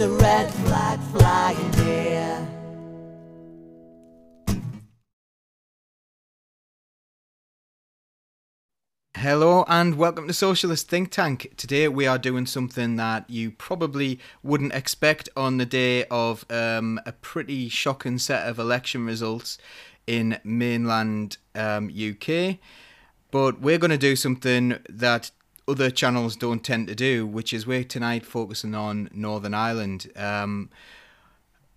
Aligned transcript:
the 0.00 0.08
red 0.08 0.50
flag 0.50 0.98
flying 1.12 1.72
here. 1.74 2.48
Hello 9.14 9.66
and 9.68 9.96
welcome 9.96 10.26
to 10.26 10.32
Socialist 10.32 10.88
Think 10.88 11.10
Tank. 11.10 11.52
Today 11.58 11.86
we 11.86 12.06
are 12.06 12.16
doing 12.16 12.46
something 12.46 12.96
that 12.96 13.28
you 13.28 13.50
probably 13.50 14.18
wouldn't 14.42 14.72
expect 14.72 15.28
on 15.36 15.58
the 15.58 15.66
day 15.66 16.06
of 16.06 16.46
um, 16.48 16.98
a 17.04 17.12
pretty 17.12 17.68
shocking 17.68 18.16
set 18.16 18.48
of 18.48 18.58
election 18.58 19.04
results 19.04 19.58
in 20.06 20.40
mainland 20.42 21.36
um, 21.54 21.90
UK. 21.90 22.56
But 23.30 23.60
we're 23.60 23.76
going 23.76 23.90
to 23.90 23.98
do 23.98 24.16
something 24.16 24.78
that 24.88 25.30
other 25.70 25.90
channels 25.90 26.34
don't 26.34 26.64
tend 26.64 26.88
to 26.88 26.94
do, 26.94 27.24
which 27.24 27.52
is 27.52 27.66
we're 27.66 27.84
tonight 27.84 28.26
focusing 28.26 28.74
on 28.74 29.08
Northern 29.12 29.54
Ireland. 29.54 30.10
Um, 30.16 30.68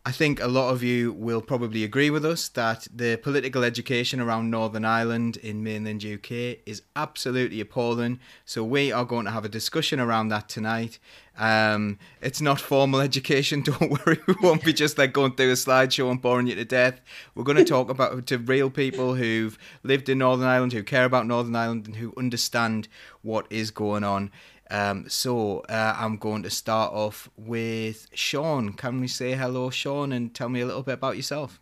I 0.06 0.12
think 0.12 0.42
a 0.42 0.50
lot 0.50 0.70
of 0.74 0.84
you 0.84 1.14
will 1.14 1.42
probably 1.42 1.86
agree 1.86 2.10
with 2.10 2.26
us 2.26 2.50
that 2.50 2.90
the 2.94 3.16
political 3.16 3.64
education 3.64 4.20
around 4.20 4.52
Northern 4.52 4.84
Ireland 4.84 5.38
in 5.38 5.64
mainland 5.64 6.04
UK 6.04 6.58
is 6.66 6.82
absolutely 6.94 7.62
appalling. 7.62 8.20
So 8.44 8.66
we 8.66 8.92
are 8.92 9.06
going 9.06 9.24
to 9.24 9.32
have 9.32 9.46
a 9.46 9.50
discussion 9.50 10.02
around 10.02 10.28
that 10.28 10.50
tonight. 10.50 11.00
Um, 11.38 12.00
it's 12.22 12.42
not 12.42 12.60
formal 12.60 13.00
education, 13.10 13.62
don't 13.64 13.92
worry. 14.06 14.20
We 14.28 14.36
won't 14.42 14.66
be 14.66 14.74
just 14.74 14.98
like 14.98 15.14
going 15.14 15.36
through 15.36 15.52
a 15.52 15.56
slideshow 15.56 16.12
and 16.12 16.22
boring 16.22 16.48
you 16.48 16.56
to 16.56 16.66
death. 16.66 17.00
We're 17.34 17.46
going 17.46 17.58
to 17.58 17.64
talk 17.64 17.90
about 17.90 18.28
to 18.28 18.38
real 18.38 18.70
people 18.70 19.16
who've 19.16 19.58
lived 19.84 20.10
in 20.10 20.18
Northern 20.18 20.48
Ireland, 20.48 20.74
who 20.74 20.84
care 20.84 21.06
about 21.06 21.28
Northern 21.28 21.56
Ireland, 21.56 21.86
and 21.86 21.96
who 21.96 22.14
understand 22.18 22.90
what 23.22 23.48
is 23.50 23.72
going 23.72 24.04
on. 24.04 24.32
Um, 24.73 25.05
so 25.08 25.59
uh, 25.70 25.95
I'm 25.95 26.18
going 26.18 26.41
to 26.41 26.50
start 26.50 26.94
off 26.94 27.30
with 27.38 28.08
Sean. 28.16 28.73
Can 28.73 29.00
we 29.00 29.08
say 29.08 29.34
hello, 29.34 29.70
Sean, 29.70 30.11
and 30.11 30.34
tell 30.34 30.50
me 30.50 30.61
a 30.61 30.66
little 30.66 30.81
bit 30.81 30.95
about 30.95 31.16
yourself? 31.16 31.61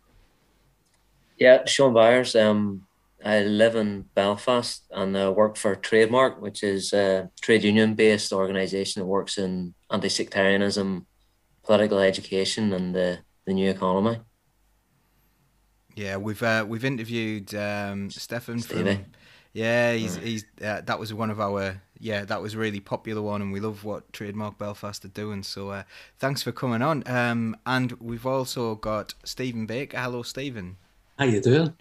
Yeah, 1.36 1.66
Sean 1.66 1.92
Byers. 1.92 2.34
Um, 2.34 2.86
I 3.22 3.42
live 3.42 3.76
in 3.76 4.06
Belfast 4.14 4.84
and 4.90 5.16
I 5.16 5.28
work 5.28 5.58
for 5.58 5.76
Trademark, 5.76 6.40
which 6.40 6.62
is 6.62 6.94
a 6.94 7.30
trade 7.42 7.64
union 7.64 7.94
based 7.94 8.32
organisation 8.32 9.00
that 9.00 9.06
works 9.06 9.36
in 9.36 9.74
anti 9.90 10.08
sectarianism, 10.08 11.06
political 11.64 11.98
education, 11.98 12.72
and 12.72 12.94
the, 12.94 13.18
the 13.46 13.52
new 13.52 13.68
economy. 13.68 14.20
Yeah, 15.94 16.16
we've 16.16 16.42
uh, 16.42 16.64
we've 16.66 16.86
interviewed 16.86 17.54
um, 17.54 18.10
Stefan 18.10 18.60
Stevie. 18.60 18.94
from. 18.94 19.04
Yeah, 19.52 19.92
he's 19.92 20.16
he's 20.16 20.46
uh, 20.64 20.80
that 20.80 20.98
was 20.98 21.12
one 21.12 21.30
of 21.30 21.38
our 21.38 21.82
yeah 22.02 22.24
that 22.24 22.42
was 22.42 22.54
a 22.54 22.58
really 22.58 22.80
popular 22.80 23.22
one, 23.22 23.40
and 23.40 23.52
we 23.52 23.60
love 23.60 23.84
what 23.84 24.12
Trademark 24.12 24.58
Belfast 24.58 25.04
are 25.04 25.08
doing. 25.08 25.42
So 25.42 25.70
uh, 25.70 25.84
thanks 26.18 26.42
for 26.42 26.52
coming 26.52 26.82
on. 26.82 27.04
Um, 27.06 27.56
and 27.64 27.92
we've 27.92 28.26
also 28.26 28.74
got 28.74 29.14
Stephen 29.24 29.66
Baker. 29.66 29.98
Hello, 29.98 30.22
Stephen. 30.22 30.76
How 31.18 31.26
you 31.26 31.40
doing? 31.40 31.74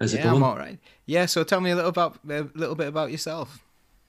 How's 0.00 0.14
it 0.14 0.18
yeah, 0.18 0.24
going? 0.24 0.36
I'm 0.36 0.42
all 0.42 0.56
right. 0.56 0.78
Yeah, 1.04 1.26
so 1.26 1.44
tell 1.44 1.60
me 1.60 1.70
a 1.70 1.76
little 1.76 1.90
about 1.90 2.18
a 2.28 2.48
little 2.54 2.74
bit 2.74 2.88
about 2.88 3.10
yourself. 3.10 3.62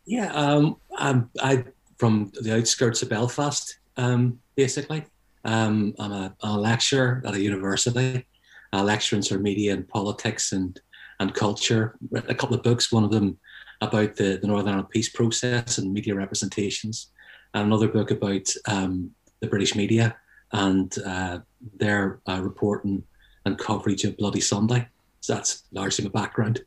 Yeah, 0.05 0.31
um, 0.33 0.77
I'm 0.97 1.29
I 1.41 1.65
from 1.97 2.31
the 2.41 2.55
outskirts 2.57 3.03
of 3.03 3.09
Belfast, 3.09 3.77
um, 3.97 4.39
basically. 4.55 5.03
Um, 5.43 5.93
I'm 5.99 6.11
a, 6.11 6.35
a 6.41 6.57
lecturer 6.57 7.21
at 7.25 7.33
a 7.33 7.41
university. 7.41 8.25
I 8.73 8.81
lecture 8.81 9.17
in 9.17 9.23
sort 9.23 9.39
of 9.39 9.43
media 9.43 9.73
and 9.73 9.87
politics 9.87 10.53
and 10.53 10.79
and 11.19 11.33
culture. 11.33 11.97
Read 12.09 12.29
a 12.29 12.35
couple 12.35 12.55
of 12.55 12.63
books. 12.63 12.91
One 12.91 13.03
of 13.03 13.11
them 13.11 13.37
about 13.81 14.15
the, 14.15 14.37
the 14.37 14.47
Northern 14.47 14.69
Ireland 14.69 14.89
peace 14.89 15.09
process 15.09 15.77
and 15.77 15.93
media 15.93 16.15
representations, 16.15 17.11
and 17.53 17.65
another 17.65 17.87
book 17.87 18.11
about 18.11 18.47
um, 18.67 19.11
the 19.39 19.47
British 19.47 19.75
media 19.75 20.15
and 20.53 20.95
uh, 21.05 21.39
their 21.77 22.19
uh, 22.27 22.39
reporting 22.41 23.03
and 23.45 23.57
coverage 23.57 24.03
of 24.03 24.17
Bloody 24.17 24.41
Sunday. 24.41 24.87
So 25.21 25.35
that's 25.35 25.63
largely 25.71 26.05
my 26.05 26.11
background. 26.11 26.61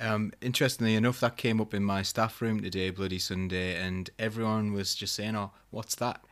Um, 0.00 0.32
interestingly 0.40 0.96
enough, 0.96 1.20
that 1.20 1.36
came 1.36 1.60
up 1.60 1.74
in 1.74 1.84
my 1.84 2.02
staff 2.02 2.42
room 2.42 2.60
today, 2.60 2.90
Bloody 2.90 3.20
Sunday, 3.20 3.76
and 3.76 4.10
everyone 4.18 4.72
was 4.72 4.96
just 4.96 5.14
saying, 5.14 5.36
"Oh, 5.36 5.52
what's 5.70 5.94
that? 5.96 6.24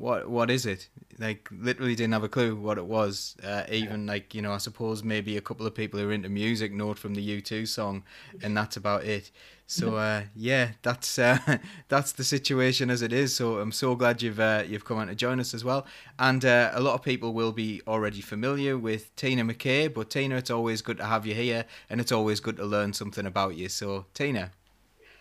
What 0.00 0.30
what 0.30 0.50
is 0.50 0.64
it?" 0.64 0.88
Like 1.18 1.50
literally 1.52 1.94
didn't 1.94 2.14
have 2.14 2.24
a 2.24 2.28
clue 2.28 2.56
what 2.56 2.78
it 2.78 2.86
was. 2.86 3.36
Uh, 3.44 3.64
even 3.70 4.06
like 4.06 4.34
you 4.34 4.40
know, 4.40 4.52
I 4.54 4.56
suppose 4.58 5.04
maybe 5.04 5.36
a 5.36 5.42
couple 5.42 5.66
of 5.66 5.74
people 5.74 6.00
who 6.00 6.08
are 6.08 6.12
into 6.12 6.30
music 6.30 6.72
know 6.72 6.92
it 6.92 6.98
from 6.98 7.14
the 7.14 7.20
U 7.20 7.42
two 7.42 7.66
song, 7.66 8.04
and 8.42 8.56
that's 8.56 8.78
about 8.78 9.04
it. 9.04 9.30
So 9.66 9.96
uh, 10.06 10.22
yeah, 10.34 10.70
that's 10.80 11.18
uh, 11.18 11.38
that's 11.88 12.12
the 12.12 12.24
situation 12.24 12.88
as 12.88 13.02
it 13.02 13.12
is. 13.12 13.36
So 13.36 13.58
I'm 13.58 13.72
so 13.72 13.94
glad 13.94 14.22
you've 14.22 14.40
uh, 14.40 14.64
you've 14.66 14.86
come 14.86 14.96
on 14.96 15.08
to 15.08 15.14
join 15.14 15.38
us 15.38 15.52
as 15.52 15.64
well. 15.64 15.86
And 16.18 16.42
uh, 16.46 16.70
a 16.72 16.80
lot 16.80 16.94
of 16.94 17.02
people 17.02 17.34
will 17.34 17.52
be 17.52 17.82
already 17.86 18.22
familiar 18.22 18.78
with 18.78 19.14
Tina 19.16 19.44
McKay, 19.44 19.92
but 19.92 20.08
Tina, 20.08 20.36
it's 20.36 20.50
always 20.50 20.80
good 20.80 20.96
to 20.96 21.04
have 21.04 21.26
you 21.26 21.34
here, 21.34 21.66
and 21.90 22.00
it's 22.00 22.12
always 22.12 22.40
good 22.40 22.56
to 22.56 22.64
learn 22.64 22.94
something 22.94 23.26
about 23.26 23.54
you. 23.56 23.68
So 23.68 24.06
Tina. 24.14 24.52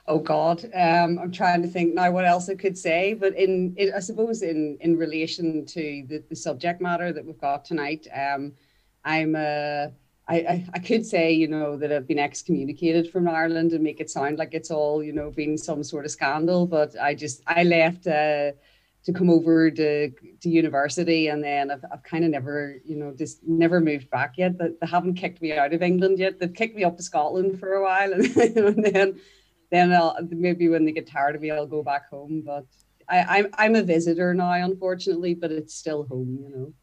Oh 0.10 0.18
God, 0.18 0.66
um, 0.74 1.20
I'm 1.20 1.32
trying 1.32 1.62
to 1.62 1.68
think 1.68 1.94
now 1.94 2.10
what 2.10 2.26
else 2.26 2.50
I 2.50 2.56
could 2.56 2.76
say, 2.76 3.14
but 3.14 3.36
in, 3.36 3.78
I 3.96 4.00
suppose 4.00 4.42
in 4.42 4.76
in 4.82 4.98
relation 4.98 5.68
to 5.68 6.04
the, 6.10 6.24
the 6.28 6.36
subject 6.36 6.82
matter 6.82 7.14
that 7.14 7.24
we've 7.24 7.40
got 7.40 7.64
tonight, 7.64 8.08
um, 8.12 8.54
I'm 9.06 9.36
a 9.36 9.92
I, 10.28 10.36
I, 10.36 10.68
I 10.76 10.80
could 10.80 11.06
say, 11.06 11.32
you 11.32 11.48
know, 11.48 11.78
that 11.78 11.92
I've 11.92 12.08
been 12.08 12.20
excommunicated 12.20 13.12
from 13.12 13.28
Ireland 13.28 13.74
and 13.74 13.84
make 13.84 14.00
it 14.00 14.10
sound 14.10 14.40
like 14.40 14.54
it's 14.54 14.72
all, 14.72 15.04
you 15.04 15.14
know, 15.14 15.32
been 15.32 15.58
some 15.58 15.84
sort 15.84 16.06
of 16.06 16.12
scandal. 16.12 16.68
But 16.68 16.96
I 17.00 17.16
just, 17.16 17.42
I 17.48 17.64
left 17.64 18.06
uh, 18.06 18.52
to 19.06 19.14
come 19.14 19.32
over 19.32 19.72
to, 19.72 20.10
to 20.12 20.50
university 20.50 21.30
and 21.30 21.44
then 21.44 21.72
I've, 21.72 21.84
I've 21.92 22.04
kind 22.04 22.24
of 22.24 22.30
never, 22.30 22.76
you 22.86 22.96
know, 22.96 23.12
just 23.18 23.40
never 23.44 23.82
moved 23.82 24.12
back 24.12 24.38
yet. 24.38 24.60
They, 24.60 24.68
they 24.80 24.88
haven't 24.88 25.16
kicked 25.16 25.42
me 25.42 25.58
out 25.58 25.74
of 25.74 25.82
England 25.82 26.20
yet. 26.20 26.40
They've 26.40 26.54
kicked 26.54 26.76
me 26.76 26.84
up 26.84 26.98
to 26.98 27.04
Scotland 27.04 27.60
for 27.60 27.74
a 27.74 27.84
while 27.84 28.14
and, 28.14 28.26
and 28.38 28.86
then, 28.86 29.20
then 29.72 29.94
I'll, 29.94 30.18
maybe 30.30 30.70
when 30.70 30.86
they 30.86 30.92
get 30.92 31.08
tired 31.08 31.36
of 31.36 31.42
me, 31.42 31.52
I'll 31.52 31.68
go 31.68 31.84
back 31.84 32.10
home. 32.10 32.44
But 32.46 32.66
I, 33.08 33.40
I'm, 33.40 33.48
I'm 33.54 33.76
a 33.76 33.84
visitor 33.84 34.34
now, 34.34 34.52
unfortunately, 34.52 35.36
but 35.36 35.52
it's 35.52 35.74
still 35.74 36.06
home, 36.06 36.40
you 36.42 36.50
know. 36.56 36.74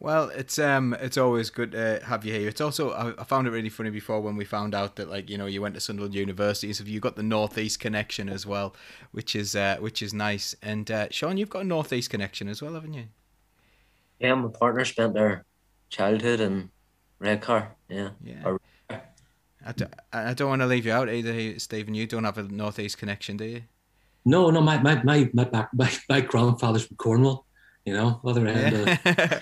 Well, 0.00 0.28
it's 0.28 0.58
um, 0.58 0.94
it's 1.00 1.16
always 1.16 1.48
good 1.48 1.72
to 1.72 2.00
have 2.04 2.26
you 2.26 2.34
here. 2.34 2.48
It's 2.48 2.60
also 2.60 2.90
I, 2.90 3.18
I 3.18 3.24
found 3.24 3.46
it 3.46 3.52
really 3.52 3.70
funny 3.70 3.88
before 3.90 4.20
when 4.20 4.36
we 4.36 4.44
found 4.44 4.74
out 4.74 4.96
that 4.96 5.08
like 5.08 5.30
you 5.30 5.38
know 5.38 5.46
you 5.46 5.62
went 5.62 5.74
to 5.76 5.80
Sunderland 5.80 6.14
University, 6.14 6.72
so 6.74 6.84
you 6.84 7.00
got 7.00 7.16
the 7.16 7.22
northeast 7.22 7.80
connection 7.80 8.28
as 8.28 8.44
well, 8.44 8.74
which 9.12 9.34
is 9.34 9.56
uh, 9.56 9.76
which 9.80 10.02
is 10.02 10.12
nice. 10.12 10.54
And 10.60 10.90
uh, 10.90 11.06
Sean, 11.10 11.38
you've 11.38 11.48
got 11.48 11.62
a 11.62 11.64
northeast 11.64 12.10
connection 12.10 12.48
as 12.48 12.60
well, 12.60 12.74
haven't 12.74 12.92
you? 12.92 13.04
Yeah, 14.18 14.34
my 14.34 14.48
partner 14.48 14.84
spent 14.84 15.14
their 15.14 15.44
childhood 15.88 16.40
in 16.40 16.70
Redcar. 17.18 17.74
Yeah. 17.88 18.10
Yeah. 18.22 18.42
Or- 18.44 18.60
I, 19.66 19.72
d- 19.72 19.84
I 20.12 20.34
don't 20.34 20.48
want 20.48 20.62
to 20.62 20.66
leave 20.66 20.84
you 20.86 20.92
out 20.92 21.08
either, 21.08 21.58
Stephen. 21.58 21.94
You 21.94 22.06
don't 22.06 22.24
have 22.24 22.38
a 22.38 22.42
northeast 22.42 22.98
connection, 22.98 23.36
do 23.36 23.44
you? 23.44 23.62
No, 24.24 24.50
no, 24.50 24.60
my 24.60 24.80
my 24.82 25.02
my 25.02 25.30
my 25.34 25.44
back 25.44 25.68
my, 25.74 25.90
my 26.08 26.20
grandfather's 26.20 26.86
from 26.86 26.96
Cornwall, 26.96 27.46
you 27.84 27.92
know, 27.94 28.20
other 28.24 28.46
end 28.46 28.74
of 28.76 28.86
Yeah. 29.04 29.40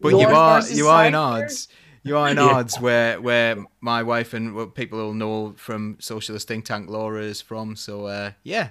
but 0.00 0.08
you 0.10 0.26
are 0.28 0.62
you 0.68 0.88
are 0.88 1.06
in 1.06 1.14
odds. 1.14 1.68
You 2.02 2.18
are 2.18 2.28
in 2.28 2.36
Yeah. 2.36 2.44
odds 2.44 2.78
where 2.80 3.20
where 3.20 3.56
my 3.80 4.02
wife 4.02 4.34
and 4.34 4.74
people 4.74 4.98
will 4.98 5.14
know 5.14 5.54
from 5.56 5.96
Socialist 6.00 6.48
Think 6.48 6.64
Tank 6.64 6.90
Laura 6.90 7.22
is 7.22 7.40
from. 7.40 7.76
So 7.76 8.06
uh, 8.06 8.32
yeah. 8.42 8.70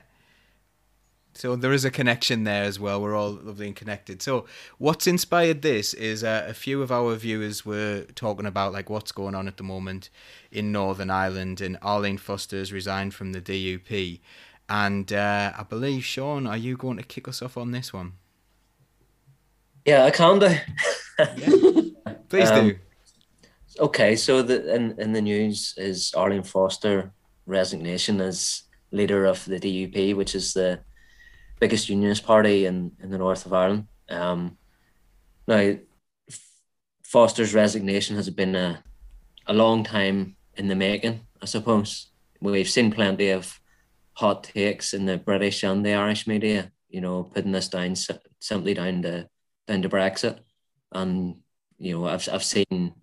So 1.36 1.56
there 1.56 1.74
is 1.74 1.84
a 1.84 1.90
connection 1.92 2.44
there 2.44 2.64
as 2.64 2.80
well. 2.80 3.02
We're 3.02 3.16
all 3.16 3.32
lovely 3.32 3.66
and 3.68 3.76
connected. 3.76 4.22
So 4.22 4.46
what's 4.78 5.08
inspired 5.08 5.62
this 5.64 5.94
is 5.96 6.24
uh, 6.24 6.46
a 6.48 6.54
few 6.54 6.82
of 6.84 6.92
our 6.92 7.16
viewers 7.16 7.66
were 7.66 8.06
talking 8.16 8.46
about 8.46 8.72
like 8.72 8.90
what's 8.90 9.12
going 9.12 9.34
on 9.36 9.48
at 9.48 9.58
the 9.58 9.64
moment 9.64 10.10
in 10.52 10.72
Northern 10.72 11.10
Ireland, 11.10 11.60
and 11.62 11.78
Arlene 11.82 12.18
Foster's 12.20 12.72
resigned 12.72 13.14
from 13.16 13.32
the 13.34 13.42
DUP, 13.42 14.20
and 14.70 15.12
uh, 15.12 15.54
I 15.58 15.64
believe 15.64 16.06
Sean, 16.06 16.46
are 16.46 16.58
you 16.58 16.78
going 16.78 16.98
to 16.98 17.04
kick 17.04 17.28
us 17.28 17.42
off 17.42 17.58
on 17.58 17.72
this 17.72 17.92
one? 17.92 18.14
Yeah, 19.86 20.06
I 20.06 20.12
can 20.12 20.40
do. 20.40 20.56
Please 22.30 22.50
Um, 22.52 22.70
do. 22.70 22.76
Okay, 23.80 24.16
so 24.16 24.44
the 24.44 24.74
in, 24.76 24.96
in 25.00 25.14
the 25.14 25.22
news 25.22 25.74
is 25.78 26.14
Arlene 26.16 26.44
Foster 26.44 27.12
resignation 27.48 28.22
as 28.22 28.64
leader 28.92 29.26
of 29.26 29.44
the 29.46 29.60
DUP, 29.60 30.16
which 30.16 30.36
is 30.36 30.54
the 30.54 30.80
biggest 31.64 31.88
unionist 31.88 32.26
party 32.26 32.66
in, 32.66 32.92
in 33.02 33.10
the 33.10 33.18
north 33.18 33.46
of 33.46 33.54
Ireland. 33.54 33.88
Um, 34.10 34.58
now, 35.48 35.76
Foster's 37.06 37.54
resignation 37.54 38.18
has 38.18 38.30
been 38.30 38.54
a, 38.54 38.84
a 39.48 39.54
long 39.54 39.86
time 39.86 40.36
in 40.56 40.68
the 40.68 40.76
making, 40.76 41.22
I 41.42 41.46
suppose. 41.46 42.12
We've 42.42 42.70
seen 42.70 42.92
plenty 42.92 43.30
of 43.30 43.62
hot 44.12 44.44
takes 44.44 44.94
in 44.94 45.06
the 45.06 45.18
British 45.18 45.64
and 45.64 45.86
the 45.86 45.94
Irish 45.94 46.28
media, 46.28 46.70
you 46.90 47.00
know, 47.00 47.24
putting 47.24 47.54
this 47.54 47.70
down 47.70 47.96
simply 48.40 48.74
down 48.74 49.02
to 49.04 49.30
down 49.66 49.82
to 49.84 49.90
Brexit, 49.90 50.40
and 50.92 51.38
you 51.78 51.94
know, 51.94 52.08
I've 52.08 52.28
I've 52.28 52.44
seen 52.44 52.94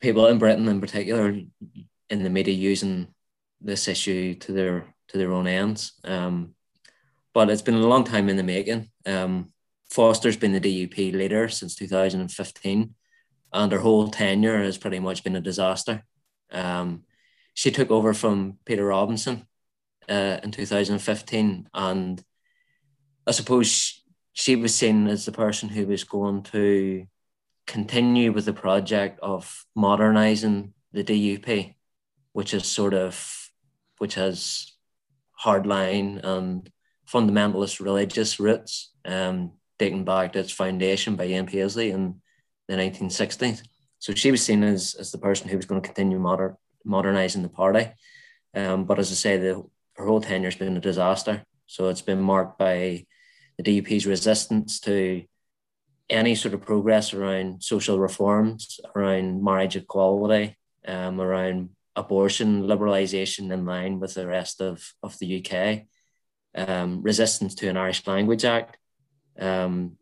people 0.00 0.26
in 0.28 0.38
Britain 0.38 0.66
in 0.68 0.80
particular 0.80 1.28
in 2.08 2.22
the 2.22 2.30
media 2.30 2.54
using 2.54 3.08
this 3.60 3.86
issue 3.86 4.34
to 4.36 4.52
their 4.52 4.94
to 5.08 5.18
their 5.18 5.32
own 5.32 5.46
ends. 5.46 5.92
Um, 6.04 6.54
but 7.34 7.50
it's 7.50 7.62
been 7.62 7.74
a 7.74 7.86
long 7.86 8.04
time 8.04 8.28
in 8.28 8.36
the 8.36 8.42
making. 8.42 8.90
Um, 9.06 9.52
Foster's 9.90 10.36
been 10.36 10.52
the 10.52 10.60
DUP 10.60 11.12
leader 11.12 11.48
since 11.48 11.74
2015, 11.74 12.94
and 13.52 13.72
her 13.72 13.78
whole 13.78 14.08
tenure 14.08 14.62
has 14.62 14.78
pretty 14.78 14.98
much 14.98 15.24
been 15.24 15.36
a 15.36 15.40
disaster. 15.40 16.04
Um, 16.50 17.04
she 17.54 17.70
took 17.70 17.90
over 17.90 18.14
from 18.14 18.58
Peter 18.64 18.84
Robinson 18.84 19.46
uh, 20.08 20.38
in 20.42 20.50
2015, 20.50 21.68
and 21.72 22.24
I 23.26 23.30
suppose 23.30 23.70
she, 23.70 24.02
she 24.32 24.56
was 24.56 24.74
seen 24.74 25.08
as 25.08 25.24
the 25.24 25.32
person 25.32 25.68
who 25.68 25.86
was 25.86 26.04
going 26.04 26.42
to 26.44 27.06
continue 27.66 28.32
with 28.32 28.46
the 28.46 28.52
project 28.52 29.20
of 29.20 29.66
modernizing 29.74 30.72
the 30.92 31.04
DUP, 31.04 31.74
which 32.32 32.54
is 32.54 32.64
sort 32.66 32.94
of 32.94 33.50
which 33.98 34.14
has 34.14 34.72
hardline 35.44 36.24
and 36.24 36.70
fundamentalist 37.12 37.80
religious 37.80 38.38
roots, 38.38 38.92
um, 39.04 39.52
dating 39.78 40.04
back 40.04 40.32
to 40.32 40.40
its 40.40 40.52
foundation 40.52 41.16
by 41.16 41.26
Ian 41.26 41.46
Paisley 41.46 41.90
in 41.90 42.20
the 42.68 42.74
1960s. 42.74 43.62
So 43.98 44.14
she 44.14 44.30
was 44.30 44.44
seen 44.44 44.62
as, 44.62 44.94
as 44.94 45.10
the 45.10 45.18
person 45.18 45.48
who 45.48 45.56
was 45.56 45.66
going 45.66 45.80
to 45.80 45.86
continue 45.86 46.18
moder- 46.18 46.56
modernizing 46.84 47.42
the 47.42 47.48
party. 47.48 47.88
Um, 48.54 48.84
but 48.84 48.98
as 48.98 49.10
I 49.10 49.14
say, 49.14 49.36
the, 49.38 49.64
her 49.96 50.06
whole 50.06 50.20
tenure 50.20 50.48
has 50.48 50.56
been 50.56 50.76
a 50.76 50.80
disaster. 50.80 51.44
So 51.66 51.88
it's 51.88 52.02
been 52.02 52.20
marked 52.20 52.58
by 52.58 53.06
the 53.56 53.62
DUP's 53.62 54.06
resistance 54.06 54.80
to 54.80 55.24
any 56.08 56.34
sort 56.34 56.54
of 56.54 56.62
progress 56.62 57.12
around 57.12 57.62
social 57.62 57.98
reforms, 57.98 58.80
around 58.94 59.42
marriage 59.42 59.76
equality, 59.76 60.56
um, 60.86 61.20
around 61.20 61.70
abortion 61.96 62.62
liberalisation 62.62 63.52
in 63.52 63.66
line 63.66 63.98
with 64.00 64.14
the 64.14 64.26
rest 64.26 64.60
of, 64.60 64.94
of 65.02 65.18
the 65.18 65.44
UK, 65.44 65.86
um, 66.54 67.02
resistance 67.02 67.54
to 67.56 67.68
an 67.68 67.76
Irish 67.76 68.06
Language 68.06 68.44
Act. 68.44 68.76
Um, 69.38 69.96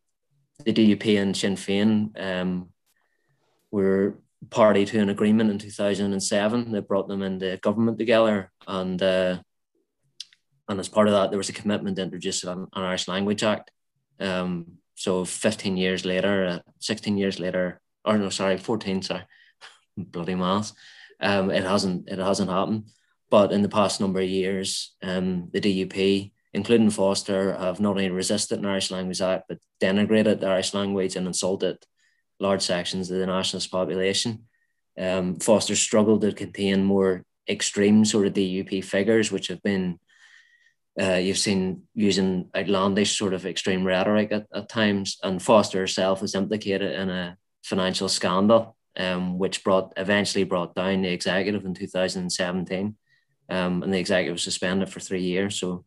the 0.65 0.73
DUP 0.73 1.21
and 1.21 1.37
Sinn 1.37 1.57
Féin 1.57 2.11
um, 2.21 2.71
were 3.71 4.19
party 4.51 4.85
to 4.87 5.01
an 5.01 5.11
agreement 5.11 5.51
in 5.51 5.59
2007 5.59 6.73
that 6.73 6.89
brought 6.89 7.09
them 7.09 7.23
into 7.23 7.59
government 7.59 7.99
together. 7.99 8.51
And, 8.67 9.03
uh, 9.03 9.39
and 10.69 10.81
as 10.81 10.89
part 10.89 11.09
of 11.09 11.15
that, 11.15 11.31
there 11.31 11.39
was 11.39 11.49
a 11.49 11.55
commitment 11.55 11.97
to 11.97 12.03
introduce 12.03 12.45
an, 12.45 12.67
an 12.73 12.83
Irish 12.83 13.09
Language 13.09 13.43
Act. 13.43 13.71
Um, 14.19 14.79
so 14.95 15.25
15 15.25 15.77
years 15.77 16.05
later, 16.05 16.47
uh, 16.47 16.59
16 16.81 17.19
years 17.19 17.39
later, 17.39 17.81
or 18.05 18.17
no, 18.17 18.31
sorry, 18.31 18.57
14, 18.57 19.03
sorry, 19.03 19.25
bloody 19.97 20.35
miles. 20.35 20.73
Um, 21.21 21.51
it 21.51 21.65
hasn't 21.65 22.09
it 22.09 22.19
hasn't 22.19 22.51
happened. 22.51 22.85
But 23.31 23.53
in 23.53 23.63
the 23.63 23.69
past 23.69 24.01
number 24.01 24.21
of 24.21 24.29
years, 24.29 24.95
um, 25.03 25.49
the 25.53 25.61
DUP, 25.61 26.33
including 26.57 26.91
Foster, 26.91 27.57
have 27.57 27.81
not 27.81 27.91
only 27.91 28.11
resisted 28.11 28.59
an 28.59 28.67
Irish 28.67 28.91
Language 28.91 29.21
Act, 29.21 29.45
but 29.49 29.59
denigrated 29.81 30.41
the 30.41 30.49
Irish 30.49 30.75
language 30.75 31.15
and 31.15 31.27
insulted 31.27 31.77
large 32.41 32.63
sections 32.63 33.11
of 33.11 33.19
the 33.19 33.27
nationalist 33.27 33.71
population. 33.71 34.47
Um, 34.99 35.37
Foster 35.37 35.77
struggled 35.77 36.23
to 36.23 36.33
contain 36.33 36.85
more 36.85 37.25
extreme 37.49 38.05
sort 38.05 38.27
of 38.27 38.33
DUP 38.33 38.83
figures, 38.85 39.31
which 39.31 39.49
have 39.49 39.63
been 39.63 39.99
uh, 40.99 41.17
you've 41.17 41.37
seen 41.37 41.83
using 41.95 42.49
outlandish 42.57 43.19
sort 43.19 43.35
of 43.35 43.45
extreme 43.45 43.85
rhetoric 43.85 44.33
at, 44.33 44.47
at 44.55 44.69
times, 44.69 45.19
and 45.23 45.43
Foster 45.43 45.79
herself 45.81 46.23
was 46.23 46.35
implicated 46.35 46.93
in 46.93 47.11
a 47.11 47.37
financial 47.63 48.09
scandal 48.09 48.77
um, 48.99 49.39
which 49.39 49.63
brought 49.63 49.93
eventually 49.97 50.45
brought 50.45 50.75
down 50.75 51.03
the 51.03 51.13
executive 51.13 51.65
in 51.65 51.75
2017. 51.75 52.97
Um, 53.49 53.83
and 53.83 53.93
the 53.95 53.99
executive 53.99 54.35
was 54.35 54.43
suspended 54.43 54.89
for 54.89 55.01
three 55.01 55.23
years. 55.23 55.61
So 55.61 55.85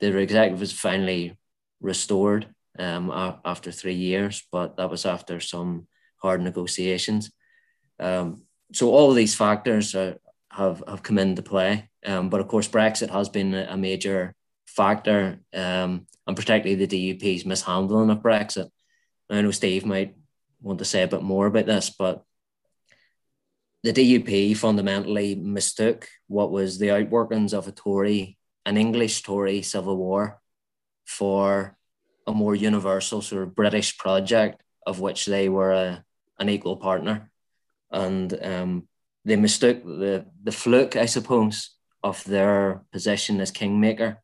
the 0.00 0.16
executive 0.18 0.60
was 0.60 0.72
finally 0.72 1.36
restored 1.80 2.46
um, 2.78 3.10
after 3.44 3.70
three 3.70 3.94
years, 3.94 4.44
but 4.50 4.76
that 4.76 4.90
was 4.90 5.06
after 5.06 5.40
some 5.40 5.86
hard 6.16 6.40
negotiations. 6.40 7.30
Um, 8.00 8.42
so 8.72 8.90
all 8.90 9.10
of 9.10 9.16
these 9.16 9.34
factors 9.34 9.94
are, 9.94 10.16
have, 10.50 10.82
have 10.88 11.02
come 11.02 11.18
into 11.18 11.42
play. 11.42 11.88
Um, 12.04 12.28
but 12.28 12.40
of 12.40 12.48
course, 12.48 12.68
Brexit 12.68 13.10
has 13.10 13.28
been 13.28 13.54
a, 13.54 13.76
major 13.76 14.34
factor, 14.66 15.40
um, 15.52 16.06
and 16.26 16.36
particularly 16.36 16.84
the 16.84 17.14
DUP's 17.14 17.46
mishandling 17.46 18.10
of 18.10 18.18
Brexit. 18.18 18.68
I 19.30 19.40
know 19.40 19.50
Steve 19.52 19.86
might 19.86 20.14
want 20.60 20.78
to 20.80 20.84
say 20.84 21.02
a 21.02 21.08
bit 21.08 21.22
more 21.22 21.46
about 21.46 21.66
this, 21.66 21.90
but 21.90 22.24
the 23.82 23.92
DUP 23.92 24.56
fundamentally 24.56 25.34
mistook 25.34 26.08
what 26.26 26.50
was 26.50 26.78
the 26.78 26.88
outworkings 26.88 27.52
of 27.52 27.68
a 27.68 27.72
Tory, 27.72 28.38
an 28.66 28.76
English 28.76 29.22
Tory 29.22 29.62
civil 29.62 29.96
war, 29.96 30.40
for 31.04 31.76
a 32.26 32.32
more 32.32 32.54
universal 32.54 33.20
sort 33.20 33.42
of 33.42 33.54
British 33.54 33.98
project 33.98 34.62
of 34.86 35.00
which 35.00 35.26
they 35.26 35.48
were 35.48 35.72
a, 35.72 36.04
an 36.38 36.48
equal 36.48 36.76
partner. 36.76 37.30
And 37.90 38.38
um, 38.42 38.88
they 39.24 39.36
mistook 39.36 39.84
the, 39.84 40.26
the 40.42 40.52
fluke, 40.52 40.96
I 40.96 41.06
suppose, 41.06 41.70
of 42.02 42.22
their 42.24 42.82
position 42.92 43.40
as 43.40 43.50
kingmaker 43.50 44.22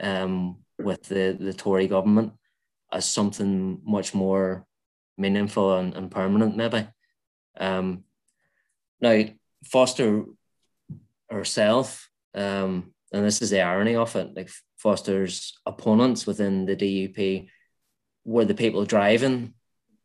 um, 0.00 0.58
with 0.78 1.04
the, 1.04 1.36
the 1.38 1.52
Tory 1.52 1.88
government 1.88 2.32
as 2.92 3.04
something 3.04 3.80
much 3.84 4.14
more 4.14 4.66
meaningful 5.16 5.76
and, 5.78 5.94
and 5.94 6.10
permanent, 6.10 6.56
maybe. 6.56 6.86
Um, 7.58 8.04
now, 9.00 9.24
Foster 9.64 10.24
herself, 11.28 12.08
um, 12.32 12.94
and 13.12 13.24
this 13.24 13.42
is 13.42 13.50
the 13.50 13.62
irony 13.62 13.96
of 13.96 14.14
it, 14.16 14.36
like 14.36 14.50
Foster's 14.76 15.58
opponents 15.66 16.26
within 16.26 16.66
the 16.66 16.76
DUP 16.76 17.48
were 18.24 18.44
the 18.44 18.54
people 18.54 18.84
driving 18.84 19.54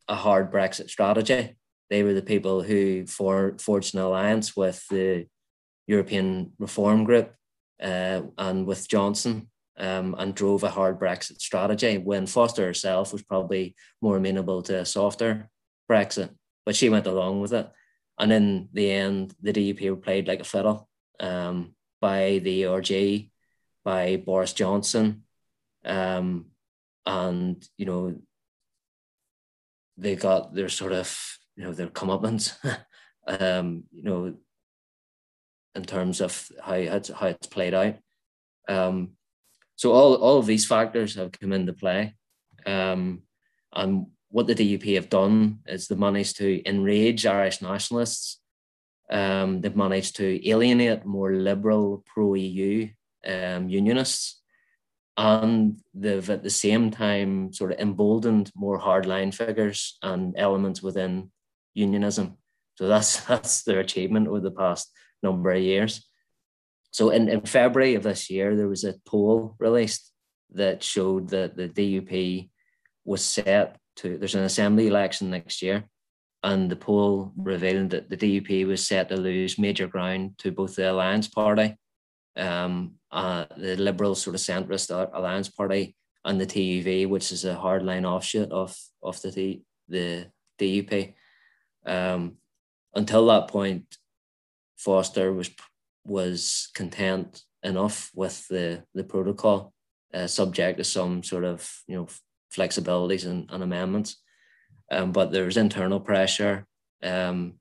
a 0.08 0.16
hard 0.16 0.52
Brexit 0.52 0.90
strategy. 0.90 1.56
They 1.90 2.04
were 2.04 2.14
the 2.14 2.22
people 2.22 2.62
who 2.62 3.06
for, 3.06 3.58
forged 3.60 3.94
an 3.94 4.02
alliance 4.02 4.56
with 4.56 4.86
the 4.90 5.28
European 5.88 6.54
Reform 6.58 7.04
Group 7.04 7.34
uh, 7.82 8.22
and 8.38 8.66
with 8.66 8.88
Johnson 8.88 9.50
um, 9.78 10.16
and 10.18 10.34
drove 10.34 10.64
a 10.64 10.70
hard 10.70 11.00
Brexit 11.00 11.40
strategy 11.40 11.98
when 11.98 12.26
Foster 12.26 12.66
herself 12.66 13.12
was 13.12 13.24
probably 13.24 13.76
more 14.02 14.18
amenable 14.18 14.62
to 14.64 14.80
a 14.80 14.86
softer 14.86 15.50
Brexit, 15.90 16.30
but 16.66 16.76
she 16.76 16.90
went 16.90 17.08
along 17.08 17.42
with 17.42 17.54
it. 17.54 17.70
And 18.18 18.32
in 18.32 18.70
the 18.72 18.92
end, 18.92 19.34
the 19.42 19.52
DUP 19.52 20.02
played 20.02 20.28
like 20.28 20.40
a 20.40 20.46
fiddle 20.46 20.88
um, 21.20 21.76
by 22.04 22.40
the 22.40 22.66
ERG, 22.66 23.30
by 23.86 24.18
Boris 24.18 24.52
Johnson. 24.52 25.24
Um, 25.86 26.48
and, 27.06 27.66
you 27.77 27.86
know, 27.86 28.16
they 29.96 30.18
got 30.18 30.54
their 30.54 30.68
sort 30.68 30.92
of, 30.92 31.18
you 31.56 31.63
know, 31.63 31.72
their 31.72 31.88
comeuppance, 31.88 32.58
um, 33.27 33.86
you 33.94 34.04
know, 34.04 34.36
in 35.75 35.84
terms 35.86 36.20
of 36.20 36.51
how 36.62 36.74
it's, 36.74 37.08
how 37.08 37.27
it's 37.27 37.48
played 37.48 37.74
out. 37.74 37.96
Um, 38.68 39.12
so 39.77 39.94
all, 39.94 40.16
all 40.16 40.39
of 40.39 40.46
these 40.46 40.66
factors 40.66 41.16
have 41.16 41.32
come 41.32 41.54
into 41.54 41.72
play. 41.72 42.16
Um, 42.66 43.22
and 43.72 44.08
what 44.27 44.48
the 44.48 44.56
DUP 44.56 44.96
have 44.96 45.08
done 45.08 45.60
is 45.68 45.88
they've 45.88 45.98
managed 45.98 46.36
to 46.39 46.68
enrage 46.68 47.25
Irish 47.25 47.62
nationalists. 47.62 48.42
Um, 49.13 49.62
they've 49.62 49.75
managed 49.75 50.15
to 50.17 50.50
alienate 50.50 51.05
more 51.05 51.34
liberal 51.34 52.03
pro 52.05 52.34
EU 52.34 52.89
um, 53.27 53.70
unionists. 53.70 54.41
And 55.15 55.77
they've 55.93 56.27
at 56.32 56.41
the 56.41 56.50
same 56.50 56.89
time 56.89 57.53
sort 57.53 57.72
of 57.72 57.79
emboldened 57.79 58.51
more 58.55 58.79
hardline 58.79 59.32
figures 59.32 60.00
and 60.01 60.34
elements 60.36 60.82
within 60.82 61.32
unionism. 61.75 62.38
So 62.75 62.88
that's 62.88 63.17
that's 63.27 63.63
their 63.63 63.79
achievement 63.79 64.27
over 64.27 64.39
the 64.39 64.51
past 64.51 64.91
number 65.22 65.51
of 65.51 65.62
years. 65.62 66.08
So 66.91 67.10
in, 67.10 67.29
in 67.29 67.41
February 67.41 67.96
of 67.96 68.03
this 68.03 68.29
year, 68.29 68.55
there 68.55 68.67
was 68.67 68.84
a 68.84 68.96
poll 69.05 69.55
released 69.60 70.12
that 70.53 70.84
showed 70.84 71.29
that 71.29 71.55
the 71.55 71.67
DUP 71.67 72.50
was 73.05 73.24
set 73.24 73.77
to 73.98 74.17
there's 74.17 74.36
an 74.36 74.43
assembly 74.43 74.88
election 74.88 75.29
next 75.29 75.62
year, 75.62 75.86
and 76.44 76.70
the 76.70 76.76
poll 76.76 77.32
revealed 77.38 77.92
that 77.92 78.10
the 78.10 78.18
DUP 78.18 78.68
was 78.68 78.86
set 78.86 79.10
to 79.10 79.16
lose 79.16 79.58
major 79.58 79.88
ground 79.88 80.38
to 80.40 80.52
both 80.52 80.76
the 80.76 80.92
Alliance 80.92 81.28
Party, 81.28 81.76
um, 82.36 82.96
uh, 83.12 83.46
the 83.56 83.78
Liberal 83.78 84.14
sort 84.14 84.36
of 84.36 84.42
centrist 84.42 84.92
Alliance 85.14 85.50
Party, 85.50 85.96
and 86.26 86.40
the 86.40 86.46
TUV, 86.46 87.08
which 87.08 87.32
is 87.32 87.46
a 87.46 87.56
hardline 87.56 88.06
offshoot 88.06 88.52
of 88.52 88.76
of 89.02 89.22
the 89.22 89.62
the 89.88 90.26
DUP. 90.60 91.14
Um, 91.86 92.38
until 92.94 93.26
that 93.28 93.48
point, 93.48 93.98
Foster 94.78 95.32
was 95.32 95.50
was 96.06 96.70
content 96.76 97.44
enough 97.64 98.12
with 98.14 98.46
the 98.50 98.84
the 98.94 99.04
protocol, 99.06 99.74
uh, 100.14 100.28
subject 100.28 100.78
to 100.78 100.84
some 100.84 101.24
sort 101.24 101.46
of 101.46 101.72
you 101.88 101.96
know 101.96 102.08
flexibilities 102.54 103.26
and, 103.26 103.50
and 103.50 103.64
amendments. 103.64 104.18
Um, 104.92 105.12
but 105.12 105.32
there 105.32 105.46
was 105.46 105.58
internal 105.58 106.00
pressure. 106.00 106.66
Um, 107.02 107.56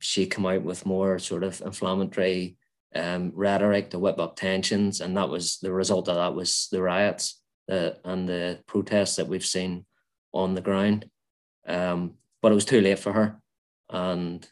she 0.00 0.26
came 0.26 0.46
out 0.46 0.62
with 0.62 0.86
more 0.86 1.18
sort 1.18 1.42
of 1.42 1.60
inflammatory 1.60 2.56
um, 2.94 3.32
rhetoric 3.34 3.90
to 3.90 3.98
whip 3.98 4.18
up 4.18 4.36
tensions, 4.36 5.00
and 5.00 5.16
that 5.16 5.28
was 5.28 5.58
the 5.58 5.72
result 5.72 6.08
of 6.08 6.16
that 6.16 6.34
was 6.34 6.68
the 6.70 6.82
riots 6.82 7.40
the 7.68 7.98
and 8.04 8.28
the 8.28 8.58
protests 8.66 9.16
that 9.16 9.28
we've 9.28 9.44
seen 9.44 9.84
on 10.32 10.54
the 10.54 10.60
ground. 10.60 11.08
Um, 11.66 12.14
but 12.42 12.50
it 12.50 12.54
was 12.54 12.64
too 12.64 12.80
late 12.80 12.98
for 12.98 13.12
her, 13.12 13.40
and 13.90 14.48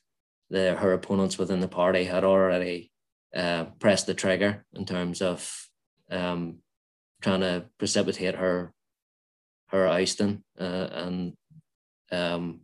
the 0.50 0.76
her 0.76 0.92
opponents 0.92 1.38
within 1.38 1.60
the 1.60 1.68
party 1.68 2.04
had 2.04 2.22
already 2.22 2.92
uh, 3.34 3.64
pressed 3.80 4.06
the 4.06 4.14
trigger 4.14 4.64
in 4.74 4.84
terms 4.84 5.22
of 5.22 5.68
um, 6.10 6.58
trying 7.22 7.40
to 7.40 7.64
precipitate 7.78 8.36
her 8.36 8.72
her 9.68 9.88
ousting, 9.88 10.44
uh, 10.60 10.88
and 10.92 11.34
um, 12.12 12.60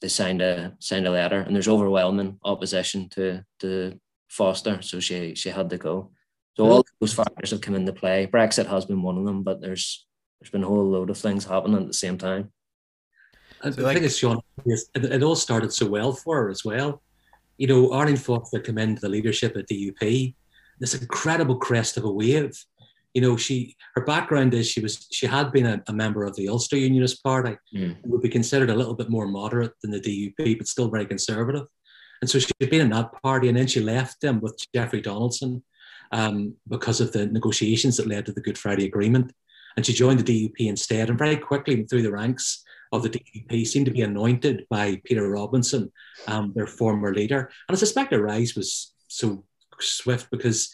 they 0.00 0.08
signed 0.08 0.42
a 0.42 0.76
signed 0.80 1.06
a 1.06 1.10
letter, 1.10 1.40
and 1.40 1.54
there's 1.54 1.68
overwhelming 1.68 2.38
opposition 2.44 3.08
to 3.10 3.44
to 3.60 3.98
Foster, 4.28 4.82
so 4.82 5.00
she 5.00 5.34
she 5.34 5.50
had 5.50 5.70
to 5.70 5.78
go. 5.78 6.10
So 6.56 6.64
all 6.64 6.86
those 7.00 7.14
factors 7.14 7.50
have 7.50 7.60
come 7.60 7.74
into 7.74 7.92
play. 7.92 8.26
Brexit 8.26 8.66
has 8.66 8.84
been 8.84 9.02
one 9.02 9.16
of 9.16 9.24
them, 9.24 9.42
but 9.42 9.60
there's 9.60 10.06
there's 10.40 10.50
been 10.50 10.64
a 10.64 10.68
whole 10.68 10.88
load 10.88 11.10
of 11.10 11.18
things 11.18 11.44
happening 11.44 11.80
at 11.80 11.86
the 11.86 11.94
same 11.94 12.18
time. 12.18 12.52
And 13.62 13.74
the 13.74 13.82
like, 13.82 13.96
thing 13.96 14.04
is, 14.04 14.18
Sean, 14.18 14.40
it, 14.66 14.80
it, 14.94 15.22
all 15.22 15.36
started 15.36 15.72
so 15.72 15.86
well 15.86 16.12
for 16.12 16.42
her 16.42 16.50
as 16.50 16.64
well. 16.64 17.00
You 17.58 17.68
know, 17.68 17.92
Arlene 17.92 18.16
Foster 18.16 18.58
came 18.58 18.78
into 18.78 19.00
the 19.00 19.08
leadership 19.08 19.56
at 19.56 19.68
the 19.68 19.94
DUP, 20.00 20.34
this 20.80 20.94
incredible 20.94 21.56
crest 21.56 21.96
of 21.96 22.04
a 22.04 22.10
wave. 22.10 22.58
You 23.14 23.22
know, 23.22 23.36
she 23.36 23.76
her 23.94 24.04
background 24.04 24.54
is 24.54 24.66
she 24.66 24.80
was 24.80 25.06
she 25.10 25.26
had 25.26 25.52
been 25.52 25.66
a, 25.66 25.82
a 25.88 25.92
member 25.92 26.24
of 26.24 26.34
the 26.36 26.48
Ulster 26.48 26.76
Unionist 26.76 27.22
Party, 27.22 27.56
mm. 27.74 27.96
would 28.04 28.22
be 28.22 28.28
considered 28.28 28.70
a 28.70 28.74
little 28.74 28.94
bit 28.94 29.10
more 29.10 29.26
moderate 29.26 29.72
than 29.82 29.90
the 29.90 30.00
DUP, 30.00 30.58
but 30.58 30.68
still 30.68 30.90
very 30.90 31.06
conservative. 31.06 31.66
And 32.20 32.30
so 32.30 32.38
she'd 32.38 32.70
been 32.70 32.80
in 32.80 32.90
that 32.90 33.12
party, 33.22 33.48
and 33.48 33.58
then 33.58 33.66
she 33.66 33.80
left 33.80 34.20
them 34.20 34.40
with 34.40 34.56
Jeffrey 34.74 35.00
Donaldson 35.00 35.62
um, 36.12 36.54
because 36.68 37.00
of 37.00 37.12
the 37.12 37.26
negotiations 37.26 37.96
that 37.96 38.06
led 38.06 38.26
to 38.26 38.32
the 38.32 38.40
Good 38.40 38.56
Friday 38.56 38.86
Agreement. 38.86 39.32
And 39.76 39.84
she 39.84 39.92
joined 39.92 40.20
the 40.20 40.48
DUP 40.48 40.68
instead, 40.68 41.08
and 41.08 41.18
very 41.18 41.36
quickly 41.36 41.82
through 41.84 42.02
the 42.02 42.12
ranks 42.12 42.62
of 42.92 43.02
the 43.02 43.08
DUP 43.08 43.66
seemed 43.66 43.86
to 43.86 43.92
be 43.92 44.02
anointed 44.02 44.66
by 44.68 45.00
Peter 45.04 45.28
Robinson, 45.28 45.90
um, 46.28 46.52
their 46.54 46.66
former 46.66 47.12
leader. 47.14 47.50
And 47.68 47.76
I 47.76 47.78
suspect 47.78 48.12
her 48.12 48.22
rise 48.22 48.54
was 48.54 48.92
so 49.08 49.44
swift 49.80 50.30
because 50.30 50.70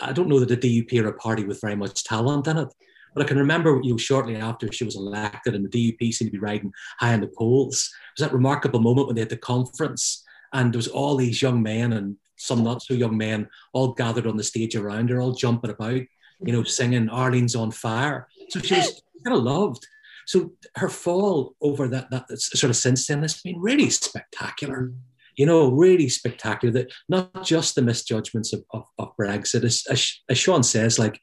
I 0.00 0.12
don't 0.12 0.28
know 0.28 0.40
that 0.40 0.48
the 0.48 0.56
DUP 0.56 1.02
are 1.02 1.08
a 1.08 1.14
party 1.14 1.44
with 1.44 1.60
very 1.60 1.76
much 1.76 2.04
talent 2.04 2.46
in 2.46 2.58
it. 2.58 2.68
But 3.14 3.24
I 3.24 3.28
can 3.28 3.38
remember, 3.38 3.80
you 3.82 3.92
know, 3.92 3.96
shortly 3.96 4.36
after 4.36 4.70
she 4.70 4.84
was 4.84 4.96
elected, 4.96 5.54
and 5.54 5.68
the 5.68 5.68
DUP 5.68 6.12
seemed 6.12 6.30
to 6.30 6.38
be 6.38 6.38
riding 6.38 6.72
high 6.98 7.14
in 7.14 7.20
the 7.20 7.26
polls. 7.26 7.90
It 8.16 8.20
was 8.20 8.28
that 8.28 8.34
remarkable 8.34 8.80
moment 8.80 9.06
when 9.06 9.16
they 9.16 9.22
had 9.22 9.30
the 9.30 9.36
conference, 9.36 10.24
and 10.52 10.72
there 10.72 10.78
was 10.78 10.88
all 10.88 11.16
these 11.16 11.42
young 11.42 11.62
men 11.62 11.92
and 11.92 12.16
some 12.36 12.62
not 12.62 12.82
so 12.82 12.94
young 12.94 13.16
men 13.16 13.48
all 13.72 13.92
gathered 13.92 14.26
on 14.26 14.36
the 14.36 14.44
stage 14.44 14.74
around 14.76 15.10
her, 15.10 15.20
all 15.20 15.32
jumping 15.32 15.70
about, 15.70 16.00
you 16.40 16.52
know, 16.52 16.62
singing 16.62 17.08
"Arlene's 17.08 17.56
on 17.56 17.70
fire." 17.70 18.28
So 18.48 18.60
she 18.60 18.76
was 18.76 19.02
kind 19.24 19.36
of 19.36 19.42
loved. 19.42 19.86
So 20.26 20.52
her 20.76 20.88
fall 20.88 21.56
over 21.60 21.88
that 21.88 22.10
that 22.10 22.40
sort 22.40 22.70
of 22.70 22.76
since 22.76 23.06
then 23.06 23.22
has 23.22 23.42
been 23.42 23.60
really 23.60 23.90
spectacular. 23.90 24.92
You 25.40 25.46
know, 25.46 25.70
really 25.70 26.10
spectacular. 26.10 26.70
That 26.70 26.92
not 27.08 27.44
just 27.44 27.74
the 27.74 27.80
misjudgments 27.80 28.52
of, 28.52 28.62
of, 28.72 28.84
of 28.98 29.16
Brexit, 29.16 29.64
as, 29.64 29.84
as, 29.90 30.20
as, 30.28 30.36
Sean 30.36 30.62
says, 30.62 30.98
like, 30.98 31.18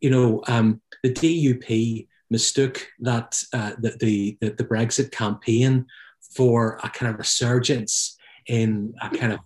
you 0.00 0.08
know, 0.08 0.44
um, 0.46 0.80
the 1.02 1.12
DUP 1.12 2.06
mistook 2.30 2.86
that 3.00 3.42
uh, 3.52 3.72
the, 3.80 3.96
the, 3.98 4.38
the 4.40 4.50
the 4.50 4.64
Brexit 4.64 5.10
campaign 5.10 5.86
for 6.36 6.78
a 6.84 6.88
kind 6.90 7.10
of 7.10 7.18
resurgence 7.18 8.16
in 8.46 8.94
a 9.02 9.10
kind 9.10 9.32
of 9.32 9.40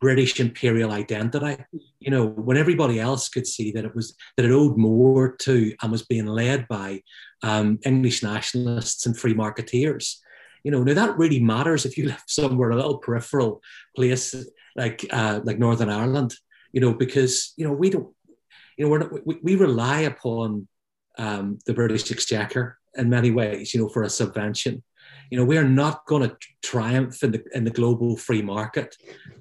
British 0.00 0.40
imperial 0.40 0.92
identity. 0.92 1.62
You 2.00 2.10
know, 2.10 2.26
when 2.26 2.56
everybody 2.56 2.98
else 2.98 3.28
could 3.28 3.46
see 3.46 3.72
that 3.72 3.84
it 3.84 3.94
was 3.94 4.16
that 4.38 4.46
it 4.46 4.52
owed 4.52 4.78
more 4.78 5.36
to 5.40 5.74
and 5.82 5.92
was 5.92 6.06
being 6.06 6.26
led 6.26 6.66
by 6.66 7.02
um, 7.42 7.78
English 7.84 8.22
nationalists 8.22 9.04
and 9.04 9.14
free 9.14 9.34
marketeers. 9.34 10.16
You 10.64 10.70
know, 10.70 10.82
now 10.82 10.94
that 10.94 11.18
really 11.18 11.40
matters 11.40 11.84
if 11.84 11.96
you 11.96 12.06
live 12.08 12.22
somewhere 12.26 12.70
a 12.70 12.76
little 12.76 12.98
peripheral 12.98 13.62
place 13.94 14.34
like 14.74 15.04
uh, 15.10 15.40
like 15.44 15.58
Northern 15.58 15.90
Ireland. 15.90 16.34
You 16.72 16.80
know, 16.80 16.92
because 16.92 17.54
you 17.56 17.66
know 17.66 17.72
we 17.72 17.90
don't, 17.90 18.08
you 18.76 18.84
know, 18.84 18.90
we're, 18.90 19.22
we 19.24 19.38
we 19.42 19.56
rely 19.56 20.00
upon 20.00 20.68
um, 21.18 21.58
the 21.66 21.74
British 21.74 22.10
Exchequer 22.10 22.78
in 22.94 23.08
many 23.08 23.30
ways. 23.30 23.72
You 23.72 23.80
know, 23.80 23.88
for 23.88 24.02
a 24.02 24.10
subvention 24.10 24.82
you 25.30 25.38
know, 25.38 25.44
we 25.44 25.58
are 25.58 25.68
not 25.68 26.06
going 26.06 26.28
to 26.28 26.36
triumph 26.62 27.22
in 27.22 27.32
the, 27.32 27.44
in 27.52 27.64
the 27.64 27.70
global 27.70 28.16
free 28.16 28.42
market. 28.42 28.96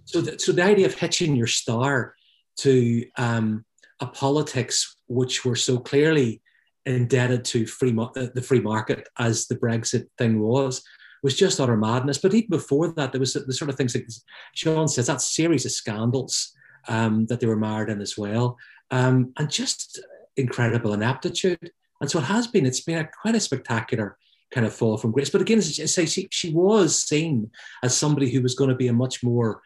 So, 0.05 0.21
so 0.37 0.51
the 0.51 0.63
idea 0.63 0.85
of 0.87 0.95
hitching 0.95 1.35
your 1.35 1.47
star 1.47 2.15
to 2.57 3.05
um, 3.17 3.65
a 3.99 4.07
politics 4.07 4.97
which 5.07 5.45
were 5.45 5.55
so 5.55 5.77
clearly 5.77 6.41
indebted 6.85 7.43
to 7.43 7.65
free 7.65 7.91
the 7.91 8.43
free 8.45 8.59
market 8.59 9.07
as 9.17 9.47
the 9.47 9.55
Brexit 9.55 10.05
thing 10.17 10.39
was 10.39 10.83
was 11.25 11.35
just 11.35 11.59
utter 11.59 11.75
madness. 11.75 12.19
But 12.19 12.35
even 12.35 12.51
before 12.51 12.93
that, 12.93 13.11
there 13.11 13.19
was 13.19 13.33
the 13.33 13.51
sort 13.51 13.69
of 13.69 13.75
things 13.75 13.93
that 13.93 14.05
Sean 14.53 14.87
says 14.87 15.07
that 15.07 15.21
series 15.21 15.65
of 15.65 15.71
scandals 15.71 16.53
um, 16.87 17.25
that 17.25 17.39
they 17.39 17.47
were 17.47 17.55
marred 17.55 17.89
in 17.89 17.99
as 17.99 18.15
well, 18.15 18.57
um, 18.91 19.33
and 19.37 19.49
just 19.49 19.99
incredible 20.37 20.93
ineptitude. 20.93 21.71
And 21.99 22.11
so 22.11 22.19
it 22.19 22.25
has 22.25 22.45
been. 22.45 22.67
It's 22.67 22.81
been 22.81 22.99
a, 22.99 23.09
quite 23.21 23.33
a 23.33 23.39
spectacular 23.39 24.17
kind 24.51 24.67
of 24.67 24.73
fall 24.73 24.97
from 24.97 25.11
grace. 25.11 25.31
But 25.31 25.41
again, 25.41 25.57
as 25.57 25.79
I 25.81 25.85
say, 25.85 26.05
she, 26.05 26.27
she 26.31 26.53
was 26.53 27.01
seen 27.01 27.49
as 27.81 27.97
somebody 27.97 28.29
who 28.29 28.43
was 28.43 28.53
going 28.53 28.69
to 28.69 28.75
be 28.75 28.87
a 28.87 28.93
much 28.93 29.23
more 29.23 29.61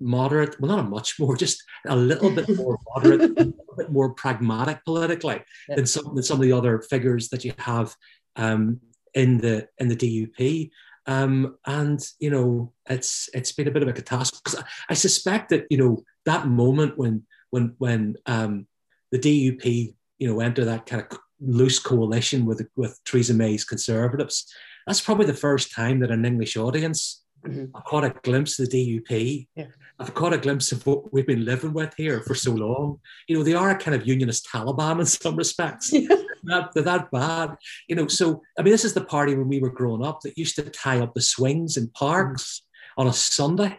moderate, 0.00 0.58
well, 0.58 0.74
not 0.74 0.86
a 0.86 0.88
much 0.88 1.20
more, 1.20 1.36
just 1.46 1.62
a 1.86 1.94
little 1.94 2.30
bit 2.30 2.48
more 2.56 2.78
moderate, 2.94 3.20
a 3.20 3.26
little 3.26 3.76
bit 3.76 3.92
more 3.92 4.14
pragmatic 4.14 4.82
politically 4.86 5.42
yeah. 5.68 5.76
than 5.76 5.84
some 5.84 6.14
than 6.14 6.24
some 6.24 6.38
of 6.38 6.42
the 6.42 6.52
other 6.52 6.80
figures 6.80 7.28
that 7.28 7.44
you 7.44 7.52
have 7.58 7.94
um, 8.36 8.80
in 9.12 9.36
the 9.36 9.68
in 9.76 9.88
the 9.88 9.96
DUP. 9.96 10.70
Um, 11.06 11.56
and 11.66 12.00
you 12.20 12.30
know, 12.30 12.72
it's 12.88 13.28
it's 13.34 13.52
been 13.52 13.68
a 13.68 13.70
bit 13.70 13.82
of 13.82 13.88
a 13.88 13.92
catastrophe. 13.92 14.40
Because 14.44 14.60
I, 14.60 14.64
I, 14.90 14.94
suspect 14.94 15.50
that 15.50 15.66
you 15.68 15.76
know 15.76 16.04
that 16.26 16.46
moment 16.46 16.96
when 16.96 17.24
when 17.50 17.74
when 17.78 18.16
um, 18.26 18.66
the 19.10 19.18
DUP 19.18 19.94
you 20.18 20.28
know 20.28 20.40
enter 20.40 20.64
that 20.64 20.86
kind 20.86 21.02
of 21.02 21.18
loose 21.40 21.78
coalition 21.78 22.46
with 22.46 22.66
with 22.76 23.00
Theresa 23.04 23.34
May's 23.34 23.64
Conservatives. 23.64 24.46
That's 24.86 25.00
probably 25.00 25.26
the 25.26 25.34
first 25.34 25.72
time 25.72 26.00
that 26.00 26.10
an 26.10 26.24
English 26.24 26.56
audience 26.56 27.22
mm-hmm. 27.46 27.66
caught 27.86 28.04
a 28.04 28.14
glimpse 28.22 28.58
of 28.58 28.70
the 28.70 29.00
DUP. 29.00 29.46
Yeah. 29.54 29.66
I've 29.98 30.14
caught 30.14 30.32
a 30.32 30.38
glimpse 30.38 30.72
of 30.72 30.84
what 30.86 31.12
we've 31.12 31.26
been 31.26 31.44
living 31.44 31.72
with 31.72 31.94
here 31.96 32.20
for 32.20 32.34
so 32.34 32.52
long. 32.52 33.00
You 33.28 33.36
know, 33.36 33.44
they 33.44 33.54
are 33.54 33.70
a 33.70 33.78
kind 33.78 33.94
of 33.94 34.06
unionist 34.06 34.48
Taliban 34.48 35.00
in 35.00 35.06
some 35.06 35.36
respects. 35.36 35.92
Yeah. 36.02 36.16
Not, 36.42 36.74
they're 36.74 36.82
that 36.84 37.10
bad. 37.10 37.56
You 37.88 37.96
know, 37.96 38.08
so 38.08 38.42
I 38.58 38.62
mean, 38.62 38.72
this 38.72 38.84
is 38.84 38.94
the 38.94 39.04
party 39.04 39.34
when 39.34 39.48
we 39.48 39.60
were 39.60 39.70
growing 39.70 40.04
up 40.04 40.20
that 40.20 40.38
used 40.38 40.56
to 40.56 40.62
tie 40.62 41.00
up 41.00 41.14
the 41.14 41.22
swings 41.22 41.76
in 41.76 41.88
parks 41.88 42.62
mm-hmm. 42.62 43.02
on 43.02 43.06
a 43.08 43.12
Sunday. 43.12 43.78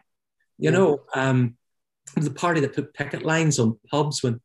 You 0.58 0.72
know, 0.72 1.01
um, 1.13 1.58
the 2.15 2.32
party 2.32 2.62
that 2.62 2.75
put 2.75 2.93
picket 2.93 3.24
lines 3.24 3.60
on 3.60 3.79
pubs 3.89 4.24
when 4.24 4.39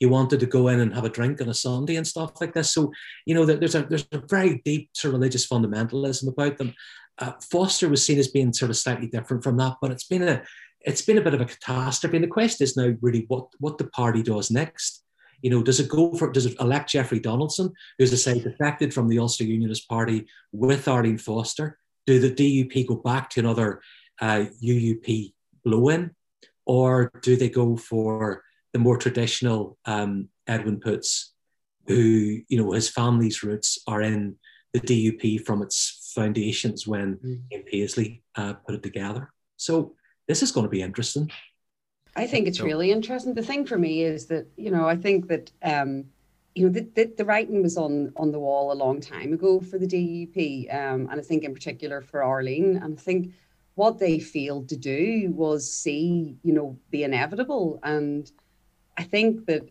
you 0.00 0.08
wanted 0.08 0.40
to 0.40 0.46
go 0.46 0.68
in 0.68 0.80
and 0.80 0.94
have 0.94 1.04
a 1.04 1.10
drink 1.10 1.40
on 1.40 1.48
a 1.48 1.54
Sunday 1.54 1.96
and 1.96 2.06
stuff 2.06 2.40
like 2.40 2.54
this. 2.54 2.70
So, 2.72 2.92
you 3.26 3.34
know, 3.34 3.44
there's 3.44 3.74
a 3.74 3.82
there's 3.82 4.06
a 4.12 4.22
very 4.28 4.62
deep 4.64 4.90
sort 4.94 5.14
of 5.14 5.20
religious 5.20 5.46
fundamentalism 5.46 6.28
about 6.28 6.56
them. 6.58 6.74
Uh, 7.18 7.32
Foster 7.50 7.88
was 7.88 8.04
seen 8.04 8.18
as 8.18 8.28
being 8.28 8.52
sort 8.52 8.70
of 8.70 8.76
slightly 8.76 9.08
different 9.08 9.42
from 9.42 9.56
that, 9.56 9.76
but 9.80 9.90
it's 9.90 10.04
been 10.04 10.22
a 10.22 10.42
it's 10.80 11.02
been 11.02 11.18
a 11.18 11.22
bit 11.22 11.34
of 11.34 11.40
a 11.40 11.46
catastrophe. 11.46 12.16
And 12.16 12.24
the 12.24 12.28
question 12.28 12.64
is 12.64 12.76
now 12.76 12.94
really 13.00 13.24
what 13.28 13.48
what 13.58 13.78
the 13.78 13.88
party 13.88 14.22
does 14.22 14.50
next. 14.50 15.02
You 15.42 15.50
know, 15.50 15.62
does 15.62 15.80
it 15.80 15.88
go 15.88 16.12
for 16.14 16.32
does 16.32 16.46
it 16.46 16.56
elect 16.60 16.90
Jeffrey 16.90 17.20
Donaldson, 17.20 17.72
who's 17.98 18.12
a 18.12 18.16
say 18.16 18.40
defected 18.40 18.92
from 18.92 19.08
the 19.08 19.18
Ulster 19.18 19.44
Unionist 19.44 19.88
Party 19.88 20.26
with 20.52 20.88
Arlene 20.88 21.18
Foster? 21.18 21.78
Do 22.06 22.18
the 22.18 22.30
DUP 22.30 22.86
go 22.88 22.96
back 22.96 23.30
to 23.30 23.40
another 23.40 23.80
uh, 24.20 24.46
UUP 24.62 25.32
blow-in, 25.64 26.10
or 26.66 27.12
do 27.22 27.36
they 27.36 27.50
go 27.50 27.76
for 27.76 28.42
the 28.72 28.78
more 28.78 28.96
traditional 28.96 29.78
um, 29.84 30.28
Edwin 30.46 30.80
Poots, 30.80 31.34
who, 31.86 32.40
you 32.48 32.58
know, 32.58 32.72
his 32.72 32.88
family's 32.88 33.42
roots 33.42 33.78
are 33.86 34.02
in 34.02 34.36
the 34.72 34.80
DUP 34.80 35.44
from 35.44 35.62
its 35.62 36.12
foundations 36.14 36.86
when 36.86 37.16
mm. 37.16 37.66
Paisley 37.66 38.22
uh, 38.36 38.54
put 38.54 38.74
it 38.74 38.82
together. 38.82 39.32
So 39.56 39.94
this 40.26 40.42
is 40.42 40.52
going 40.52 40.64
to 40.64 40.70
be 40.70 40.82
interesting. 40.82 41.30
I 42.18 42.26
think 42.26 42.48
it's 42.48 42.58
so. 42.58 42.64
really 42.64 42.90
interesting. 42.90 43.34
The 43.34 43.42
thing 43.42 43.64
for 43.64 43.78
me 43.78 44.02
is 44.02 44.26
that, 44.26 44.46
you 44.56 44.70
know, 44.70 44.88
I 44.88 44.96
think 44.96 45.28
that, 45.28 45.52
um, 45.62 46.04
you 46.54 46.66
know, 46.66 46.72
the, 46.72 46.88
the, 46.94 47.12
the, 47.16 47.24
writing 47.24 47.62
was 47.62 47.76
on 47.76 48.12
on 48.16 48.32
the 48.32 48.40
wall 48.40 48.72
a 48.72 48.74
long 48.74 49.00
time 49.00 49.32
ago 49.32 49.60
for 49.60 49.78
the 49.78 49.86
DUP, 49.86 50.74
um, 50.74 51.08
and 51.08 51.20
I 51.20 51.22
think 51.22 51.44
in 51.44 51.54
particular 51.54 52.00
for 52.02 52.24
Arlene. 52.24 52.76
And 52.82 52.98
I 52.98 53.00
think 53.00 53.32
what 53.76 54.00
they 54.00 54.18
failed 54.18 54.68
to 54.70 54.76
do 54.76 55.30
was 55.32 55.72
see, 55.72 56.36
you 56.42 56.52
know, 56.52 56.76
the 56.90 57.04
inevitable 57.04 57.78
and 57.84 58.30
I 58.96 59.04
think 59.04 59.46
that 59.46 59.70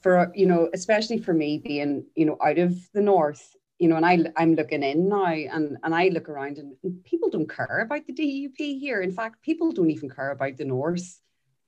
for 0.00 0.32
you 0.34 0.46
know, 0.46 0.68
especially 0.74 1.18
for 1.18 1.32
me 1.32 1.58
being 1.58 2.04
you 2.16 2.26
know 2.26 2.36
out 2.44 2.58
of 2.58 2.74
the 2.92 3.00
north, 3.00 3.54
you 3.78 3.86
know, 3.88 3.96
and 3.96 4.04
I 4.04 4.18
I'm 4.36 4.56
looking 4.56 4.82
in 4.82 5.08
now, 5.08 5.26
and 5.26 5.78
and 5.84 5.94
I 5.94 6.08
look 6.08 6.28
around, 6.28 6.58
and, 6.58 6.74
and 6.82 7.04
people 7.04 7.30
don't 7.30 7.48
care 7.48 7.80
about 7.80 8.06
the 8.06 8.12
DUP 8.12 8.80
here. 8.80 9.02
In 9.02 9.12
fact, 9.12 9.42
people 9.42 9.70
don't 9.70 9.90
even 9.90 10.10
care 10.10 10.32
about 10.32 10.56
the 10.56 10.64
north 10.64 11.20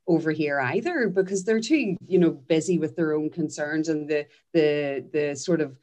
over 0.07 0.33
here 0.33 0.61
either 0.61 1.09
because 1.09 1.45
they're 1.45 1.61
too 1.61 1.97
you 2.07 2.19
know 2.19 2.31
busy 2.31 2.79
with 2.79 2.97
their 2.97 3.15
own 3.15 3.31
concerns 3.31 3.89
and 3.89 4.09
the 4.09 4.27
the 4.53 5.05
the 5.13 5.37
sort 5.37 5.61
of 5.61 5.79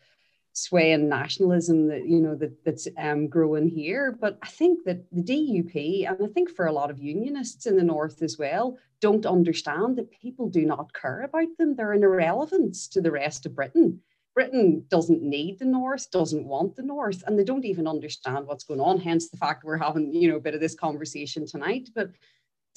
sway 0.54 0.92
and 0.92 1.10
nationalism 1.10 1.88
that 1.88 2.06
you 2.06 2.20
know 2.20 2.36
that 2.36 2.64
that's 2.64 2.88
um, 2.98 3.28
growing 3.28 3.68
here. 3.68 4.16
But 4.20 4.38
I 4.42 4.48
think 4.48 4.84
that 4.86 5.06
the 5.12 5.22
DUP, 5.24 6.08
and 6.08 6.18
I 6.22 6.28
think 6.28 6.50
for 6.50 6.66
a 6.66 6.72
lot 6.72 6.92
of 6.92 7.00
unionists 7.00 7.66
in 7.66 7.78
the 7.78 7.84
north 7.84 8.22
as 8.22 8.38
well, 8.38 8.78
don't 9.02 9.26
understand 9.26 9.98
that 9.98 10.12
people 10.12 10.50
do 10.50 10.66
not 10.66 10.94
care 10.94 11.22
about 11.22 11.48
them. 11.58 11.76
They're 11.76 11.94
an 11.94 12.04
irrelevance 12.04 12.88
to 12.90 13.02
the 13.02 13.12
rest 13.12 13.46
of 13.46 13.56
Britain. 13.56 14.02
Britain 14.36 14.86
doesn't 14.90 15.22
need 15.22 15.60
the 15.60 15.66
North, 15.66 16.12
doesn't 16.12 16.46
want 16.46 16.76
the 16.76 16.84
North, 16.84 17.24
and 17.26 17.38
they 17.38 17.44
don't 17.44 17.66
even 17.66 17.88
understand 17.88 18.46
what's 18.46 18.64
going 18.64 18.80
on. 18.80 19.00
Hence 19.00 19.30
the 19.30 19.38
fact 19.38 19.64
we're 19.64 19.78
having, 19.78 20.14
you 20.14 20.30
know, 20.30 20.38
a 20.38 20.42
bit 20.42 20.54
of 20.54 20.62
this 20.62 20.76
conversation 20.76 21.46
tonight. 21.46 21.90
But 21.94 22.12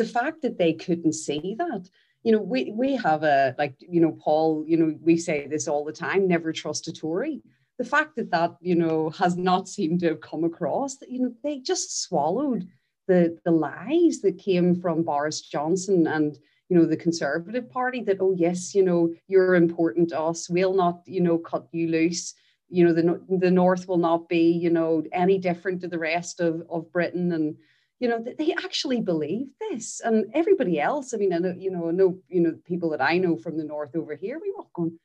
the 0.02 0.08
fact 0.08 0.42
that 0.42 0.58
they 0.58 0.72
couldn't 0.72 1.12
see 1.12 1.54
that, 1.58 1.88
you 2.24 2.32
know, 2.32 2.40
we 2.40 2.72
we 2.72 2.96
have 2.96 3.22
a 3.22 3.54
like, 3.56 3.76
you 3.78 4.00
know, 4.00 4.12
Paul, 4.12 4.64
you 4.66 4.76
know, 4.76 4.98
we 5.00 5.16
say 5.16 5.46
this 5.46 5.68
all 5.68 5.84
the 5.84 5.92
time: 5.92 6.26
never 6.26 6.52
trust 6.52 6.88
a 6.88 6.92
Tory. 6.92 7.40
The 7.78 7.84
fact 7.84 8.16
that 8.16 8.30
that, 8.32 8.56
you 8.60 8.74
know, 8.74 9.10
has 9.10 9.36
not 9.36 9.68
seemed 9.68 10.00
to 10.00 10.08
have 10.08 10.20
come 10.20 10.44
across, 10.44 10.96
that 10.96 11.10
you 11.10 11.20
know, 11.20 11.32
they 11.44 11.58
just 11.58 12.02
swallowed 12.02 12.68
the 13.06 13.38
the 13.44 13.52
lies 13.52 14.20
that 14.22 14.38
came 14.38 14.74
from 14.74 15.04
Boris 15.04 15.40
Johnson 15.40 16.06
and 16.08 16.36
you 16.68 16.76
know 16.76 16.86
the 16.86 16.96
Conservative 16.96 17.70
Party 17.70 18.02
that 18.02 18.18
oh 18.20 18.34
yes 18.36 18.74
you 18.74 18.84
know 18.84 19.12
you're 19.28 19.54
important 19.54 20.08
to 20.10 20.20
us 20.20 20.48
we'll 20.48 20.74
not 20.74 21.02
you 21.06 21.20
know 21.20 21.38
cut 21.38 21.66
you 21.72 21.88
loose 21.88 22.34
you 22.68 22.84
know 22.84 22.92
the 22.92 23.20
the 23.44 23.50
North 23.50 23.86
will 23.88 23.98
not 23.98 24.28
be 24.28 24.52
you 24.52 24.70
know 24.70 25.02
any 25.12 25.38
different 25.38 25.80
to 25.80 25.88
the 25.88 25.98
rest 25.98 26.40
of 26.40 26.62
of 26.70 26.92
Britain 26.92 27.32
and 27.32 27.56
you 28.02 28.08
know 28.08 28.22
they 28.38 28.52
actually 28.52 29.00
believe 29.00 29.46
this 29.60 30.00
and 30.04 30.26
everybody 30.34 30.80
else 30.80 31.14
I 31.14 31.18
mean 31.18 31.32
I 31.32 31.38
know 31.38 31.54
you 31.56 31.70
know 31.70 31.88
I 31.88 31.92
know 31.92 32.18
you 32.28 32.40
know 32.40 32.54
people 32.64 32.90
that 32.90 33.00
I 33.00 33.18
know 33.18 33.36
from 33.36 33.56
the 33.56 33.64
North 33.64 33.94
over 33.94 34.14
here 34.16 34.40
we 34.42 34.52
walk 34.56 34.70
on, 34.76 34.98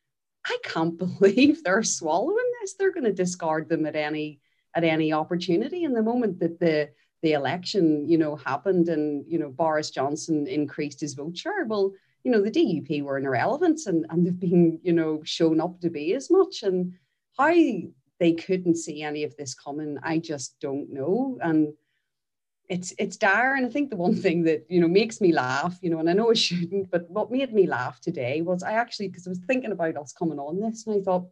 I 0.46 0.58
can't 0.64 0.98
believe 1.06 1.64
they're 1.64 1.84
swallowing 1.84 2.52
this 2.60 2.74
they're 2.74 2.94
going 2.94 3.12
to 3.12 3.14
discard 3.14 3.70
them 3.70 3.86
at 3.86 3.96
any 3.96 4.40
at 4.76 4.84
any 4.84 5.14
opportunity 5.14 5.84
and 5.84 5.96
the 5.96 6.04
moment 6.04 6.40
that 6.40 6.60
the 6.60 6.90
the 7.22 7.34
election, 7.34 8.08
you 8.08 8.18
know, 8.18 8.36
happened 8.36 8.90
and, 8.90 9.26
you 9.28 9.40
know, 9.40 9.50
Boris 9.50 9.90
Johnson 9.90 10.48
increased 10.48 11.00
his 11.00 11.14
vote 11.14 11.38
share. 11.38 11.66
Well, 11.66 11.94
you 12.24 12.32
know, 12.32 12.42
the 12.42 12.52
DUP 12.52 13.04
were 13.04 13.18
an 13.18 13.26
irrelevance 13.26 13.88
and, 13.88 14.06
and 14.10 14.26
they've 14.26 14.40
been, 14.40 14.80
you 14.84 14.94
know, 14.94 15.22
shown 15.24 15.60
up 15.60 15.80
to 15.82 15.90
be 15.90 16.14
as 16.14 16.30
much. 16.30 16.64
And 16.64 16.94
how 17.38 17.54
they 18.20 18.34
couldn't 18.34 18.76
see 18.76 19.02
any 19.02 19.24
of 19.24 19.36
this 19.36 19.54
coming, 19.54 19.98
I 20.04 20.20
just 20.20 20.60
don't 20.60 20.92
know. 20.92 21.40
And 21.42 21.74
it's 22.70 22.94
it's 22.98 23.18
dire. 23.18 23.56
And 23.56 23.66
I 23.66 23.70
think 23.70 23.90
the 23.90 23.96
one 23.96 24.16
thing 24.24 24.44
that, 24.44 24.66
you 24.70 24.80
know, 24.80 24.88
makes 24.88 25.22
me 25.22 25.32
laugh, 25.32 25.78
you 25.82 25.90
know, 25.90 26.00
and 26.00 26.10
I 26.10 26.14
know 26.14 26.32
I 26.32 26.34
shouldn't, 26.46 26.92
but 26.92 27.10
what 27.10 27.32
made 27.32 27.54
me 27.54 27.68
laugh 27.68 28.00
today 28.00 28.42
was 28.42 28.64
I 28.64 28.74
actually, 28.74 29.08
because 29.10 29.28
I 29.28 29.32
was 29.32 29.40
thinking 29.40 29.72
about 29.72 29.98
us 29.98 30.14
coming 30.14 30.40
on 30.40 30.60
this 30.60 30.86
and 30.86 31.00
I 31.00 31.04
thought, 31.04 31.28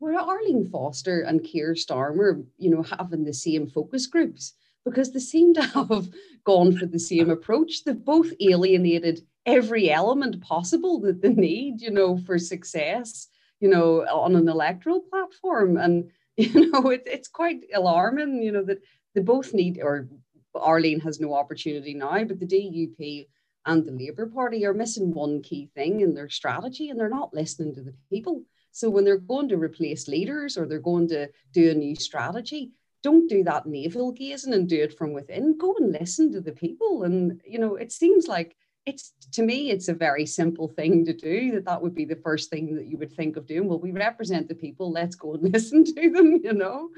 were 0.00 0.14
Arlene 0.14 0.68
Foster 0.68 1.20
and 1.20 1.42
Keir 1.42 1.74
Starmer, 1.74 2.44
you 2.58 2.70
know, 2.70 2.82
having 2.82 3.24
the 3.24 3.32
same 3.32 3.66
focus 3.66 4.06
groups? 4.06 4.54
because 4.84 5.12
they 5.12 5.20
seem 5.20 5.54
to 5.54 5.62
have 5.90 6.08
gone 6.44 6.76
for 6.76 6.86
the 6.86 6.98
same 6.98 7.30
approach. 7.30 7.84
They've 7.84 8.04
both 8.04 8.32
alienated 8.40 9.26
every 9.46 9.90
element 9.90 10.40
possible 10.40 11.00
that 11.00 11.22
they 11.22 11.34
need, 11.34 11.80
you 11.80 11.90
know, 11.90 12.18
for 12.18 12.38
success, 12.38 13.28
you 13.60 13.68
know, 13.68 14.02
on 14.06 14.36
an 14.36 14.48
electoral 14.48 15.00
platform. 15.00 15.76
And, 15.76 16.10
you 16.36 16.70
know, 16.70 16.90
it, 16.90 17.02
it's 17.06 17.28
quite 17.28 17.64
alarming, 17.74 18.42
you 18.42 18.52
know, 18.52 18.64
that 18.64 18.80
they 19.14 19.20
both 19.20 19.54
need, 19.54 19.80
or 19.82 20.08
Arlene 20.54 21.00
has 21.00 21.20
no 21.20 21.34
opportunity 21.34 21.94
now, 21.94 22.24
but 22.24 22.38
the 22.38 22.46
DUP 22.46 23.26
and 23.66 23.84
the 23.84 23.92
Labour 23.92 24.26
Party 24.26 24.66
are 24.66 24.74
missing 24.74 25.12
one 25.12 25.42
key 25.42 25.70
thing 25.74 26.00
in 26.00 26.14
their 26.14 26.28
strategy 26.28 26.90
and 26.90 26.98
they're 26.98 27.08
not 27.08 27.32
listening 27.32 27.74
to 27.74 27.82
the 27.82 27.94
people. 28.10 28.42
So 28.72 28.90
when 28.90 29.04
they're 29.04 29.18
going 29.18 29.48
to 29.50 29.56
replace 29.56 30.08
leaders 30.08 30.58
or 30.58 30.66
they're 30.66 30.80
going 30.80 31.08
to 31.08 31.28
do 31.52 31.70
a 31.70 31.74
new 31.74 31.94
strategy, 31.94 32.72
don't 33.02 33.28
do 33.28 33.44
that 33.44 33.66
navel 33.66 34.12
gazing 34.12 34.54
and 34.54 34.68
do 34.68 34.82
it 34.82 34.96
from 34.96 35.12
within. 35.12 35.56
Go 35.58 35.74
and 35.78 35.92
listen 35.92 36.32
to 36.32 36.40
the 36.40 36.52
people. 36.52 37.04
And, 37.04 37.40
you 37.46 37.58
know, 37.58 37.76
it 37.76 37.92
seems 37.92 38.26
like 38.26 38.56
it's 38.86 39.12
to 39.32 39.42
me, 39.42 39.70
it's 39.70 39.88
a 39.88 39.94
very 39.94 40.26
simple 40.26 40.68
thing 40.68 41.04
to 41.04 41.12
do. 41.12 41.52
That 41.52 41.64
that 41.66 41.82
would 41.82 41.94
be 41.94 42.04
the 42.04 42.16
first 42.16 42.50
thing 42.50 42.74
that 42.76 42.86
you 42.86 42.98
would 42.98 43.12
think 43.12 43.36
of 43.36 43.46
doing. 43.46 43.68
Well, 43.68 43.78
we 43.78 43.92
represent 43.92 44.48
the 44.48 44.54
people. 44.54 44.90
Let's 44.90 45.16
go 45.16 45.34
and 45.34 45.42
listen 45.52 45.84
to 45.84 46.10
them, 46.10 46.40
you 46.42 46.52
know. 46.52 46.90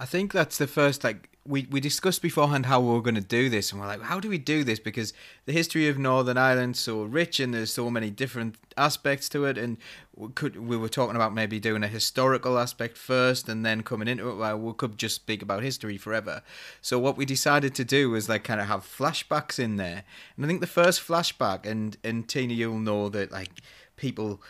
I 0.00 0.06
think 0.06 0.32
that's 0.32 0.56
the 0.56 0.66
first 0.66 1.04
like 1.04 1.28
we, 1.46 1.66
we 1.70 1.80
discussed 1.80 2.22
beforehand 2.22 2.66
how 2.66 2.80
we 2.80 2.92
were 2.92 3.02
going 3.02 3.16
to 3.16 3.20
do 3.20 3.50
this, 3.50 3.70
and 3.70 3.80
we're 3.80 3.86
like, 3.86 4.02
how 4.02 4.18
do 4.18 4.30
we 4.30 4.38
do 4.38 4.64
this? 4.64 4.78
Because 4.78 5.12
the 5.44 5.52
history 5.52 5.88
of 5.88 5.98
Northern 5.98 6.38
Ireland's 6.38 6.78
so 6.78 7.02
rich, 7.02 7.38
and 7.38 7.52
there's 7.52 7.72
so 7.72 7.90
many 7.90 8.10
different 8.10 8.56
aspects 8.78 9.28
to 9.30 9.44
it. 9.44 9.58
And 9.58 9.76
we 10.16 10.28
could 10.28 10.56
we 10.56 10.78
were 10.78 10.88
talking 10.88 11.16
about 11.16 11.34
maybe 11.34 11.60
doing 11.60 11.82
a 11.82 11.88
historical 11.88 12.58
aspect 12.58 12.96
first, 12.96 13.46
and 13.46 13.64
then 13.64 13.82
coming 13.82 14.08
into 14.08 14.30
it. 14.30 14.36
Well, 14.36 14.58
we 14.58 14.72
could 14.72 14.96
just 14.96 15.16
speak 15.16 15.42
about 15.42 15.62
history 15.62 15.98
forever. 15.98 16.42
So 16.80 16.98
what 16.98 17.18
we 17.18 17.26
decided 17.26 17.74
to 17.74 17.84
do 17.84 18.08
was 18.08 18.26
like 18.26 18.42
kind 18.42 18.60
of 18.60 18.68
have 18.68 18.80
flashbacks 18.80 19.58
in 19.58 19.76
there. 19.76 20.04
And 20.36 20.46
I 20.46 20.48
think 20.48 20.62
the 20.62 20.66
first 20.66 21.06
flashback, 21.06 21.66
and 21.66 21.98
and 22.02 22.26
Tina, 22.26 22.54
you'll 22.54 22.78
know 22.78 23.10
that 23.10 23.32
like 23.32 23.50
people 23.96 24.40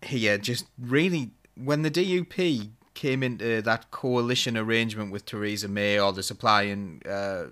here 0.00 0.38
just 0.38 0.66
really 0.78 1.32
when 1.56 1.82
the 1.82 1.90
DUP 1.90 2.70
came 2.94 3.22
into 3.22 3.60
that 3.62 3.90
coalition 3.90 4.56
arrangement 4.56 5.12
with 5.12 5.26
Theresa 5.26 5.68
May 5.68 5.98
or 5.98 6.12
the 6.12 6.22
supply 6.22 6.62
and 6.62 7.06
uh, 7.06 7.46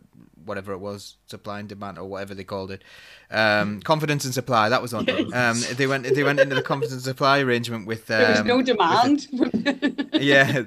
whatever 0.45 0.73
it 0.73 0.79
was, 0.79 1.17
supply 1.27 1.61
and 1.61 1.69
demand 1.69 1.99
or 1.99 2.05
whatever 2.05 2.35
they 2.35 2.45
called 2.45 2.71
it, 2.71 2.83
um, 3.31 3.81
confidence 3.81 4.25
and 4.25 4.33
supply. 4.33 4.69
That 4.69 4.83
was 4.83 4.95
on. 4.95 5.07
Yes. 5.07 5.33
Um, 5.71 5.77
they 5.77 5.87
went. 5.87 6.05
They 6.05 6.23
went 6.23 6.41
into 6.41 6.55
the 6.55 6.63
confidence 6.63 6.95
and 6.95 7.03
supply 7.03 7.41
arrangement 7.41 7.87
with. 7.87 8.11
Um, 8.11 8.19
there 8.19 8.31
was 8.31 8.45
no 8.45 8.63
demand. 8.63 9.29
yeah, 10.15 10.63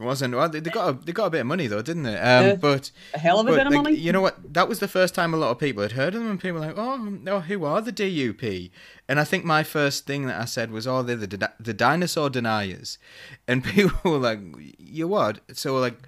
it 0.00 0.04
wasn't. 0.04 0.34
Well, 0.34 0.48
they, 0.48 0.60
got 0.60 0.88
a, 0.88 1.04
they 1.04 1.12
got 1.12 1.26
a 1.26 1.30
bit 1.30 1.40
of 1.40 1.46
money 1.46 1.66
though, 1.66 1.82
didn't 1.82 2.04
they? 2.04 2.16
Um, 2.16 2.46
yeah, 2.46 2.54
but 2.54 2.92
a 3.14 3.18
hell 3.18 3.40
of 3.40 3.48
a 3.48 3.52
bit 3.52 3.66
of 3.66 3.72
money. 3.72 3.96
You 3.96 4.12
know 4.12 4.20
what? 4.20 4.54
That 4.54 4.68
was 4.68 4.78
the 4.78 4.86
first 4.86 5.14
time 5.14 5.34
a 5.34 5.36
lot 5.36 5.50
of 5.50 5.58
people 5.58 5.82
had 5.82 5.92
heard 5.92 6.14
of 6.14 6.20
them, 6.20 6.30
and 6.30 6.40
people 6.40 6.60
were 6.60 6.66
like, 6.66 6.78
"Oh, 6.78 6.96
no, 6.96 7.40
who 7.40 7.64
are 7.64 7.80
the 7.80 7.92
DUP?" 7.92 8.70
And 9.08 9.18
I 9.18 9.24
think 9.24 9.44
my 9.44 9.64
first 9.64 10.06
thing 10.06 10.26
that 10.26 10.40
I 10.40 10.44
said 10.44 10.70
was, 10.70 10.86
"Oh, 10.86 11.02
they're 11.02 11.16
the 11.16 11.50
the 11.58 11.74
dinosaur 11.74 12.30
deniers," 12.30 12.98
and 13.48 13.64
people 13.64 14.12
were 14.12 14.18
like, 14.18 14.40
"You 14.78 15.08
what?" 15.08 15.40
So 15.54 15.76
like, 15.78 15.98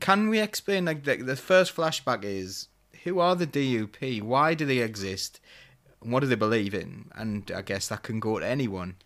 can 0.00 0.28
we 0.28 0.40
explain? 0.40 0.86
Like 0.86 1.04
the, 1.04 1.16
the 1.16 1.36
first 1.36 1.74
flashback 1.74 2.24
is, 2.24 2.68
who 3.04 3.20
are 3.20 3.36
the 3.36 3.46
DUP? 3.46 4.22
Why 4.22 4.54
do 4.54 4.66
they 4.66 4.78
exist? 4.78 5.40
What 6.00 6.20
do 6.20 6.26
they 6.26 6.34
believe 6.34 6.74
in? 6.74 7.10
And 7.14 7.48
I 7.54 7.62
guess 7.62 7.86
that 7.88 8.02
can 8.02 8.18
go 8.18 8.40
to 8.40 8.46
anyone. 8.46 8.96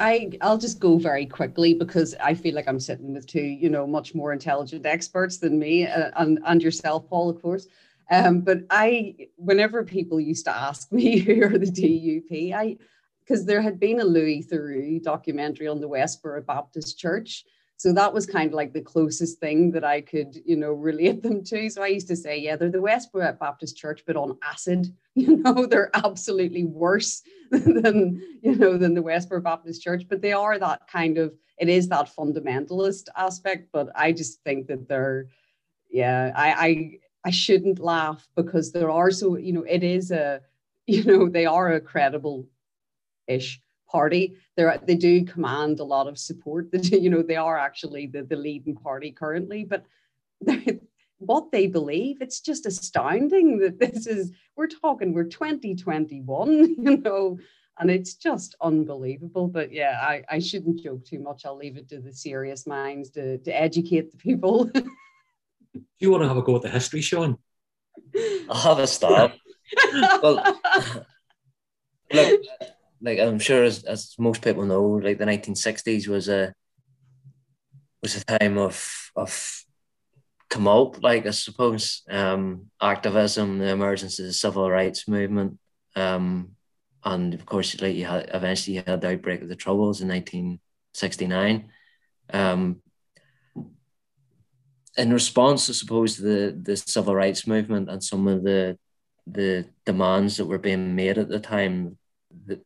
I 0.00 0.30
I'll 0.40 0.58
just 0.58 0.78
go 0.80 0.98
very 0.98 1.26
quickly 1.26 1.74
because 1.74 2.14
I 2.22 2.34
feel 2.34 2.54
like 2.54 2.68
I'm 2.68 2.80
sitting 2.80 3.14
with 3.14 3.26
two, 3.26 3.42
you 3.42 3.68
know, 3.68 3.86
much 3.86 4.14
more 4.14 4.32
intelligent 4.32 4.86
experts 4.86 5.38
than 5.38 5.58
me 5.58 5.86
uh, 5.86 6.10
and 6.16 6.38
and 6.46 6.62
yourself, 6.62 7.08
Paul, 7.08 7.30
of 7.30 7.42
course. 7.42 7.66
Um, 8.10 8.40
but 8.40 8.60
I, 8.70 9.28
whenever 9.36 9.84
people 9.84 10.18
used 10.18 10.46
to 10.46 10.56
ask 10.56 10.90
me 10.98 11.18
who 11.18 11.42
are 11.44 11.58
the 11.58 11.66
DUP, 11.66 12.54
I 12.54 12.78
because 13.20 13.44
there 13.44 13.60
had 13.60 13.78
been 13.78 14.00
a 14.00 14.04
Louis 14.04 14.42
Theroux 14.42 15.02
documentary 15.02 15.68
on 15.68 15.80
the 15.80 15.88
Westboro 15.88 16.44
Baptist 16.46 16.98
Church, 16.98 17.44
so 17.78 17.92
that 17.92 18.12
was 18.12 18.26
kind 18.26 18.48
of 18.48 18.54
like 18.54 18.72
the 18.72 18.80
closest 18.80 19.38
thing 19.38 19.70
that 19.70 19.84
I 19.84 20.00
could, 20.00 20.36
you 20.44 20.56
know, 20.56 20.72
relate 20.72 21.22
them 21.22 21.44
to. 21.44 21.70
So 21.70 21.80
I 21.80 21.86
used 21.86 22.08
to 22.08 22.16
say, 22.16 22.36
yeah, 22.36 22.56
they're 22.56 22.70
the 22.70 22.78
Westboro 22.78 23.38
Baptist 23.38 23.76
Church, 23.76 24.02
but 24.06 24.16
on 24.16 24.36
acid. 24.42 24.94
You 25.18 25.38
know, 25.38 25.66
they're 25.66 25.90
absolutely 25.94 26.62
worse 26.62 27.22
than, 27.50 28.22
you 28.40 28.54
know, 28.54 28.78
than 28.78 28.94
the 28.94 29.02
Westboro 29.02 29.42
Baptist 29.42 29.82
Church. 29.82 30.04
But 30.08 30.22
they 30.22 30.32
are 30.32 30.60
that 30.60 30.86
kind 30.86 31.18
of, 31.18 31.34
it 31.58 31.68
is 31.68 31.88
that 31.88 32.14
fundamentalist 32.16 33.08
aspect. 33.16 33.70
But 33.72 33.88
I 33.96 34.12
just 34.12 34.44
think 34.44 34.68
that 34.68 34.86
they're, 34.86 35.26
yeah, 35.90 36.30
I, 36.36 36.52
I, 36.52 36.98
I 37.24 37.30
shouldn't 37.30 37.80
laugh 37.80 38.28
because 38.36 38.70
there 38.70 38.92
are 38.92 39.10
so, 39.10 39.36
you 39.36 39.52
know, 39.52 39.64
it 39.64 39.82
is 39.82 40.12
a, 40.12 40.40
you 40.86 41.02
know, 41.02 41.28
they 41.28 41.46
are 41.46 41.72
a 41.72 41.80
credible 41.80 42.46
ish 43.26 43.60
party. 43.90 44.36
They 44.56 44.78
they 44.84 44.94
do 44.94 45.24
command 45.24 45.80
a 45.80 45.84
lot 45.84 46.06
of 46.06 46.18
support. 46.18 46.68
you 46.72 47.10
know 47.10 47.22
they 47.22 47.36
are 47.36 47.58
actually 47.58 48.06
the, 48.06 48.22
the 48.22 48.36
leading 48.36 48.76
party 48.76 49.10
currently, 49.12 49.64
but 49.64 49.84
what 51.18 51.50
they 51.50 51.66
believe, 51.66 52.18
it's 52.20 52.40
just 52.40 52.66
astounding 52.66 53.58
that 53.58 53.78
this 53.78 54.06
is. 54.06 54.32
We're 54.56 54.68
talking 54.68 55.12
we're 55.12 55.24
2021, 55.24 56.76
you 56.78 56.96
know, 56.98 57.38
and 57.78 57.90
it's 57.90 58.14
just 58.14 58.56
unbelievable. 58.60 59.48
But 59.48 59.72
yeah, 59.72 59.98
I, 60.00 60.24
I 60.28 60.38
shouldn't 60.38 60.82
joke 60.82 61.04
too 61.04 61.20
much. 61.20 61.44
I'll 61.44 61.56
leave 61.56 61.76
it 61.76 61.88
to 61.90 62.00
the 62.00 62.12
serious 62.12 62.66
minds 62.66 63.10
to 63.10 63.38
to 63.38 63.50
educate 63.50 64.10
the 64.10 64.18
people. 64.18 64.64
Do 64.64 65.80
you 66.00 66.10
want 66.10 66.22
to 66.22 66.28
have 66.28 66.36
a 66.36 66.42
go 66.42 66.56
at 66.56 66.62
the 66.62 66.68
history, 66.68 67.00
Sean? 67.00 67.38
I'll 68.48 68.60
have 68.60 68.78
a 68.78 68.86
start. 68.86 69.32
well, 70.22 70.58
look, 72.12 72.40
like 73.00 73.18
I'm 73.18 73.38
sure 73.38 73.64
as, 73.64 73.84
as 73.84 74.14
most 74.18 74.42
people 74.42 74.64
know, 74.64 74.84
like 74.84 75.18
the 75.18 75.24
1960s 75.24 76.08
was 76.08 76.28
a 76.28 76.52
was 78.02 78.16
a 78.16 78.24
time 78.24 78.58
of 78.58 79.10
of 79.16 79.64
tumult, 80.50 81.02
like 81.02 81.26
I 81.26 81.30
suppose, 81.30 82.02
um, 82.08 82.70
activism, 82.80 83.58
the 83.58 83.68
emergence 83.68 84.18
of 84.18 84.26
the 84.26 84.32
civil 84.32 84.70
rights 84.70 85.08
movement, 85.08 85.58
um, 85.94 86.52
and 87.04 87.34
of 87.34 87.46
course, 87.46 87.80
like 87.80 87.94
you 87.94 88.06
had 88.06 88.30
eventually 88.32 88.76
you 88.76 88.82
had 88.86 89.00
the 89.00 89.10
outbreak 89.12 89.42
of 89.42 89.48
the 89.48 89.56
Troubles 89.56 90.00
in 90.00 90.08
1969. 90.08 91.70
Um, 92.32 92.82
in 94.96 95.12
response, 95.12 95.70
I 95.70 95.74
suppose, 95.74 96.16
to 96.16 96.22
the, 96.22 96.60
the 96.60 96.76
civil 96.76 97.14
rights 97.14 97.46
movement 97.46 97.88
and 97.88 98.02
some 98.02 98.26
of 98.26 98.42
the 98.42 98.78
the 99.30 99.66
demands 99.84 100.38
that 100.38 100.46
were 100.46 100.58
being 100.58 100.96
made 100.96 101.18
at 101.18 101.28
the 101.28 101.38
time, 101.38 101.98
that 102.46 102.64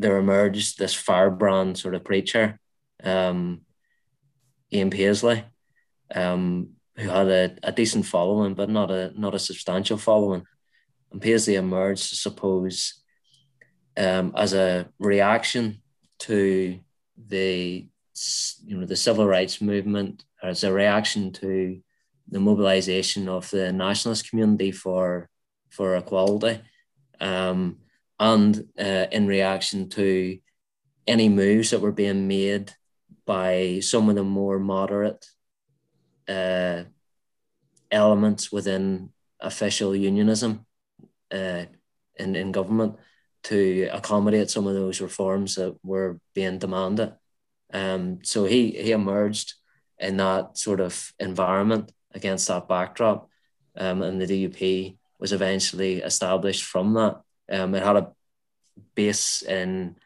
there 0.00 0.16
emerged 0.16 0.78
this 0.78 0.94
firebrand 0.94 1.78
sort 1.78 1.94
of 1.94 2.04
preacher, 2.04 2.58
um, 3.04 3.60
Ian 4.72 4.90
Paisley, 4.90 5.44
um, 6.14 6.70
who 6.96 7.08
had 7.08 7.28
a, 7.28 7.56
a 7.62 7.72
decent 7.72 8.06
following, 8.06 8.54
but 8.54 8.70
not 8.70 8.90
a 8.90 9.12
not 9.18 9.34
a 9.34 9.38
substantial 9.38 9.98
following. 9.98 10.44
And 11.12 11.20
Paisley 11.20 11.56
emerged, 11.56 12.14
I 12.14 12.16
suppose, 12.16 13.02
um, 13.96 14.32
as 14.36 14.54
a 14.54 14.88
reaction 14.98 15.82
to 16.20 16.80
the 17.16 17.86
you 18.64 18.76
know 18.78 18.86
the 18.86 18.96
civil 18.96 19.26
rights 19.26 19.60
movement, 19.60 20.24
as 20.42 20.64
a 20.64 20.72
reaction 20.72 21.32
to 21.32 21.80
the 22.28 22.40
mobilization 22.40 23.28
of 23.28 23.50
the 23.50 23.72
nationalist 23.72 24.30
community 24.30 24.72
for 24.72 25.28
for 25.68 25.96
equality, 25.96 26.60
um, 27.20 27.78
and 28.20 28.68
uh, 28.78 29.06
in 29.10 29.26
reaction 29.26 29.88
to 29.88 30.38
any 31.06 31.28
moves 31.28 31.70
that 31.70 31.80
were 31.80 31.90
being 31.90 32.28
made 32.28 32.72
by 33.24 33.80
some 33.80 34.08
of 34.08 34.14
the 34.14 34.22
more 34.22 34.58
moderate 34.58 35.26
uh, 36.28 36.84
elements 37.90 38.52
within 38.52 39.08
official 39.40 39.96
unionism 39.96 40.66
uh, 41.32 41.64
in, 42.16 42.36
in 42.36 42.52
government 42.52 42.96
to 43.42 43.88
accommodate 43.90 44.50
some 44.50 44.66
of 44.66 44.74
those 44.74 45.00
reforms 45.00 45.54
that 45.54 45.74
were 45.82 46.20
being 46.34 46.58
demanded. 46.58 47.14
Um, 47.72 48.18
so 48.22 48.44
he, 48.44 48.72
he 48.72 48.92
emerged 48.92 49.54
in 49.98 50.18
that 50.18 50.58
sort 50.58 50.80
of 50.80 51.12
environment 51.18 51.90
against 52.12 52.48
that 52.48 52.68
backdrop. 52.68 53.28
Um, 53.76 54.02
and 54.02 54.20
the 54.20 54.26
DUP 54.26 54.96
was 55.18 55.32
eventually 55.32 55.98
established 56.02 56.64
from 56.64 56.92
that. 56.94 57.22
Um, 57.50 57.74
it 57.74 57.82
had 57.82 57.96
a 57.96 58.12
base 58.94 59.42
in 59.42 59.96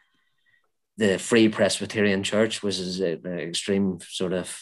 the 0.97 1.19
Free 1.19 1.49
Presbyterian 1.49 2.23
Church, 2.23 2.63
which 2.63 2.79
is 2.79 2.99
an 2.99 3.25
extreme 3.25 3.99
sort 4.01 4.33
of 4.33 4.57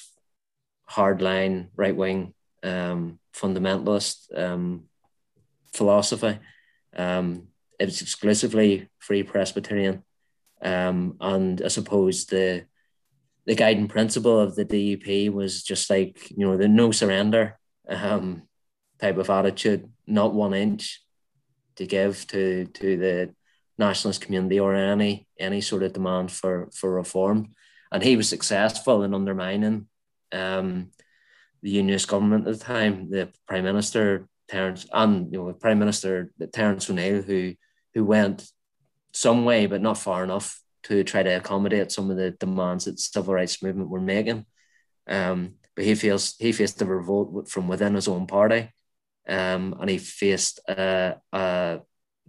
hardline 0.90 1.68
right 1.76 1.96
wing 1.96 2.34
um, 2.64 3.20
fundamentalist 3.34 4.38
um, 4.38 4.84
philosophy. 5.74 6.40
Um, 6.96 7.48
it 7.80 7.86
was 7.86 8.02
exclusively 8.02 8.90
Free 9.00 9.24
Presbyterian, 9.24 10.04
um, 10.62 11.18
and 11.20 11.62
I 11.62 11.68
suppose 11.68 12.26
the 12.26 12.66
the 13.46 13.56
guiding 13.56 13.90
principle 13.90 14.40
of 14.40 14.56
the 14.56 14.64
DUP 14.64 15.30
was 15.32 15.64
just 15.64 15.90
like 15.90 16.32
you 16.32 16.46
know 16.46 16.58
the 16.58 16.68
no 16.68 16.92
surrender 16.92 17.60
um, 17.90 18.44
type 19.00 19.18
of 19.18 19.30
attitude, 19.30 19.90
not 20.08 20.34
one 20.34 20.54
inch 20.54 21.03
to 21.76 21.86
give 21.86 22.26
to 22.28 22.66
to 22.66 22.98
the 22.98 23.36
nationalist 23.78 24.22
community 24.22 24.60
or 24.60 24.76
any 24.76 25.28
any 25.40 25.62
sort 25.62 25.84
of 25.84 25.94
demand 25.94 26.32
for 26.32 26.70
for 26.74 26.92
reform. 26.92 27.54
And 27.92 28.04
he 28.04 28.18
was 28.18 28.28
successful 28.28 29.04
in 29.04 29.14
undermining 29.14 29.88
um, 30.32 30.92
the 31.62 31.70
unionist 31.70 32.08
government 32.08 32.48
at 32.48 32.58
the 32.58 32.64
time, 32.64 33.10
the 33.10 33.32
prime 33.48 33.64
minister 33.64 34.28
Terence 34.48 34.86
and 34.92 35.32
you 35.32 35.40
know 35.40 35.54
Prime 35.54 35.80
Minister 35.80 36.32
Terence 36.52 36.90
O'Neill, 36.90 37.22
who 37.22 37.54
who 37.94 38.04
went 38.06 38.48
some 39.14 39.46
way 39.46 39.66
but 39.66 39.82
not 39.82 39.98
far 39.98 40.24
enough 40.24 40.62
to 40.84 41.04
try 41.04 41.24
to 41.24 41.38
accommodate 41.38 41.92
some 41.92 42.12
of 42.12 42.18
the 42.18 42.32
demands 42.32 42.86
that 42.86 42.92
the 42.92 43.02
civil 43.02 43.34
rights 43.34 43.64
movement 43.64 43.90
were 43.90 44.02
making. 44.02 44.46
Um, 45.08 45.56
but 45.76 45.86
he 45.86 45.96
feels 45.96 46.36
he 46.38 46.52
faced 46.52 46.82
a 46.82 46.86
revolt 46.86 47.50
from 47.50 47.68
within 47.68 47.96
his 47.96 48.08
own 48.08 48.28
party, 48.28 48.70
um, 49.28 49.76
and 49.80 49.90
he 49.90 49.98
faced 49.98 50.60
uh, 50.68 51.14
uh, 51.32 51.78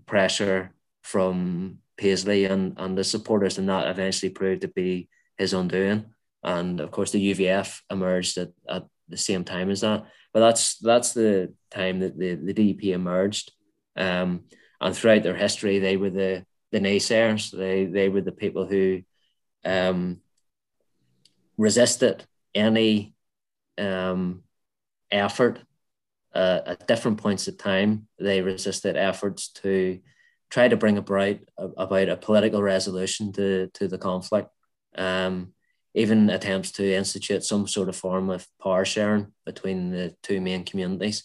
pressure 0.07 0.73
from 1.03 1.79
Paisley 1.97 2.45
and, 2.45 2.75
and 2.79 2.97
the 2.97 3.05
supporters, 3.05 3.59
and 3.59 3.69
that 3.69 3.89
eventually 3.89 4.31
proved 4.31 4.63
to 4.63 4.69
be 4.69 5.09
his 5.37 5.53
undoing. 5.53 6.07
And 6.43 6.81
of 6.81 6.91
course, 6.91 7.11
the 7.11 7.35
UVF 7.35 7.81
emerged 7.91 8.39
at, 8.39 8.51
at 8.69 8.85
the 9.09 9.17
same 9.17 9.45
time 9.45 9.71
as 9.71 9.81
that. 9.81 10.05
But 10.33 10.41
that's 10.41 10.79
that's 10.79 11.13
the 11.13 11.55
time 11.71 12.01
that 12.01 12.19
the, 12.19 12.35
the 12.35 12.55
DUP 12.55 12.85
emerged. 12.85 13.53
Um, 13.97 14.45
and 14.81 14.97
throughout 14.97 15.23
their 15.23 15.37
history, 15.37 15.79
they 15.79 15.97
were 15.97 16.11
the 16.11 16.45
the 16.73 16.81
naysayers. 16.81 17.51
They 17.51 17.87
they 17.87 18.09
were 18.09 18.21
the 18.21 18.33
people 18.33 18.67
who 18.67 19.03
um, 19.65 20.21
resisted 21.57 22.25
any 22.55 23.15
um, 23.79 24.43
effort 25.11 25.61
uh, 26.35 26.61
at 26.67 26.87
different 26.87 27.19
points 27.19 27.49
of 27.49 27.59
time. 27.59 28.09
They 28.19 28.43
resisted 28.43 28.97
efforts 28.97 29.49
to 29.63 30.01
try 30.51 30.69
to 30.69 30.77
bring 30.77 30.99
about 30.99 31.37
about 31.59 32.09
a 32.09 32.17
political 32.17 32.63
resolution 32.63 33.33
to 33.33 33.69
to 33.75 33.89
the 33.89 33.99
conflict. 33.99 34.49
Um, 34.97 35.55
even 35.95 36.29
attempts 36.29 36.73
to 36.73 36.95
institute 36.95 37.45
some 37.45 37.69
sort 37.69 37.89
of 37.89 37.97
form 37.97 38.29
of 38.29 38.47
power 38.61 38.85
sharing 38.85 39.29
between 39.47 39.91
the 39.91 40.15
two 40.23 40.41
main 40.41 40.65
communities. 40.65 41.25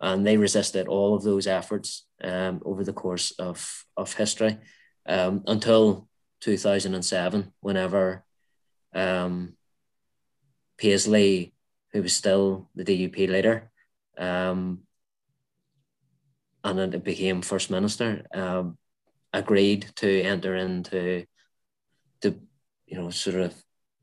And 0.00 0.26
they 0.26 0.36
resisted 0.36 0.88
all 0.88 1.14
of 1.14 1.22
those 1.22 1.46
efforts 1.46 2.06
um, 2.22 2.60
over 2.64 2.82
the 2.82 2.92
course 2.92 3.30
of, 3.32 3.84
of 3.96 4.12
history 4.14 4.58
um, 5.06 5.44
until 5.46 6.08
2007, 6.40 7.52
whenever 7.60 8.24
um, 8.94 9.54
Paisley, 10.76 11.54
who 11.92 12.02
was 12.02 12.16
still 12.16 12.68
the 12.74 12.84
DUP 12.84 13.28
leader, 13.28 13.69
um, 14.20 14.80
and 16.62 16.78
then 16.78 16.92
it 16.92 17.02
became 17.02 17.42
First 17.42 17.70
Minister, 17.70 18.26
um, 18.34 18.76
agreed 19.32 19.90
to 19.96 20.20
enter 20.22 20.54
into, 20.54 21.24
to, 22.20 22.38
you 22.86 22.98
know, 22.98 23.10
sort 23.10 23.36
of 23.36 23.54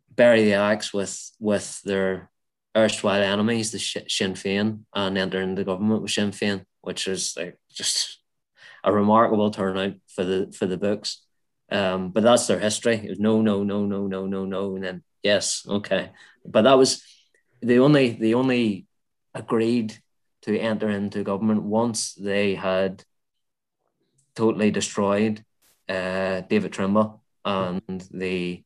bury 0.09 0.43
the 0.43 0.53
axe 0.55 0.91
with 0.91 1.31
with 1.39 1.81
their 1.83 2.31
erstwhile 2.75 3.21
enemies, 3.21 3.71
the 3.71 3.79
Sinn 3.79 4.33
Féin, 4.33 4.79
and 4.93 5.17
enter 5.17 5.41
into 5.41 5.63
government 5.63 6.01
with 6.01 6.11
Sinn 6.11 6.31
Féin, 6.31 6.63
which 6.81 7.07
is 7.07 7.35
like 7.37 7.57
just 7.71 8.19
a 8.83 8.91
remarkable 8.91 9.51
turnout 9.51 9.93
for 10.07 10.23
the 10.23 10.51
for 10.57 10.65
the 10.65 10.77
books. 10.77 11.23
Um, 11.71 12.09
but 12.09 12.23
that's 12.23 12.47
their 12.47 12.59
history. 12.59 12.95
It 12.95 13.09
was 13.09 13.19
no, 13.19 13.41
no, 13.41 13.63
no, 13.63 13.85
no, 13.85 14.07
no, 14.07 14.25
no, 14.25 14.45
no, 14.45 14.75
and 14.75 14.83
then 14.83 15.03
yes, 15.21 15.65
okay. 15.67 16.11
But 16.45 16.63
that 16.63 16.77
was 16.77 17.03
the 17.61 17.79
only 17.79 18.11
the 18.11 18.33
only 18.33 18.87
agreed 19.33 19.97
to 20.47 20.57
enter 20.57 20.89
into 20.89 21.23
government 21.23 21.61
once 21.61 22.13
they 22.13 22.55
had 22.55 23.03
totally 24.33 24.71
destroyed 24.71 25.43
uh, 25.89 26.39
David 26.41 26.71
Trimble 26.71 27.21
and 27.43 28.07
the 28.11 28.63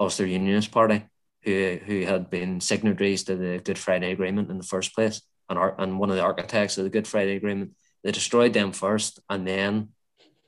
Ulster 0.00 0.26
Unionist 0.26 0.72
Party, 0.72 1.04
who 1.42 1.78
who 1.86 2.04
had 2.04 2.30
been 2.30 2.60
signatories 2.60 3.22
to 3.24 3.36
the 3.36 3.60
Good 3.62 3.78
Friday 3.78 4.10
Agreement 4.10 4.50
in 4.50 4.58
the 4.58 4.64
first 4.64 4.92
place, 4.92 5.22
and 5.48 5.56
art, 5.56 5.76
and 5.78 6.00
one 6.00 6.10
of 6.10 6.16
the 6.16 6.22
architects 6.22 6.78
of 6.78 6.84
the 6.84 6.90
Good 6.90 7.06
Friday 7.06 7.36
Agreement. 7.36 7.70
They 8.02 8.10
destroyed 8.10 8.52
them 8.52 8.72
first, 8.72 9.20
and 9.30 9.46
then 9.46 9.90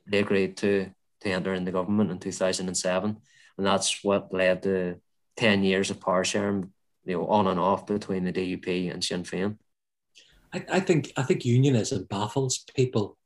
they 0.06 0.18
agreed 0.18 0.56
to 0.58 0.90
to 1.20 1.30
enter 1.30 1.54
in 1.54 1.64
the 1.64 1.72
government 1.72 2.10
in 2.10 2.18
two 2.18 2.32
thousand 2.32 2.66
and 2.66 2.76
seven, 2.76 3.18
and 3.56 3.66
that's 3.66 4.02
what 4.02 4.34
led 4.34 4.64
to 4.64 4.96
ten 5.36 5.62
years 5.62 5.90
of 5.90 6.00
power 6.00 6.24
sharing, 6.24 6.72
you 7.04 7.18
know, 7.18 7.26
on 7.28 7.46
and 7.46 7.60
off 7.60 7.86
between 7.86 8.24
the 8.24 8.32
DUP 8.32 8.92
and 8.92 9.04
Sinn 9.04 9.22
Féin. 9.22 9.58
I, 10.52 10.64
I 10.70 10.80
think 10.80 11.12
I 11.16 11.22
think 11.22 11.44
unionism 11.44 12.04
baffles 12.04 12.64
people 12.74 13.16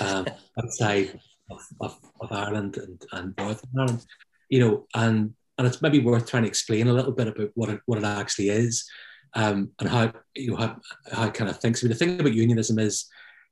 um, 0.00 0.26
outside 0.58 1.20
of, 1.50 1.60
of, 1.80 1.98
of, 2.20 2.32
Ireland 2.32 2.76
and, 2.76 3.02
and 3.12 3.34
Northern 3.36 3.70
Ireland, 3.78 4.06
you 4.48 4.60
know, 4.60 4.86
and 4.94 5.34
and 5.58 5.66
it's 5.66 5.82
maybe 5.82 5.98
worth 5.98 6.28
trying 6.28 6.44
to 6.44 6.48
explain 6.48 6.88
a 6.88 6.92
little 6.92 7.12
bit 7.12 7.28
about 7.28 7.50
what 7.54 7.68
it, 7.70 7.80
what 7.86 7.98
it 7.98 8.04
actually 8.04 8.48
is 8.48 8.88
um, 9.34 9.70
and 9.80 9.88
how 9.88 10.12
you 10.34 10.50
know 10.50 10.56
how, 10.56 10.76
how 11.12 11.26
it 11.26 11.34
kind 11.34 11.50
of 11.50 11.58
thinks. 11.58 11.82
I 11.82 11.86
mean, 11.86 11.92
the 11.92 11.98
thing 11.98 12.20
about 12.20 12.34
unionism 12.34 12.78
is 12.78 13.06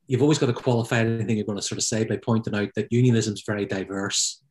you've 0.07 0.21
always 0.21 0.39
got 0.39 0.47
to 0.47 0.53
qualify 0.53 0.99
anything 0.99 1.37
you're 1.37 1.45
going 1.45 1.57
to 1.57 1.63
sort 1.63 1.77
of 1.77 1.83
say 1.83 2.03
by 2.03 2.17
pointing 2.17 2.55
out 2.55 2.69
that 2.75 2.91
unionism 2.91 3.33
is 3.33 3.43
very 3.45 3.65
diverse. 3.65 4.43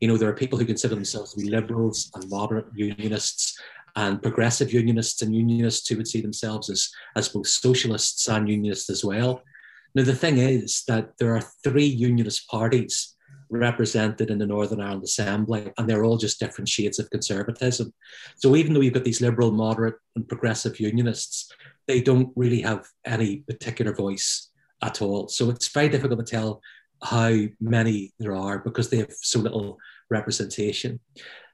You 0.00 0.08
know, 0.08 0.16
there 0.16 0.28
are 0.28 0.34
people 0.34 0.58
who 0.58 0.66
consider 0.66 0.94
themselves 0.94 1.32
to 1.32 1.40
be 1.40 1.48
liberals 1.48 2.10
and 2.14 2.28
moderate 2.28 2.66
unionists 2.74 3.58
and 3.96 4.22
progressive 4.22 4.72
unionists 4.72 5.22
and 5.22 5.34
unionists 5.34 5.88
who 5.88 5.96
would 5.96 6.06
see 6.06 6.20
themselves 6.20 6.70
as, 6.70 6.90
as 7.16 7.28
both 7.30 7.48
socialists 7.48 8.28
and 8.28 8.48
unionists 8.48 8.90
as 8.90 9.04
well. 9.04 9.42
Now, 9.94 10.04
the 10.04 10.14
thing 10.14 10.36
is 10.36 10.84
that 10.86 11.12
there 11.18 11.34
are 11.34 11.42
three 11.64 11.86
unionist 11.86 12.46
parties 12.48 13.16
represented 13.48 14.30
in 14.30 14.38
the 14.38 14.46
Northern 14.46 14.80
Ireland 14.80 15.04
Assembly, 15.04 15.72
and 15.78 15.88
they're 15.88 16.04
all 16.04 16.18
just 16.18 16.38
different 16.38 16.68
shades 16.68 16.98
of 16.98 17.08
conservatism. 17.10 17.92
So 18.36 18.54
even 18.56 18.74
though 18.74 18.80
you've 18.80 18.94
got 18.94 19.04
these 19.04 19.22
liberal, 19.22 19.52
moderate, 19.52 19.96
and 20.14 20.28
progressive 20.28 20.78
unionists, 20.78 21.50
they 21.86 22.00
don't 22.02 22.30
really 22.36 22.60
have 22.62 22.86
any 23.04 23.38
particular 23.38 23.94
voice 23.94 24.50
at 24.82 25.00
all. 25.00 25.28
So 25.28 25.48
it's 25.48 25.68
very 25.68 25.88
difficult 25.88 26.24
to 26.24 26.30
tell 26.30 26.60
how 27.02 27.34
many 27.60 28.12
there 28.18 28.34
are 28.34 28.58
because 28.58 28.90
they 28.90 28.98
have 28.98 29.12
so 29.12 29.38
little 29.38 29.78
representation. 30.10 31.00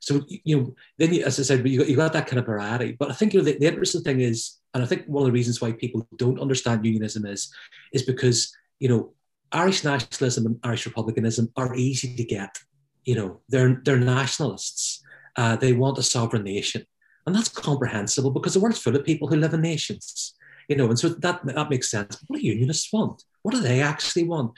So 0.00 0.22
you 0.28 0.56
know, 0.56 0.74
then 0.98 1.14
you, 1.14 1.24
as 1.24 1.38
I 1.38 1.44
said, 1.44 1.66
you 1.66 1.78
got, 1.78 1.88
you 1.88 1.96
that 1.96 2.26
kind 2.26 2.38
of 2.38 2.46
variety. 2.46 2.92
But 2.98 3.10
I 3.10 3.14
think 3.14 3.32
you 3.32 3.40
know 3.40 3.44
the, 3.44 3.58
the 3.58 3.66
interesting 3.66 4.02
thing 4.02 4.20
is, 4.20 4.58
and 4.74 4.82
I 4.82 4.86
think 4.86 5.06
one 5.06 5.22
of 5.22 5.26
the 5.26 5.32
reasons 5.32 5.60
why 5.60 5.72
people 5.72 6.06
don't 6.16 6.40
understand 6.40 6.84
unionism 6.84 7.24
is, 7.26 7.52
is 7.92 8.02
because 8.02 8.54
you 8.80 8.88
know 8.88 9.12
Irish 9.52 9.84
nationalism 9.84 10.46
and 10.46 10.58
Irish 10.64 10.86
republicanism 10.86 11.52
are 11.56 11.74
easy 11.74 12.16
to 12.16 12.24
get. 12.24 12.58
You 13.04 13.16
know, 13.16 13.40
they're 13.48 13.80
they're 13.84 13.98
nationalists. 13.98 15.02
Uh, 15.36 15.56
they 15.56 15.72
want 15.72 15.98
a 15.98 16.02
sovereign 16.02 16.44
nation, 16.44 16.84
and 17.26 17.34
that's 17.34 17.48
comprehensible 17.48 18.30
because 18.30 18.54
the 18.54 18.60
world's 18.60 18.78
full 18.78 18.96
of 18.96 19.04
people 19.04 19.28
who 19.28 19.36
live 19.36 19.54
in 19.54 19.62
nations. 19.62 20.34
You 20.68 20.76
know, 20.76 20.88
and 20.88 20.98
so 20.98 21.10
that 21.10 21.44
that 21.46 21.70
makes 21.70 21.90
sense. 21.90 22.22
What 22.26 22.40
do 22.40 22.46
unionists 22.46 22.92
want? 22.92 23.22
What 23.42 23.54
do 23.54 23.60
they 23.60 23.80
actually 23.80 24.24
want? 24.24 24.52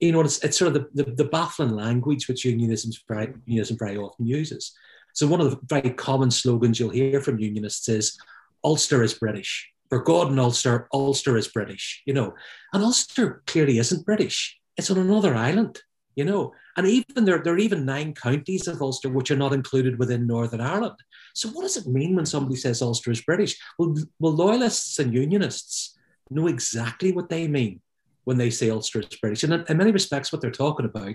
You 0.00 0.12
know, 0.12 0.20
it's, 0.20 0.42
it's 0.42 0.58
sort 0.58 0.74
of 0.74 0.88
the, 0.94 1.04
the, 1.04 1.10
the 1.12 1.24
baffling 1.24 1.76
language 1.76 2.26
which 2.26 2.44
unionism 2.44 2.92
very, 3.06 3.34
unionism 3.46 3.76
very 3.78 3.96
often 3.96 4.26
uses. 4.26 4.72
So 5.12 5.26
one 5.26 5.40
of 5.40 5.50
the 5.50 5.58
very 5.66 5.90
common 5.90 6.30
slogans 6.30 6.80
you'll 6.80 6.90
hear 6.90 7.20
from 7.20 7.38
unionists 7.38 7.88
is 7.88 8.18
Ulster 8.64 9.02
is 9.02 9.14
British 9.14 9.70
for 9.90 10.02
God 10.02 10.30
and 10.30 10.40
Ulster, 10.40 10.88
Ulster 10.92 11.36
is 11.36 11.48
British, 11.48 12.02
you 12.06 12.14
know. 12.14 12.32
And 12.72 12.82
Ulster 12.82 13.42
clearly 13.46 13.78
isn't 13.78 14.06
British. 14.06 14.56
It's 14.76 14.90
on 14.90 14.98
another 14.98 15.34
island, 15.34 15.80
you 16.14 16.24
know. 16.24 16.54
And 16.76 16.86
even 16.86 17.24
there, 17.24 17.42
there 17.42 17.54
are 17.54 17.58
even 17.58 17.84
nine 17.84 18.14
counties 18.14 18.68
of 18.68 18.80
Ulster 18.80 19.10
which 19.10 19.32
are 19.32 19.36
not 19.36 19.52
included 19.52 19.98
within 19.98 20.26
Northern 20.26 20.60
Ireland. 20.60 20.94
So 21.34 21.48
what 21.48 21.62
does 21.62 21.76
it 21.76 21.88
mean 21.88 22.14
when 22.14 22.24
somebody 22.24 22.56
says 22.56 22.80
Ulster 22.80 23.10
is 23.10 23.20
British? 23.20 23.58
Well, 23.78 23.96
well, 24.20 24.32
loyalists 24.32 24.98
and 25.00 25.12
unionists 25.12 25.98
know 26.30 26.46
exactly 26.46 27.10
what 27.10 27.28
they 27.28 27.48
mean 27.48 27.80
when 28.24 28.38
they 28.38 28.50
say 28.50 28.70
Ulster 28.70 29.00
is 29.00 29.06
British. 29.20 29.42
And 29.44 29.64
in 29.68 29.76
many 29.76 29.92
respects, 29.92 30.32
what 30.32 30.40
they're 30.40 30.50
talking 30.50 30.86
about 30.86 31.14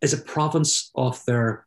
is 0.00 0.12
a 0.12 0.18
province 0.18 0.90
of 0.94 1.24
their 1.24 1.66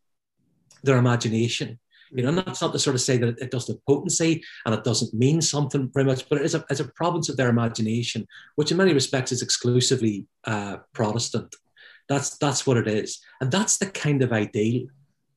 their 0.84 0.98
imagination 0.98 1.80
you 2.12 2.24
know, 2.24 2.30
and 2.30 2.38
that's 2.38 2.62
not 2.62 2.72
to 2.72 2.80
sort 2.80 2.96
of 2.96 3.02
say 3.02 3.18
that 3.18 3.40
it 3.40 3.52
doesn't 3.52 3.76
have 3.76 3.86
potency 3.86 4.44
and 4.66 4.74
it 4.74 4.84
doesn't 4.84 5.14
mean 5.14 5.42
something 5.42 5.90
very 5.94 6.06
much, 6.06 6.28
but 6.30 6.40
it 6.40 6.46
is 6.46 6.56
a, 6.56 6.64
it's 6.70 6.80
a 6.80 6.92
province 6.94 7.30
of 7.30 7.38
their 7.38 7.50
imagination, 7.50 8.28
which 8.56 8.72
in 8.72 8.78
many 8.78 8.94
respects 8.94 9.32
is 9.32 9.42
exclusively 9.42 10.26
uh, 10.46 10.78
Protestant. 10.94 11.56
That's 12.08 12.38
that's 12.38 12.68
what 12.68 12.78
it 12.78 12.88
is, 12.88 13.20
and 13.42 13.52
that's 13.52 13.78
the 13.78 13.88
kind 13.88 14.22
of 14.22 14.32
ideal. 14.32 14.88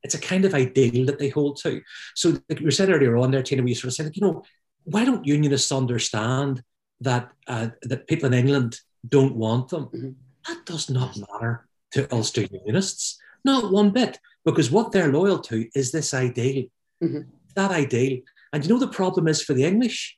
It's 0.02 0.14
a 0.14 0.20
kind 0.20 0.44
of 0.44 0.54
ideal 0.54 1.06
that 1.06 1.18
they 1.18 1.30
hold 1.30 1.58
to. 1.62 1.80
So, 2.14 2.38
like 2.48 2.60
you 2.60 2.70
said 2.70 2.90
earlier 2.90 3.16
on 3.16 3.30
there, 3.30 3.42
Tina, 3.42 3.62
we 3.62 3.74
sort 3.74 3.88
of 3.88 3.94
said, 3.94 4.12
you 4.14 4.22
know, 4.22 4.44
why 4.84 5.04
don't 5.04 5.26
unionists 5.26 5.72
understand 5.72 6.62
that 7.00 7.30
uh, 7.46 7.68
that 7.82 8.06
people 8.06 8.26
in 8.26 8.34
England 8.34 8.78
don't 9.06 9.36
want 9.36 9.68
them? 9.68 9.86
Mm-hmm. 9.86 10.10
That 10.46 10.64
does 10.66 10.88
not 10.88 11.16
matter 11.16 11.66
to 11.92 12.12
Ulster 12.12 12.42
unionists, 12.42 13.18
not 13.44 13.72
one 13.72 13.90
bit 13.90 14.18
because 14.44 14.70
what 14.70 14.92
they're 14.92 15.12
loyal 15.12 15.38
to 15.40 15.68
is 15.74 15.92
this 15.92 16.14
ideal, 16.14 16.64
mm-hmm. 17.02 17.20
that 17.54 17.70
ideal. 17.70 18.20
And 18.52 18.64
you 18.64 18.70
know 18.70 18.78
the 18.78 18.88
problem 18.88 19.28
is 19.28 19.42
for 19.42 19.54
the 19.54 19.64
English, 19.64 20.16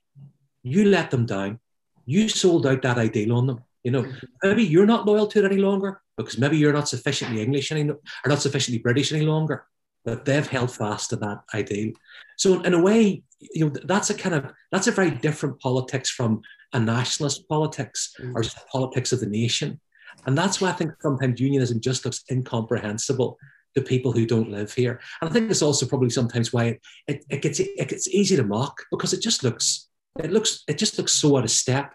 you 0.63 0.85
let 0.85 1.11
them 1.11 1.27
down. 1.27 1.59
You 2.07 2.29
sold 2.29 2.67
out 2.67 2.83
that 2.83 2.99
ideal 2.99 3.37
on 3.37 3.47
them. 3.47 3.61
You 3.83 3.93
know, 3.93 4.03
mm-hmm. 4.03 4.27
maybe 4.43 4.65
you're 4.65 4.87
not 4.87 5.07
loyal 5.07 5.27
to 5.29 5.39
it 5.39 5.51
any 5.51 5.61
longer 5.61 6.01
because 6.17 6.39
maybe 6.39 6.59
you're 6.59 6.73
not 6.73 6.89
sufficiently 6.89 7.43
English 7.43 7.73
any, 7.73 7.89
or 7.89 7.99
not 8.27 8.43
sufficiently 8.43 8.83
British 8.83 9.13
any 9.13 9.25
longer. 9.25 9.65
But 10.05 10.25
they've 10.25 10.47
held 10.47 10.71
fast 10.71 11.11
to 11.11 11.17
that 11.17 11.43
ideal. 11.55 11.93
So 12.37 12.63
in 12.63 12.75
a 12.75 12.81
way, 12.81 13.23
you 13.41 13.67
know, 13.67 13.73
that's 13.85 14.11
a 14.11 14.15
kind 14.15 14.35
of 14.35 14.53
that's 14.73 14.87
a 14.87 14.93
very 14.93 15.11
different 15.11 15.61
politics 15.61 16.11
from 16.11 16.43
a 16.73 16.81
nationalist 16.81 17.49
politics 17.49 18.15
mm-hmm. 18.19 18.37
or 18.37 18.43
just 18.43 18.67
politics 18.69 19.13
of 19.13 19.21
the 19.21 19.27
nation. 19.27 19.81
And 20.27 20.37
that's 20.37 20.61
why 20.61 20.71
I 20.71 20.73
think 20.73 20.93
sometimes 21.01 21.41
unionism 21.41 21.81
just 21.81 22.05
looks 22.05 22.25
incomprehensible 22.31 23.39
to 23.75 23.83
people 23.83 24.13
who 24.13 24.27
don't 24.27 24.51
live 24.51 24.73
here. 24.73 25.01
And 25.21 25.31
I 25.31 25.33
think 25.33 25.51
it's 25.51 25.63
also 25.63 25.87
probably 25.87 26.11
sometimes 26.11 26.53
why 26.53 26.65
it, 26.65 26.81
it, 27.07 27.25
it 27.31 27.43
gets 27.43 27.61
it 27.61 27.89
gets 27.89 28.09
easy 28.09 28.37
to 28.37 28.45
mock 28.45 28.83
because 28.91 29.13
it 29.13 29.23
just 29.23 29.45
looks 29.45 29.89
it 30.19 30.33
looks 30.33 30.65
it 30.69 30.77
just 30.79 30.99
looks 30.99 31.13
so 31.13 31.37
out 31.37 31.45
of 31.45 31.51
step 31.51 31.95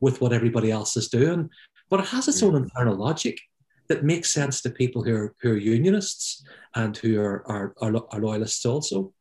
with 0.00 0.20
what 0.20 0.32
everybody 0.32 0.70
else 0.70 0.96
is 0.96 1.08
doing. 1.08 1.50
But 1.90 2.00
it 2.00 2.06
has 2.06 2.28
its 2.28 2.42
own 2.42 2.56
internal 2.56 2.96
logic 2.96 3.38
that 3.88 4.04
makes 4.04 4.30
sense 4.30 4.62
to 4.62 4.70
people 4.70 5.02
who 5.02 5.14
are 5.14 5.34
who 5.42 5.52
are 5.52 5.56
unionists 5.56 6.44
and 6.74 6.96
who 6.96 7.20
are 7.20 7.44
are, 7.46 7.74
are, 7.80 7.94
are 8.10 8.20
loyalists 8.20 8.64
also. 8.64 9.12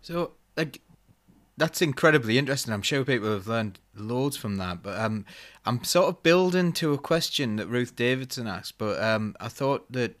So 0.00 0.32
like 0.56 0.80
that's 1.56 1.82
incredibly 1.82 2.38
interesting. 2.38 2.72
I'm 2.72 2.82
sure 2.82 3.04
people 3.04 3.32
have 3.32 3.46
learned 3.46 3.78
loads 3.94 4.36
from 4.36 4.56
that. 4.56 4.82
But 4.82 4.98
um, 4.98 5.24
I'm 5.66 5.84
sort 5.84 6.08
of 6.08 6.22
building 6.22 6.72
to 6.74 6.92
a 6.92 6.98
question 6.98 7.56
that 7.56 7.66
Ruth 7.66 7.94
Davidson 7.94 8.46
asked. 8.46 8.78
But 8.78 9.02
um, 9.02 9.36
I 9.40 9.48
thought 9.48 9.90
that 9.92 10.16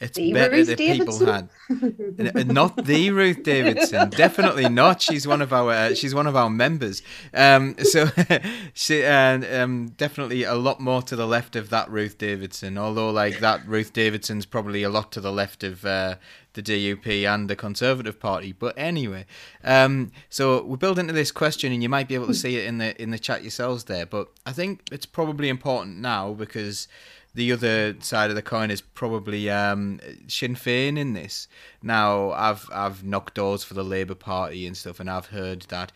it's 0.00 0.16
the 0.16 0.32
better 0.32 0.54
Ruth 0.54 0.68
that 0.68 0.78
Davidson? 0.78 1.48
people 1.68 2.32
had 2.32 2.48
not 2.48 2.84
the 2.84 3.10
Ruth 3.10 3.42
Davidson, 3.42 4.10
definitely 4.16 4.68
not. 4.68 5.02
She's 5.02 5.26
one 5.26 5.42
of 5.42 5.52
our 5.52 5.70
uh, 5.70 5.94
she's 5.94 6.14
one 6.14 6.26
of 6.26 6.36
our 6.36 6.48
members. 6.48 7.02
Um, 7.34 7.76
so 7.82 8.08
she 8.74 9.04
and 9.04 9.44
um, 9.44 9.88
definitely 9.96 10.44
a 10.44 10.54
lot 10.54 10.80
more 10.80 11.02
to 11.02 11.16
the 11.16 11.26
left 11.26 11.56
of 11.56 11.70
that 11.70 11.90
Ruth 11.90 12.16
Davidson. 12.16 12.78
Although 12.78 13.10
like 13.10 13.40
that 13.40 13.66
Ruth 13.66 13.92
Davidson's 13.92 14.46
probably 14.46 14.84
a 14.84 14.90
lot 14.90 15.10
to 15.12 15.20
the 15.20 15.32
left 15.32 15.64
of 15.64 15.84
uh, 15.84 16.14
the 16.52 16.62
DUP 16.62 17.26
and 17.26 17.48
the 17.48 17.56
Conservative 17.56 18.18
Party. 18.18 18.52
But 18.52 18.74
anyway, 18.76 19.26
um, 19.64 20.12
so 20.28 20.62
we 20.62 20.76
build 20.76 20.98
into 20.98 21.12
this 21.12 21.30
question, 21.30 21.72
and 21.72 21.82
you 21.82 21.88
might 21.88 22.08
be 22.08 22.14
able 22.14 22.26
to 22.28 22.34
see 22.34 22.56
it 22.56 22.66
in 22.66 22.78
the 22.78 23.00
in 23.00 23.10
the 23.10 23.18
chat 23.18 23.42
yourselves 23.42 23.84
there. 23.84 24.06
But 24.06 24.28
I 24.46 24.52
think 24.52 24.82
it's 24.90 25.06
probably 25.06 25.48
important 25.48 25.98
now 25.98 26.32
because 26.32 26.88
the 27.38 27.52
other 27.52 27.94
side 28.00 28.30
of 28.30 28.36
the 28.36 28.42
coin 28.42 28.68
is 28.68 28.80
probably 28.80 29.48
um, 29.48 30.00
Sinn 30.26 30.56
Féin 30.56 30.98
in 30.98 31.12
this. 31.12 31.46
Now, 31.82 32.32
I've 32.32 32.68
I've 32.72 33.04
knocked 33.04 33.34
doors 33.34 33.62
for 33.62 33.74
the 33.74 33.84
Labour 33.84 34.16
Party 34.16 34.66
and 34.66 34.76
stuff, 34.76 34.98
and 34.98 35.08
I've 35.08 35.26
heard 35.26 35.62
that 35.68 35.92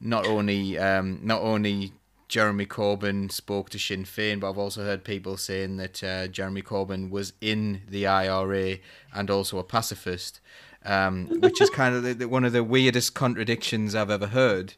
not 0.00 0.26
only 0.26 0.78
um, 0.78 1.18
not 1.24 1.42
only 1.42 1.92
Jeremy 2.28 2.66
Corbyn 2.66 3.32
spoke 3.32 3.68
to 3.70 3.80
Sinn 3.80 4.04
Féin, 4.04 4.38
but 4.38 4.50
I've 4.50 4.58
also 4.58 4.84
heard 4.84 5.02
people 5.02 5.36
saying 5.36 5.76
that 5.78 6.04
uh, 6.04 6.28
Jeremy 6.28 6.62
Corbyn 6.62 7.10
was 7.10 7.32
in 7.40 7.82
the 7.88 8.06
IRA 8.06 8.78
and 9.12 9.28
also 9.28 9.58
a 9.58 9.64
pacifist, 9.64 10.40
um, 10.84 11.26
which 11.40 11.60
is 11.60 11.68
kind 11.68 11.96
of 11.96 12.04
the, 12.04 12.14
the, 12.14 12.28
one 12.28 12.44
of 12.44 12.52
the 12.52 12.62
weirdest 12.62 13.14
contradictions 13.14 13.96
I've 13.96 14.10
ever 14.10 14.28
heard. 14.28 14.74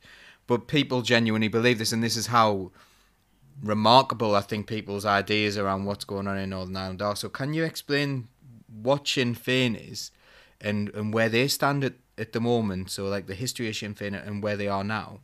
But 0.47 0.69
people 0.69 1.03
genuinely 1.03 1.49
believe 1.49 1.79
this, 1.79 1.93
and 1.93 2.03
this 2.03 2.17
is 2.17 2.29
how 2.29 2.71
remarkable, 3.63 4.35
I 4.35 4.41
think, 4.41 4.67
people's 4.67 5.05
ideas 5.05 5.57
around 5.57 5.85
what's 5.85 6.05
going 6.05 6.27
on 6.27 6.39
in 6.39 6.51
Northern 6.51 6.77
Ireland 6.77 7.03
are. 7.03 7.17
So, 7.17 7.29
can 7.29 7.55
you 7.55 7.65
explain 7.65 8.29
what 8.83 9.07
Sinn 9.07 9.35
Féin 9.35 9.77
is 9.91 10.11
and, 10.61 10.89
and 10.91 11.13
where 11.13 11.29
they 11.29 11.49
stand 11.49 11.85
at, 11.85 11.95
at 12.17 12.33
the 12.33 12.41
moment? 12.41 12.91
So, 12.91 13.07
like 13.09 13.27
the 13.27 13.35
history 13.35 13.69
of 13.69 13.77
Sinn 13.77 13.95
Féin 13.95 14.27
and 14.27 14.43
where 14.43 14.57
they 14.57 14.69
are 14.69 14.85
now? 14.85 15.21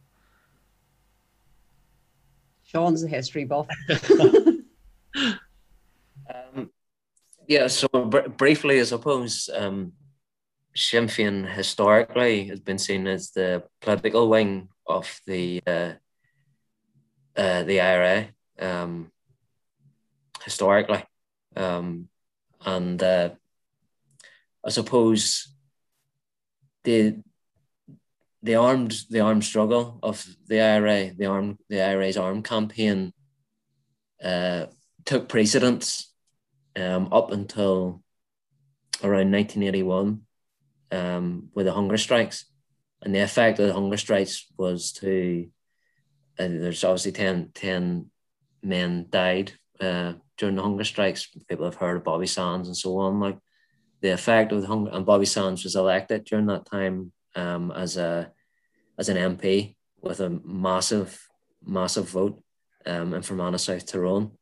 Sean's 2.64 3.04
a 3.04 3.08
history 3.08 3.44
buff. 3.44 3.68
um, 5.16 6.70
yeah, 7.46 7.66
so 7.68 7.88
br- 7.88 8.28
briefly, 8.28 8.80
I 8.80 8.84
suppose 8.84 9.48
um, 9.54 9.92
Sinn 10.74 11.06
Féin 11.06 11.48
historically 11.48 12.44
has 12.48 12.60
been 12.60 12.78
seen 12.78 13.06
as 13.06 13.30
the 13.30 13.62
political 13.80 14.28
wing 14.28 14.68
of 14.86 15.20
the 15.26 15.62
uh, 15.66 15.92
uh, 17.36 17.62
the 17.64 17.80
IRA 17.80 18.28
um, 18.58 19.10
historically, 20.44 21.04
um, 21.56 22.08
and 22.64 23.02
uh, 23.02 23.30
I 24.64 24.70
suppose 24.70 25.54
the 26.84 27.22
the 28.42 28.54
armed 28.56 28.94
the 29.10 29.20
armed 29.20 29.44
struggle 29.44 29.98
of 30.02 30.24
the 30.46 30.60
IRA, 30.60 31.12
the 31.14 31.26
arm 31.26 31.58
the 31.68 31.82
IRA's 31.82 32.16
armed 32.16 32.44
campaign, 32.44 33.12
uh, 34.22 34.66
took 35.04 35.28
precedence 35.28 36.12
um, 36.76 37.08
up 37.10 37.32
until 37.32 38.02
around 39.02 39.32
1981 39.32 40.20
um, 40.92 41.48
with 41.54 41.66
the 41.66 41.72
hunger 41.72 41.96
strikes, 41.96 42.44
and 43.02 43.14
the 43.14 43.22
effect 43.22 43.58
of 43.58 43.66
the 43.66 43.74
hunger 43.74 43.96
strikes 43.96 44.46
was 44.56 44.92
to 44.92 45.48
and 46.38 46.62
there's 46.62 46.84
obviously 46.84 47.12
10, 47.12 47.50
10 47.54 48.10
men 48.62 49.06
died 49.10 49.52
uh, 49.80 50.14
during 50.36 50.56
the 50.56 50.62
hunger 50.62 50.84
strikes. 50.84 51.28
People 51.48 51.64
have 51.64 51.76
heard 51.76 51.96
of 51.96 52.04
Bobby 52.04 52.26
Sands 52.26 52.68
and 52.68 52.76
so 52.76 52.98
on. 52.98 53.20
Like 53.20 53.38
the 54.00 54.10
effect 54.10 54.52
of 54.52 54.62
the 54.62 54.68
hunger, 54.68 54.90
and 54.92 55.06
Bobby 55.06 55.26
Sands 55.26 55.64
was 55.64 55.76
elected 55.76 56.24
during 56.24 56.46
that 56.46 56.66
time 56.66 57.12
um, 57.34 57.70
as 57.70 57.96
a 57.96 58.32
as 58.98 59.08
an 59.08 59.16
MP 59.16 59.74
with 60.00 60.20
a 60.20 60.30
massive, 60.44 61.26
massive 61.64 62.08
vote 62.08 62.42
um, 62.86 63.14
in 63.14 63.22
Fermanagh, 63.22 63.58
South 63.58 63.86
Tyrone. 63.86 64.32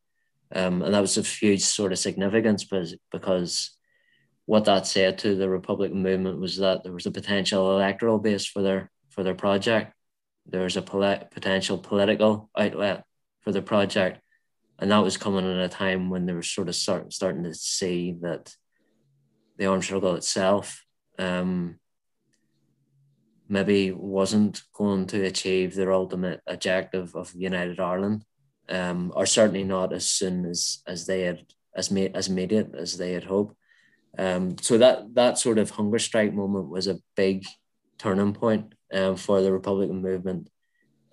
Um, 0.54 0.82
and 0.82 0.92
that 0.92 1.00
was 1.00 1.16
of 1.16 1.26
huge 1.26 1.62
sort 1.62 1.92
of 1.92 1.98
significance 1.98 2.64
because, 2.64 2.94
because 3.10 3.78
what 4.44 4.66
that 4.66 4.86
said 4.86 5.18
to 5.18 5.34
the 5.34 5.48
Republican 5.48 6.02
movement 6.02 6.40
was 6.40 6.58
that 6.58 6.82
there 6.82 6.92
was 6.92 7.06
a 7.06 7.10
potential 7.10 7.72
electoral 7.72 8.18
base 8.18 8.44
for 8.44 8.60
their 8.60 8.90
for 9.08 9.22
their 9.22 9.34
project 9.34 9.94
there's 10.46 10.76
a 10.76 10.82
polit- 10.82 11.30
potential 11.30 11.78
political 11.78 12.50
outlet 12.56 13.04
for 13.40 13.52
the 13.52 13.62
project. 13.62 14.20
And 14.78 14.90
that 14.90 15.04
was 15.04 15.16
coming 15.16 15.46
at 15.46 15.64
a 15.64 15.68
time 15.68 16.10
when 16.10 16.26
they 16.26 16.32
were 16.32 16.42
sort 16.42 16.68
of 16.68 16.74
start, 16.74 17.12
starting 17.12 17.44
to 17.44 17.54
see 17.54 18.16
that 18.22 18.54
the 19.56 19.66
armed 19.66 19.84
struggle 19.84 20.16
itself 20.16 20.84
um, 21.18 21.78
maybe 23.48 23.92
wasn't 23.92 24.62
going 24.72 25.06
to 25.06 25.24
achieve 25.24 25.74
their 25.74 25.92
ultimate 25.92 26.40
objective 26.46 27.14
of 27.14 27.32
United 27.34 27.78
Ireland, 27.78 28.24
um, 28.68 29.12
or 29.14 29.26
certainly 29.26 29.64
not 29.64 29.92
as 29.92 30.08
soon 30.08 30.46
as 30.46 30.82
as 30.86 31.06
they 31.06 31.22
had 31.22 31.44
as 31.76 31.90
made 31.90 32.16
as 32.16 32.28
immediate 32.28 32.74
as 32.74 32.96
they 32.96 33.12
had 33.12 33.24
hoped. 33.24 33.54
Um, 34.18 34.56
so 34.58 34.78
that 34.78 35.14
that 35.14 35.38
sort 35.38 35.58
of 35.58 35.70
hunger 35.70 35.98
strike 35.98 36.34
moment 36.34 36.68
was 36.68 36.86
a 36.86 37.00
big 37.14 37.44
turning 37.98 38.32
point 38.32 38.74
um, 38.92 39.16
for 39.16 39.40
the 39.40 39.52
Republican 39.52 40.02
movement 40.02 40.48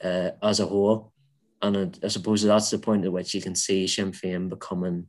uh, 0.04 0.32
as 0.42 0.60
a 0.60 0.66
whole. 0.66 1.14
And 1.62 1.78
I, 1.78 2.06
I 2.06 2.08
suppose 2.10 2.44
that's 2.44 2.70
the 2.70 2.78
point 2.78 3.06
at 3.06 3.12
which 3.12 3.34
you 3.34 3.42
can 3.42 3.56
see 3.56 3.88
Sinn 3.88 4.12
Féin 4.12 4.50
becoming 4.50 5.08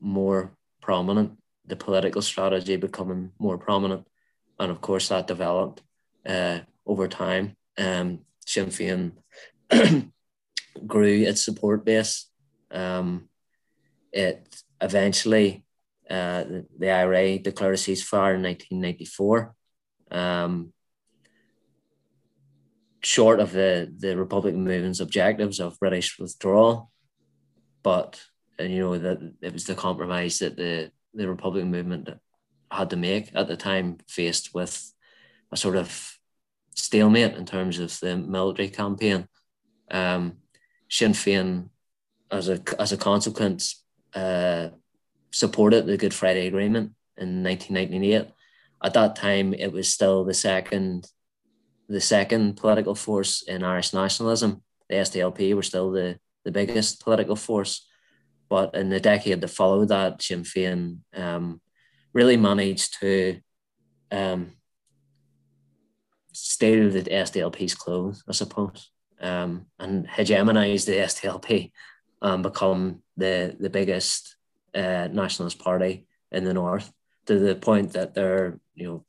more 0.00 0.56
prominent, 0.80 1.38
the 1.66 1.76
political 1.76 2.22
strategy 2.22 2.76
becoming 2.76 3.32
more 3.38 3.58
prominent. 3.58 4.06
And 4.58 4.70
of 4.70 4.80
course, 4.80 5.08
that 5.08 5.26
developed 5.26 5.82
uh, 6.26 6.60
over 6.86 7.08
time. 7.08 7.56
Um, 7.76 8.20
Sinn 8.46 8.66
Féin 8.66 9.12
grew 10.86 11.22
its 11.22 11.44
support 11.44 11.84
base. 11.84 12.30
Um, 12.70 13.28
it 14.12 14.62
eventually, 14.80 15.64
uh, 16.08 16.44
the, 16.44 16.66
the 16.78 16.90
IRA 16.90 17.38
declared 17.38 17.74
a 17.74 17.78
ceasefire 17.78 18.36
in 18.36 18.42
1994. 18.42 19.54
Um, 20.10 20.73
short 23.04 23.40
of 23.40 23.52
the, 23.52 23.92
the 23.98 24.16
Republican 24.16 24.64
movement's 24.64 25.00
objectives 25.00 25.60
of 25.60 25.78
British 25.78 26.18
withdrawal, 26.18 26.90
but 27.82 28.22
and 28.58 28.72
you 28.72 28.80
know 28.80 28.98
that 28.98 29.18
it 29.42 29.52
was 29.52 29.64
the 29.64 29.74
compromise 29.74 30.38
that 30.38 30.56
the 30.56 30.90
the 31.12 31.28
Republican 31.28 31.70
movement 31.70 32.08
had 32.70 32.90
to 32.90 32.96
make 32.96 33.30
at 33.34 33.48
the 33.48 33.56
time, 33.56 33.98
faced 34.08 34.54
with 34.54 34.92
a 35.52 35.56
sort 35.56 35.76
of 35.76 36.18
stalemate 36.74 37.34
in 37.36 37.46
terms 37.46 37.78
of 37.78 37.98
the 38.00 38.16
military 38.16 38.68
campaign. 38.68 39.28
Um, 39.90 40.38
Sinn 40.88 41.12
Féin, 41.12 41.68
as 42.30 42.48
a 42.48 42.60
as 42.78 42.92
a 42.92 42.96
consequence, 42.96 43.84
uh, 44.14 44.68
supported 45.30 45.86
the 45.86 45.96
Good 45.96 46.14
Friday 46.14 46.46
Agreement 46.46 46.92
in 47.16 47.42
1998. 47.42 48.32
At 48.82 48.94
that 48.94 49.16
time, 49.16 49.54
it 49.54 49.72
was 49.72 49.88
still 49.88 50.24
the 50.24 50.34
second 50.34 51.08
the 51.88 52.00
second 52.00 52.56
political 52.56 52.94
force 52.94 53.42
in 53.42 53.62
Irish 53.62 53.92
nationalism. 53.92 54.62
The 54.88 54.96
SDLP 54.96 55.54
were 55.54 55.62
still 55.62 55.90
the, 55.90 56.18
the 56.44 56.52
biggest 56.52 57.02
political 57.02 57.36
force. 57.36 57.86
But 58.48 58.74
in 58.74 58.88
the 58.90 59.00
decade 59.00 59.40
that 59.40 59.48
followed 59.48 59.88
that, 59.88 60.22
Sinn 60.22 60.42
Féin 60.42 60.98
um, 61.14 61.60
really 62.12 62.36
managed 62.36 63.00
to 63.00 63.40
um, 64.10 64.52
to 66.58 66.90
the 66.90 67.02
SDLP's 67.02 67.74
clothes, 67.74 68.22
I 68.28 68.32
suppose, 68.32 68.90
um, 69.20 69.66
and 69.78 70.06
hegemonize 70.06 70.84
the 70.86 70.92
SDLP 70.92 71.70
and 72.22 72.42
become 72.42 73.02
the, 73.16 73.56
the 73.58 73.70
biggest 73.70 74.36
uh, 74.74 75.08
nationalist 75.12 75.58
party 75.58 76.06
in 76.32 76.44
the 76.44 76.54
north 76.54 76.92
to 77.26 77.38
the 77.38 77.54
point 77.54 77.92
that 77.92 78.14
they're, 78.14 78.58
you 78.74 78.86
know, 78.86 79.04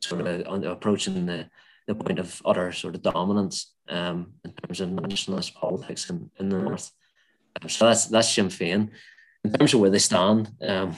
sort 0.00 0.26
of 0.26 0.64
approaching 0.64 1.26
the 1.26 1.48
the 1.86 1.94
point 1.94 2.18
of 2.18 2.42
utter 2.44 2.72
sort 2.72 2.94
of 2.94 3.02
dominance 3.02 3.72
um, 3.88 4.34
in 4.44 4.52
terms 4.52 4.80
of 4.80 4.90
nationalist 4.90 5.54
politics 5.54 6.10
in, 6.10 6.30
in 6.38 6.48
the 6.48 6.58
north. 6.58 6.90
Um, 7.60 7.68
so 7.68 7.86
that's 7.86 8.06
that's 8.06 8.28
Sinn 8.28 8.48
Féin. 8.48 8.90
In 9.44 9.52
terms 9.52 9.72
of 9.72 9.80
where 9.80 9.90
they 9.90 9.98
stand, 9.98 10.50
um, 10.62 10.96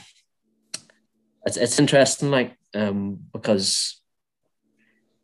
it's 1.45 1.57
it's 1.57 1.79
interesting, 1.79 2.31
like 2.31 2.57
um, 2.75 3.19
because 3.33 4.01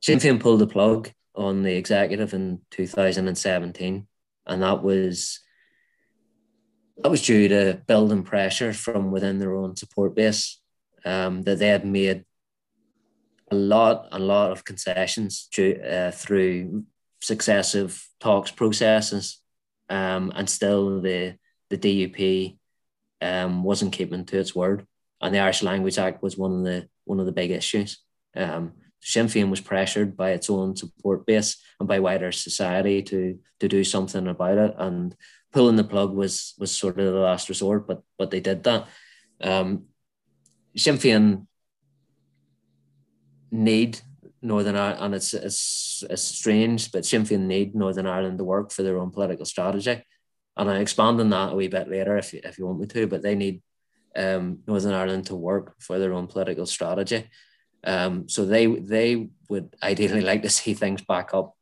Sinn 0.01 0.19
Féin 0.19 0.41
pulled 0.41 0.61
the 0.61 0.67
plug 0.67 1.11
on 1.35 1.63
the 1.63 1.75
executive 1.75 2.35
in 2.35 2.61
2017, 2.71 4.07
and 4.47 4.63
that 4.63 4.83
was 4.83 5.41
that 6.99 7.11
was 7.11 7.23
due 7.23 7.49
to 7.49 7.81
building 7.87 8.23
pressure 8.23 8.73
from 8.73 9.11
within 9.11 9.39
their 9.39 9.55
own 9.55 9.77
support 9.77 10.15
base 10.15 10.61
um, 11.05 11.43
that 11.43 11.59
they 11.59 11.69
had 11.69 11.85
made 11.85 12.25
a 13.55 13.57
lot, 13.75 14.09
a 14.13 14.19
lot 14.19 14.51
of 14.51 14.65
concessions 14.65 15.49
due, 15.55 15.77
uh, 15.77 16.11
through 16.11 16.85
successive 17.21 18.07
talks 18.21 18.51
processes, 18.51 19.41
um, 19.89 20.33
and 20.35 20.49
still 20.51 21.01
the 21.01 21.37
the 21.71 21.79
DUP 21.79 22.59
um, 23.21 23.63
wasn't 23.63 23.93
keeping 23.93 24.25
to 24.27 24.39
its 24.39 24.55
word, 24.55 24.87
and 25.21 25.35
the 25.35 25.39
Irish 25.39 25.63
Language 25.63 25.99
Act 25.99 26.23
was 26.23 26.37
one 26.37 26.53
of 26.59 26.65
the 26.65 26.89
one 27.05 27.21
of 27.21 27.27
the 27.27 27.39
big 27.41 27.51
issues. 27.51 27.99
Um, 28.37 28.73
Sinn 29.01 29.27
Féin 29.27 29.51
was 29.51 29.61
pressured 29.61 30.17
by 30.17 30.31
its 30.31 30.49
own 30.51 30.77
support 30.77 31.27
base 31.27 31.63
and 31.79 31.89
by 31.89 32.01
wider 32.01 32.33
society 32.33 33.03
to 33.03 33.39
to 33.61 33.69
do 33.69 33.85
something 33.85 34.27
about 34.27 34.59
it, 34.59 34.75
and 34.79 35.15
pulling 35.53 35.77
the 35.77 35.85
plug 35.85 36.13
was 36.13 36.55
was 36.59 36.77
sort 36.77 36.99
of 36.99 37.13
the 37.13 37.21
last 37.21 37.49
resort. 37.49 37.87
But 37.87 38.03
but 38.19 38.31
they 38.31 38.41
did 38.41 38.65
that. 38.65 38.89
Um, 39.41 39.85
Sinn 40.77 40.97
Féin 40.97 41.47
need 43.55 44.01
Northern 44.43 44.77
Ireland, 44.77 45.05
and 45.05 45.15
it's, 45.15 45.33
it's, 45.33 46.05
it's 46.11 46.23
strange, 46.23 46.93
but 46.93 47.07
Sinn 47.07 47.23
Féin 47.23 47.41
need 47.41 47.75
Northern 47.75 48.07
Ireland 48.07 48.39
to 48.39 48.45
work 48.45 48.73
for 48.73 48.83
their 48.83 48.99
own 48.99 49.11
political 49.11 49.47
strategy. 49.47 50.03
And 50.57 50.71
I 50.71 50.79
expand 50.79 51.21
on 51.21 51.31
that 51.31 51.53
a 51.53 51.57
wee 51.57 51.69
bit 51.69 51.89
later 51.89 52.17
if 52.17 52.33
you, 52.33 52.41
if 52.45 52.59
you 52.59 52.67
want 52.67 52.81
me 52.81 52.87
to, 52.87 53.07
but 53.07 53.23
they 53.23 53.35
need 53.35 53.63
um, 54.17 54.61
Northern 54.67 54.93
Ireland 54.93 55.27
to 55.27 55.35
work 55.35 55.75
for 55.81 55.99
their 55.99 56.13
own 56.13 56.27
political 56.27 56.67
strategy. 56.67 57.29
Um, 57.83 58.29
so 58.29 58.45
they 58.45 58.67
they 58.67 59.29
would 59.49 59.75
ideally 59.83 60.21
like 60.31 60.43
to 60.43 60.51
see 60.51 60.75
things 60.75 61.03
back 61.03 61.35
up 61.35 61.55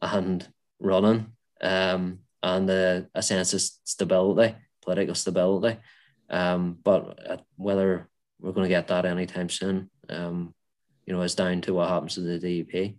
and 0.00 0.46
running 0.80 1.32
um, 1.60 2.20
and 2.42 2.70
a 2.70 3.06
sense 3.20 3.52
of 3.52 3.60
stability, 3.60 4.54
political 4.82 5.14
stability. 5.14 5.78
Um, 6.30 6.78
but 6.82 7.30
uh, 7.30 7.36
whether 7.56 8.08
we're 8.40 8.52
going 8.52 8.64
to 8.64 8.68
get 8.68 8.88
that 8.88 9.04
anytime 9.04 9.48
soon, 9.48 9.90
um, 10.08 10.54
you 11.08 11.14
know, 11.14 11.22
is 11.22 11.34
down 11.34 11.62
to 11.62 11.72
what 11.72 11.88
happens 11.88 12.14
to 12.14 12.20
the 12.20 12.38
DUP. 12.38 12.94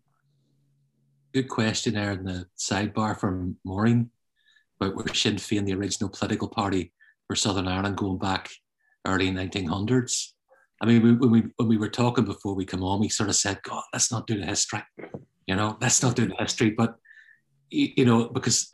Good 1.32 1.48
question 1.48 1.94
there 1.94 2.14
in 2.14 2.24
the 2.24 2.48
sidebar 2.58 3.16
from 3.20 3.58
Maureen 3.64 4.10
about 4.82 4.96
where 4.96 5.14
Sinn 5.14 5.36
Féin, 5.36 5.64
the 5.64 5.76
original 5.76 6.10
political 6.10 6.48
party 6.48 6.92
for 7.28 7.36
Southern 7.36 7.68
Ireland, 7.68 7.98
going 7.98 8.18
back 8.18 8.50
early 9.06 9.30
1900s. 9.30 10.30
I 10.82 10.88
mean, 10.88 11.04
we, 11.04 11.14
when 11.14 11.30
we 11.30 11.44
when 11.58 11.68
we 11.70 11.78
were 11.78 11.90
talking 11.90 12.26
before 12.26 12.56
we 12.56 12.66
come 12.66 12.84
on, 12.84 13.00
we 13.00 13.10
sort 13.10 13.30
of 13.30 13.36
said, 13.36 13.60
"God, 13.62 13.84
let's 13.94 14.12
not 14.12 14.26
do 14.26 14.40
the 14.40 14.46
history," 14.46 14.82
you 15.46 15.56
know, 15.56 15.78
let's 15.80 16.02
not 16.02 16.16
do 16.16 16.28
the 16.28 16.36
history. 16.40 16.72
But 16.72 16.96
you 17.72 18.06
know, 18.06 18.30
because 18.30 18.70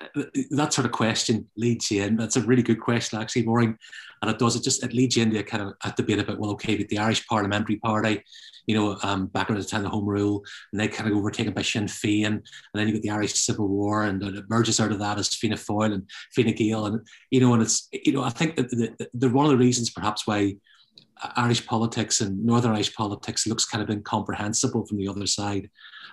that 0.51 0.73
sort 0.73 0.85
of 0.85 0.91
question 0.91 1.47
leads 1.57 1.91
you 1.91 2.03
in. 2.03 2.15
That's 2.15 2.37
a 2.37 2.41
really 2.41 2.63
good 2.63 2.79
question, 2.79 3.19
actually, 3.19 3.43
Maureen. 3.43 3.77
And 4.21 4.31
it 4.31 4.39
does, 4.39 4.55
it 4.55 4.63
just, 4.63 4.83
it 4.83 4.93
leads 4.93 5.17
you 5.17 5.23
into 5.23 5.39
a 5.39 5.43
kind 5.43 5.63
of 5.63 5.73
a 5.83 5.93
debate 5.95 6.19
about, 6.19 6.39
well, 6.39 6.51
okay, 6.51 6.77
with 6.77 6.87
the 6.87 6.97
Irish 6.97 7.27
Parliamentary 7.27 7.75
Party, 7.77 8.23
you 8.67 8.75
know, 8.75 8.97
um, 9.03 9.27
back 9.27 9.49
around 9.49 9.59
the 9.59 9.65
time 9.65 9.85
of 9.85 9.91
Home 9.91 10.05
Rule, 10.05 10.43
and 10.71 10.79
they 10.79 10.87
kind 10.87 11.09
of 11.09 11.17
overtaken 11.17 11.53
by 11.53 11.61
Sinn 11.61 11.85
Féin, 11.85 12.25
and 12.25 12.43
then 12.73 12.87
you 12.87 12.93
get 12.93 13.03
the 13.03 13.11
Irish 13.11 13.33
Civil 13.33 13.67
War, 13.67 14.03
and 14.03 14.23
it 14.23 14.43
emerges 14.49 14.79
out 14.79 14.91
of 14.91 14.99
that 14.99 15.19
as 15.19 15.33
Fianna 15.33 15.55
Fáil 15.55 15.93
and 15.93 16.09
Fine 16.35 16.55
Gael, 16.55 16.85
and 16.85 17.07
you 17.29 17.39
know, 17.39 17.53
and 17.53 17.61
it's 17.61 17.87
you 17.91 18.13
know, 18.13 18.23
I 18.23 18.29
think 18.29 18.55
that 18.55 18.69
the, 18.69 19.09
the, 19.13 19.29
one 19.29 19.45
of 19.45 19.51
the 19.51 19.57
reasons 19.57 19.91
perhaps 19.91 20.25
why 20.25 20.55
Irish 21.35 21.65
politics 21.65 22.21
and 22.21 22.43
Northern 22.43 22.73
Irish 22.73 22.95
politics 22.95 23.45
looks 23.45 23.65
kind 23.65 23.83
of 23.83 23.89
incomprehensible 23.89 24.85
from 24.87 24.97
the 24.97 25.07
other 25.07 25.27
side 25.27 25.69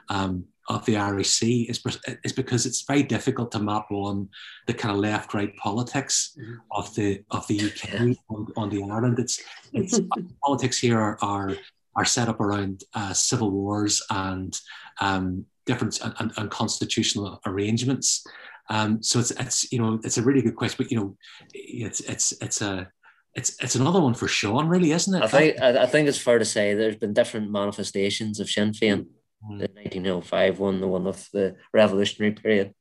um, 0.08 0.44
of 0.68 0.84
the 0.86 1.22
Sea 1.24 1.62
is, 1.68 1.82
is 2.24 2.32
because 2.32 2.66
it's 2.66 2.82
very 2.82 3.02
difficult 3.02 3.50
to 3.52 3.58
map 3.58 3.90
on 3.90 4.28
the 4.66 4.74
kind 4.74 4.94
of 4.94 5.00
left 5.00 5.34
right 5.34 5.54
politics 5.56 6.36
mm-hmm. 6.38 6.54
of 6.70 6.94
the 6.94 7.22
of 7.30 7.46
the 7.48 7.60
UK 7.60 8.16
on, 8.30 8.46
on 8.56 8.70
the 8.70 8.82
Ireland. 8.82 9.18
It's 9.18 9.42
it's 9.72 10.00
politics 10.44 10.78
here 10.78 10.98
are, 10.98 11.18
are 11.22 11.56
are 11.96 12.04
set 12.04 12.28
up 12.28 12.40
around 12.40 12.84
uh, 12.94 13.12
civil 13.12 13.50
wars 13.50 14.02
and 14.10 14.58
um, 15.00 15.44
different 15.66 16.00
and, 16.18 16.32
and, 16.36 16.50
constitutional 16.50 17.40
arrangements. 17.44 18.24
Um, 18.70 19.02
so 19.02 19.18
it's 19.18 19.30
it's 19.32 19.72
you 19.72 19.78
know 19.78 20.00
it's 20.04 20.18
a 20.18 20.22
really 20.22 20.42
good 20.42 20.56
question, 20.56 20.76
but 20.78 20.90
you 20.90 20.98
know 20.98 21.16
it's 21.52 22.00
it's 22.00 22.32
it's 22.40 22.62
a 22.62 22.90
it's 23.34 23.56
it's 23.60 23.74
another 23.74 24.00
one 24.00 24.14
for 24.14 24.28
Sean, 24.28 24.68
really, 24.68 24.92
isn't 24.92 25.14
it? 25.14 25.22
I 25.22 25.26
think 25.26 25.60
I, 25.60 25.86
think 25.86 26.08
it's 26.08 26.18
fair 26.18 26.38
to 26.38 26.44
say 26.44 26.74
there's 26.74 26.96
been 26.96 27.14
different 27.14 27.50
manifestations 27.50 28.40
of 28.40 28.48
Sinn 28.48 28.72
Féin. 28.72 29.06
The 29.48 29.68
1905 29.74 30.58
one, 30.60 30.80
the 30.80 30.86
one 30.86 31.06
of 31.06 31.28
the 31.32 31.56
revolutionary 31.72 32.32
period, 32.32 32.74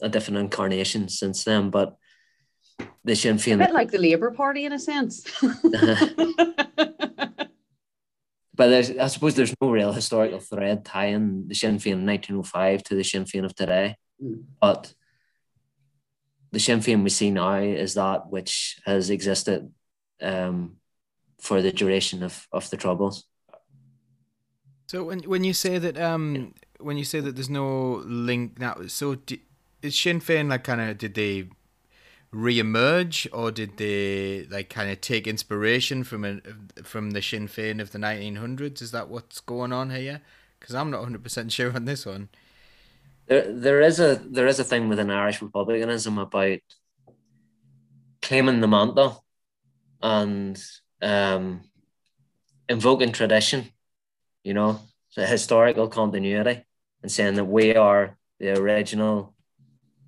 a 0.00 0.08
different 0.08 0.38
incarnation 0.38 1.08
since 1.08 1.44
then. 1.44 1.70
But 1.70 1.96
the 3.04 3.14
Sinn 3.14 3.36
Féin, 3.36 3.54
a 3.54 3.66
bit 3.66 3.72
like 3.72 3.90
the 3.90 3.98
Labour 3.98 4.32
Party 4.32 4.64
in 4.64 4.72
a 4.72 4.78
sense. 4.78 5.24
but 8.54 8.68
there's, 8.68 8.90
I 8.90 9.06
suppose 9.06 9.34
there's 9.34 9.54
no 9.60 9.70
real 9.70 9.92
historical 9.92 10.40
thread 10.40 10.84
tying 10.84 11.46
the 11.46 11.54
Sinn 11.54 11.78
Féin 11.78 12.04
1905 12.04 12.82
to 12.84 12.94
the 12.96 13.04
Sinn 13.04 13.24
Féin 13.24 13.44
of 13.44 13.54
today. 13.54 13.96
Mm. 14.22 14.42
But 14.60 14.92
the 16.50 16.58
Sinn 16.60 16.80
Féin 16.80 17.04
we 17.04 17.10
see 17.10 17.30
now 17.30 17.58
is 17.58 17.94
that 17.94 18.28
which 18.28 18.80
has 18.84 19.10
existed 19.10 19.72
um, 20.20 20.76
for 21.40 21.62
the 21.62 21.72
duration 21.72 22.22
of, 22.22 22.46
of 22.52 22.68
the 22.70 22.76
Troubles 22.76 23.24
So 24.92 25.04
when 25.04 25.20
when 25.20 25.42
you 25.42 25.54
say 25.54 25.78
that 25.78 25.98
um 25.98 26.52
when 26.78 26.98
you 26.98 27.04
say 27.04 27.20
that 27.20 27.34
there's 27.34 27.48
no 27.48 28.02
link 28.04 28.58
now, 28.58 28.76
so 28.88 29.14
d 29.14 29.40
is 29.80 29.98
Sinn 29.98 30.20
Féin 30.20 30.50
like 30.50 30.64
kind 30.64 30.82
of 30.82 30.98
did 30.98 31.14
they 31.14 31.48
re-emerge 32.30 33.26
or 33.32 33.50
did 33.50 33.78
they 33.78 34.46
like 34.50 34.68
kind 34.68 34.90
of 34.90 35.00
take 35.00 35.26
inspiration 35.26 36.04
from 36.04 36.26
a, 36.26 36.40
from 36.82 37.12
the 37.12 37.22
Sinn 37.22 37.48
Féin 37.48 37.80
of 37.80 37.92
the 37.92 37.98
1900s? 37.98 38.82
Is 38.82 38.90
that 38.90 39.08
what's 39.08 39.40
going 39.40 39.72
on 39.72 39.88
here? 39.88 40.20
Because 40.60 40.74
I'm 40.74 40.90
not 40.90 40.98
100 40.98 41.22
percent 41.22 41.52
sure 41.52 41.72
on 41.74 41.86
this 41.86 42.04
one. 42.04 42.28
There, 43.28 43.50
there 43.50 43.80
is 43.80 43.98
a 43.98 44.16
there 44.16 44.46
is 44.46 44.60
a 44.60 44.64
thing 44.64 44.90
within 44.90 45.10
Irish 45.10 45.40
republicanism 45.40 46.18
about 46.18 46.60
claiming 48.20 48.60
the 48.60 48.68
mantle 48.68 49.24
and 50.02 50.62
um, 51.00 51.62
invoking 52.68 53.12
tradition, 53.12 53.72
you 54.44 54.54
know, 54.54 54.80
the 55.16 55.26
historical 55.26 55.88
continuity, 55.88 56.64
and 57.02 57.10
saying 57.10 57.34
that 57.34 57.44
we 57.44 57.74
are 57.74 58.16
the 58.38 58.58
original 58.58 59.34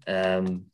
um, 0.07 0.67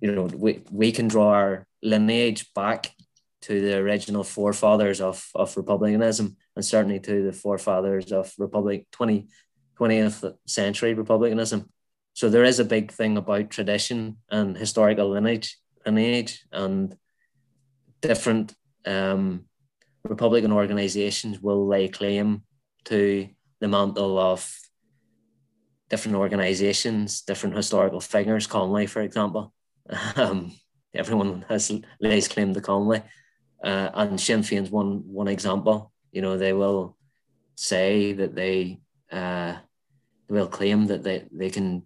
you 0.00 0.12
know, 0.12 0.24
we, 0.24 0.62
we 0.70 0.92
can 0.92 1.08
draw 1.08 1.30
our 1.30 1.66
lineage 1.82 2.52
back 2.54 2.92
to 3.40 3.60
the 3.60 3.78
original 3.78 4.22
forefathers 4.22 5.00
of, 5.00 5.26
of 5.34 5.56
republicanism 5.56 6.36
and 6.56 6.64
certainly 6.64 7.00
to 7.00 7.22
the 7.24 7.32
forefathers 7.32 8.12
of 8.12 8.30
republic 8.38 8.86
20, 8.92 9.26
20th 9.78 10.34
century 10.46 10.92
republicanism. 10.92 11.70
So 12.12 12.28
there 12.28 12.44
is 12.44 12.58
a 12.58 12.64
big 12.64 12.92
thing 12.92 13.16
about 13.16 13.48
tradition 13.48 14.18
and 14.30 14.56
historical 14.56 15.08
lineage, 15.08 15.56
lineage 15.86 16.44
and 16.52 16.94
different 18.02 18.54
um, 18.84 19.46
Republican 20.04 20.52
organizations 20.52 21.40
will 21.40 21.66
lay 21.66 21.88
claim 21.88 22.42
to 22.84 23.28
the 23.60 23.68
mantle 23.68 24.18
of 24.18 24.50
different 25.88 26.16
organizations, 26.16 27.22
different 27.22 27.56
historical 27.56 28.00
figures, 28.00 28.46
Connolly, 28.46 28.86
for 28.86 29.02
example. 29.02 29.52
Um, 30.16 30.52
everyone 30.94 31.44
has 31.48 31.70
lays 32.00 32.28
claim 32.28 32.54
to 32.54 32.60
Connolly, 32.60 33.02
uh, 33.62 33.90
and 33.94 34.20
Sinn 34.20 34.40
Féin's 34.40 34.70
one 34.70 35.02
one 35.06 35.28
example. 35.28 35.92
You 36.10 36.22
know, 36.22 36.38
they 36.38 36.52
will 36.52 36.96
say 37.56 38.12
that 38.14 38.34
they 38.34 38.80
uh, 39.12 39.56
will 40.28 40.46
claim 40.46 40.86
that 40.86 41.02
they, 41.02 41.26
they 41.30 41.50
can 41.50 41.82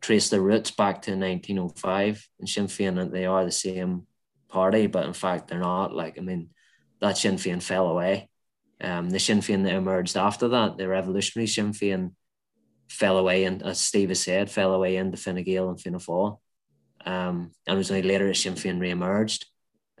trace 0.00 0.28
their 0.30 0.40
roots 0.40 0.70
back 0.70 1.02
to 1.02 1.12
1905 1.12 2.28
and 2.38 2.48
Sinn 2.48 2.66
Féin 2.66 2.96
that 2.96 3.12
they 3.12 3.26
are 3.26 3.44
the 3.44 3.52
same 3.52 4.06
party, 4.48 4.86
but 4.86 5.06
in 5.06 5.12
fact 5.12 5.48
they're 5.48 5.58
not. 5.58 5.94
Like, 5.94 6.18
I 6.18 6.22
mean, 6.22 6.50
that 7.00 7.18
Sinn 7.18 7.36
Féin 7.36 7.62
fell 7.62 7.88
away. 7.88 8.27
Um, 8.80 9.10
the 9.10 9.18
Sinn 9.18 9.40
Féin 9.40 9.64
that 9.64 9.74
emerged 9.74 10.16
after 10.16 10.48
that, 10.48 10.78
the 10.78 10.88
revolutionary 10.88 11.46
Sinn 11.46 11.72
Féin, 11.72 12.12
fell 12.88 13.18
away, 13.18 13.44
and 13.44 13.62
as 13.62 13.80
Steve 13.80 14.08
has 14.08 14.22
said, 14.22 14.50
fell 14.50 14.72
away 14.72 14.96
into 14.96 15.16
Fine 15.16 15.42
Gael 15.44 15.68
and 15.68 15.80
Fianna 15.80 15.98
Fáil. 15.98 16.38
Um, 17.04 17.52
and 17.66 17.74
it 17.74 17.78
was 17.78 17.90
only 17.90 18.02
later 18.02 18.26
that 18.26 18.36
Sinn 18.36 18.54
Féin 18.54 18.80
re-emerged 18.80 19.46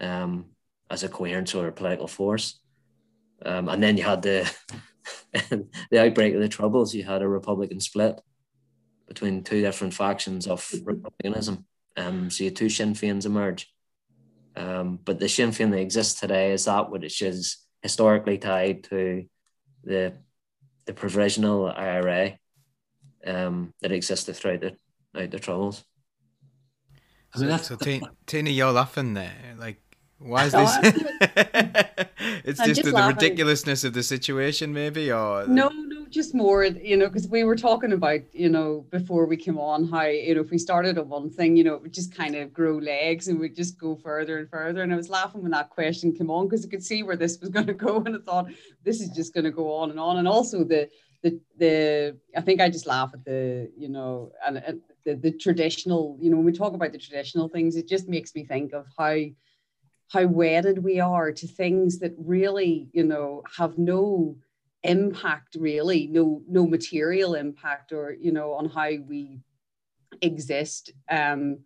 um, 0.00 0.46
as 0.90 1.02
a 1.02 1.08
coherent 1.08 1.48
sort 1.48 1.68
of 1.68 1.76
political 1.76 2.08
force. 2.08 2.60
Um, 3.44 3.68
and 3.68 3.82
then 3.82 3.96
you 3.96 4.04
had 4.04 4.22
the 4.22 4.50
the 5.90 6.00
outbreak 6.00 6.34
of 6.34 6.40
the 6.40 6.48
Troubles. 6.48 6.94
You 6.94 7.04
had 7.04 7.22
a 7.22 7.28
Republican 7.28 7.80
split 7.80 8.20
between 9.06 9.42
two 9.42 9.60
different 9.60 9.94
factions 9.94 10.46
of 10.46 10.68
Republicanism. 10.84 11.64
Um, 11.96 12.30
so 12.30 12.44
you 12.44 12.50
had 12.50 12.56
two 12.56 12.68
Sinn 12.68 12.94
Féins 12.94 13.26
emerge. 13.26 13.72
Um, 14.56 14.98
but 15.04 15.18
the 15.20 15.28
Sinn 15.28 15.50
Féin 15.50 15.70
that 15.70 15.80
exists 15.80 16.20
today 16.20 16.52
is 16.52 16.64
that 16.64 16.90
which 16.90 17.22
is 17.22 17.58
historically 17.82 18.38
tied 18.38 18.84
to 18.84 19.26
the 19.84 20.12
the 20.86 20.94
provisional 20.94 21.66
IRA 21.66 22.38
um, 23.26 23.74
that 23.82 23.92
existed 23.92 24.34
throughout 24.34 24.60
the, 24.60 24.74
throughout 25.12 25.30
the 25.30 25.38
Troubles. 25.38 25.84
I 27.34 27.40
mean, 27.40 27.58
so, 27.58 27.76
that's, 27.76 28.00
so 28.00 28.08
Tina, 28.26 28.50
you're 28.50 28.72
laughing 28.72 29.12
there. 29.12 29.34
Like, 29.58 29.82
why 30.18 30.46
is 30.46 30.52
this? 30.52 30.78
it's 32.42 32.58
just, 32.58 32.80
just 32.80 32.84
the, 32.84 32.92
the, 32.92 33.06
ridiculousness 33.06 33.84
of 33.84 33.92
the 33.92 34.02
situation, 34.02 34.72
maybe, 34.72 35.12
or 35.12 35.46
no, 35.46 35.68
just 36.10 36.34
more, 36.34 36.64
you 36.64 36.96
know, 36.96 37.06
because 37.06 37.28
we 37.28 37.44
were 37.44 37.56
talking 37.56 37.92
about, 37.92 38.20
you 38.34 38.48
know, 38.48 38.86
before 38.90 39.26
we 39.26 39.36
came 39.36 39.58
on, 39.58 39.88
how 39.88 40.04
you 40.04 40.34
know, 40.34 40.40
if 40.40 40.50
we 40.50 40.58
started 40.58 40.98
on 40.98 41.08
one 41.08 41.30
thing, 41.30 41.56
you 41.56 41.64
know, 41.64 41.74
it 41.74 41.82
would 41.82 41.94
just 41.94 42.14
kind 42.14 42.34
of 42.34 42.52
grow 42.52 42.76
legs 42.78 43.28
and 43.28 43.38
we'd 43.38 43.54
just 43.54 43.78
go 43.78 43.96
further 43.96 44.38
and 44.38 44.50
further. 44.50 44.82
And 44.82 44.92
I 44.92 44.96
was 44.96 45.08
laughing 45.08 45.42
when 45.42 45.52
that 45.52 45.70
question 45.70 46.12
came 46.12 46.30
on 46.30 46.46
because 46.46 46.64
I 46.64 46.68
could 46.68 46.84
see 46.84 47.02
where 47.02 47.16
this 47.16 47.38
was 47.40 47.50
going 47.50 47.66
to 47.66 47.74
go, 47.74 47.96
and 48.06 48.16
I 48.16 48.18
thought 48.20 48.50
this 48.84 49.00
is 49.00 49.10
just 49.10 49.34
going 49.34 49.44
to 49.44 49.50
go 49.50 49.72
on 49.72 49.90
and 49.90 50.00
on. 50.00 50.18
And 50.18 50.28
also 50.28 50.64
the 50.64 50.88
the 51.22 51.40
the 51.58 52.16
I 52.36 52.40
think 52.40 52.60
I 52.60 52.68
just 52.68 52.86
laugh 52.86 53.10
at 53.12 53.24
the 53.24 53.70
you 53.76 53.88
know 53.88 54.32
and, 54.46 54.58
and 54.58 54.80
the, 55.04 55.14
the 55.14 55.32
traditional 55.32 56.16
you 56.20 56.30
know 56.30 56.36
when 56.36 56.46
we 56.46 56.52
talk 56.52 56.74
about 56.74 56.92
the 56.92 56.98
traditional 56.98 57.48
things 57.48 57.76
it 57.76 57.88
just 57.88 58.08
makes 58.08 58.34
me 58.34 58.44
think 58.44 58.72
of 58.72 58.86
how 58.96 59.16
how 60.12 60.24
wedded 60.26 60.82
we 60.82 61.00
are 61.00 61.32
to 61.32 61.46
things 61.46 61.98
that 61.98 62.14
really 62.16 62.88
you 62.92 63.04
know 63.04 63.42
have 63.56 63.78
no 63.78 64.36
impact 64.82 65.56
really. 65.58 66.06
No 66.06 66.42
no 66.48 66.66
material 66.66 67.34
impact 67.34 67.92
or 67.92 68.12
you 68.12 68.32
know 68.32 68.52
on 68.52 68.68
how 68.68 68.90
we 69.06 69.40
exist 70.22 70.92
um 71.10 71.58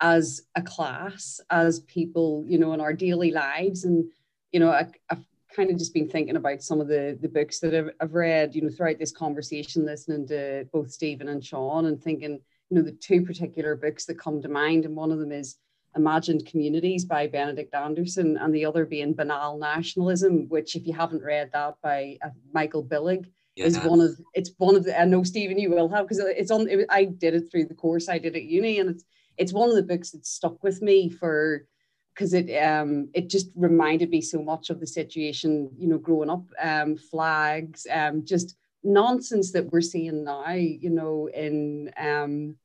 as 0.00 0.42
a 0.54 0.62
class 0.62 1.40
as 1.50 1.80
people 1.80 2.44
you 2.46 2.58
know 2.58 2.72
in 2.72 2.80
our 2.80 2.92
daily 2.92 3.30
lives. 3.30 3.84
And 3.84 4.10
you 4.52 4.60
know 4.60 4.70
I, 4.70 4.86
I've 5.10 5.24
kind 5.54 5.70
of 5.70 5.78
just 5.78 5.94
been 5.94 6.08
thinking 6.08 6.36
about 6.36 6.62
some 6.62 6.80
of 6.80 6.88
the 6.88 7.18
the 7.20 7.28
books 7.28 7.58
that 7.60 7.74
I've, 7.74 7.90
I've 8.00 8.14
read 8.14 8.54
you 8.54 8.62
know 8.62 8.70
throughout 8.70 8.98
this 8.98 9.12
conversation 9.12 9.86
listening 9.86 10.26
to 10.28 10.66
both 10.72 10.90
Stephen 10.90 11.28
and 11.28 11.44
Sean 11.44 11.86
and 11.86 12.02
thinking 12.02 12.40
you 12.70 12.76
know 12.76 12.82
the 12.82 12.92
two 12.92 13.24
particular 13.24 13.76
books 13.76 14.04
that 14.06 14.18
come 14.18 14.42
to 14.42 14.48
mind. 14.48 14.84
And 14.84 14.94
one 14.94 15.10
of 15.10 15.18
them 15.18 15.32
is 15.32 15.56
imagined 15.96 16.46
communities 16.46 17.04
by 17.04 17.26
benedict 17.26 17.74
anderson 17.74 18.36
and 18.36 18.54
the 18.54 18.64
other 18.64 18.84
being 18.84 19.14
banal 19.14 19.58
nationalism 19.58 20.48
which 20.48 20.76
if 20.76 20.86
you 20.86 20.92
haven't 20.92 21.22
read 21.22 21.50
that 21.52 21.74
by 21.82 22.16
uh, 22.24 22.30
michael 22.52 22.82
billig 22.82 23.26
yeah. 23.56 23.64
is 23.64 23.78
one 23.80 24.00
of 24.00 24.18
it's 24.34 24.50
one 24.58 24.76
of 24.76 24.84
the 24.84 25.00
i 25.00 25.04
know 25.04 25.22
stephen 25.22 25.58
you 25.58 25.70
will 25.70 25.88
have 25.88 26.06
because 26.06 26.18
it's 26.18 26.50
on 26.50 26.68
it, 26.68 26.86
i 26.90 27.04
did 27.04 27.34
it 27.34 27.50
through 27.50 27.64
the 27.64 27.74
course 27.74 28.08
i 28.08 28.18
did 28.18 28.36
at 28.36 28.44
uni 28.44 28.78
and 28.78 28.90
it's 28.90 29.04
it's 29.36 29.52
one 29.52 29.68
of 29.68 29.76
the 29.76 29.82
books 29.82 30.10
that 30.10 30.26
stuck 30.26 30.62
with 30.62 30.82
me 30.82 31.08
for 31.08 31.66
because 32.14 32.34
it 32.34 32.50
um 32.62 33.08
it 33.14 33.28
just 33.28 33.48
reminded 33.54 34.10
me 34.10 34.20
so 34.20 34.42
much 34.42 34.70
of 34.70 34.80
the 34.80 34.86
situation 34.86 35.70
you 35.78 35.88
know 35.88 35.98
growing 35.98 36.30
up 36.30 36.44
um 36.60 36.96
flags 36.96 37.86
um 37.90 38.24
just 38.24 38.56
nonsense 38.82 39.52
that 39.52 39.70
we're 39.72 39.80
seeing 39.80 40.24
now, 40.24 40.50
you 40.52 40.90
know, 40.90 41.28
in 41.32 41.92
um, 41.98 42.56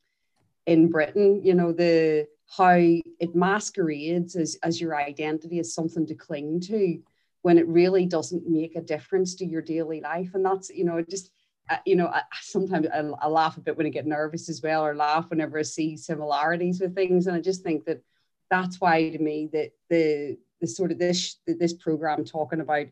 in 0.65 0.89
Britain, 0.89 1.41
you 1.43 1.53
know, 1.53 1.71
the 1.71 2.27
how 2.47 2.75
it 2.75 3.35
masquerades 3.35 4.35
as, 4.35 4.57
as 4.63 4.79
your 4.79 4.95
identity 4.95 5.59
as 5.59 5.73
something 5.73 6.05
to 6.07 6.15
cling 6.15 6.59
to 6.61 6.99
when 7.41 7.57
it 7.57 7.67
really 7.67 8.05
doesn't 8.05 8.47
make 8.47 8.75
a 8.75 8.81
difference 8.81 9.35
to 9.35 9.45
your 9.45 9.61
daily 9.61 10.01
life. 10.01 10.31
And 10.33 10.45
that's, 10.45 10.69
you 10.69 10.85
know, 10.85 11.01
just, 11.01 11.31
uh, 11.69 11.77
you 11.85 11.95
know, 11.95 12.07
I, 12.07 12.23
sometimes 12.41 12.87
I, 12.93 12.99
I, 12.99 13.27
laugh 13.27 13.57
a 13.57 13.61
bit 13.61 13.77
when 13.77 13.85
I 13.85 13.89
get 13.89 14.05
nervous 14.05 14.49
as 14.49 14.61
well, 14.61 14.85
or 14.85 14.95
laugh 14.95 15.29
whenever 15.29 15.59
I 15.59 15.63
see 15.63 15.97
similarities 15.97 16.79
with 16.79 16.95
things. 16.95 17.27
And 17.27 17.35
I 17.35 17.41
just 17.41 17.63
think 17.63 17.85
that 17.85 18.01
that's 18.49 18.79
why 18.79 19.09
to 19.09 19.19
me 19.19 19.49
that 19.51 19.71
the, 19.89 20.37
the 20.61 20.67
sort 20.67 20.91
of 20.91 20.99
this, 20.99 21.37
this 21.45 21.73
program 21.73 22.23
talking 22.23 22.61
about 22.61 22.87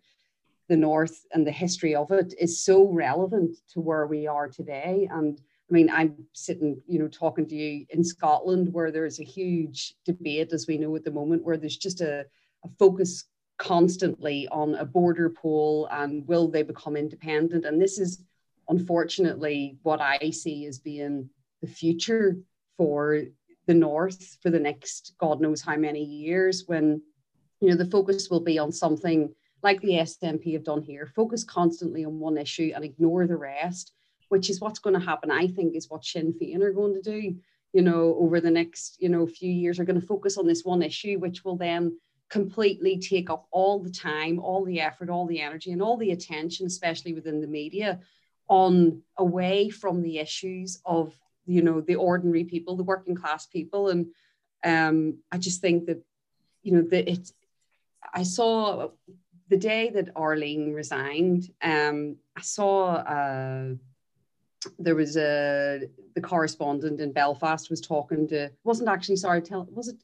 the 0.68 0.78
North 0.78 1.26
and 1.34 1.46
the 1.46 1.52
history 1.52 1.96
of 1.96 2.12
it 2.12 2.34
is 2.40 2.64
so 2.64 2.88
relevant 2.88 3.58
to 3.74 3.82
where 3.82 4.08
we 4.08 4.28
are 4.28 4.48
today. 4.48 5.08
And 5.12 5.40
I 5.72 5.74
mean, 5.74 5.90
I'm 5.90 6.26
sitting, 6.34 6.82
you 6.86 7.00
know, 7.00 7.08
talking 7.08 7.48
to 7.48 7.56
you 7.56 7.86
in 7.92 8.04
Scotland 8.04 8.74
where 8.74 8.92
there's 8.92 9.22
a 9.22 9.24
huge 9.24 9.96
debate, 10.06 10.52
as 10.52 10.68
we 10.68 10.78
know 10.78 10.94
at 10.98 11.06
the 11.06 11.12
moment, 11.12 11.46
where 11.46 11.56
there's 11.56 11.78
just 11.78 12.02
a, 12.02 12.26
a 12.66 12.70
focus 12.78 13.24
constantly 13.58 14.50
on 14.50 14.76
a 14.76 14.84
border 14.84 15.30
poll 15.30 15.88
and 15.92 16.28
will 16.28 16.50
they 16.50 16.64
become 16.64 16.98
independent? 16.98 17.64
And 17.64 17.82
this 17.82 18.00
is 18.00 18.22
unfortunately 18.68 19.78
what 19.84 20.02
I 20.02 20.32
see 20.32 20.66
as 20.66 20.78
being 20.78 21.30
the 21.62 21.68
future 21.68 22.38
for 22.76 23.22
the 23.68 23.74
North 23.74 24.40
for 24.42 24.50
the 24.50 24.60
next 24.60 25.14
God 25.20 25.40
knows 25.40 25.62
how 25.62 25.78
many 25.78 26.04
years 26.04 26.66
when, 26.68 27.02
you 27.62 27.70
know, 27.70 27.76
the 27.76 27.90
focus 27.90 28.30
will 28.30 28.42
be 28.42 28.60
on 28.60 28.74
something 28.74 29.34
like 29.64 29.80
the 29.82 29.94
SNP 29.94 30.52
have 30.54 30.64
done 30.64 30.82
here, 30.82 31.06
focus 31.16 31.46
constantly 31.46 32.04
on 32.04 32.20
one 32.20 32.38
issue 32.38 32.72
and 32.76 32.84
ignore 32.84 33.26
the 33.26 33.38
rest, 33.38 33.94
which 34.32 34.50
is 34.50 34.62
what's 34.62 34.80
going 34.80 34.98
to 34.98 35.06
happen, 35.06 35.30
I 35.30 35.48
think, 35.48 35.76
is 35.76 35.90
what 35.90 36.06
Sinn 36.06 36.34
Féin 36.34 36.62
are 36.62 36.72
going 36.72 36.94
to 36.94 37.02
do, 37.02 37.36
you 37.74 37.82
know, 37.82 38.16
over 38.18 38.40
the 38.40 38.50
next, 38.50 38.96
you 39.02 39.10
know, 39.10 39.28
few 39.28 39.52
years 39.52 39.78
are 39.78 39.84
going 39.84 40.00
to 40.00 40.08
focus 40.08 40.38
on 40.38 40.48
this 40.48 40.64
one 40.64 40.82
issue, 40.82 41.20
which 41.20 41.44
will 41.44 41.58
then 41.58 41.98
completely 42.30 42.98
take 42.98 43.30
up 43.30 43.46
all 43.52 43.80
the 43.80 43.92
time, 43.92 44.40
all 44.40 44.64
the 44.64 44.80
effort, 44.80 45.10
all 45.10 45.28
the 45.28 45.42
energy, 45.42 45.74
and 45.74 45.82
all 45.82 45.98
the 45.98 46.12
attention, 46.12 46.66
especially 46.66 47.14
within 47.14 47.42
the 47.42 47.48
media, 47.48 48.00
on 48.48 49.02
away 49.18 49.70
from 49.70 50.02
the 50.02 50.18
issues 50.18 50.80
of, 50.86 51.14
you 51.46 51.62
know, 51.62 51.82
the 51.82 51.96
ordinary 51.96 52.46
people, 52.46 52.78
the 52.78 52.84
working 52.84 53.16
class 53.16 53.46
people. 53.48 53.90
And 53.90 54.08
um, 54.64 55.18
I 55.30 55.40
just 55.40 55.60
think 55.60 55.88
that, 55.88 56.02
you 56.64 56.72
know, 56.72 56.84
that 56.84 57.12
it's 57.12 57.34
I 58.14 58.24
saw 58.24 58.92
the 59.50 59.58
day 59.58 59.90
that 59.90 60.16
Arlene 60.16 60.72
resigned, 60.72 61.50
um, 61.62 62.16
I 62.38 62.42
saw 62.42 62.94
uh, 62.94 63.74
there 64.78 64.96
was 64.96 65.18
a 65.18 65.82
the 66.16 66.22
correspondent 66.22 67.00
in 67.00 67.12
Belfast 67.12 67.70
was 67.70 67.82
talking 67.82 68.28
to 68.28 68.50
wasn't 68.64 68.90
actually 68.90 69.16
sorry 69.16 69.42
tell 69.42 69.68
was 69.72 69.88
it 69.88 69.98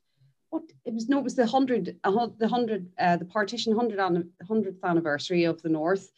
what 0.49 0.63
it 0.85 0.93
was 0.93 1.09
no 1.09 1.19
it 1.19 1.23
was 1.23 1.35
the 1.35 1.45
hundred 1.45 1.97
the 2.03 2.47
hundred 2.47 2.89
uh, 2.99 3.17
the 3.17 3.25
partition 3.25 3.75
hundred 3.75 3.99
hundredth 4.47 4.83
anniversary 4.83 5.43
of 5.43 5.61
the 5.61 5.69
North, 5.69 6.11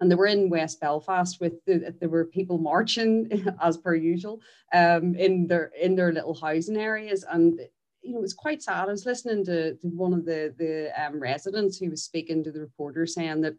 and 0.00 0.10
they 0.10 0.14
were 0.14 0.26
in 0.26 0.50
West 0.50 0.80
Belfast 0.80 1.40
with 1.40 1.64
the, 1.64 1.94
there 2.00 2.08
were 2.08 2.24
people 2.24 2.58
marching 2.58 3.46
as 3.62 3.76
per 3.76 3.94
usual 3.94 4.40
um, 4.74 5.14
in 5.14 5.46
their 5.46 5.70
in 5.80 5.94
their 5.94 6.12
little 6.12 6.34
housing 6.34 6.76
areas 6.76 7.24
and 7.30 7.60
you 8.02 8.12
know, 8.12 8.18
it 8.18 8.22
was 8.22 8.34
quite 8.34 8.62
sad. 8.62 8.88
I 8.88 8.92
was 8.92 9.04
listening 9.04 9.44
to, 9.46 9.74
to 9.74 9.88
one 9.88 10.12
of 10.12 10.24
the 10.24 10.54
the 10.56 10.92
um, 11.00 11.20
residents 11.20 11.78
who 11.78 11.90
was 11.90 12.04
speaking 12.04 12.44
to 12.44 12.52
the 12.52 12.60
reporter 12.60 13.04
saying 13.06 13.40
that, 13.40 13.56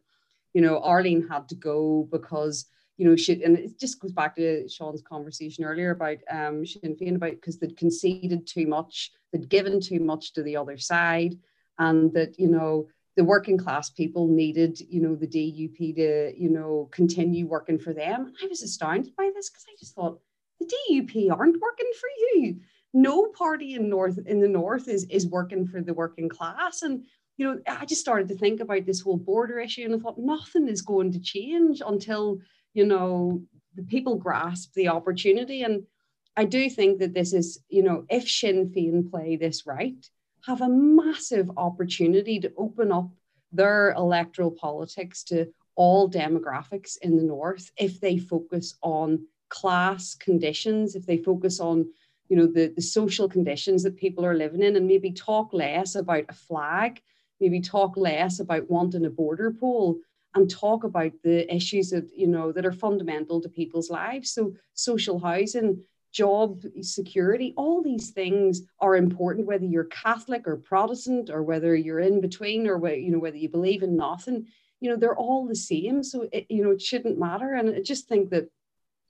you 0.53 0.61
know, 0.61 0.79
Arlene 0.81 1.27
had 1.27 1.49
to 1.49 1.55
go 1.55 2.07
because 2.11 2.65
you 2.97 3.07
know, 3.07 3.15
she, 3.15 3.43
and 3.43 3.57
it 3.57 3.79
just 3.79 3.99
goes 3.99 4.11
back 4.11 4.35
to 4.35 4.67
Sean's 4.67 5.03
conversation 5.03 5.63
earlier 5.63 5.91
about 5.91 6.17
um, 6.31 6.65
Sinn 6.65 6.95
Féin 6.95 7.15
about 7.15 7.31
because 7.31 7.59
they'd 7.59 7.77
conceded 7.77 8.47
too 8.47 8.65
much, 8.65 9.11
they'd 9.31 9.49
given 9.49 9.79
too 9.79 9.99
much 9.99 10.33
to 10.33 10.43
the 10.43 10.57
other 10.57 10.77
side, 10.77 11.37
and 11.77 12.11
that 12.13 12.39
you 12.39 12.47
know 12.47 12.87
the 13.15 13.23
working 13.23 13.57
class 13.57 13.89
people 13.89 14.27
needed, 14.27 14.79
you 14.89 15.01
know, 15.01 15.15
the 15.15 15.27
DUP 15.27 15.95
to, 15.95 16.33
you 16.37 16.49
know, 16.49 16.87
continue 16.91 17.47
working 17.47 17.79
for 17.79 17.91
them. 17.91 18.31
I 18.41 18.47
was 18.47 18.61
astounded 18.61 19.15
by 19.15 19.31
this 19.33 19.49
because 19.49 19.65
I 19.67 19.73
just 19.79 19.95
thought 19.95 20.19
the 20.59 20.65
DUP 20.65 21.31
aren't 21.31 21.59
working 21.59 21.91
for 21.99 22.09
you. 22.19 22.59
No 22.93 23.27
party 23.27 23.73
in 23.73 23.89
North 23.89 24.19
in 24.25 24.39
the 24.39 24.47
North 24.47 24.87
is 24.87 25.05
is 25.05 25.27
working 25.27 25.67
for 25.67 25.81
the 25.81 25.93
working 25.93 26.29
class, 26.29 26.81
and 26.81 27.05
you 27.37 27.45
know, 27.45 27.59
I 27.67 27.85
just 27.85 28.01
started 28.01 28.27
to 28.29 28.35
think 28.35 28.59
about 28.59 28.85
this 28.85 29.01
whole 29.01 29.17
border 29.17 29.59
issue, 29.59 29.83
and 29.83 29.93
I 29.93 29.99
thought 29.99 30.17
nothing 30.17 30.67
is 30.67 30.81
going 30.81 31.11
to 31.11 31.19
change 31.19 31.81
until 31.85 32.39
you 32.77 32.85
know, 32.85 33.41
the 33.73 33.81
people 33.81 34.15
grasp 34.17 34.73
the 34.75 34.89
opportunity. 34.89 35.63
And 35.63 35.87
I 36.35 36.45
do 36.45 36.69
think 36.69 36.99
that 36.99 37.15
this 37.15 37.33
is, 37.33 37.59
you 37.69 37.81
know, 37.81 38.05
if 38.07 38.29
Sinn 38.29 38.69
Féin 38.69 39.09
play 39.09 39.35
this 39.35 39.65
right, 39.65 40.07
have 40.45 40.61
a 40.61 40.69
massive 40.69 41.49
opportunity 41.57 42.39
to 42.39 42.53
open 42.55 42.91
up 42.91 43.09
their 43.51 43.93
electoral 43.93 44.51
politics 44.51 45.23
to 45.23 45.47
all 45.75 46.07
demographics 46.07 46.99
in 47.01 47.17
the 47.17 47.23
north 47.23 47.71
if 47.77 47.99
they 47.99 48.19
focus 48.19 48.75
on 48.83 49.25
class 49.49 50.13
conditions, 50.13 50.93
if 50.93 51.07
they 51.07 51.17
focus 51.17 51.59
on 51.59 51.89
you 52.29 52.37
know 52.37 52.45
the, 52.45 52.67
the 52.75 52.81
social 52.81 53.27
conditions 53.27 53.81
that 53.83 53.95
people 53.95 54.23
are 54.23 54.37
living 54.37 54.61
in 54.61 54.75
and 54.75 54.85
maybe 54.85 55.11
talk 55.11 55.51
less 55.51 55.95
about 55.95 56.25
a 56.29 56.33
flag, 56.33 57.01
maybe 57.39 57.59
talk 57.59 57.97
less 57.97 58.39
about 58.39 58.69
wanting 58.69 59.05
a 59.05 59.09
border 59.09 59.51
poll 59.51 59.97
and 60.37 60.49
talk 60.49 60.83
about 60.83 61.11
the 61.23 61.53
issues 61.53 61.89
that 61.89 62.09
you 62.15 62.27
know 62.27 62.51
that 62.51 62.65
are 62.65 62.71
fundamental 62.71 63.41
to 63.41 63.49
people's 63.49 63.89
lives. 63.89 64.31
So 64.31 64.53
social 64.73 65.19
housing 65.19 65.83
job 66.13 66.63
security 66.81 67.53
all 67.57 67.83
these 67.83 68.11
things 68.11 68.61
are 68.79 68.95
important 68.95 69.45
whether 69.45 69.65
you're 69.65 69.83
catholic 69.83 70.47
or 70.47 70.55
protestant 70.55 71.29
or 71.29 71.43
whether 71.43 71.75
you're 71.75 71.99
in 71.99 72.21
between 72.21 72.65
or 72.65 72.75
you 72.89 73.11
know 73.11 73.19
whether 73.19 73.35
you 73.35 73.49
believe 73.49 73.83
in 73.83 73.97
nothing 73.97 74.47
you 74.79 74.89
know 74.89 74.95
they're 74.95 75.15
all 75.15 75.47
the 75.47 75.55
same. 75.55 76.03
So 76.03 76.27
it, 76.31 76.45
you 76.49 76.63
know 76.63 76.71
it 76.71 76.81
shouldn't 76.81 77.19
matter. 77.19 77.53
And 77.53 77.69
i 77.75 77.81
just 77.81 78.07
think 78.07 78.29
that 78.29 78.49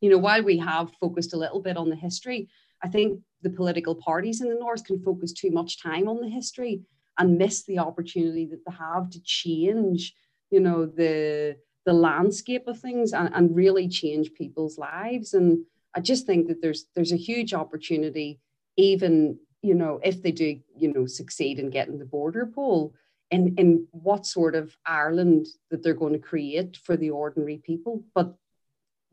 you 0.01 0.09
know 0.09 0.17
while 0.17 0.43
we 0.43 0.57
have 0.59 0.91
focused 0.99 1.33
a 1.33 1.37
little 1.37 1.61
bit 1.61 1.77
on 1.77 1.89
the 1.89 1.95
history 1.95 2.47
i 2.83 2.87
think 2.87 3.19
the 3.41 3.49
political 3.49 3.95
parties 3.95 4.41
in 4.41 4.49
the 4.49 4.59
north 4.59 4.83
can 4.83 5.01
focus 5.01 5.31
too 5.33 5.51
much 5.51 5.81
time 5.81 6.07
on 6.07 6.21
the 6.21 6.29
history 6.29 6.81
and 7.17 7.37
miss 7.37 7.63
the 7.63 7.79
opportunity 7.79 8.45
that 8.45 8.63
they 8.65 8.75
have 8.77 9.09
to 9.09 9.19
change 9.23 10.13
you 10.49 10.59
know 10.59 10.85
the 10.85 11.57
the 11.85 11.93
landscape 11.93 12.67
of 12.67 12.79
things 12.79 13.13
and, 13.13 13.29
and 13.33 13.55
really 13.55 13.87
change 13.87 14.33
people's 14.33 14.77
lives. 14.77 15.33
And 15.33 15.65
i 15.95 15.99
just 15.99 16.25
think 16.25 16.47
that 16.47 16.61
there's 16.61 16.85
there's 16.95 17.13
a 17.13 17.17
huge 17.29 17.53
opportunity 17.53 18.39
even 18.75 19.39
you 19.61 19.73
know 19.73 19.99
if 20.03 20.21
they 20.21 20.31
do 20.31 20.59
you 20.75 20.93
know 20.93 21.05
succeed 21.05 21.59
in 21.59 21.69
getting 21.69 21.97
the 21.97 22.05
border 22.05 22.45
poll 22.45 22.93
in 23.31 23.55
in 23.57 23.87
what 23.91 24.25
sort 24.25 24.53
of 24.55 24.75
ireland 24.85 25.47
that 25.69 25.81
they're 25.81 25.93
going 25.93 26.13
to 26.13 26.19
create 26.19 26.77
for 26.77 26.95
the 26.95 27.09
ordinary 27.09 27.57
people. 27.57 28.03
But 28.13 28.35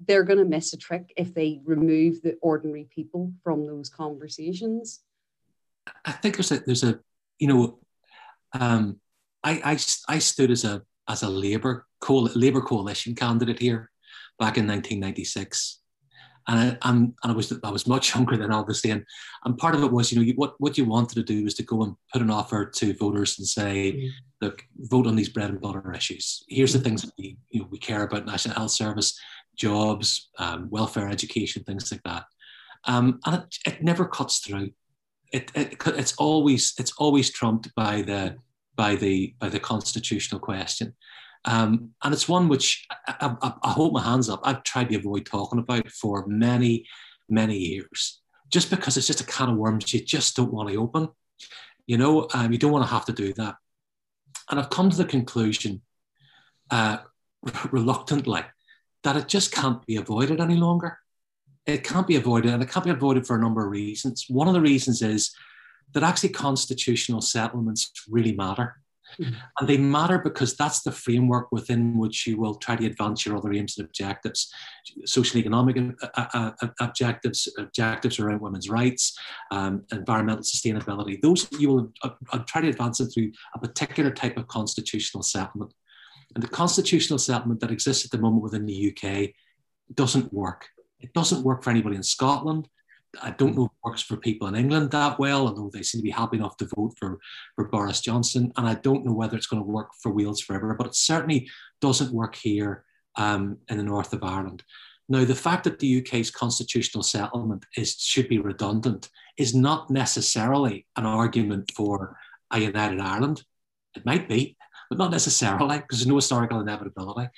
they're 0.06 0.24
going 0.24 0.38
to 0.38 0.44
miss 0.44 0.72
a 0.72 0.76
trick 0.76 1.12
if 1.16 1.34
they 1.34 1.60
remove 1.64 2.20
the 2.20 2.36
ordinary 2.42 2.88
people 2.92 3.32
from 3.42 3.66
those 3.66 3.88
conversations. 3.88 5.00
I 6.04 6.12
think 6.12 6.36
there's 6.36 6.52
a 6.52 6.58
there's 6.60 6.84
a 6.84 7.00
you 7.38 7.48
know 7.48 7.78
um 8.52 9.00
i 9.42 9.52
i, 9.72 9.78
I 10.08 10.18
stood 10.18 10.50
as 10.50 10.64
a 10.64 10.82
as 11.08 11.22
a 11.22 11.28
Labour 11.28 11.86
Labour 12.08 12.60
coalition 12.60 13.14
candidate 13.14 13.58
here 13.58 13.90
back 14.38 14.58
in 14.58 14.66
1996. 14.66 15.80
And 16.46 16.60
I, 16.60 16.90
and, 16.90 17.14
and 17.22 17.32
I 17.32 17.34
was 17.34 17.52
I 17.62 17.70
was 17.70 17.86
much 17.86 18.14
younger 18.14 18.36
than 18.36 18.52
obviously, 18.52 18.90
and, 18.90 19.04
and 19.44 19.56
part 19.56 19.74
of 19.74 19.82
it 19.82 19.90
was 19.90 20.12
you 20.12 20.18
know 20.18 20.24
you, 20.24 20.34
what 20.34 20.54
what 20.58 20.76
you 20.76 20.84
wanted 20.84 21.14
to 21.14 21.22
do 21.22 21.44
was 21.44 21.54
to 21.54 21.62
go 21.62 21.82
and 21.82 21.96
put 22.12 22.20
an 22.20 22.30
offer 22.30 22.66
to 22.66 22.94
voters 22.94 23.38
and 23.38 23.48
say, 23.48 23.92
mm. 23.92 24.10
look, 24.42 24.62
vote 24.76 25.06
on 25.06 25.16
these 25.16 25.30
bread 25.30 25.50
and 25.50 25.60
butter 25.60 25.92
issues. 25.92 26.44
Here's 26.48 26.74
the 26.74 26.80
things 26.80 27.02
that 27.02 27.12
we 27.18 27.38
you 27.48 27.60
know 27.60 27.68
we 27.70 27.78
care 27.78 28.02
about: 28.02 28.26
national 28.26 28.56
health 28.56 28.72
service, 28.72 29.18
jobs, 29.56 30.28
um, 30.38 30.68
welfare, 30.68 31.08
education, 31.08 31.64
things 31.64 31.90
like 31.90 32.02
that. 32.02 32.24
Um, 32.86 33.20
and 33.24 33.36
it, 33.36 33.56
it 33.66 33.82
never 33.82 34.04
cuts 34.04 34.40
through. 34.40 34.70
It, 35.32 35.50
it 35.54 35.76
it's 35.86 36.14
always 36.16 36.74
it's 36.78 36.92
always 36.98 37.30
trumped 37.30 37.74
by 37.74 38.02
the 38.02 38.36
by 38.76 38.96
the 38.96 39.34
by 39.38 39.48
the 39.48 39.60
constitutional 39.60 40.40
question. 40.40 40.94
Um, 41.46 41.90
and 42.02 42.14
it's 42.14 42.28
one 42.28 42.48
which 42.48 42.86
I, 43.06 43.36
I, 43.42 43.52
I, 43.62 43.70
hold 43.70 43.92
my 43.92 44.02
hands 44.02 44.30
up. 44.30 44.40
I've 44.44 44.62
tried 44.62 44.88
to 44.88 44.96
avoid 44.96 45.26
talking 45.26 45.58
about 45.58 45.90
for 45.90 46.24
many, 46.26 46.86
many 47.28 47.58
years, 47.58 48.22
just 48.50 48.70
because 48.70 48.96
it's 48.96 49.06
just 49.06 49.20
a 49.20 49.26
can 49.26 49.50
of 49.50 49.56
worms 49.56 49.92
you 49.92 50.00
just 50.00 50.36
don't 50.36 50.52
want 50.52 50.70
to 50.70 50.76
open. 50.76 51.08
You 51.86 51.98
know, 51.98 52.28
um, 52.32 52.50
you 52.50 52.56
don't 52.58 52.72
want 52.72 52.86
to 52.86 52.90
have 52.90 53.04
to 53.06 53.12
do 53.12 53.34
that. 53.34 53.56
And 54.50 54.58
I've 54.58 54.70
come 54.70 54.88
to 54.88 54.96
the 54.96 55.04
conclusion, 55.04 55.82
uh, 56.70 56.98
reluctantly, 57.70 58.42
that 59.02 59.16
it 59.16 59.28
just 59.28 59.52
can't 59.52 59.84
be 59.84 59.96
avoided 59.96 60.40
any 60.40 60.56
longer. 60.56 60.98
It 61.66 61.84
can't 61.84 62.06
be 62.06 62.16
avoided, 62.16 62.54
and 62.54 62.62
it 62.62 62.70
can't 62.70 62.84
be 62.84 62.90
avoided 62.90 63.26
for 63.26 63.36
a 63.36 63.40
number 63.40 63.64
of 63.64 63.70
reasons. 63.70 64.26
One 64.28 64.48
of 64.48 64.54
the 64.54 64.60
reasons 64.62 65.02
is 65.02 65.34
that 65.94 66.02
actually 66.02 66.30
constitutional 66.30 67.20
settlements 67.20 67.90
really 68.08 68.32
matter. 68.32 68.76
Mm-hmm. 69.18 69.34
And 69.60 69.68
they 69.68 69.76
matter 69.76 70.18
because 70.18 70.56
that's 70.56 70.82
the 70.82 70.90
framework 70.90 71.52
within 71.52 71.96
which 71.98 72.26
you 72.26 72.36
will 72.36 72.56
try 72.56 72.74
to 72.74 72.86
advance 72.86 73.24
your 73.24 73.36
other 73.36 73.52
aims 73.52 73.78
and 73.78 73.86
objectives, 73.86 74.52
social 75.04 75.38
economic 75.38 75.76
uh, 75.78 76.06
uh, 76.16 76.50
uh, 76.60 76.68
objectives, 76.80 77.48
objectives 77.58 78.18
around 78.18 78.40
women's 78.40 78.68
rights, 78.68 79.16
um, 79.52 79.84
environmental 79.92 80.42
sustainability. 80.42 81.20
Those 81.20 81.46
you 81.58 81.68
will 81.68 81.92
uh, 82.02 82.10
uh, 82.32 82.38
try 82.40 82.60
to 82.62 82.68
advance 82.68 82.98
them 82.98 83.08
through 83.08 83.32
a 83.54 83.58
particular 83.60 84.10
type 84.10 84.36
of 84.36 84.48
constitutional 84.48 85.22
settlement. 85.22 85.72
And 86.34 86.42
the 86.42 86.48
constitutional 86.48 87.20
settlement 87.20 87.60
that 87.60 87.70
exists 87.70 88.04
at 88.04 88.10
the 88.10 88.18
moment 88.18 88.42
within 88.42 88.66
the 88.66 88.92
UK 88.92 89.30
doesn't 89.94 90.32
work. 90.32 90.68
It 90.98 91.12
doesn't 91.12 91.44
work 91.44 91.62
for 91.62 91.70
anybody 91.70 91.96
in 91.96 92.02
Scotland. 92.02 92.68
I 93.22 93.30
don't 93.30 93.56
know 93.56 93.66
if 93.66 93.70
it 93.70 93.84
works 93.84 94.02
for 94.02 94.16
people 94.16 94.48
in 94.48 94.54
England 94.54 94.90
that 94.90 95.18
well, 95.18 95.46
although 95.46 95.70
they 95.72 95.82
seem 95.82 96.00
to 96.00 96.04
be 96.04 96.10
happy 96.10 96.36
enough 96.36 96.56
to 96.58 96.68
vote 96.76 96.94
for, 96.98 97.18
for 97.54 97.68
Boris 97.68 98.00
Johnson. 98.00 98.52
And 98.56 98.66
I 98.66 98.74
don't 98.74 99.04
know 99.04 99.12
whether 99.12 99.36
it's 99.36 99.46
going 99.46 99.62
to 99.62 99.68
work 99.68 99.90
for 100.02 100.12
Wales 100.12 100.40
forever, 100.40 100.74
but 100.74 100.86
it 100.86 100.94
certainly 100.94 101.48
doesn't 101.80 102.12
work 102.12 102.34
here 102.34 102.84
um, 103.16 103.58
in 103.68 103.76
the 103.76 103.82
north 103.82 104.12
of 104.12 104.22
Ireland. 104.22 104.62
Now, 105.08 105.24
the 105.24 105.34
fact 105.34 105.64
that 105.64 105.78
the 105.78 106.00
UK's 106.00 106.30
constitutional 106.30 107.02
settlement 107.02 107.66
is 107.76 107.96
should 107.98 108.28
be 108.28 108.38
redundant 108.38 109.10
is 109.36 109.54
not 109.54 109.90
necessarily 109.90 110.86
an 110.96 111.04
argument 111.04 111.70
for 111.76 112.16
a 112.50 112.58
united 112.58 113.00
Ireland. 113.00 113.42
It 113.94 114.06
might 114.06 114.28
be, 114.28 114.56
but 114.88 114.98
not 114.98 115.10
necessarily, 115.10 115.78
because 115.78 115.98
there's 115.98 116.06
no 116.06 116.16
historical 116.16 116.60
inevitability. 116.60 117.28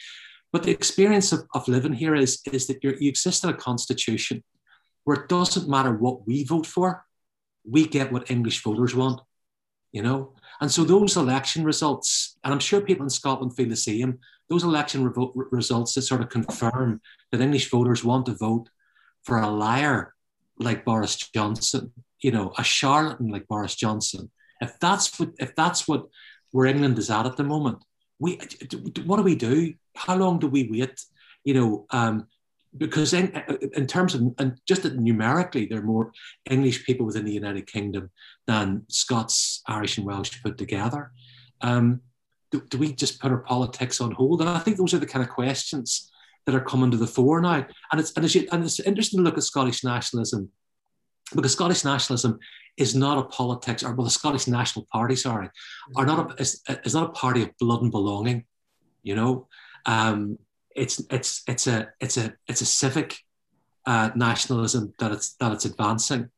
But 0.52 0.62
the 0.62 0.70
experience 0.70 1.32
of, 1.32 1.40
of 1.54 1.66
living 1.66 1.92
here 1.92 2.14
is, 2.14 2.40
is 2.52 2.66
that 2.68 2.82
you 2.82 2.94
exist 3.00 3.42
in 3.42 3.50
a 3.50 3.54
constitution 3.54 4.44
where 5.06 5.18
it 5.18 5.28
doesn't 5.28 5.68
matter 5.68 5.92
what 5.92 6.26
we 6.26 6.42
vote 6.42 6.66
for, 6.66 7.04
we 7.64 7.86
get 7.86 8.10
what 8.10 8.28
English 8.28 8.60
voters 8.60 8.92
want, 8.92 9.20
you 9.92 10.02
know? 10.02 10.34
And 10.60 10.68
so 10.70 10.82
those 10.82 11.16
election 11.16 11.62
results, 11.62 12.36
and 12.42 12.52
I'm 12.52 12.58
sure 12.58 12.80
people 12.80 13.04
in 13.04 13.10
Scotland 13.10 13.54
feel 13.54 13.68
the 13.68 13.76
same, 13.76 14.18
those 14.50 14.64
election 14.64 15.08
revo- 15.08 15.32
results 15.52 15.94
that 15.94 16.02
sort 16.02 16.22
of 16.22 16.28
confirm 16.28 17.00
that 17.30 17.40
English 17.40 17.70
voters 17.70 18.02
want 18.02 18.26
to 18.26 18.34
vote 18.34 18.68
for 19.22 19.38
a 19.38 19.48
liar 19.48 20.12
like 20.58 20.84
Boris 20.84 21.14
Johnson, 21.16 21.92
you 22.20 22.32
know, 22.32 22.52
a 22.58 22.64
charlatan 22.64 23.28
like 23.28 23.46
Boris 23.46 23.76
Johnson. 23.76 24.28
If 24.60 24.76
that's 24.80 25.20
what, 25.20 25.30
if 25.38 25.54
that's 25.54 25.86
what 25.86 26.06
where 26.50 26.66
England 26.66 26.98
is 26.98 27.10
at 27.10 27.26
at 27.26 27.36
the 27.36 27.44
moment, 27.44 27.78
we, 28.18 28.40
what 29.04 29.18
do 29.18 29.22
we 29.22 29.36
do? 29.36 29.74
How 29.94 30.16
long 30.16 30.40
do 30.40 30.48
we 30.48 30.68
wait? 30.68 31.00
You 31.44 31.54
know, 31.54 31.86
um, 31.90 32.26
because 32.78 33.12
in, 33.12 33.42
in 33.74 33.86
terms 33.86 34.14
of 34.14 34.22
and 34.38 34.58
just 34.66 34.84
numerically 34.84 35.66
there 35.66 35.78
are 35.78 35.92
more 35.94 36.12
english 36.50 36.84
people 36.84 37.06
within 37.06 37.24
the 37.24 37.32
united 37.32 37.66
kingdom 37.66 38.10
than 38.46 38.82
scots 38.88 39.62
irish 39.66 39.98
and 39.98 40.06
welsh 40.06 40.42
put 40.42 40.58
together 40.58 41.12
um, 41.62 42.00
do, 42.50 42.62
do 42.68 42.78
we 42.78 42.92
just 42.92 43.20
put 43.20 43.32
our 43.32 43.38
politics 43.38 44.00
on 44.00 44.12
hold? 44.12 44.40
And 44.40 44.50
I 44.50 44.58
think 44.58 44.76
those 44.76 44.94
are 44.94 44.98
the 44.98 45.06
kind 45.06 45.24
of 45.24 45.30
questions 45.30 46.10
that 46.44 46.54
are 46.54 46.60
coming 46.60 46.90
to 46.90 46.96
the 46.96 47.06
fore 47.06 47.40
now. 47.40 47.66
And 47.92 48.00
it's 48.00 48.12
and 48.12 48.24
and 48.52 48.64
it's 48.64 48.80
interesting 48.80 49.18
to 49.18 49.24
look 49.24 49.36
at 49.36 49.42
Scottish 49.42 49.82
nationalism 49.82 50.50
because 51.34 51.52
Scottish 51.52 51.84
nationalism 51.84 52.38
is 52.76 52.94
not 52.94 53.18
a 53.18 53.24
politics, 53.24 53.82
or 53.82 53.94
well, 53.94 54.04
the 54.04 54.10
Scottish 54.10 54.46
National 54.46 54.86
Party, 54.92 55.16
sorry, 55.16 55.48
are 55.96 56.06
not 56.06 56.32
a 56.32 56.40
is, 56.40 56.62
is 56.84 56.94
not 56.94 57.10
a 57.10 57.12
party 57.12 57.42
of 57.42 57.56
blood 57.58 57.82
and 57.82 57.90
belonging. 57.90 58.44
You 59.02 59.16
know, 59.16 59.48
um, 59.86 60.38
it's 60.76 61.02
it's 61.10 61.42
it's 61.48 61.66
a 61.66 61.88
it's 62.00 62.16
a 62.16 62.34
it's 62.46 62.60
a 62.60 62.66
civic 62.66 63.18
uh, 63.86 64.10
nationalism 64.14 64.92
that 64.98 65.12
it's 65.12 65.34
that 65.34 65.52
it's 65.52 65.64
advancing. 65.64 66.30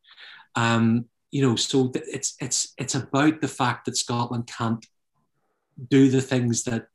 Um, 0.55 1.05
you 1.31 1.41
know, 1.47 1.55
so 1.55 1.91
it's 1.93 2.35
it's 2.39 2.73
it's 2.77 2.95
about 2.95 3.41
the 3.41 3.47
fact 3.47 3.85
that 3.85 3.97
Scotland 3.97 4.47
can't 4.47 4.85
do 5.89 6.09
the 6.09 6.21
things 6.21 6.63
that 6.63 6.87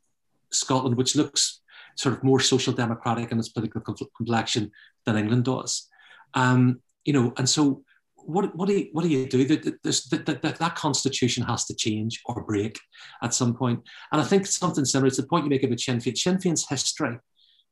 Scotland, 0.51 0.97
which 0.97 1.17
looks 1.17 1.61
sort 1.97 2.17
of 2.17 2.25
more 2.25 2.41
social 2.41 2.73
democratic 2.73 3.31
in 3.31 3.39
its 3.39 3.51
political 3.51 3.95
complexion 4.17 4.73
than 5.05 5.17
England 5.17 5.45
does. 5.45 5.89
Um, 6.35 6.81
you 7.05 7.13
know, 7.13 7.33
and 7.37 7.49
so 7.49 7.85
what, 8.17 8.55
what 8.57 8.69
do 8.69 8.75
you 8.75 8.89
what 8.93 9.03
do 9.03 9.09
you 9.09 9.27
do? 9.27 9.45
That 9.45 9.83
that, 9.83 10.43
that 10.43 10.59
that 10.59 10.75
constitution 10.75 11.45
has 11.45 11.67
to 11.67 11.75
change 11.75 12.21
or 12.25 12.43
break 12.43 12.79
at 13.23 13.35
some 13.35 13.55
point. 13.55 13.81
And 14.13 14.21
I 14.21 14.25
think 14.25 14.47
something 14.47 14.85
similar 14.85 15.11
to 15.11 15.23
the 15.23 15.29
point 15.29 15.45
you 15.45 15.51
make 15.51 15.63
about 15.63 15.81
Sinn 15.81 15.99
Féin. 15.99 16.17
Sinn 16.17 16.39
Féin's 16.39 16.69
history, 16.69 17.19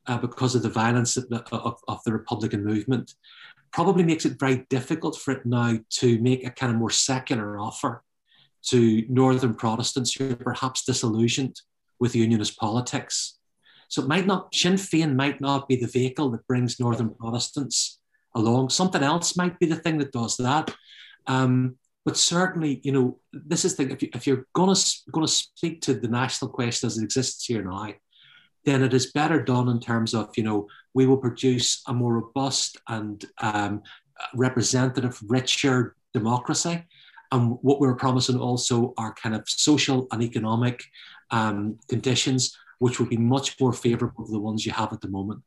uh, 0.07 0.19
because 0.19 0.55
of 0.55 0.63
the 0.63 0.69
violence 0.69 1.17
of 1.17 1.29
the, 1.29 1.45
of, 1.53 1.79
of 1.89 2.03
the 2.05 2.13
Republican 2.13 2.65
movement, 2.65 3.15
probably 3.73 4.03
makes 4.03 4.25
it 4.25 4.39
very 4.39 4.67
difficult 4.69 5.17
for 5.17 5.33
it 5.33 5.47
now 5.47 5.79
to 5.91 6.19
make 6.21 6.47
a 6.47 6.51
kind 6.51 6.73
of 6.73 6.79
more 6.79 6.91
secular 6.91 7.59
offer 7.59 8.03
to 8.63 9.05
Northern 9.09 9.55
Protestants 9.55 10.15
who 10.15 10.33
are 10.33 10.37
perhaps 10.37 10.85
disillusioned 10.85 11.61
with 11.99 12.15
unionist 12.15 12.59
politics. 12.59 13.39
So 13.89 14.03
it 14.03 14.09
might 14.09 14.27
not, 14.27 14.55
Sinn 14.55 14.75
Féin 14.75 15.15
might 15.15 15.41
not 15.41 15.69
be 15.69 15.77
the 15.77 15.87
vehicle 15.87 16.31
that 16.31 16.47
brings 16.47 16.81
Northern 16.81 17.15
Protestants 17.15 17.99
along. 18.35 18.71
Something 18.71 19.03
else 19.03 19.37
might 19.37 19.59
be 19.59 19.67
the 19.67 19.77
thing 19.77 19.99
that 19.99 20.13
does 20.13 20.37
that. 20.39 20.75
Um, 21.27 21.77
but 22.05 22.17
certainly, 22.17 22.81
you 22.83 22.93
know, 22.93 23.19
this 23.33 23.65
is 23.65 23.77
the 23.77 23.91
if, 23.91 24.03
you, 24.03 24.09
if 24.15 24.27
you're 24.27 24.47
going 24.55 24.75
to 24.75 24.97
going 25.13 25.27
to 25.27 25.33
speak 25.33 25.83
to 25.83 25.95
the 25.95 26.09
national 26.09 26.51
question 26.51 26.89
as 26.89 26.99
it 26.99 27.05
exists 27.05 27.45
here 27.45 27.63
now, 27.63 27.93
then 28.65 28.83
it 28.83 28.95
is 28.95 29.13
better 29.13 29.43
done 29.43 29.69
in 29.69 29.81
terms 29.81 30.15
of 30.15 30.31
you 30.37 30.45
know 30.45 30.69
we 30.95 31.07
will 31.07 31.17
produce 31.17 31.83
a 31.87 31.93
more 31.93 32.15
robust 32.15 32.77
and 32.89 33.25
um, 33.39 33.83
representative, 34.35 35.19
richer 35.27 35.97
democracy. 36.13 36.85
And 37.31 37.57
what 37.63 37.81
we're 37.81 37.95
promising 37.95 38.39
also 38.39 38.93
are 38.99 39.15
kind 39.15 39.35
of 39.35 39.49
social 39.49 40.07
and 40.13 40.23
economic 40.23 40.85
um, 41.31 41.79
conditions, 41.89 42.55
which 42.79 42.99
will 42.99 43.07
be 43.07 43.17
much 43.17 43.59
more 43.59 43.73
favourable 43.73 44.27
to 44.27 44.33
the 44.33 44.39
ones 44.39 44.67
you 44.67 44.73
have 44.73 44.93
at 44.93 45.01
the 45.01 45.09
moment 45.09 45.43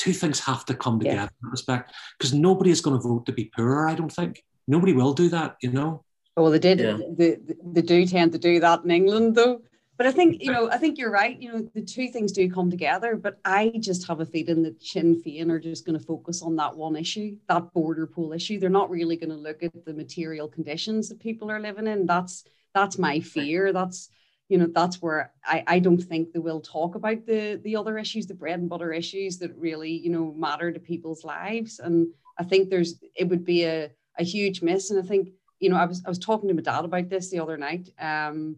two 0.00 0.12
things 0.14 0.40
have 0.40 0.64
to 0.64 0.74
come 0.74 0.98
together 0.98 1.30
yeah. 1.30 1.46
in 1.46 1.50
respect 1.50 1.92
because 2.18 2.32
nobody 2.32 2.70
is 2.70 2.80
going 2.80 2.96
to 2.96 3.06
vote 3.06 3.26
to 3.26 3.32
be 3.32 3.52
poorer. 3.54 3.86
I 3.86 3.94
don't 3.94 4.12
think 4.12 4.42
nobody 4.66 4.94
will 4.94 5.12
do 5.12 5.28
that. 5.28 5.56
You 5.60 5.72
know. 5.72 6.04
Well, 6.36 6.50
they 6.50 6.58
did. 6.58 6.80
Yeah. 6.80 6.98
They, 7.10 7.36
they 7.74 7.82
do 7.82 8.06
tend 8.06 8.32
to 8.32 8.38
do 8.38 8.60
that 8.60 8.82
in 8.84 8.90
England, 8.90 9.34
though. 9.34 9.60
But 10.00 10.06
I 10.06 10.12
think 10.12 10.42
you 10.42 10.50
know, 10.50 10.70
I 10.70 10.78
think 10.78 10.96
you're 10.96 11.10
right. 11.10 11.38
You 11.38 11.52
know, 11.52 11.68
the 11.74 11.82
two 11.82 12.08
things 12.08 12.32
do 12.32 12.50
come 12.50 12.70
together. 12.70 13.16
But 13.16 13.38
I 13.44 13.70
just 13.80 14.08
have 14.08 14.20
a 14.20 14.24
feeling 14.24 14.62
that 14.62 14.82
Sinn 14.82 15.22
Féin 15.22 15.50
are 15.50 15.60
just 15.60 15.84
going 15.84 15.98
to 15.98 16.02
focus 16.02 16.40
on 16.40 16.56
that 16.56 16.74
one 16.74 16.96
issue, 16.96 17.36
that 17.50 17.70
border 17.74 18.06
poll 18.06 18.32
issue. 18.32 18.58
They're 18.58 18.70
not 18.70 18.88
really 18.88 19.18
going 19.18 19.28
to 19.28 19.36
look 19.36 19.62
at 19.62 19.84
the 19.84 19.92
material 19.92 20.48
conditions 20.48 21.10
that 21.10 21.20
people 21.20 21.50
are 21.50 21.60
living 21.60 21.86
in. 21.86 22.06
That's 22.06 22.44
that's 22.72 22.96
my 22.96 23.20
fear. 23.20 23.74
That's 23.74 24.08
you 24.48 24.56
know 24.56 24.68
that's 24.74 25.02
where 25.02 25.34
I, 25.44 25.64
I 25.66 25.78
don't 25.80 26.00
think 26.02 26.32
they 26.32 26.38
will 26.38 26.62
talk 26.62 26.94
about 26.94 27.26
the 27.26 27.60
the 27.62 27.76
other 27.76 27.98
issues 27.98 28.26
the 28.26 28.32
bread 28.32 28.58
and 28.58 28.70
butter 28.70 28.94
issues 28.94 29.36
that 29.40 29.54
really 29.54 29.90
you 29.90 30.08
know 30.08 30.32
matter 30.32 30.72
to 30.72 30.80
people's 30.80 31.24
lives 31.24 31.78
and 31.78 32.08
i 32.36 32.42
think 32.42 32.68
there's 32.68 32.94
it 33.14 33.28
would 33.28 33.44
be 33.44 33.62
a, 33.62 33.90
a 34.18 34.24
huge 34.24 34.60
miss 34.60 34.90
and 34.90 34.98
i 34.98 35.06
think 35.06 35.28
you 35.60 35.70
know 35.70 35.76
i 35.76 35.84
was 35.84 36.02
i 36.04 36.08
was 36.08 36.18
talking 36.18 36.48
to 36.48 36.54
my 36.54 36.62
dad 36.62 36.84
about 36.84 37.08
this 37.08 37.30
the 37.30 37.38
other 37.38 37.56
night 37.56 37.90
um 38.00 38.56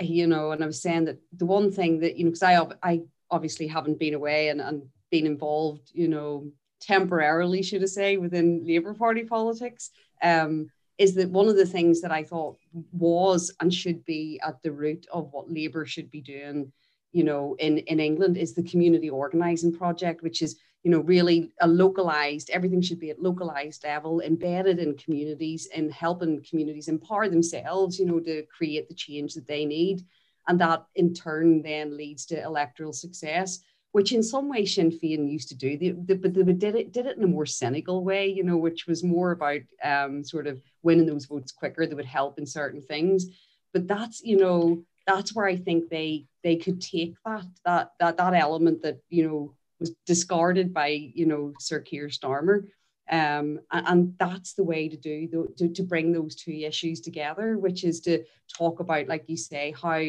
you 0.00 0.26
know 0.26 0.50
and 0.52 0.62
i 0.62 0.66
was 0.66 0.82
saying 0.82 1.04
that 1.04 1.18
the 1.36 1.46
one 1.46 1.70
thing 1.70 2.00
that 2.00 2.16
you 2.16 2.24
know 2.24 2.30
because 2.30 2.42
i 2.42 2.66
i 2.82 3.00
obviously 3.30 3.66
haven't 3.66 3.98
been 3.98 4.14
away 4.14 4.48
and, 4.48 4.60
and 4.60 4.82
been 5.10 5.26
involved 5.26 5.90
you 5.92 6.08
know 6.08 6.46
temporarily 6.80 7.62
should 7.62 7.82
i 7.82 7.86
say 7.86 8.16
within 8.16 8.66
labor 8.66 8.94
party 8.94 9.24
politics 9.24 9.90
um 10.22 10.68
is 10.98 11.14
that 11.14 11.30
one 11.30 11.48
of 11.48 11.56
the 11.56 11.66
things 11.66 12.00
that 12.00 12.12
I 12.12 12.22
thought 12.22 12.56
was 12.92 13.52
and 13.60 13.72
should 13.72 14.04
be 14.04 14.40
at 14.46 14.62
the 14.62 14.72
root 14.72 15.06
of 15.12 15.32
what 15.32 15.50
Labour 15.50 15.86
should 15.86 16.10
be 16.10 16.20
doing, 16.20 16.72
you 17.12 17.24
know, 17.24 17.56
in, 17.58 17.78
in 17.78 17.98
England 17.98 18.36
is 18.36 18.54
the 18.54 18.62
community 18.62 19.10
organising 19.10 19.72
project, 19.72 20.22
which 20.22 20.40
is, 20.40 20.56
you 20.84 20.90
know, 20.90 21.00
really 21.00 21.50
a 21.60 21.66
localised, 21.66 22.50
everything 22.50 22.80
should 22.80 23.00
be 23.00 23.10
at 23.10 23.20
localised 23.20 23.82
level, 23.84 24.20
embedded 24.20 24.78
in 24.78 24.96
communities 24.96 25.66
and 25.74 25.92
helping 25.92 26.44
communities 26.48 26.88
empower 26.88 27.28
themselves, 27.28 27.98
you 27.98 28.06
know, 28.06 28.20
to 28.20 28.44
create 28.56 28.88
the 28.88 28.94
change 28.94 29.34
that 29.34 29.48
they 29.48 29.64
need. 29.64 30.04
And 30.46 30.60
that 30.60 30.84
in 30.94 31.14
turn 31.14 31.62
then 31.62 31.96
leads 31.96 32.26
to 32.26 32.42
electoral 32.42 32.92
success 32.92 33.60
which 33.94 34.10
in 34.10 34.24
some 34.24 34.48
way 34.48 34.66
Sinn 34.66 34.90
Féin 34.90 35.30
used 35.30 35.48
to 35.50 35.54
do, 35.54 35.78
they, 35.78 35.90
they, 35.90 36.14
but 36.14 36.34
they 36.34 36.42
did 36.42 36.74
it 36.74 36.90
did 36.90 37.06
it 37.06 37.16
in 37.16 37.22
a 37.22 37.28
more 37.28 37.46
cynical 37.46 38.02
way, 38.02 38.26
you 38.26 38.42
know, 38.42 38.56
which 38.56 38.88
was 38.88 39.04
more 39.04 39.30
about 39.30 39.60
um, 39.84 40.24
sort 40.24 40.48
of 40.48 40.60
winning 40.82 41.06
those 41.06 41.26
votes 41.26 41.52
quicker. 41.52 41.86
That 41.86 41.94
would 41.94 42.04
help 42.04 42.36
in 42.36 42.44
certain 42.44 42.82
things, 42.82 43.26
but 43.72 43.86
that's 43.86 44.20
you 44.20 44.36
know 44.36 44.82
that's 45.06 45.32
where 45.32 45.46
I 45.46 45.54
think 45.54 45.90
they 45.90 46.26
they 46.42 46.56
could 46.56 46.80
take 46.80 47.14
that 47.24 47.46
that 47.64 47.92
that 48.00 48.16
that 48.16 48.34
element 48.34 48.82
that 48.82 48.98
you 49.10 49.28
know 49.28 49.54
was 49.84 49.94
discarded 50.06 50.72
by 50.72 50.88
you 50.88 51.26
know 51.26 51.52
Sir 51.60 51.80
Keir 51.80 52.08
Starmer. 52.08 52.64
Um, 53.10 53.60
and, 53.70 53.86
and, 53.86 54.14
that's 54.18 54.54
the 54.54 54.64
way 54.64 54.88
to 54.88 54.96
do 54.96 55.28
the, 55.28 55.54
to, 55.58 55.74
to 55.74 55.82
bring 55.82 56.10
those 56.10 56.34
two 56.34 56.52
issues 56.52 57.02
together, 57.02 57.58
which 57.58 57.84
is 57.84 58.00
to 58.02 58.24
talk 58.56 58.80
about, 58.80 59.08
like 59.08 59.24
you 59.26 59.36
say, 59.36 59.74
how 59.78 60.00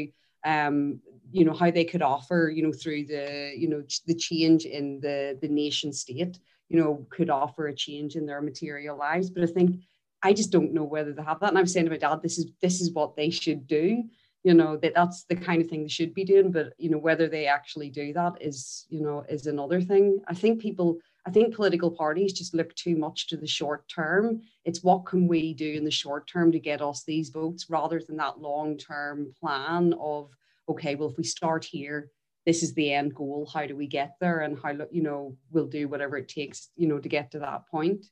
um, 0.46 1.02
you 1.30 1.44
know 1.44 1.54
how 1.54 1.72
they 1.72 1.84
could 1.84 2.02
offer 2.02 2.50
you 2.54 2.64
know 2.64 2.72
through 2.72 3.06
the 3.06 3.52
you 3.58 3.68
know 3.68 3.84
the 4.06 4.16
change 4.16 4.66
in 4.66 5.02
the 5.02 5.38
the 5.42 5.50
nation 5.50 5.92
state 5.92 6.40
you 6.70 6.80
know 6.80 7.06
could 7.10 7.30
offer 7.30 7.68
a 7.68 7.76
change 7.76 8.16
in 8.16 8.26
their 8.26 8.42
material 8.42 8.98
lives. 8.98 9.30
But 9.30 9.44
i 9.44 9.48
think 9.48 9.82
i 10.24 10.32
just 10.32 10.52
don't 10.52 10.74
know 10.74 10.84
whether 10.84 11.12
they 11.12 11.24
have 11.24 11.40
that. 11.40 11.50
And 11.50 11.58
i'm 11.58 11.68
saying 11.68 11.88
to 11.88 11.92
my 11.92 11.98
dad 11.98 12.22
this 12.22 12.38
is 12.38 12.46
this 12.62 12.80
is 12.80 12.94
what 12.94 13.16
they 13.16 13.30
should 13.30 13.68
do 13.68 14.04
you 14.46 14.54
know 14.54 14.78
that 14.78 14.94
that's 14.94 15.24
the 15.24 15.36
kind 15.36 15.62
of 15.62 15.68
thing 15.68 15.82
they 15.82 15.90
should 15.90 16.14
be 16.14 16.24
doing 16.24 16.52
but 16.52 16.74
you 16.78 16.90
know 16.90 16.98
whether 16.98 17.28
they 17.28 17.46
actually 17.48 17.90
do 17.90 18.14
that 18.14 18.34
is 18.40 18.86
you 18.90 19.02
know 19.02 19.26
is 19.28 19.48
another 19.48 19.82
thing 19.82 20.22
i 20.28 20.34
think 20.34 20.62
people 20.62 20.98
i 21.26 21.32
think 21.32 21.54
political 21.54 21.92
parties 21.92 22.32
just 22.32 22.54
look 22.54 22.74
too 22.76 22.96
much 22.96 23.28
to 23.28 23.38
the 23.38 23.48
short 23.48 23.88
term 23.90 24.42
it's 24.64 24.84
what 24.84 25.06
can 25.06 25.28
we 25.28 25.54
do 25.54 25.72
in 25.74 25.84
the 25.84 25.92
short 25.92 26.28
term 26.28 26.52
to 26.52 26.60
get 26.60 26.82
us 26.82 27.04
these 27.04 27.30
votes 27.30 27.70
rather 27.70 28.00
than 28.00 28.18
that 28.18 28.40
long 28.40 28.78
term 28.78 29.34
plan 29.42 29.94
of 30.00 30.30
okay, 30.68 30.96
well, 30.96 31.10
if 31.10 31.18
we 31.18 31.24
start 31.24 31.64
here, 31.64 32.10
this 32.46 32.64
is 32.64 32.74
the 32.74 32.94
end 32.94 33.16
goal. 33.16 33.50
How 33.52 33.66
do 33.66 33.76
we 33.76 33.88
get 33.88 34.16
there? 34.20 34.40
And 34.40 34.58
how, 34.62 34.72
you 34.92 35.04
know, 35.04 35.38
we'll 35.52 35.68
do 35.68 35.88
whatever 35.88 36.18
it 36.18 36.28
takes, 36.28 36.70
you 36.76 36.88
know, 36.88 37.00
to 37.00 37.10
get 37.10 37.32
to 37.32 37.40
that 37.40 37.68
point. 37.68 38.06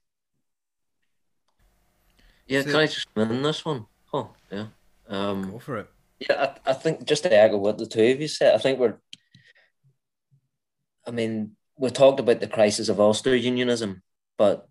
Yeah, 2.48 2.62
so, 2.62 2.72
can 2.72 2.76
I 2.76 2.86
just 2.88 3.08
win 3.16 3.42
this 3.42 3.64
one? 3.64 3.86
Oh, 4.14 4.32
yeah. 4.52 4.68
Um, 5.08 5.52
Go 5.52 5.60
for 5.60 5.78
it. 5.78 5.90
Yeah, 6.20 6.56
I, 6.66 6.72
I 6.72 6.74
think 6.74 7.06
just 7.06 7.24
to 7.24 7.34
echo 7.34 7.58
what 7.58 7.78
the 7.78 7.86
two 7.86 8.04
of 8.04 8.22
you 8.22 8.28
said, 8.28 8.56
I 8.56 8.58
think 8.58 8.80
we're, 8.80 8.98
I 11.06 11.12
mean, 11.12 11.52
we 11.78 11.90
talked 11.90 12.20
about 12.20 12.40
the 12.40 12.48
crisis 12.48 12.90
of 12.90 13.00
Ulster 13.00 13.36
unionism, 13.36 14.02
but 14.38 14.68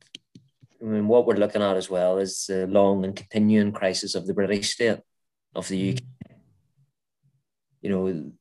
I 0.80 0.84
mean, 0.84 1.08
what 1.08 1.26
we're 1.26 1.34
looking 1.34 1.62
at 1.62 1.76
as 1.76 1.90
well 1.90 2.18
is 2.18 2.46
the 2.46 2.66
long 2.66 3.04
and 3.04 3.14
continuing 3.14 3.72
crisis 3.72 4.14
of 4.14 4.26
the 4.26 4.34
British 4.34 4.70
state, 4.70 5.00
of 5.54 5.68
the 5.68 5.92
UK 5.92 6.02
you 7.82 7.90
know, 7.90 8.32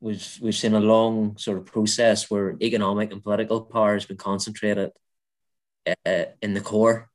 we've 0.00 0.38
we've 0.40 0.54
seen 0.54 0.74
a 0.74 0.80
long 0.80 1.36
sort 1.36 1.58
of 1.58 1.66
process 1.66 2.30
where 2.30 2.56
economic 2.60 3.12
and 3.12 3.22
political 3.22 3.60
power 3.62 3.94
has 3.94 4.06
been 4.06 4.16
concentrated 4.16 4.90
uh, 5.86 6.24
in 6.42 6.54
the 6.54 6.60
core, 6.60 7.10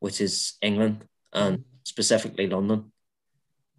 which 0.00 0.20
is 0.20 0.54
England 0.62 1.04
and 1.32 1.64
specifically 1.84 2.46
London, 2.46 2.90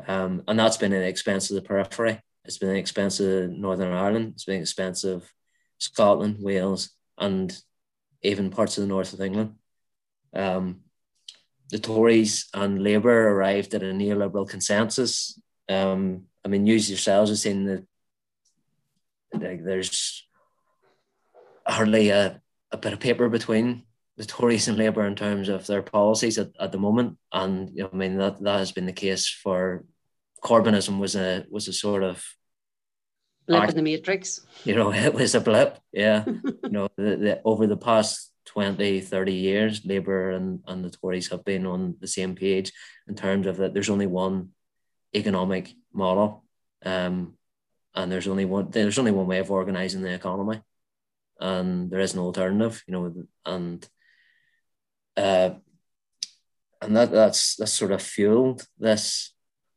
um, 0.07 0.43
and 0.47 0.57
that's 0.57 0.77
been 0.77 0.91
the 0.91 1.01
expense 1.01 1.49
of 1.49 1.55
the 1.55 1.61
periphery. 1.61 2.21
It's 2.45 2.57
been 2.57 2.69
the 2.69 2.79
expense 2.79 3.19
of 3.19 3.51
Northern 3.51 3.93
Ireland. 3.93 4.33
It's 4.35 4.45
been 4.45 4.65
of 5.03 5.31
Scotland, 5.77 6.37
Wales, 6.39 6.89
and 7.17 7.55
even 8.21 8.49
parts 8.49 8.77
of 8.77 8.81
the 8.81 8.87
north 8.87 9.13
of 9.13 9.21
England. 9.21 9.55
Um, 10.33 10.81
the 11.69 11.79
Tories 11.79 12.47
and 12.53 12.81
Labour 12.81 13.29
arrived 13.29 13.73
at 13.73 13.83
a 13.83 13.87
neoliberal 13.87 14.49
consensus 14.49 15.39
um, 15.69 16.23
I 16.43 16.47
mean, 16.47 16.65
use 16.65 16.89
yourselves 16.89 17.29
as 17.31 17.41
saying 17.43 17.65
that 17.65 17.85
there's 19.31 20.25
hardly 21.65 22.09
a, 22.09 22.41
a 22.71 22.77
bit 22.77 22.93
of 22.93 22.99
paper 22.99 23.29
between 23.29 23.83
the 24.19 24.25
Tories 24.25 24.67
and 24.67 24.77
Labour 24.77 25.05
in 25.05 25.15
terms 25.15 25.47
of 25.47 25.65
their 25.65 25.81
policies 25.81 26.37
at, 26.37 26.49
at 26.59 26.73
the 26.73 26.77
moment. 26.77 27.17
And 27.31 27.69
you 27.73 27.83
know, 27.83 27.89
I 27.91 27.95
mean 27.95 28.17
that 28.17 28.43
that 28.43 28.59
has 28.59 28.73
been 28.73 28.85
the 28.85 28.91
case 28.91 29.29
for 29.29 29.85
Corbynism 30.43 30.99
was 30.99 31.15
a 31.15 31.45
was 31.49 31.69
a 31.69 31.73
sort 31.73 32.03
of 32.03 32.23
Blip 33.47 33.63
act- 33.63 33.71
in 33.71 33.77
the 33.77 33.81
Matrix. 33.81 34.41
you 34.65 34.75
know, 34.75 34.91
it 35.07 35.13
was 35.13 35.35
a 35.35 35.39
blip. 35.39 35.79
Yeah. 35.93 36.25
you 36.65 36.69
know, 36.69 36.89
the, 36.97 37.15
the, 37.15 37.41
over 37.45 37.65
the 37.65 37.77
past 37.77 38.31
20, 38.47 38.99
30 38.99 39.33
years, 39.33 39.85
Labour 39.85 40.31
and, 40.31 40.59
and 40.67 40.83
the 40.83 40.89
Tories 40.89 41.29
have 41.29 41.45
been 41.45 41.65
on 41.65 41.95
the 42.01 42.07
same 42.07 42.35
page 42.35 42.73
in 43.07 43.15
terms 43.15 43.47
of 43.47 43.57
that 43.57 43.73
there's 43.73 43.89
only 43.89 44.05
one 44.05 44.49
economic 45.15 45.73
model. 45.93 46.43
Um, 46.85 47.35
and 47.95 48.11
there's 48.11 48.27
only 48.27 48.45
one 48.45 48.69
there's 48.69 48.99
only 48.99 49.11
one 49.11 49.27
way 49.27 49.39
of 49.39 49.49
organizing 49.49 50.01
the 50.01 50.13
economy. 50.13 50.61
And 51.39 51.89
there 51.89 52.01
is 52.01 52.13
an 52.13 52.19
alternative, 52.19 52.83
you 52.85 52.91
know, 52.91 53.13
and 53.45 53.87
uh 55.19 55.49
and 56.81 56.95
that 56.95 57.11
that's 57.11 57.55
that's 57.55 57.73
sort 57.73 57.91
of 57.91 58.01
fueled 58.01 58.65
this 58.77 59.33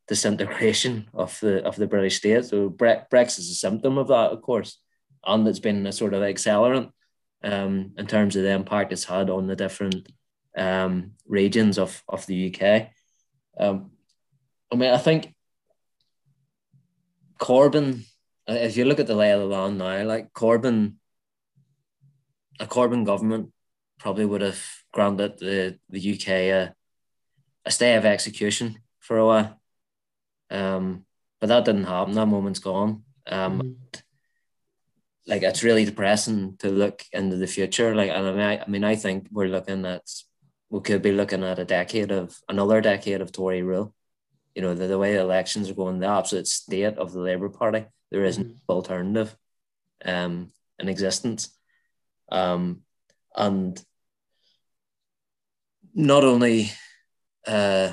disintegration 0.09 1.09
of 1.15 1.39
the 1.41 1.65
of 1.65 1.77
the 1.77 1.87
British 1.87 2.19
state. 2.19 2.45
So 2.45 2.69
Bre- 2.69 3.07
Brexit 3.11 3.41
is 3.41 3.51
a 3.51 3.55
symptom 3.55 3.99
of 3.99 4.09
that, 4.09 4.31
of 4.31 4.43
course, 4.43 4.81
and 5.25 5.47
it's 5.49 5.59
been 5.59 5.87
a 5.87 5.93
sort 5.93 6.15
of 6.15 6.23
accelerant 6.23 6.91
um, 7.43 7.93
in 7.97 8.07
terms 8.07 8.37
of 8.37 8.43
the 8.43 8.51
impact 8.51 8.93
it's 8.93 9.05
had 9.05 9.31
on 9.31 9.47
the 9.47 9.57
different 9.57 10.09
um, 10.57 11.13
regions 11.27 11.79
of 11.79 12.03
of 12.09 12.27
the 12.27 12.55
UK. 12.55 12.91
Um, 13.59 13.91
I 14.73 14.77
mean, 14.77 14.91
I 14.91 14.99
think 14.99 15.35
Corbyn, 17.39 18.05
if 18.47 18.77
you 18.77 18.85
look 18.85 19.01
at 19.01 19.07
the 19.07 19.17
lay 19.17 19.33
of 19.33 19.41
the 19.41 19.47
land 19.47 19.79
now, 19.79 20.05
like 20.05 20.33
Corbyn, 20.33 20.95
a 22.61 22.67
Corbyn 22.67 23.05
government 23.05 23.53
probably 24.03 24.27
would 24.27 24.41
have 24.43 24.61
granted 24.93 25.39
the, 25.39 25.79
the 25.89 26.01
UK 26.15 26.29
a, 26.29 26.75
a 27.65 27.71
stay 27.71 27.95
of 27.95 28.05
execution 28.05 28.79
for 28.99 29.17
a 29.17 29.27
while. 29.27 29.61
Um, 30.51 31.05
but 31.41 31.47
that 31.47 31.65
didn't 31.65 31.85
happen. 31.85 32.15
That 32.15 32.27
moment's 32.27 32.59
gone. 32.59 33.05
Um, 33.27 33.61
Mhm. 33.61 34.03
like 35.27 35.43
it's 35.43 35.63
really 35.63 35.85
depressing 35.85 36.57
to 36.59 36.69
look 36.69 37.05
into 37.13 37.37
the 37.37 37.47
future. 37.47 37.95
Like, 37.95 38.11
and 38.11 38.27
I 38.27 38.33
mean, 38.33 38.41
I, 38.41 38.59
I 38.63 38.67
mean, 38.69 38.83
I 38.85 38.97
think 38.97 39.29
we're 39.31 39.47
looking 39.49 39.87
at 39.87 40.03
we 40.69 40.81
could 40.81 41.03
be 41.03 41.13
looking 41.13 41.45
at 41.45 41.59
a 41.61 41.65
decade 41.65 42.11
of 42.11 42.37
another 42.49 42.81
decade 42.81 43.21
of 43.21 43.31
Tory 43.31 43.63
rule. 43.63 43.95
You 44.55 44.63
know, 44.63 44.75
the, 44.75 44.87
the 44.89 44.99
way 44.99 45.13
the 45.15 45.21
elections 45.21 45.71
are 45.71 45.75
going, 45.75 46.01
the 46.01 46.09
absolute 46.09 46.49
state 46.49 46.97
of 46.99 47.13
the 47.13 47.21
Labour 47.21 47.51
Party, 47.51 47.85
there 48.11 48.25
is 48.25 48.39
no 48.39 48.45
Mhm. 48.47 48.57
alternative 48.69 49.37
um, 50.05 50.51
in 50.81 50.89
existence. 50.89 51.57
Um, 52.31 52.83
and 53.37 53.81
not 55.95 56.25
only 56.25 56.71
uh, 57.47 57.93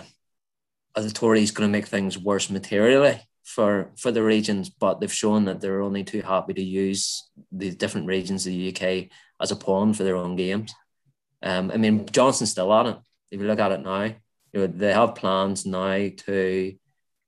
are 0.95 1.04
the 1.04 1.12
Tories 1.12 1.52
going 1.52 1.68
to 1.68 1.72
make 1.72 1.88
things 1.88 2.18
worse 2.18 2.50
materially 2.50 3.20
for 3.43 3.89
for 3.97 4.12
the 4.12 4.24
regions, 4.24 4.70
but 4.70 5.00
they've 5.00 5.12
shown 5.12 5.45
that 5.45 5.60
they're 5.60 5.82
only 5.82 6.04
too 6.04 6.22
happy 6.22 6.54
to 6.54 6.62
use 6.62 7.30
the 7.52 7.72
different 7.72 8.08
regions 8.08 8.45
of 8.45 8.54
the 8.54 8.70
UK 8.70 9.10
as 9.41 9.52
a 9.52 9.56
pawn 9.56 9.93
for 9.93 10.04
their 10.04 10.16
own 10.16 10.36
games. 10.36 10.74
Um, 11.41 11.72
I 11.72 11.78
mean, 11.78 12.06
Johnson's 12.12 12.52
still 12.52 12.74
at 12.74 12.86
it. 12.86 12.97
If 13.32 13.39
you 13.39 13.47
look 13.47 13.60
at 13.60 13.72
it 13.72 13.82
now, 13.82 14.04
you 14.04 14.16
know 14.54 14.68
they 14.68 14.93
have 14.93 15.16
plans 15.16 15.66
now 15.66 16.10
to 16.26 16.76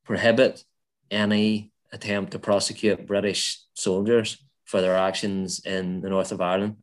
prohibit 0.05 0.63
any 1.09 1.71
attempt 1.91 2.31
to 2.31 2.39
prosecute 2.39 3.07
British 3.07 3.61
soldiers 3.73 4.37
for 4.65 4.81
their 4.81 4.95
actions 4.95 5.61
in 5.65 6.01
the 6.01 6.09
north 6.09 6.31
of 6.31 6.41
Ireland, 6.41 6.77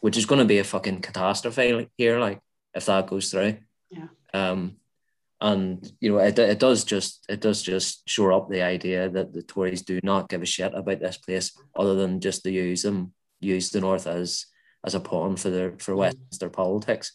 which 0.00 0.16
is 0.16 0.26
going 0.26 0.38
to 0.38 0.44
be 0.44 0.58
a 0.58 0.64
fucking 0.64 1.00
catastrophe 1.00 1.88
here. 1.96 2.20
Like 2.20 2.40
if 2.74 2.86
that 2.86 3.06
goes 3.06 3.30
through. 3.30 3.56
Yeah. 3.90 4.08
Um, 4.32 4.76
and 5.40 5.92
you 6.00 6.12
know 6.12 6.18
it, 6.18 6.38
it 6.38 6.60
does 6.60 6.84
just 6.84 7.24
it 7.28 7.40
does 7.40 7.62
just 7.62 8.08
shore 8.08 8.32
up 8.32 8.48
the 8.48 8.62
idea 8.62 9.10
that 9.10 9.32
the 9.32 9.42
Tories 9.42 9.82
do 9.82 9.98
not 10.04 10.28
give 10.28 10.40
a 10.40 10.46
shit 10.46 10.72
about 10.72 11.00
this 11.00 11.16
place 11.18 11.50
other 11.74 11.96
than 11.96 12.20
just 12.20 12.44
to 12.44 12.50
use 12.50 12.82
them 12.82 13.12
use 13.40 13.70
the 13.70 13.80
North 13.80 14.06
as 14.06 14.46
as 14.84 14.94
a 14.94 15.00
pawn 15.00 15.36
for 15.36 15.50
their 15.50 15.72
for 15.78 15.96
Westminster 15.96 16.48
politics. 16.48 17.12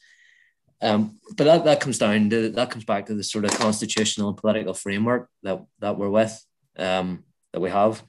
Um, 0.81 1.19
but 1.35 1.45
that, 1.45 1.65
that 1.65 1.79
comes 1.79 1.97
down 1.97 2.29
to 2.29 2.49
that 2.49 2.69
comes 2.69 2.85
back 2.85 3.07
to 3.07 3.15
the 3.15 3.23
sort 3.23 3.45
of 3.45 3.51
constitutional 3.51 4.29
and 4.29 4.37
political 4.37 4.73
framework 4.73 5.29
that 5.43 5.65
that 5.79 5.97
we're 5.97 6.09
with 6.09 6.39
um, 6.77 7.23
that 7.53 7.61
we 7.61 7.69
have. 7.69 8.03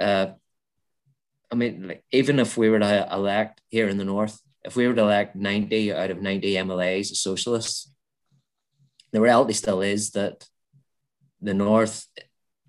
Uh, 0.00 0.28
I 1.50 1.54
mean, 1.54 1.88
like, 1.88 2.04
even 2.10 2.40
if 2.40 2.56
we 2.56 2.68
were 2.68 2.80
to 2.80 3.08
elect 3.12 3.60
here 3.68 3.88
in 3.88 3.98
the 3.98 4.04
north, 4.04 4.40
if 4.66 4.76
we 4.76 4.86
were 4.86 4.94
to 4.94 5.02
elect 5.02 5.36
ninety 5.36 5.92
out 5.92 6.10
of 6.10 6.20
ninety 6.20 6.54
MLAs 6.54 7.12
as 7.12 7.20
socialists, 7.20 7.90
the 9.12 9.20
reality 9.20 9.52
still 9.52 9.80
is 9.80 10.10
that 10.10 10.46
the 11.40 11.54
north, 11.54 12.06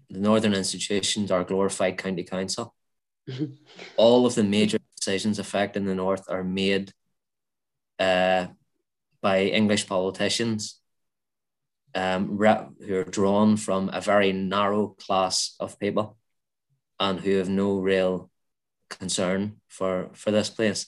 the 0.10 0.20
northern 0.20 0.54
institutions 0.54 1.32
are 1.32 1.44
glorified 1.44 1.98
county 1.98 2.24
council. 2.24 2.76
All 3.98 4.26
of 4.26 4.36
the 4.36 4.44
major 4.44 4.78
decisions 4.96 5.40
affecting 5.40 5.86
the 5.86 5.96
north 5.96 6.26
are 6.30 6.44
made 6.44 6.94
uh, 8.00 8.48
by 9.22 9.46
English 9.46 9.88
politicians 9.88 10.80
um, 11.96 12.38
who 12.38 12.96
are 12.96 13.04
drawn 13.04 13.58
from 13.58 13.90
a 13.92 14.02
very 14.02 14.32
narrow 14.32 14.90
class 14.90 15.56
of 15.60 15.80
people 15.80 16.18
and 17.00 17.20
who 17.20 17.38
have 17.38 17.50
no 17.50 17.80
real 17.80 18.30
concern 18.90 19.58
for, 19.68 20.10
for 20.14 20.32
this 20.32 20.50
place. 20.50 20.86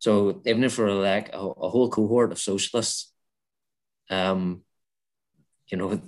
So 0.00 0.40
even 0.46 0.64
if 0.64 0.78
we're 0.78 0.92
like 0.92 1.28
a, 1.28 1.38
a 1.38 1.68
whole 1.68 1.90
cohort 1.90 2.32
of 2.32 2.40
socialists, 2.40 3.12
um, 4.08 4.62
you 5.70 5.76
know, 5.76 6.00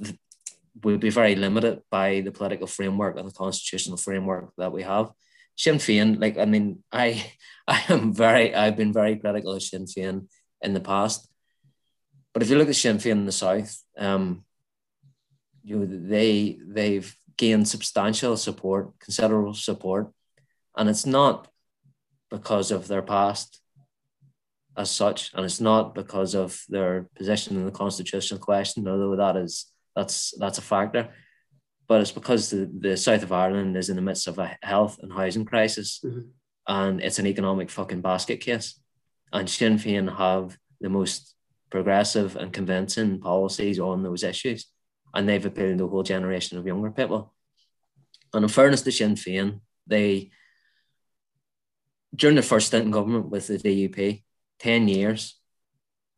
we'd 0.82 1.00
be 1.00 1.10
very 1.10 1.36
limited 1.36 1.82
by 1.90 2.22
the 2.22 2.32
political 2.32 2.66
framework 2.66 3.18
and 3.18 3.28
the 3.28 3.34
constitutional 3.34 3.98
framework 3.98 4.50
that 4.56 4.72
we 4.72 4.82
have. 4.82 5.10
Sinn 5.56 5.76
Féin, 5.76 6.18
like 6.18 6.38
I 6.38 6.46
mean, 6.46 6.82
I 6.90 7.32
I 7.68 7.84
am 7.90 8.14
very 8.14 8.54
I've 8.54 8.76
been 8.76 8.94
very 8.94 9.16
critical 9.16 9.52
of 9.52 9.62
Sinn 9.62 9.84
Féin 9.84 10.26
in 10.62 10.72
the 10.72 10.80
past, 10.80 11.28
but 12.32 12.42
if 12.42 12.48
you 12.48 12.56
look 12.56 12.70
at 12.70 12.76
Sinn 12.76 12.96
Féin 12.96 13.12
in 13.12 13.26
the 13.26 13.32
south, 13.32 13.78
um, 13.98 14.44
you 15.62 15.78
know, 15.78 15.86
they 15.86 16.58
they've 16.66 17.14
gained 17.36 17.68
substantial 17.68 18.38
support, 18.38 18.98
considerable 18.98 19.54
support, 19.54 20.10
and 20.76 20.88
it's 20.88 21.04
not 21.04 21.48
because 22.30 22.70
of 22.70 22.88
their 22.88 23.02
past 23.02 23.61
as 24.76 24.90
such, 24.90 25.32
and 25.34 25.44
it's 25.44 25.60
not 25.60 25.94
because 25.94 26.34
of 26.34 26.62
their 26.68 27.08
position 27.16 27.56
in 27.56 27.64
the 27.66 27.70
constitutional 27.70 28.40
question, 28.40 28.88
although 28.88 29.16
that 29.16 29.36
is 29.36 29.66
that's 29.94 30.32
that's 30.38 30.58
a 30.58 30.62
factor. 30.62 31.12
But 31.88 32.00
it's 32.00 32.12
because 32.12 32.48
the, 32.50 32.70
the 32.78 32.96
south 32.96 33.22
of 33.22 33.32
Ireland 33.32 33.76
is 33.76 33.90
in 33.90 33.96
the 33.96 34.02
midst 34.02 34.28
of 34.28 34.38
a 34.38 34.56
health 34.62 34.98
and 35.02 35.12
housing 35.12 35.44
crisis, 35.44 36.00
Mhm. 36.04 36.30
and 36.66 37.00
it's 37.02 37.18
an 37.18 37.26
economic 37.26 37.70
fucking 37.70 38.00
basket 38.00 38.40
case. 38.40 38.80
And 39.32 39.48
Sinn 39.48 39.76
Féin 39.78 40.16
have 40.16 40.56
the 40.80 40.88
most 40.88 41.34
progressive 41.70 42.36
and 42.36 42.52
convincing 42.52 43.20
policies 43.20 43.78
on 43.78 44.02
those 44.02 44.22
issues, 44.22 44.66
and 45.14 45.28
they've 45.28 45.44
appealed 45.44 45.78
to 45.78 45.84
a 45.84 45.88
whole 45.88 46.02
generation 46.02 46.56
of 46.58 46.66
younger 46.66 46.90
people. 46.90 47.34
And 48.32 48.44
in 48.44 48.48
fairness 48.48 48.82
to 48.82 48.92
Sinn 48.92 49.14
Féin, 49.16 49.60
they 49.86 50.30
during 52.14 52.36
the 52.36 52.42
first 52.42 52.66
stint 52.66 52.84
in 52.84 52.90
government 52.90 53.30
with 53.30 53.46
the 53.46 53.56
DUP, 53.58 54.22
10 54.62 54.88
years, 54.88 55.38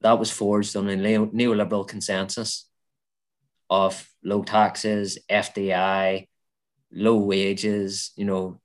that 0.01 0.19
was 0.19 0.31
forged 0.31 0.77
on 0.77 0.89
a 0.89 0.97
neo- 0.97 1.27
neoliberal 1.27 1.89
consensus 1.89 2.69
of 3.71 4.07
low 4.23 4.45
taxes, 4.45 5.19
FDI, 5.31 6.29
low 6.93 7.17
wages, 7.17 8.13
you 8.17 8.27
know, 8.27 8.61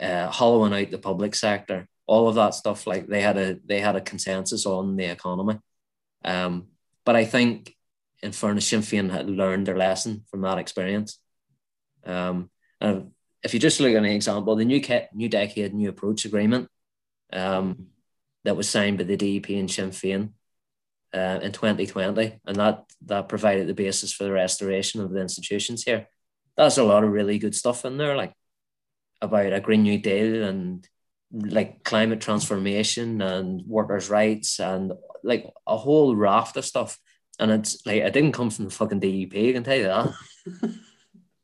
uh, 0.00 0.28
hollowing 0.28 0.72
out 0.72 0.90
the 0.90 0.98
public 0.98 1.34
sector, 1.34 1.86
all 2.06 2.28
of 2.28 2.34
that 2.36 2.54
stuff. 2.54 2.86
Like 2.86 3.06
they 3.06 3.20
had 3.20 3.36
a 3.36 3.58
they 3.64 3.80
had 3.80 3.96
a 3.96 4.00
consensus 4.00 4.66
on 4.66 4.96
the 4.96 5.04
economy. 5.04 5.58
Um, 6.24 6.68
but 7.04 7.16
I 7.16 7.26
think, 7.26 7.74
in 8.22 8.32
fairness, 8.32 8.66
Sinn 8.66 8.80
Féin 8.80 9.10
had 9.10 9.28
learned 9.28 9.66
their 9.66 9.76
lesson 9.76 10.24
from 10.30 10.40
that 10.40 10.58
experience. 10.58 11.20
Um, 12.04 12.50
and 12.80 13.10
if 13.42 13.52
you 13.52 13.60
just 13.60 13.78
look 13.78 13.92
at 13.92 13.98
an 13.98 14.06
example, 14.06 14.56
the 14.56 14.64
new 14.64 14.82
new 15.12 15.28
decade 15.28 15.74
new 15.74 15.90
approach 15.90 16.24
agreement 16.24 16.68
um, 17.32 17.88
that 18.44 18.56
was 18.56 18.68
signed 18.68 18.98
by 18.98 19.04
the 19.04 19.16
DUP 19.16 19.58
and 19.58 19.70
Sinn 19.70 19.90
Féin 19.90 20.30
uh, 21.14 21.40
in 21.42 21.52
2020, 21.52 22.40
and 22.46 22.56
that 22.56 22.84
that 23.06 23.28
provided 23.28 23.66
the 23.66 23.74
basis 23.74 24.12
for 24.12 24.24
the 24.24 24.32
restoration 24.32 25.00
of 25.00 25.10
the 25.10 25.20
institutions 25.20 25.82
here. 25.82 26.08
That's 26.56 26.78
a 26.78 26.84
lot 26.84 27.04
of 27.04 27.10
really 27.10 27.38
good 27.38 27.54
stuff 27.54 27.84
in 27.84 27.96
there, 27.96 28.16
like 28.16 28.32
about 29.20 29.52
a 29.52 29.60
Green 29.60 29.82
New 29.82 29.98
Deal 29.98 30.44
and 30.44 30.86
like 31.32 31.82
climate 31.82 32.20
transformation 32.20 33.20
and 33.20 33.62
workers' 33.66 34.10
rights 34.10 34.60
and 34.60 34.92
like 35.22 35.50
a 35.66 35.76
whole 35.76 36.14
raft 36.14 36.56
of 36.56 36.64
stuff. 36.64 36.98
And 37.40 37.50
it's 37.50 37.84
like 37.84 38.02
it 38.02 38.12
didn't 38.12 38.32
come 38.32 38.50
from 38.50 38.66
the 38.66 38.70
fucking 38.70 39.00
DUP, 39.00 39.50
I 39.50 39.52
can 39.52 39.64
tell 39.64 39.76
you 39.76 39.84
that. 39.84 40.12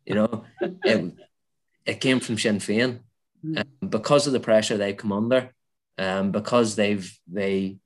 you 0.07 0.15
know, 0.15 0.45
it, 0.61 1.15
it 1.85 2.01
came 2.01 2.21
from 2.21 2.39
Sinn 2.39 2.59
Féin 2.59 3.01
um, 3.57 3.89
because 3.89 4.27
of 4.27 4.33
the 4.33 4.41
pressure 4.41 4.77
they've 4.77 4.97
come 4.97 5.13
under, 5.13 5.53
um, 5.99 6.33
because 6.33 6.77
they've 6.77 7.11
they 7.27 7.79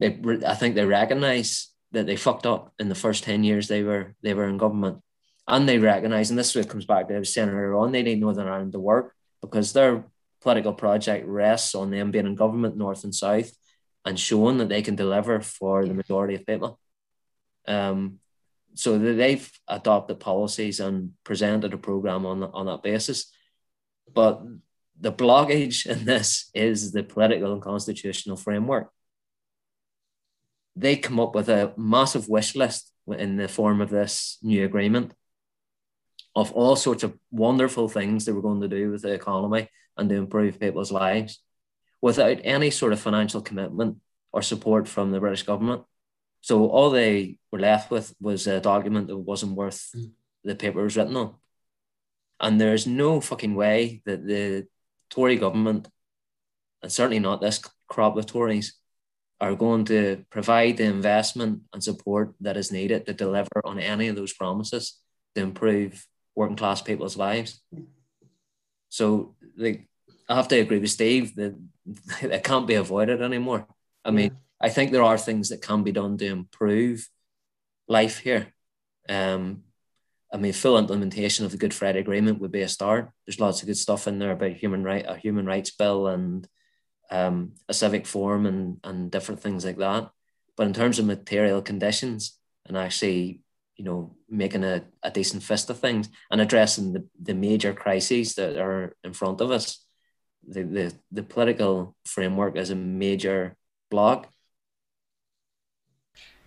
they 0.00 0.18
I 0.46 0.54
think 0.54 0.74
they 0.74 0.84
recognise 0.84 1.70
that 1.92 2.06
they 2.06 2.16
fucked 2.16 2.46
up 2.46 2.72
in 2.78 2.88
the 2.88 2.94
first 2.94 3.24
ten 3.24 3.44
years 3.44 3.68
they 3.68 3.82
were 3.82 4.14
they 4.22 4.34
were 4.34 4.48
in 4.48 4.58
government, 4.58 5.02
and 5.46 5.68
they 5.68 5.78
recognise, 5.78 6.30
and 6.30 6.38
this 6.38 6.50
is 6.50 6.56
what 6.56 6.68
comes 6.68 6.86
back 6.86 7.08
to 7.08 7.16
I 7.16 7.18
was 7.18 7.32
saying 7.32 7.48
earlier 7.48 7.74
on, 7.74 7.92
they 7.92 8.02
need 8.02 8.20
Northern 8.20 8.48
Ireland 8.48 8.72
to 8.72 8.80
work 8.80 9.14
because 9.40 9.72
their 9.72 10.04
political 10.40 10.74
project 10.74 11.26
rests 11.26 11.74
on 11.74 11.90
them 11.90 12.10
being 12.10 12.26
in 12.26 12.34
government 12.34 12.76
north 12.76 13.04
and 13.04 13.14
south 13.14 13.50
and 14.04 14.18
showing 14.18 14.58
that 14.58 14.68
they 14.68 14.82
can 14.82 14.94
deliver 14.94 15.40
for 15.40 15.86
the 15.86 15.94
majority 15.94 16.34
of 16.36 16.46
people. 16.46 16.78
Um, 17.66 18.20
so 18.74 18.98
they've 18.98 19.50
adopted 19.66 20.20
policies 20.20 20.80
and 20.80 21.12
presented 21.24 21.72
a 21.72 21.78
program 21.78 22.26
on 22.26 22.42
on 22.44 22.66
that 22.66 22.82
basis. 22.82 23.32
But 24.12 24.42
the 25.00 25.12
blockage 25.12 25.86
in 25.86 26.04
this 26.04 26.50
is 26.54 26.92
the 26.92 27.02
political 27.02 27.52
and 27.52 27.62
constitutional 27.62 28.36
framework. 28.36 28.90
They 30.74 30.96
come 30.96 31.20
up 31.20 31.34
with 31.34 31.48
a 31.48 31.72
massive 31.76 32.28
wish 32.28 32.54
list 32.54 32.92
in 33.06 33.36
the 33.36 33.48
form 33.48 33.80
of 33.80 33.90
this 33.90 34.38
new 34.42 34.64
agreement 34.64 35.12
of 36.34 36.52
all 36.52 36.76
sorts 36.76 37.02
of 37.02 37.18
wonderful 37.30 37.88
things 37.88 38.24
they 38.24 38.32
were 38.32 38.42
going 38.42 38.60
to 38.60 38.68
do 38.68 38.90
with 38.90 39.02
the 39.02 39.12
economy 39.12 39.68
and 39.96 40.08
to 40.10 40.16
improve 40.16 40.60
people's 40.60 40.92
lives 40.92 41.42
without 42.02 42.38
any 42.44 42.70
sort 42.70 42.92
of 42.92 43.00
financial 43.00 43.40
commitment 43.40 43.96
or 44.32 44.42
support 44.42 44.86
from 44.86 45.10
the 45.10 45.20
British 45.20 45.44
government. 45.44 45.82
So 46.42 46.68
all 46.68 46.90
they 46.90 47.38
were 47.50 47.58
left 47.58 47.90
with 47.90 48.14
was 48.20 48.46
a 48.46 48.60
document 48.60 49.08
that 49.08 49.16
wasn't 49.16 49.56
worth 49.56 49.88
mm. 49.96 50.10
the 50.44 50.54
paper 50.54 50.80
it 50.80 50.84
was 50.84 50.96
written 50.96 51.16
on. 51.16 51.34
And 52.38 52.60
there's 52.60 52.86
no 52.86 53.22
fucking 53.22 53.54
way 53.54 54.02
that 54.04 54.26
the 54.26 54.66
Tory 55.10 55.36
government, 55.36 55.88
and 56.82 56.92
certainly 56.92 57.18
not 57.18 57.40
this 57.40 57.60
crop 57.88 58.16
of 58.16 58.26
Tories, 58.26 58.74
are 59.40 59.54
going 59.54 59.84
to 59.86 60.24
provide 60.30 60.76
the 60.76 60.84
investment 60.84 61.62
and 61.72 61.82
support 61.82 62.34
that 62.40 62.56
is 62.56 62.72
needed 62.72 63.06
to 63.06 63.12
deliver 63.12 63.60
on 63.64 63.78
any 63.78 64.08
of 64.08 64.16
those 64.16 64.32
promises 64.32 64.98
to 65.34 65.42
improve 65.42 66.06
working 66.34 66.56
class 66.56 66.80
people's 66.80 67.16
lives. 67.16 67.60
So 68.88 69.34
like 69.56 69.88
I 70.28 70.36
have 70.36 70.48
to 70.48 70.58
agree 70.58 70.78
with 70.78 70.90
Steve 70.90 71.34
that 71.36 71.54
it 72.22 72.44
can't 72.44 72.66
be 72.66 72.74
avoided 72.74 73.22
anymore. 73.22 73.66
I 74.04 74.10
mean, 74.10 74.30
yeah. 74.30 74.38
I 74.60 74.68
think 74.70 74.90
there 74.90 75.02
are 75.02 75.18
things 75.18 75.50
that 75.50 75.62
can 75.62 75.82
be 75.82 75.92
done 75.92 76.16
to 76.18 76.26
improve 76.26 77.08
life 77.88 78.18
here. 78.18 78.54
Um, 79.08 79.62
I 80.36 80.38
mean, 80.38 80.52
full 80.52 80.76
implementation 80.76 81.46
of 81.46 81.50
the 81.50 81.56
Good 81.56 81.72
Friday 81.72 81.98
Agreement 81.98 82.40
would 82.40 82.52
be 82.52 82.60
a 82.60 82.68
start. 82.68 83.10
There's 83.24 83.40
lots 83.40 83.62
of 83.62 83.68
good 83.68 83.78
stuff 83.78 84.06
in 84.06 84.18
there 84.18 84.32
about 84.32 84.52
human 84.52 84.84
right, 84.84 85.02
a 85.08 85.16
human 85.16 85.46
rights 85.46 85.70
bill, 85.70 86.08
and 86.08 86.46
um, 87.10 87.52
a 87.70 87.72
civic 87.72 88.06
forum, 88.06 88.44
and 88.44 88.76
and 88.84 89.10
different 89.10 89.40
things 89.40 89.64
like 89.64 89.78
that. 89.78 90.10
But 90.54 90.66
in 90.66 90.74
terms 90.74 90.98
of 90.98 91.06
material 91.06 91.62
conditions 91.62 92.38
and 92.66 92.76
actually, 92.76 93.40
you 93.76 93.84
know, 93.86 94.14
making 94.28 94.62
a, 94.62 94.84
a 95.02 95.10
decent 95.10 95.42
fist 95.42 95.70
of 95.70 95.78
things 95.78 96.10
and 96.30 96.38
addressing 96.42 96.92
the, 96.92 97.06
the 97.18 97.34
major 97.34 97.72
crises 97.72 98.34
that 98.34 98.58
are 98.58 98.94
in 99.04 99.14
front 99.14 99.40
of 99.40 99.50
us, 99.50 99.86
the, 100.46 100.64
the, 100.64 100.94
the 101.12 101.22
political 101.22 101.96
framework 102.04 102.58
is 102.58 102.68
a 102.68 102.74
major 102.74 103.56
block. 103.90 104.30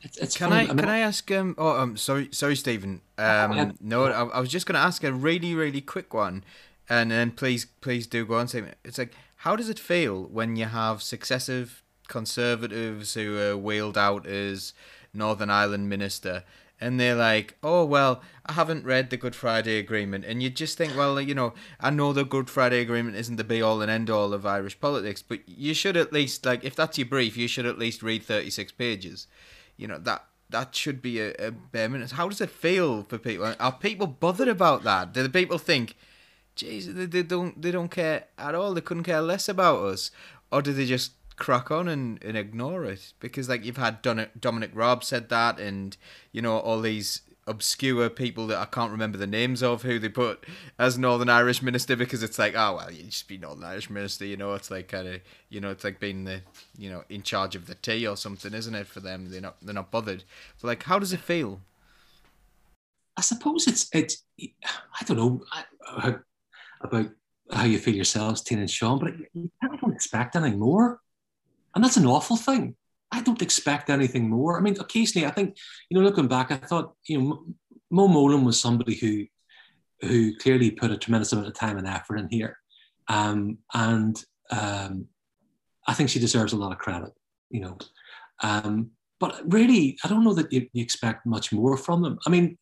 It's, 0.01 0.17
it's 0.17 0.37
can 0.37 0.53
I, 0.53 0.61
I 0.61 0.67
mean, 0.67 0.77
can 0.77 0.89
I 0.89 0.99
ask 0.99 1.29
um 1.31 1.55
oh 1.57 1.79
um 1.79 1.97
sorry 1.97 2.29
sorry 2.31 2.55
Stephen. 2.55 3.01
Um 3.17 3.77
no 3.81 4.05
I, 4.05 4.23
I 4.25 4.39
was 4.39 4.49
just 4.49 4.65
gonna 4.65 4.79
ask 4.79 5.03
a 5.03 5.11
really 5.11 5.53
really 5.53 5.81
quick 5.81 6.13
one 6.13 6.43
and 6.89 7.11
then 7.11 7.31
please 7.31 7.65
please 7.81 8.07
do 8.07 8.25
go 8.25 8.35
on 8.35 8.47
Stephen. 8.47 8.73
It's 8.83 8.97
like 8.97 9.13
how 9.37 9.55
does 9.55 9.69
it 9.69 9.79
feel 9.79 10.23
when 10.23 10.55
you 10.55 10.65
have 10.65 11.01
successive 11.01 11.83
conservatives 12.07 13.13
who 13.13 13.37
are 13.37 13.57
wheeled 13.57 13.97
out 13.97 14.25
as 14.25 14.73
Northern 15.13 15.49
Ireland 15.49 15.89
minister 15.89 16.43
and 16.81 16.99
they're 16.99 17.15
like, 17.15 17.57
oh, 17.61 17.83
well, 17.83 18.21
I 18.45 18.53
haven't 18.53 18.85
read 18.85 19.09
the 19.09 19.17
Good 19.17 19.35
Friday 19.35 19.79
Agreement. 19.79 20.23
And 20.23 20.41
you 20.41 20.49
just 20.49 20.77
think, 20.77 20.95
well, 20.95 21.19
you 21.19 21.35
know, 21.35 21.53
I 21.79 21.89
know 21.89 22.13
the 22.13 22.23
Good 22.23 22.49
Friday 22.49 22.79
Agreement 22.79 23.17
isn't 23.17 23.35
the 23.35 23.43
be 23.43 23.61
all 23.61 23.81
and 23.81 23.91
end 23.91 24.09
all 24.09 24.33
of 24.33 24.45
Irish 24.45 24.79
politics, 24.79 25.21
but 25.21 25.41
you 25.45 25.73
should 25.73 25.97
at 25.97 26.13
least, 26.13 26.45
like, 26.45 26.63
if 26.63 26.75
that's 26.75 26.97
your 26.97 27.07
brief, 27.07 27.35
you 27.35 27.49
should 27.49 27.65
at 27.65 27.77
least 27.77 28.01
read 28.01 28.23
36 28.23 28.71
pages 28.73 29.27
you 29.79 29.87
know 29.87 29.97
that 29.97 30.25
that 30.49 30.75
should 30.75 31.01
be 31.01 31.19
a, 31.19 31.31
a 31.39 31.51
bare 31.51 31.89
minimum. 31.89 32.09
How 32.15 32.27
does 32.27 32.41
it 32.41 32.49
feel 32.49 33.03
for 33.03 33.17
people? 33.17 33.53
Are 33.59 33.71
people 33.71 34.07
bothered 34.07 34.47
about 34.47 34.83
that? 34.83 35.13
Do 35.13 35.23
the 35.23 35.29
people 35.29 35.57
think, 35.57 35.95
"Jeez, 36.55 36.93
they, 36.93 37.05
they 37.05 37.23
don't 37.23 37.59
they 37.61 37.71
don't 37.71 37.89
care 37.89 38.25
at 38.37 38.53
all. 38.53 38.73
They 38.73 38.81
couldn't 38.81 39.03
care 39.03 39.21
less 39.21 39.47
about 39.47 39.83
us," 39.83 40.11
or 40.51 40.61
do 40.61 40.73
they 40.73 40.85
just 40.85 41.13
crack 41.37 41.71
on 41.71 41.87
and, 41.87 42.21
and 42.23 42.35
ignore 42.35 42.83
it? 42.83 43.13
Because 43.19 43.47
like 43.47 43.63
you've 43.63 43.77
had 43.77 44.01
Dominic 44.01 44.71
Raab 44.73 45.03
said 45.03 45.29
that, 45.29 45.59
and 45.59 45.95
you 46.33 46.41
know 46.41 46.57
all 46.59 46.81
these 46.81 47.21
obscure 47.49 48.09
people 48.09 48.47
that 48.47 48.57
I 48.59 48.65
can't 48.65 48.91
remember 48.91 49.17
the 49.17 49.27
names 49.27 49.63
of 49.63 49.81
who 49.81 49.97
they 49.97 50.07
put 50.07 50.45
as 50.77 50.97
Northern 50.97 51.29
Irish 51.29 51.61
minister 51.61 51.95
because 51.95 52.21
it's 52.21 52.37
like, 52.37 52.53
oh 52.55 52.75
well, 52.75 52.91
you 52.91 53.03
just 53.03 53.27
be 53.27 53.37
Northern 53.37 53.63
Irish 53.63 53.89
minister, 53.89 54.25
you 54.25 54.37
know. 54.37 54.53
It's 54.53 54.69
like 54.69 54.87
kind 54.87 55.07
of, 55.07 55.21
you 55.49 55.59
know, 55.59 55.71
it's 55.71 55.83
like 55.83 55.99
being 55.99 56.25
the, 56.25 56.41
you 56.77 56.89
know, 56.89 57.03
in 57.09 57.23
charge 57.23 57.55
of 57.55 57.65
the 57.65 57.75
tea 57.75 58.07
or 58.07 58.15
something, 58.15 58.53
isn't 58.53 58.75
it? 58.75 58.87
For 58.87 58.99
them, 58.99 59.29
they're 59.29 59.41
not 59.41 59.57
they're 59.61 59.73
not 59.73 59.91
bothered. 59.91 60.23
But 60.61 60.67
like, 60.67 60.83
how 60.83 60.99
does 60.99 61.11
it 61.11 61.19
feel? 61.19 61.59
I 63.17 63.21
suppose 63.21 63.67
it's 63.67 63.89
it's 63.93 64.23
I 64.39 65.03
don't 65.05 65.17
know 65.17 65.41
about 66.81 67.09
how 67.51 67.63
you 67.65 67.79
feel 67.79 67.95
yourselves, 67.95 68.41
Tina 68.41 68.61
and 68.61 68.69
Sean, 68.69 68.99
but 68.99 69.17
you 69.33 69.51
kind 69.61 69.73
of 69.73 69.81
don't 69.81 69.93
expect 69.93 70.35
anything 70.35 70.59
more, 70.59 71.01
and 71.73 71.83
that's 71.83 71.97
an 71.97 72.05
awful 72.05 72.37
thing. 72.37 72.75
I 73.11 73.21
don't 73.21 73.41
expect 73.41 73.89
anything 73.89 74.29
more. 74.29 74.57
I 74.57 74.61
mean, 74.61 74.77
occasionally, 74.79 75.27
I 75.27 75.31
think, 75.31 75.57
you 75.89 75.97
know, 75.97 76.03
looking 76.03 76.27
back, 76.27 76.51
I 76.51 76.57
thought, 76.57 76.93
you 77.07 77.19
know, 77.19 77.45
Mo 77.89 78.07
Mowlam 78.07 78.45
was 78.45 78.59
somebody 78.59 78.95
who 78.95 79.25
who 80.01 80.35
clearly 80.37 80.71
put 80.71 80.91
a 80.91 80.97
tremendous 80.97 81.33
amount 81.33 81.47
of 81.47 81.53
time 81.53 81.77
and 81.77 81.87
effort 81.87 82.17
in 82.17 82.29
here. 82.29 82.57
Um, 83.09 83.57
and 83.73 84.23
um, 84.49 85.07
I 85.85 85.93
think 85.93 86.09
she 86.09 86.19
deserves 86.19 86.53
a 86.53 86.57
lot 86.57 86.71
of 86.71 86.77
credit, 86.77 87.11
you 87.49 87.59
know. 87.59 87.77
Um, 88.41 88.91
but 89.19 89.41
really, 89.51 89.97
I 90.03 90.07
don't 90.07 90.23
know 90.23 90.33
that 90.35 90.53
you, 90.53 90.67
you, 90.71 90.81
expect 90.81 91.25
much 91.25 91.51
more 91.51 91.75
from 91.75 92.01
them. 92.01 92.19
I 92.25 92.29
mean, 92.29 92.57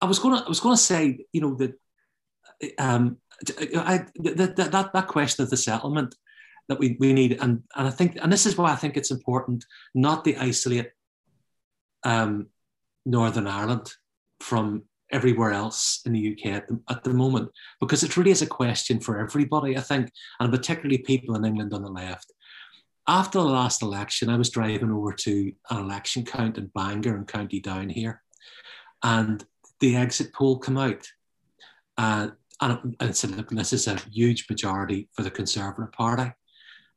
I 0.00 0.06
was 0.06 0.18
gonna, 0.18 0.42
I 0.44 0.48
was 0.48 0.58
gonna 0.58 0.76
say, 0.76 1.24
you 1.32 1.40
know, 1.40 1.54
that 1.54 1.74
um, 2.78 3.18
I, 3.76 4.06
that, 4.16 4.56
that 4.56 4.92
that 4.92 5.06
question 5.06 5.44
of 5.44 5.50
the 5.50 5.56
settlement 5.56 6.16
that 6.68 6.78
we, 6.78 6.96
we 6.98 7.12
need. 7.12 7.38
And, 7.40 7.62
and 7.76 7.88
I 7.88 7.90
think, 7.90 8.18
and 8.20 8.32
this 8.32 8.46
is 8.46 8.56
why 8.56 8.72
I 8.72 8.76
think 8.76 8.96
it's 8.96 9.10
important 9.10 9.64
not 9.94 10.24
to 10.24 10.36
isolate 10.36 10.90
um, 12.04 12.46
Northern 13.04 13.46
Ireland 13.46 13.92
from 14.40 14.84
everywhere 15.12 15.52
else 15.52 16.00
in 16.06 16.12
the 16.12 16.32
UK 16.32 16.52
at 16.52 16.68
the, 16.68 16.80
at 16.90 17.04
the 17.04 17.10
moment, 17.10 17.50
because 17.80 18.02
it 18.02 18.16
really 18.16 18.30
is 18.30 18.42
a 18.42 18.46
question 18.46 19.00
for 19.00 19.18
everybody, 19.18 19.76
I 19.76 19.80
think, 19.80 20.10
and 20.40 20.52
particularly 20.52 20.98
people 20.98 21.34
in 21.36 21.44
England 21.44 21.72
on 21.72 21.82
the 21.82 21.90
left. 21.90 22.32
After 23.06 23.38
the 23.38 23.44
last 23.44 23.82
election, 23.82 24.30
I 24.30 24.36
was 24.36 24.50
driving 24.50 24.90
over 24.90 25.12
to 25.12 25.52
an 25.70 25.78
election 25.78 26.24
count 26.24 26.56
in 26.56 26.70
Bangor 26.74 27.16
and 27.16 27.28
County 27.28 27.60
Down 27.60 27.90
here, 27.90 28.22
and 29.02 29.44
the 29.80 29.96
exit 29.96 30.32
poll 30.32 30.58
came 30.58 30.78
out. 30.78 31.06
Uh, 31.98 32.28
and 32.60 32.96
it 33.00 33.16
said, 33.16 33.32
look, 33.32 33.50
this 33.50 33.72
is 33.72 33.86
a 33.86 34.00
huge 34.10 34.46
majority 34.48 35.08
for 35.12 35.22
the 35.22 35.30
Conservative 35.30 35.92
Party. 35.92 36.32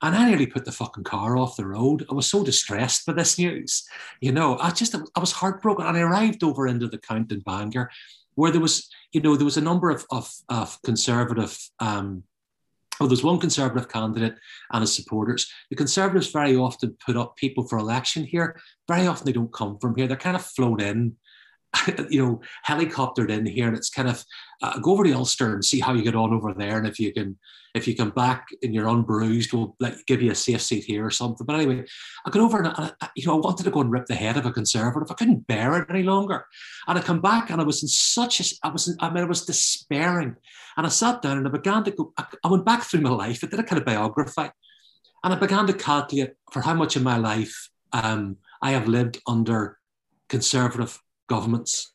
And 0.02 0.16
I 0.16 0.30
nearly 0.30 0.46
put 0.46 0.66
the 0.66 0.72
fucking 0.72 1.06
car 1.06 1.38
off 1.38 1.58
the 1.58 1.66
road. 1.66 2.06
I 2.10 2.14
was 2.14 2.30
so 2.30 2.44
distressed 2.44 3.06
by 3.06 3.14
this 3.14 3.40
news. 3.40 3.84
You 4.22 4.32
know, 4.32 4.58
I 4.60 4.70
just, 4.70 4.96
I 4.96 5.20
was 5.20 5.32
heartbroken. 5.32 5.86
And 5.86 5.98
I 5.98 6.02
arrived 6.02 6.44
over 6.44 6.68
into 6.68 6.88
the 6.88 7.00
count 7.00 7.32
in 7.32 7.40
Bangor 7.40 7.90
where 8.36 8.52
there 8.52 8.62
was, 8.62 8.88
you 9.12 9.22
know, 9.22 9.36
there 9.36 9.46
was 9.46 9.58
a 9.58 9.62
number 9.62 9.90
of, 9.90 10.06
of, 10.12 10.32
of 10.50 10.80
conservative, 10.84 11.58
um, 11.80 12.24
well, 13.00 13.10
there's 13.10 13.24
one 13.24 13.40
conservative 13.40 13.90
candidate 13.90 14.36
and 14.72 14.82
his 14.82 14.94
supporters. 14.94 15.52
The 15.72 15.76
conservatives 15.76 16.32
very 16.32 16.56
often 16.56 16.96
put 17.04 17.18
up 17.18 17.36
people 17.36 17.68
for 17.68 17.80
election 17.80 18.24
here. 18.24 18.60
Very 18.88 19.08
often 19.08 19.26
they 19.26 19.32
don't 19.32 19.54
come 19.54 19.80
from 19.80 19.96
here. 19.96 20.08
They're 20.08 20.18
kind 20.18 20.36
of 20.36 20.46
flown 20.46 20.80
in 20.80 21.16
you 22.10 22.26
know, 22.26 22.42
helicoptered 22.68 23.30
in 23.30 23.46
here, 23.46 23.68
and 23.68 23.78
it's 23.78 23.90
kind 23.90 24.10
of 24.10 24.24
uh, 24.62 24.80
go 24.80 24.92
over 24.92 25.04
to 25.04 25.14
Ulster 25.14 25.54
and 25.54 25.64
see 25.64 25.80
how 25.80 25.94
you 25.94 26.04
get 26.04 26.16
on 26.16 26.34
over 26.34 26.54
there, 26.54 26.78
and 26.78 26.88
if 26.88 27.00
you 27.00 27.14
can, 27.14 27.38
if 27.74 27.88
you 27.88 27.96
come 27.96 28.12
back 28.12 28.48
and 28.64 28.74
you're 28.74 28.90
unbruised, 28.90 29.54
we'll 29.54 29.76
like 29.80 30.06
give 30.06 30.22
you 30.22 30.32
a 30.32 30.36
safe 30.36 30.62
seat 30.62 30.84
here 30.86 31.06
or 31.06 31.12
something. 31.12 31.46
But 31.46 31.58
anyway, 31.58 31.86
I 32.26 32.30
got 32.30 32.42
over 32.42 32.62
and 32.62 32.68
I, 32.68 33.10
you 33.16 33.28
know 33.28 33.36
I 33.36 33.40
wanted 33.40 33.64
to 33.64 33.72
go 33.72 33.82
and 33.82 33.92
rip 33.92 34.06
the 34.06 34.16
head 34.16 34.38
of 34.38 34.46
a 34.46 34.52
conservative. 34.52 35.12
I 35.12 35.16
couldn't 35.16 35.48
bear 35.48 35.82
it 35.82 35.90
any 35.90 36.04
longer, 36.04 36.46
and 36.88 36.98
I 36.98 37.02
come 37.02 37.22
back 37.22 37.50
and 37.50 37.62
I 37.62 37.64
was 37.64 37.84
in 37.84 37.90
such 37.90 38.40
a, 38.40 38.46
I 38.64 38.70
was, 38.70 38.88
in, 38.88 38.96
I 39.00 39.10
mean, 39.10 39.24
I 39.24 39.28
was 39.28 39.46
despairing, 39.46 40.36
and 40.78 40.86
I 40.86 40.90
sat 40.90 41.22
down 41.22 41.38
and 41.38 41.48
I 41.48 41.52
began 41.52 41.84
to 41.84 41.92
go. 41.92 42.14
I, 42.18 42.26
I 42.44 42.48
went 42.50 42.66
back 42.66 42.84
through 42.84 43.02
my 43.02 43.10
life. 43.10 43.44
I 43.44 43.48
did 43.48 43.60
a 43.60 43.64
kind 43.64 43.80
of 43.80 43.86
biography, 43.86 44.50
and 45.24 45.34
I 45.34 45.36
began 45.36 45.68
to 45.68 45.74
calculate 45.74 46.34
for 46.52 46.62
how 46.62 46.74
much 46.74 46.96
of 46.96 47.04
my 47.04 47.18
life 47.18 47.70
um, 47.94 48.38
I 48.62 48.72
have 48.72 48.88
lived 48.88 49.20
under 49.28 49.78
conservative 50.30 51.00
governments. 51.28 51.94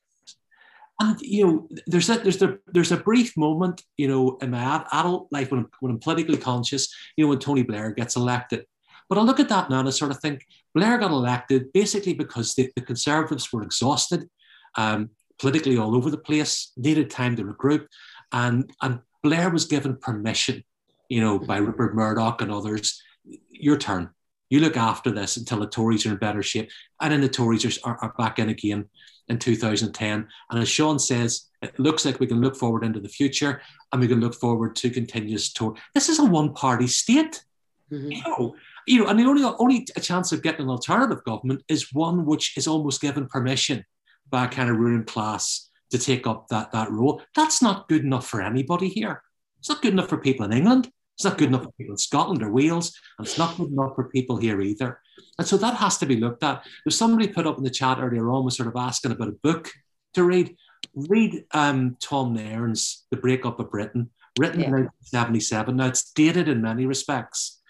And 1.00 1.20
you 1.20 1.46
know, 1.46 1.68
there's 1.86 2.08
a 2.10 2.18
there's 2.18 2.40
a 2.42 2.58
there's 2.66 2.92
a 2.92 2.96
brief 2.96 3.36
moment, 3.36 3.82
you 3.96 4.08
know, 4.08 4.38
in 4.40 4.50
my 4.50 4.84
adult 4.92 5.28
life 5.32 5.50
when 5.50 5.60
I'm, 5.60 5.70
when 5.80 5.92
I'm 5.92 5.98
politically 5.98 6.36
conscious, 6.36 6.94
you 7.16 7.24
know, 7.24 7.30
when 7.30 7.38
Tony 7.38 7.62
Blair 7.62 7.90
gets 7.90 8.16
elected. 8.16 8.66
But 9.08 9.18
I 9.18 9.22
look 9.22 9.40
at 9.40 9.48
that 9.48 9.68
now 9.68 9.80
and 9.80 9.88
I 9.88 9.90
sort 9.90 10.10
of 10.10 10.20
think 10.20 10.46
Blair 10.74 10.98
got 10.98 11.10
elected 11.10 11.72
basically 11.72 12.14
because 12.14 12.54
the, 12.54 12.70
the 12.76 12.82
Conservatives 12.82 13.52
were 13.52 13.62
exhausted. 13.62 14.28
Um, 14.76 15.10
politically 15.38 15.76
all 15.76 15.96
over 15.96 16.08
the 16.08 16.16
place, 16.16 16.72
needed 16.76 17.10
time 17.10 17.34
to 17.36 17.42
regroup, 17.42 17.86
and 18.32 18.70
and 18.80 19.00
Blair 19.22 19.50
was 19.50 19.64
given 19.64 19.96
permission, 19.96 20.62
you 21.08 21.20
know, 21.20 21.38
by 21.38 21.58
Rupert 21.58 21.94
Murdoch 21.94 22.40
and 22.40 22.52
others. 22.52 23.02
Your 23.50 23.76
turn. 23.76 24.10
You 24.50 24.60
look 24.60 24.76
after 24.76 25.10
this 25.10 25.36
until 25.36 25.60
the 25.60 25.66
Tories 25.66 26.04
are 26.06 26.10
in 26.10 26.16
better 26.16 26.42
shape, 26.42 26.70
and 27.00 27.12
then 27.12 27.22
the 27.22 27.28
Tories 27.28 27.78
are, 27.82 27.98
are 28.02 28.14
back 28.18 28.38
in 28.38 28.50
again 28.50 28.88
in 29.28 29.38
2010. 29.38 30.28
And 30.50 30.62
as 30.62 30.68
Sean 30.68 30.98
says, 30.98 31.48
it 31.62 31.78
looks 31.78 32.04
like 32.04 32.20
we 32.20 32.26
can 32.26 32.40
look 32.40 32.56
forward 32.56 32.84
into 32.84 33.00
the 33.00 33.08
future, 33.08 33.62
and 33.92 34.00
we 34.00 34.08
can 34.08 34.20
look 34.20 34.34
forward 34.34 34.74
to 34.76 34.90
continuous 34.90 35.52
tour. 35.52 35.74
This 35.94 36.08
is 36.08 36.18
a 36.18 36.24
one-party 36.24 36.88
state. 36.88 37.44
Mm-hmm. 37.90 38.10
You 38.10 38.22
know, 38.22 38.54
you 38.86 38.98
know, 38.98 39.06
and 39.06 39.18
the 39.18 39.24
only 39.24 39.44
only 39.44 39.86
a 39.96 40.00
chance 40.00 40.32
of 40.32 40.42
getting 40.42 40.62
an 40.62 40.70
alternative 40.70 41.22
government 41.24 41.62
is 41.68 41.92
one 41.92 42.24
which 42.24 42.56
is 42.56 42.66
almost 42.66 43.00
given 43.00 43.26
permission 43.26 43.84
by 44.28 44.46
a 44.46 44.48
kind 44.48 44.70
of 44.70 44.76
ruling 44.76 45.04
class 45.04 45.68
to 45.90 45.98
take 45.98 46.26
up 46.26 46.48
that, 46.48 46.72
that 46.72 46.90
role. 46.90 47.22
That's 47.36 47.62
not 47.62 47.88
good 47.88 48.02
enough 48.02 48.26
for 48.26 48.40
anybody 48.40 48.88
here. 48.88 49.22
It's 49.58 49.68
not 49.68 49.82
good 49.82 49.92
enough 49.92 50.08
for 50.08 50.16
people 50.16 50.46
in 50.46 50.52
England. 50.52 50.90
It's 51.14 51.24
not 51.24 51.38
good 51.38 51.48
enough 51.48 51.64
for 51.64 51.72
people 51.72 51.92
in 51.92 51.98
Scotland 51.98 52.42
or 52.42 52.50
Wales, 52.50 52.98
and 53.18 53.26
it's 53.26 53.38
not 53.38 53.56
good 53.56 53.70
enough 53.70 53.94
for 53.94 54.08
people 54.08 54.38
here 54.38 54.60
either. 54.60 55.00
And 55.38 55.46
so 55.46 55.56
that 55.56 55.74
has 55.74 55.98
to 55.98 56.06
be 56.06 56.16
looked 56.16 56.42
at. 56.42 56.64
There's 56.84 56.96
somebody 56.96 57.28
put 57.28 57.46
up 57.46 57.58
in 57.58 57.64
the 57.64 57.70
chat 57.70 57.98
earlier 58.00 58.30
on 58.30 58.44
was 58.44 58.56
sort 58.56 58.68
of 58.68 58.76
asking 58.76 59.12
about 59.12 59.28
a 59.28 59.32
book 59.32 59.70
to 60.14 60.24
read. 60.24 60.56
Read 60.94 61.44
um, 61.52 61.96
Tom 62.00 62.34
Nairn's 62.34 63.06
The 63.10 63.16
Breakup 63.16 63.58
of 63.60 63.70
Britain, 63.70 64.10
written 64.38 64.60
yeah. 64.60 64.66
in 64.66 64.72
1977. 64.72 65.76
Now 65.76 65.86
it's 65.86 66.10
dated 66.12 66.48
in 66.48 66.60
many 66.60 66.86
respects, 66.86 67.60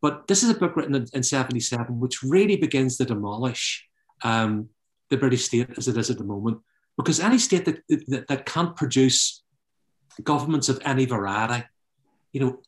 but 0.00 0.26
this 0.26 0.42
is 0.42 0.50
a 0.50 0.54
book 0.54 0.74
written 0.74 0.94
in, 0.94 1.06
in 1.12 1.22
77 1.22 2.00
which 2.00 2.22
really 2.22 2.56
begins 2.56 2.96
to 2.96 3.04
demolish 3.04 3.86
um, 4.22 4.70
the 5.10 5.16
British 5.16 5.44
state 5.44 5.68
as 5.76 5.88
it 5.88 5.96
is 5.96 6.10
at 6.10 6.18
the 6.18 6.24
moment. 6.24 6.58
Because 6.96 7.20
any 7.20 7.38
state 7.38 7.64
that, 7.66 7.82
that, 8.08 8.28
that 8.28 8.46
can't 8.46 8.76
produce 8.76 9.42
governments 10.22 10.68
of 10.68 10.80
any 10.84 11.04
variety, 11.04 11.64
you 12.32 12.40
know, 12.40 12.62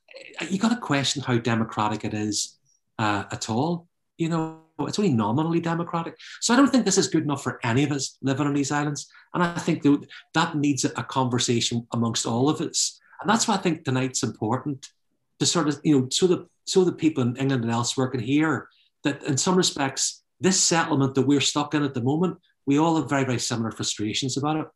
you 0.48 0.58
got 0.58 0.70
to 0.70 0.76
question 0.76 1.22
how 1.22 1.38
democratic 1.38 2.04
it 2.04 2.14
is 2.14 2.58
uh, 2.98 3.24
at 3.30 3.50
all. 3.50 3.88
You 4.18 4.28
know, 4.28 4.60
it's 4.80 4.98
only 4.98 5.12
nominally 5.12 5.60
democratic. 5.60 6.16
So 6.40 6.54
I 6.54 6.56
don't 6.56 6.68
think 6.68 6.84
this 6.84 6.98
is 6.98 7.08
good 7.08 7.24
enough 7.24 7.42
for 7.42 7.60
any 7.64 7.84
of 7.84 7.92
us 7.92 8.16
living 8.22 8.46
on 8.46 8.54
these 8.54 8.72
islands. 8.72 9.08
And 9.34 9.42
I 9.42 9.58
think 9.58 9.82
that, 9.82 10.06
that 10.34 10.56
needs 10.56 10.84
a 10.84 10.90
conversation 10.90 11.86
amongst 11.92 12.26
all 12.26 12.48
of 12.48 12.60
us. 12.60 12.98
And 13.20 13.28
that's 13.28 13.48
why 13.48 13.54
I 13.54 13.58
think 13.58 13.84
tonight's 13.84 14.22
important 14.22 14.88
to 15.38 15.46
sort 15.46 15.68
of, 15.68 15.80
you 15.84 15.98
know, 15.98 16.08
so 16.10 16.26
that 16.28 16.46
so 16.66 16.84
that 16.84 16.98
people 16.98 17.22
in 17.22 17.36
England 17.36 17.62
and 17.62 17.72
elsewhere 17.72 18.08
can 18.08 18.20
hear 18.20 18.68
that 19.04 19.22
in 19.22 19.36
some 19.36 19.54
respects, 19.54 20.22
this 20.40 20.60
settlement 20.60 21.14
that 21.14 21.26
we're 21.26 21.40
stuck 21.40 21.74
in 21.74 21.82
at 21.82 21.94
the 21.94 22.02
moment, 22.02 22.38
we 22.66 22.78
all 22.78 22.96
have 22.96 23.08
very, 23.08 23.24
very 23.24 23.38
similar 23.38 23.70
frustrations 23.70 24.36
about 24.36 24.56
it. 24.56 24.66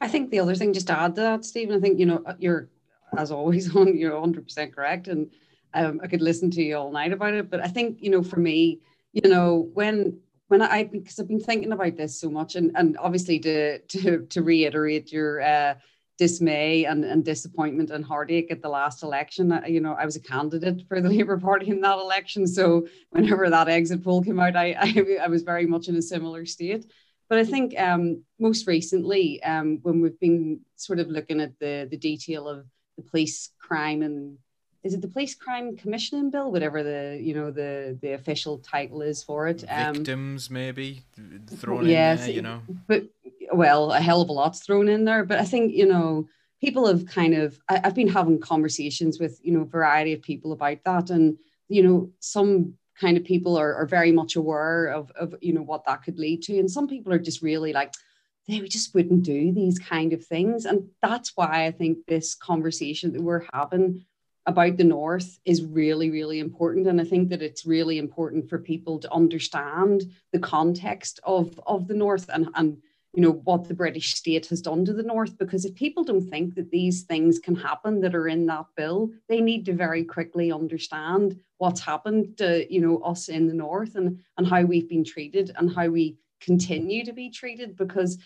I 0.00 0.08
think 0.08 0.30
the 0.30 0.40
other 0.40 0.54
thing, 0.54 0.72
just 0.72 0.86
to 0.88 0.98
add 0.98 1.14
to 1.16 1.22
that, 1.22 1.44
Stephen, 1.44 1.76
I 1.76 1.80
think, 1.80 1.98
you 1.98 2.06
know, 2.06 2.22
you're, 2.38 2.68
as 3.16 3.30
always, 3.30 3.74
on 3.74 3.96
you're 3.98 4.12
100% 4.12 4.74
correct. 4.74 5.08
And 5.08 5.30
um, 5.74 6.00
I 6.02 6.06
could 6.06 6.22
listen 6.22 6.50
to 6.52 6.62
you 6.62 6.76
all 6.76 6.90
night 6.90 7.12
about 7.12 7.34
it. 7.34 7.50
But 7.50 7.60
I 7.60 7.68
think, 7.68 7.98
you 8.00 8.10
know, 8.10 8.22
for 8.22 8.38
me, 8.38 8.80
you 9.12 9.28
know, 9.28 9.70
when, 9.74 10.18
when 10.48 10.62
I, 10.62 10.84
because 10.84 11.18
I've 11.18 11.28
been 11.28 11.40
thinking 11.40 11.72
about 11.72 11.96
this 11.96 12.18
so 12.18 12.30
much 12.30 12.56
and, 12.56 12.72
and 12.74 12.96
obviously 12.98 13.38
to, 13.40 13.78
to, 13.78 14.26
to 14.26 14.42
reiterate 14.42 15.12
your, 15.12 15.40
uh, 15.40 15.74
dismay 16.20 16.84
and, 16.84 17.02
and 17.02 17.24
disappointment 17.24 17.88
and 17.88 18.04
heartache 18.04 18.50
at 18.50 18.60
the 18.60 18.68
last 18.68 19.02
election. 19.02 19.58
You 19.66 19.80
know, 19.80 19.94
I 19.94 20.04
was 20.04 20.16
a 20.16 20.20
candidate 20.20 20.82
for 20.86 21.00
the 21.00 21.08
Labour 21.16 21.38
Party 21.38 21.70
in 21.70 21.80
that 21.80 21.98
election. 21.98 22.46
So 22.46 22.86
whenever 23.08 23.48
that 23.48 23.70
exit 23.70 24.04
poll 24.04 24.22
came 24.22 24.38
out, 24.38 24.54
I, 24.54 24.72
I, 24.78 25.24
I 25.24 25.28
was 25.28 25.42
very 25.42 25.64
much 25.64 25.88
in 25.88 25.96
a 25.96 26.02
similar 26.02 26.44
state. 26.44 26.84
But 27.30 27.38
I 27.38 27.44
think 27.44 27.78
um, 27.80 28.22
most 28.38 28.66
recently, 28.66 29.42
um, 29.44 29.78
when 29.80 30.02
we've 30.02 30.20
been 30.20 30.60
sort 30.76 30.98
of 30.98 31.08
looking 31.08 31.40
at 31.40 31.58
the, 31.58 31.88
the 31.90 31.96
detail 31.96 32.46
of 32.46 32.66
the 32.96 33.02
police 33.02 33.48
crime 33.58 34.02
and 34.02 34.36
is 34.82 34.94
it 34.94 35.02
the 35.02 35.08
police 35.08 35.34
crime 35.34 35.76
commissioning 35.76 36.30
bill 36.30 36.50
whatever 36.50 36.82
the 36.82 37.18
you 37.20 37.34
know 37.34 37.50
the 37.50 37.98
the 38.00 38.12
official 38.12 38.58
title 38.58 39.02
is 39.02 39.22
for 39.22 39.46
it 39.46 39.64
um, 39.68 39.94
victims 39.94 40.50
maybe 40.50 41.02
thrown 41.46 41.86
yes, 41.86 42.20
in 42.20 42.26
there 42.26 42.34
you 42.34 42.42
know 42.42 42.62
but 42.86 43.04
well, 43.52 43.92
a 43.92 44.00
hell 44.00 44.20
of 44.20 44.28
a 44.28 44.32
lot's 44.32 44.60
thrown 44.60 44.88
in 44.88 45.04
there. 45.04 45.24
But 45.24 45.38
I 45.38 45.44
think, 45.44 45.72
you 45.72 45.86
know, 45.86 46.28
people 46.60 46.86
have 46.86 47.06
kind 47.06 47.34
of, 47.34 47.58
I, 47.68 47.80
have 47.84 47.94
been 47.94 48.08
having 48.08 48.40
conversations 48.40 49.18
with, 49.18 49.40
you 49.42 49.52
know, 49.52 49.62
a 49.62 49.66
variety 49.66 50.12
of 50.12 50.22
people 50.22 50.52
about 50.52 50.78
that. 50.84 51.10
And, 51.10 51.38
you 51.68 51.82
know, 51.82 52.10
some 52.20 52.74
kind 53.00 53.16
of 53.16 53.24
people 53.24 53.56
are, 53.56 53.74
are 53.74 53.86
very 53.86 54.12
much 54.12 54.36
aware 54.36 54.86
of, 54.86 55.10
of, 55.12 55.34
you 55.40 55.52
know, 55.52 55.62
what 55.62 55.84
that 55.86 56.02
could 56.02 56.18
lead 56.18 56.42
to. 56.42 56.58
And 56.58 56.70
some 56.70 56.86
people 56.86 57.12
are 57.12 57.18
just 57.18 57.42
really 57.42 57.72
like, 57.72 57.94
they 58.46 58.60
just 58.60 58.94
wouldn't 58.94 59.22
do 59.22 59.52
these 59.52 59.78
kind 59.78 60.12
of 60.12 60.24
things. 60.24 60.64
And 60.64 60.88
that's 61.02 61.36
why 61.36 61.66
I 61.66 61.70
think 61.70 61.98
this 62.06 62.34
conversation 62.34 63.12
that 63.12 63.22
we're 63.22 63.46
having 63.52 64.04
about 64.46 64.76
the 64.76 64.84
North 64.84 65.38
is 65.44 65.64
really, 65.64 66.10
really 66.10 66.40
important. 66.40 66.86
And 66.86 67.00
I 67.00 67.04
think 67.04 67.28
that 67.28 67.42
it's 67.42 67.66
really 67.66 67.98
important 67.98 68.48
for 68.48 68.58
people 68.58 68.98
to 69.00 69.12
understand 69.12 70.10
the 70.32 70.38
context 70.38 71.20
of, 71.24 71.60
of 71.66 71.88
the 71.88 71.94
North 71.94 72.28
and, 72.32 72.48
and 72.54 72.78
you 73.12 73.22
know 73.22 73.32
what 73.32 73.66
the 73.66 73.74
british 73.74 74.14
state 74.14 74.46
has 74.46 74.60
done 74.60 74.84
to 74.84 74.92
the 74.92 75.02
north 75.02 75.36
because 75.38 75.64
if 75.64 75.74
people 75.74 76.04
don't 76.04 76.28
think 76.28 76.54
that 76.54 76.70
these 76.70 77.02
things 77.02 77.38
can 77.38 77.54
happen 77.54 78.00
that 78.00 78.14
are 78.14 78.28
in 78.28 78.46
that 78.46 78.66
bill 78.76 79.10
they 79.28 79.40
need 79.40 79.64
to 79.64 79.72
very 79.72 80.04
quickly 80.04 80.52
understand 80.52 81.38
what's 81.58 81.80
happened 81.80 82.36
to 82.38 82.72
you 82.72 82.80
know 82.80 82.98
us 82.98 83.28
in 83.28 83.48
the 83.48 83.54
north 83.54 83.96
and 83.96 84.20
and 84.36 84.46
how 84.46 84.62
we've 84.62 84.88
been 84.88 85.04
treated 85.04 85.50
and 85.56 85.74
how 85.74 85.88
we 85.88 86.16
continue 86.40 87.04
to 87.04 87.12
be 87.12 87.30
treated 87.30 87.76
because 87.76 88.18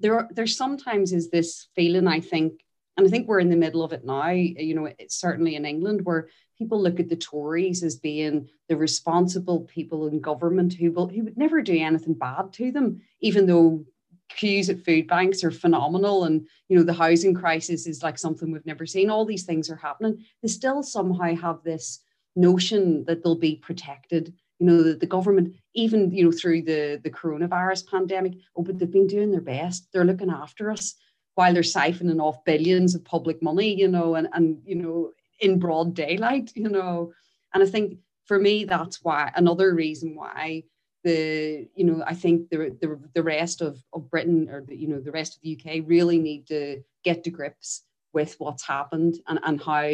there 0.00 0.28
there 0.32 0.46
sometimes 0.46 1.12
is 1.12 1.30
this 1.30 1.68
feeling 1.74 2.06
i 2.06 2.20
think 2.20 2.60
and 2.96 3.06
i 3.06 3.10
think 3.10 3.24
mm-hmm. 3.24 3.30
we're 3.30 3.40
in 3.40 3.50
the 3.50 3.56
middle 3.56 3.82
of 3.82 3.92
it 3.92 4.04
now. 4.04 4.30
You 4.30 4.74
know 4.74 4.88
it's 4.98 5.16
certainly 5.16 5.56
in 5.56 5.64
england 5.64 6.04
where 6.04 6.28
people 6.58 6.80
look 6.80 7.00
at 7.00 7.08
the 7.08 7.16
tories 7.16 7.82
as 7.82 7.96
being 7.96 8.48
the 8.68 8.76
responsible 8.76 9.60
people 9.60 10.06
in 10.06 10.20
government 10.20 10.74
who 10.74 10.92
will 10.92 11.08
who 11.08 11.24
would 11.24 11.36
never 11.38 11.62
do 11.62 11.78
anything 11.78 12.14
bad 12.14 12.52
to 12.54 12.72
them 12.72 13.00
even 13.20 13.46
though 13.46 13.84
queues 14.28 14.68
at 14.68 14.84
food 14.84 15.06
banks 15.06 15.44
are 15.44 15.50
phenomenal 15.50 16.24
and 16.24 16.46
you 16.68 16.76
know 16.76 16.84
the 16.84 16.92
housing 16.92 17.34
crisis 17.34 17.86
is 17.86 18.02
like 18.02 18.18
something 18.18 18.50
we've 18.50 18.66
never 18.66 18.86
seen. 18.86 19.10
All 19.10 19.24
these 19.24 19.44
things 19.44 19.70
are 19.70 19.76
happening. 19.76 20.24
They 20.42 20.48
still 20.48 20.82
somehow 20.82 21.34
have 21.36 21.62
this 21.62 22.00
notion 22.34 23.04
that 23.04 23.22
they'll 23.22 23.36
be 23.36 23.56
protected. 23.56 24.34
You 24.58 24.66
know 24.66 24.82
the, 24.82 24.94
the 24.94 25.06
government 25.06 25.54
even 25.74 26.10
you 26.10 26.24
know 26.24 26.32
through 26.32 26.62
the 26.62 27.00
the 27.02 27.10
coronavirus 27.10 27.88
pandemic 27.90 28.34
oh 28.56 28.62
but 28.62 28.78
they've 28.78 28.90
been 28.90 29.06
doing 29.06 29.30
their 29.30 29.40
best. 29.40 29.88
They're 29.92 30.04
looking 30.04 30.30
after 30.30 30.70
us 30.70 30.94
while 31.36 31.54
they're 31.54 31.62
siphoning 31.62 32.20
off 32.20 32.44
billions 32.44 32.94
of 32.94 33.04
public 33.04 33.42
money 33.42 33.74
you 33.74 33.88
know 33.88 34.16
and 34.16 34.28
and 34.32 34.60
you 34.64 34.74
know 34.74 35.12
in 35.40 35.58
broad 35.58 35.94
daylight 35.94 36.50
you 36.54 36.68
know. 36.68 37.12
And 37.54 37.62
i 37.62 37.66
think 37.66 37.98
for 38.24 38.38
me 38.38 38.64
that's 38.64 39.02
why 39.04 39.32
another 39.34 39.74
reason 39.74 40.14
why 40.14 40.64
the 41.06 41.68
you 41.76 41.84
know 41.84 42.02
I 42.04 42.14
think 42.14 42.50
the 42.50 42.76
the, 42.80 42.98
the 43.14 43.22
rest 43.22 43.62
of, 43.62 43.80
of 43.92 44.10
Britain 44.10 44.48
or 44.50 44.62
the, 44.62 44.76
you 44.76 44.88
know 44.88 45.00
the 45.00 45.12
rest 45.12 45.36
of 45.36 45.42
the 45.42 45.56
UK 45.56 45.84
really 45.86 46.18
need 46.18 46.48
to 46.48 46.82
get 47.04 47.22
to 47.24 47.30
grips 47.30 47.82
with 48.12 48.34
what's 48.38 48.66
happened 48.66 49.14
and 49.28 49.38
and 49.44 49.62
how 49.62 49.84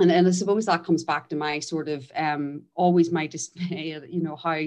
and, 0.00 0.10
and 0.10 0.26
I 0.26 0.30
suppose 0.30 0.66
that 0.66 0.84
comes 0.84 1.04
back 1.04 1.28
to 1.28 1.36
my 1.36 1.58
sort 1.60 1.88
of 1.88 2.10
um, 2.16 2.62
always 2.74 3.12
my 3.12 3.26
dismay, 3.36 4.00
you 4.08 4.22
know, 4.22 4.36
how 4.36 4.62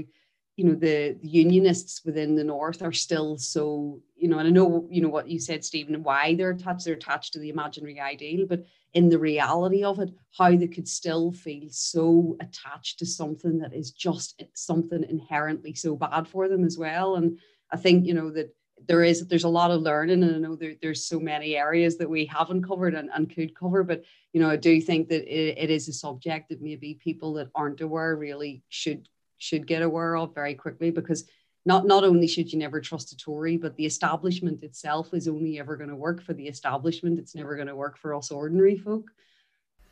you 0.58 0.66
know 0.66 0.74
the, 0.74 1.16
the, 1.22 1.28
unionists 1.28 2.04
within 2.04 2.36
the 2.36 2.44
north 2.44 2.82
are 2.82 2.92
still 2.92 3.38
so 3.38 4.02
you 4.18 4.28
know 4.28 4.40
and 4.40 4.48
i 4.48 4.52
know 4.52 4.86
you 4.90 5.02
know 5.02 5.08
what 5.08 5.30
you 5.30 5.40
said 5.40 5.64
stephen 5.64 6.04
why 6.04 6.34
they're 6.34 6.50
attached 6.50 6.84
they're 6.84 6.96
attached 6.96 7.32
to 7.32 7.40
the 7.40 7.50
imaginary 7.50 8.02
ideal 8.02 8.46
but 8.46 8.66
in 8.94 9.08
the 9.08 9.20
reality 9.20 9.84
of 9.84 10.00
it 10.00 10.10
how 10.38 10.54
they 10.56 10.68
could 10.68 10.88
still 10.88 11.32
feel 11.32 11.70
so 11.70 12.36
attached 12.42 13.00
to 13.00 13.06
something 13.06 13.60
that 13.60 13.74
is 13.74 13.92
just 13.92 14.44
something 14.54 15.06
inherently 15.08 15.74
so 15.74 15.96
bad 15.96 16.28
for 16.28 16.50
them 16.50 16.66
as 16.66 16.78
well. 16.78 17.16
And 17.16 17.38
i 17.72 17.78
think 17.78 18.06
you 18.06 18.14
know 18.14 18.32
that 18.32 18.54
there 18.88 19.04
is 19.04 19.28
there's 19.28 19.44
a 19.44 19.50
lot 19.50 19.72
of 19.72 19.82
learning 19.82 20.24
and 20.24 20.36
i 20.36 20.40
know 20.40 20.56
there, 20.56 20.76
there's 20.82 21.04
so 21.06 21.20
many 21.20 21.56
areas 21.56 21.98
that 21.98 22.10
we 22.10 22.26
haven't 22.26 22.64
covered 22.64 22.94
and, 22.94 23.10
and 23.14 23.34
could 23.34 23.56
cover 23.56 23.84
but 23.84 24.04
you 24.34 24.40
know 24.40 24.50
i 24.50 24.56
do 24.56 24.80
think 24.80 25.10
that 25.10 25.24
it, 25.26 25.58
it 25.58 25.70
is 25.70 25.88
a 25.88 25.94
subject 25.94 26.50
that 26.50 26.62
maybe 26.62 26.94
people 26.94 27.34
that 27.34 27.50
aren't 27.56 27.82
aware 27.82 28.16
really 28.16 28.64
should 28.70 29.10
should 29.38 29.68
get 29.68 29.82
aware 29.82 30.16
of 30.16 30.34
very 30.34 30.56
quickly 30.56 30.92
because 30.92 31.30
not 31.66 31.86
not 31.86 32.04
only 32.04 32.28
should 32.28 32.52
you 32.52 32.58
never 32.58 32.80
trust 32.80 33.12
a 33.12 33.18
Tory, 33.18 33.58
but 33.58 33.76
the 33.76 33.86
establishment 33.86 34.64
itself 34.64 35.14
is 35.14 35.28
only 35.28 35.60
ever 35.60 35.76
going 35.76 35.90
to 35.90 35.96
work 35.96 36.22
for 36.22 36.34
the 36.34 36.48
establishment. 36.48 37.20
It's 37.20 37.36
never 37.36 37.56
going 37.56 37.68
to 37.68 37.76
work 37.76 37.98
for 37.98 38.16
us 38.16 38.32
ordinary 38.32 38.78
folk. 38.78 39.12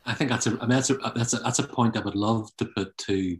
I 0.06 0.14
think 0.14 0.30
that's 0.30 0.46
a 0.46 0.50
I 0.50 0.60
mean, 0.60 0.70
that's 0.70 0.90
a 0.90 0.94
that's 1.14 1.34
a 1.34 1.38
that's 1.38 1.58
a 1.58 1.68
point 1.68 1.96
I 1.96 2.00
would 2.00 2.14
love 2.14 2.48
to 2.56 2.64
put 2.64 2.96
to 2.98 3.36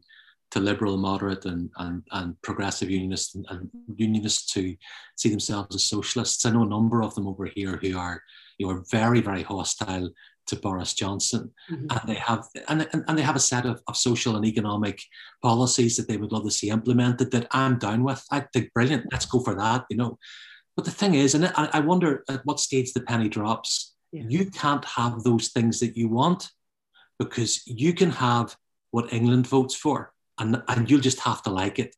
to 0.50 0.60
liberal, 0.60 0.98
moderate, 0.98 1.46
and 1.46 1.70
and, 1.78 2.02
and 2.12 2.40
progressive 2.42 2.90
unionists 2.90 3.34
and, 3.34 3.46
and 3.48 3.70
unionists 3.96 4.52
to 4.52 4.76
see 5.16 5.30
themselves 5.30 5.74
as 5.74 5.84
socialists. 5.84 6.44
I 6.44 6.50
know 6.50 6.64
a 6.64 6.68
number 6.68 7.02
of 7.02 7.14
them 7.14 7.26
over 7.26 7.46
here 7.46 7.78
who 7.80 7.96
are 7.96 8.22
you 8.58 8.66
know 8.66 8.74
are 8.74 8.84
very 8.90 9.20
very 9.20 9.44
hostile 9.44 10.10
to 10.46 10.56
Boris 10.56 10.94
Johnson, 10.94 11.52
mm-hmm. 11.70 11.86
and 11.90 12.00
they 12.06 12.14
have 12.14 12.46
and, 12.68 12.88
and, 12.92 13.04
and, 13.06 13.18
they 13.18 13.22
have 13.22 13.36
a 13.36 13.40
set 13.40 13.66
of, 13.66 13.82
of 13.88 13.96
social 13.96 14.36
and 14.36 14.44
economic 14.44 15.02
policies 15.42 15.96
that 15.96 16.08
they 16.08 16.16
would 16.16 16.32
love 16.32 16.44
to 16.44 16.50
see 16.50 16.70
implemented 16.70 17.30
that 17.32 17.48
I'm 17.50 17.78
down 17.78 18.04
with. 18.04 18.24
I 18.30 18.40
think 18.52 18.72
brilliant. 18.72 19.06
Let's 19.12 19.26
go 19.26 19.40
for 19.40 19.54
that. 19.54 19.84
You 19.90 19.96
know, 19.96 20.18
but 20.76 20.84
the 20.84 20.90
thing 20.90 21.14
is, 21.14 21.34
and 21.34 21.46
I, 21.46 21.68
I 21.72 21.80
wonder 21.80 22.24
at 22.28 22.44
what 22.44 22.60
stage 22.60 22.92
the 22.92 23.00
penny 23.00 23.28
drops. 23.28 23.94
Yeah. 24.12 24.24
You 24.28 24.50
can't 24.50 24.84
have 24.84 25.24
those 25.24 25.48
things 25.48 25.80
that 25.80 25.96
you 25.96 26.08
want 26.08 26.48
because 27.18 27.66
you 27.66 27.92
can 27.92 28.10
have 28.10 28.56
what 28.90 29.12
England 29.12 29.46
votes 29.46 29.74
for, 29.74 30.12
and 30.38 30.62
and 30.68 30.90
you'll 30.90 31.00
just 31.00 31.20
have 31.20 31.42
to 31.42 31.50
like 31.50 31.78
it, 31.78 31.94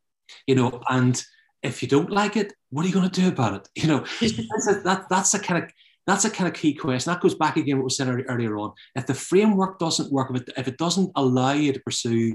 you 0.47 0.55
know. 0.55 0.81
And 0.89 1.23
if 1.63 1.83
you 1.83 1.89
don't 1.89 2.11
like 2.11 2.37
it, 2.37 2.53
what 2.71 2.85
are 2.85 2.89
you 2.89 2.95
going 2.95 3.11
to 3.11 3.21
do 3.21 3.29
about 3.29 3.55
it? 3.55 3.69
You 3.83 3.89
know, 3.89 4.01
that's 4.21 4.69
a, 4.69 4.81
that 4.85 5.07
that's 5.11 5.35
a 5.35 5.39
kind 5.39 5.65
of 5.65 5.71
that's 6.09 6.25
a 6.25 6.31
kind 6.31 6.49
of 6.49 6.55
key 6.55 6.73
question. 6.73 7.13
That 7.13 7.21
goes 7.21 7.35
back 7.35 7.59
again 7.59 7.77
what 7.77 7.85
was 7.85 7.99
said 7.99 8.09
earlier, 8.09 8.57
on. 8.57 8.73
If 8.97 9.07
the 9.07 9.13
framework 9.13 9.79
doesn't 9.79 10.11
work, 10.11 10.31
if 10.31 10.41
it, 10.41 10.51
if 10.57 10.67
it 10.67 10.79
doesn't 10.79 11.13
allow 11.15 11.53
you 11.53 11.71
to 11.75 11.81
pursue 11.81 12.35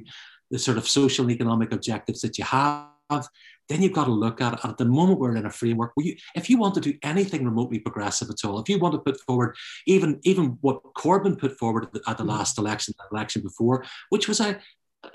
the 0.51 0.59
sort 0.59 0.77
of 0.77 0.87
social 0.87 1.25
and 1.25 1.31
economic 1.31 1.73
objectives 1.73 2.21
that 2.21 2.37
you 2.37 2.43
have, 2.43 3.27
then 3.69 3.81
you've 3.81 3.93
got 3.93 4.05
to 4.05 4.11
look 4.11 4.41
at 4.41 4.53
it. 4.53 4.59
At 4.63 4.77
the 4.77 4.85
moment, 4.85 5.19
we're 5.19 5.35
in 5.35 5.47
a 5.47 5.49
framework 5.49 5.93
where 5.95 6.05
you, 6.05 6.15
if 6.35 6.51
you 6.51 6.57
want 6.59 6.75
to 6.75 6.81
do 6.81 6.93
anything 7.01 7.45
remotely 7.45 7.79
progressive 7.79 8.29
at 8.29 8.47
all, 8.47 8.59
if 8.59 8.69
you 8.69 8.77
want 8.77 8.93
to 8.93 8.99
put 8.99 9.19
forward 9.21 9.55
even 9.87 10.19
even 10.21 10.57
what 10.61 10.83
Corbyn 10.95 11.39
put 11.39 11.57
forward 11.57 11.85
at 11.85 11.93
the, 11.93 12.01
at 12.07 12.19
the 12.19 12.23
mm. 12.23 12.29
last 12.29 12.59
election, 12.59 12.93
the 12.99 13.15
election 13.15 13.41
before, 13.41 13.83
which 14.09 14.27
was 14.27 14.39
a 14.39 14.59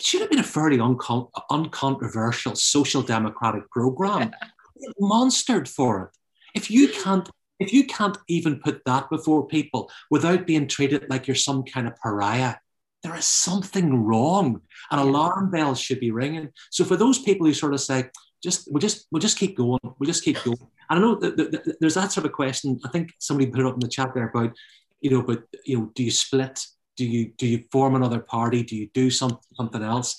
should 0.00 0.20
have 0.20 0.30
been 0.30 0.40
a 0.40 0.42
fairly 0.42 0.78
uncon- 0.78 1.30
uncontroversial 1.50 2.56
social 2.56 3.02
democratic 3.02 3.70
program, 3.70 4.32
monstered 5.00 5.68
for 5.68 6.02
it. 6.02 6.10
If 6.56 6.72
you 6.72 6.88
can't 6.88 7.30
if 7.58 7.72
you 7.72 7.84
can't 7.84 8.16
even 8.28 8.60
put 8.60 8.84
that 8.84 9.10
before 9.10 9.46
people 9.46 9.90
without 10.10 10.46
being 10.46 10.68
treated 10.68 11.06
like 11.10 11.26
you're 11.26 11.34
some 11.34 11.64
kind 11.64 11.86
of 11.86 11.96
pariah, 11.96 12.56
there 13.02 13.16
is 13.16 13.26
something 13.26 14.04
wrong. 14.04 14.60
An 14.90 14.98
alarm 14.98 15.50
bell 15.50 15.74
should 15.74 16.00
be 16.00 16.10
ringing. 16.10 16.50
So 16.70 16.84
for 16.84 16.96
those 16.96 17.18
people 17.20 17.46
who 17.46 17.54
sort 17.54 17.74
of 17.74 17.80
say, 17.80 18.10
just 18.42 18.70
we'll 18.70 18.80
just 18.80 19.06
we'll 19.10 19.20
just 19.20 19.38
keep 19.38 19.56
going, 19.56 19.80
we'll 19.82 20.06
just 20.06 20.24
keep 20.24 20.42
going. 20.42 20.58
And 20.90 20.98
I 20.98 21.02
know 21.02 21.16
that, 21.16 21.36
that, 21.36 21.52
that 21.52 21.76
there's 21.80 21.94
that 21.94 22.12
sort 22.12 22.26
of 22.26 22.32
question. 22.32 22.78
I 22.84 22.88
think 22.88 23.12
somebody 23.18 23.50
put 23.50 23.60
it 23.60 23.66
up 23.66 23.74
in 23.74 23.80
the 23.80 23.88
chat 23.88 24.14
there 24.14 24.28
about, 24.28 24.56
you 25.00 25.10
know, 25.10 25.22
but 25.22 25.42
you 25.64 25.78
know, 25.78 25.92
do 25.94 26.04
you 26.04 26.10
split? 26.10 26.64
Do 26.96 27.04
you 27.04 27.32
do 27.36 27.46
you 27.46 27.64
form 27.70 27.94
another 27.94 28.20
party? 28.20 28.62
Do 28.62 28.76
you 28.76 28.88
do 28.94 29.10
some, 29.10 29.38
something 29.54 29.82
else? 29.82 30.16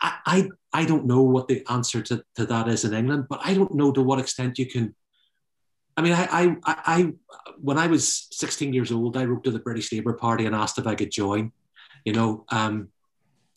I, 0.00 0.14
I 0.26 0.48
I 0.72 0.84
don't 0.84 1.06
know 1.06 1.22
what 1.22 1.48
the 1.48 1.64
answer 1.68 2.02
to, 2.02 2.24
to 2.36 2.46
that 2.46 2.68
is 2.68 2.84
in 2.84 2.94
England, 2.94 3.26
but 3.28 3.40
I 3.44 3.54
don't 3.54 3.74
know 3.74 3.92
to 3.92 4.02
what 4.02 4.18
extent 4.18 4.58
you 4.58 4.66
can 4.66 4.94
I 5.96 6.02
mean, 6.02 6.12
I, 6.12 6.26
I, 6.30 6.56
I, 6.64 7.12
when 7.60 7.78
I 7.78 7.86
was 7.86 8.28
16 8.32 8.72
years 8.72 8.90
old, 8.90 9.16
I 9.16 9.24
wrote 9.24 9.44
to 9.44 9.50
the 9.50 9.58
British 9.58 9.92
Labour 9.92 10.14
Party 10.14 10.46
and 10.46 10.54
asked 10.54 10.78
if 10.78 10.86
I 10.86 10.94
could 10.94 11.10
join, 11.10 11.52
you 12.04 12.12
know, 12.12 12.44
um, 12.48 12.88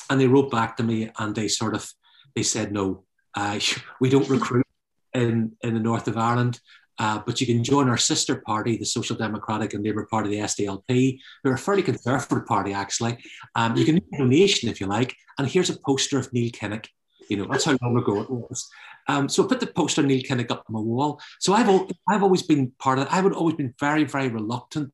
and 0.10 0.20
they 0.20 0.28
wrote 0.28 0.52
back 0.52 0.78
to 0.78 0.84
me 0.84 1.10
and 1.18 1.34
they 1.34 1.48
sort 1.48 1.76
of, 1.76 1.90
they 2.36 2.44
said, 2.44 2.72
no, 2.72 3.04
uh, 3.36 3.60
we 4.02 4.10
don't 4.10 4.30
recruit 4.30 4.66
in, 5.14 5.54
in 5.62 5.74
the 5.74 5.80
north 5.80 6.08
of 6.08 6.18
Ireland, 6.18 6.60
uh, 7.00 7.22
but 7.26 7.42
you 7.42 7.48
can 7.48 7.64
join 7.64 7.90
our 7.90 7.98
sister 7.98 8.42
party, 8.46 8.78
the 8.78 8.86
Social 8.86 9.16
Democratic 9.16 9.74
and 9.74 9.84
Labour 9.84 10.08
Party, 10.10 10.30
the 10.30 10.44
SDLP, 10.44 11.20
They're 11.44 11.54
a 11.54 11.58
fairly 11.58 11.84
conservative 11.84 12.46
party, 12.46 12.74
actually. 12.74 13.18
Um, 13.56 13.76
you 13.76 13.86
can 13.86 13.96
make 13.96 14.06
a 14.14 14.18
donation 14.18 14.70
if 14.70 14.80
you 14.80 14.88
like, 14.88 15.16
and 15.38 15.48
here's 15.48 15.70
a 15.70 15.80
poster 15.86 16.18
of 16.18 16.32
Neil 16.32 16.52
Kinnock. 16.52 16.88
You 17.30 17.38
know, 17.38 17.48
that's 17.50 17.66
how 17.66 17.78
long 17.82 17.98
ago 17.98 18.22
it 18.22 18.30
was. 18.30 18.70
Um, 19.08 19.30
so 19.30 19.44
I 19.44 19.48
put 19.48 19.60
the 19.60 19.68
poster 19.68 20.02
Neil 20.04 20.22
Kinnock 20.24 20.52
up 20.52 20.66
on 20.68 20.74
my 20.74 20.80
wall. 20.80 21.20
So 21.40 21.54
I've 21.54 21.70
al- 21.70 21.88
I've 22.10 22.24
always 22.24 22.44
been 22.44 22.72
part 22.80 22.98
of 23.00 23.06
it. 23.08 23.14
I 23.14 23.22
would 23.22 23.34
always 23.34 23.56
been 23.56 23.74
very 23.80 24.04
very 24.04 24.30
reluctant 24.30 24.94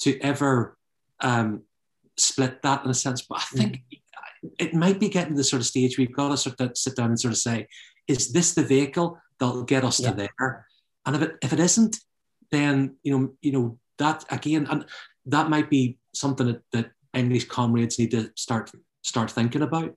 to 0.00 0.18
ever 0.20 0.76
um, 1.20 1.62
split 2.16 2.62
that 2.62 2.84
in 2.84 2.90
a 2.90 2.94
sense. 2.94 3.22
But 3.22 3.38
I 3.38 3.56
think 3.56 3.82
it 4.58 4.74
might 4.74 5.00
be 5.00 5.08
getting 5.08 5.34
to 5.34 5.36
the 5.38 5.44
sort 5.44 5.60
of 5.60 5.66
stage 5.66 5.98
you've 5.98 6.12
got 6.12 6.28
to 6.30 6.36
sort 6.36 6.60
of 6.60 6.76
sit 6.76 6.96
down 6.96 7.10
and 7.10 7.20
sort 7.20 7.32
of 7.32 7.38
say, 7.38 7.68
is 8.08 8.32
this 8.32 8.54
the 8.54 8.62
vehicle 8.64 9.18
that'll 9.38 9.64
get 9.64 9.84
us 9.84 10.00
Yeah. 10.00 10.10
to 10.10 10.16
there? 10.16 10.66
And 11.06 11.16
if 11.16 11.22
it 11.22 11.36
if 11.42 11.52
it 11.52 11.60
isn't, 11.60 11.98
then 12.50 12.96
you 13.02 13.18
know 13.18 13.32
you 13.40 13.52
know 13.52 13.78
that 13.98 14.24
again, 14.30 14.66
and 14.70 14.84
that 15.26 15.50
might 15.50 15.68
be 15.70 15.98
something 16.14 16.46
that, 16.46 16.62
that 16.72 16.90
English 17.14 17.46
comrades 17.46 17.98
need 17.98 18.12
to 18.12 18.30
start 18.36 18.70
start 19.02 19.30
thinking 19.30 19.62
about. 19.62 19.96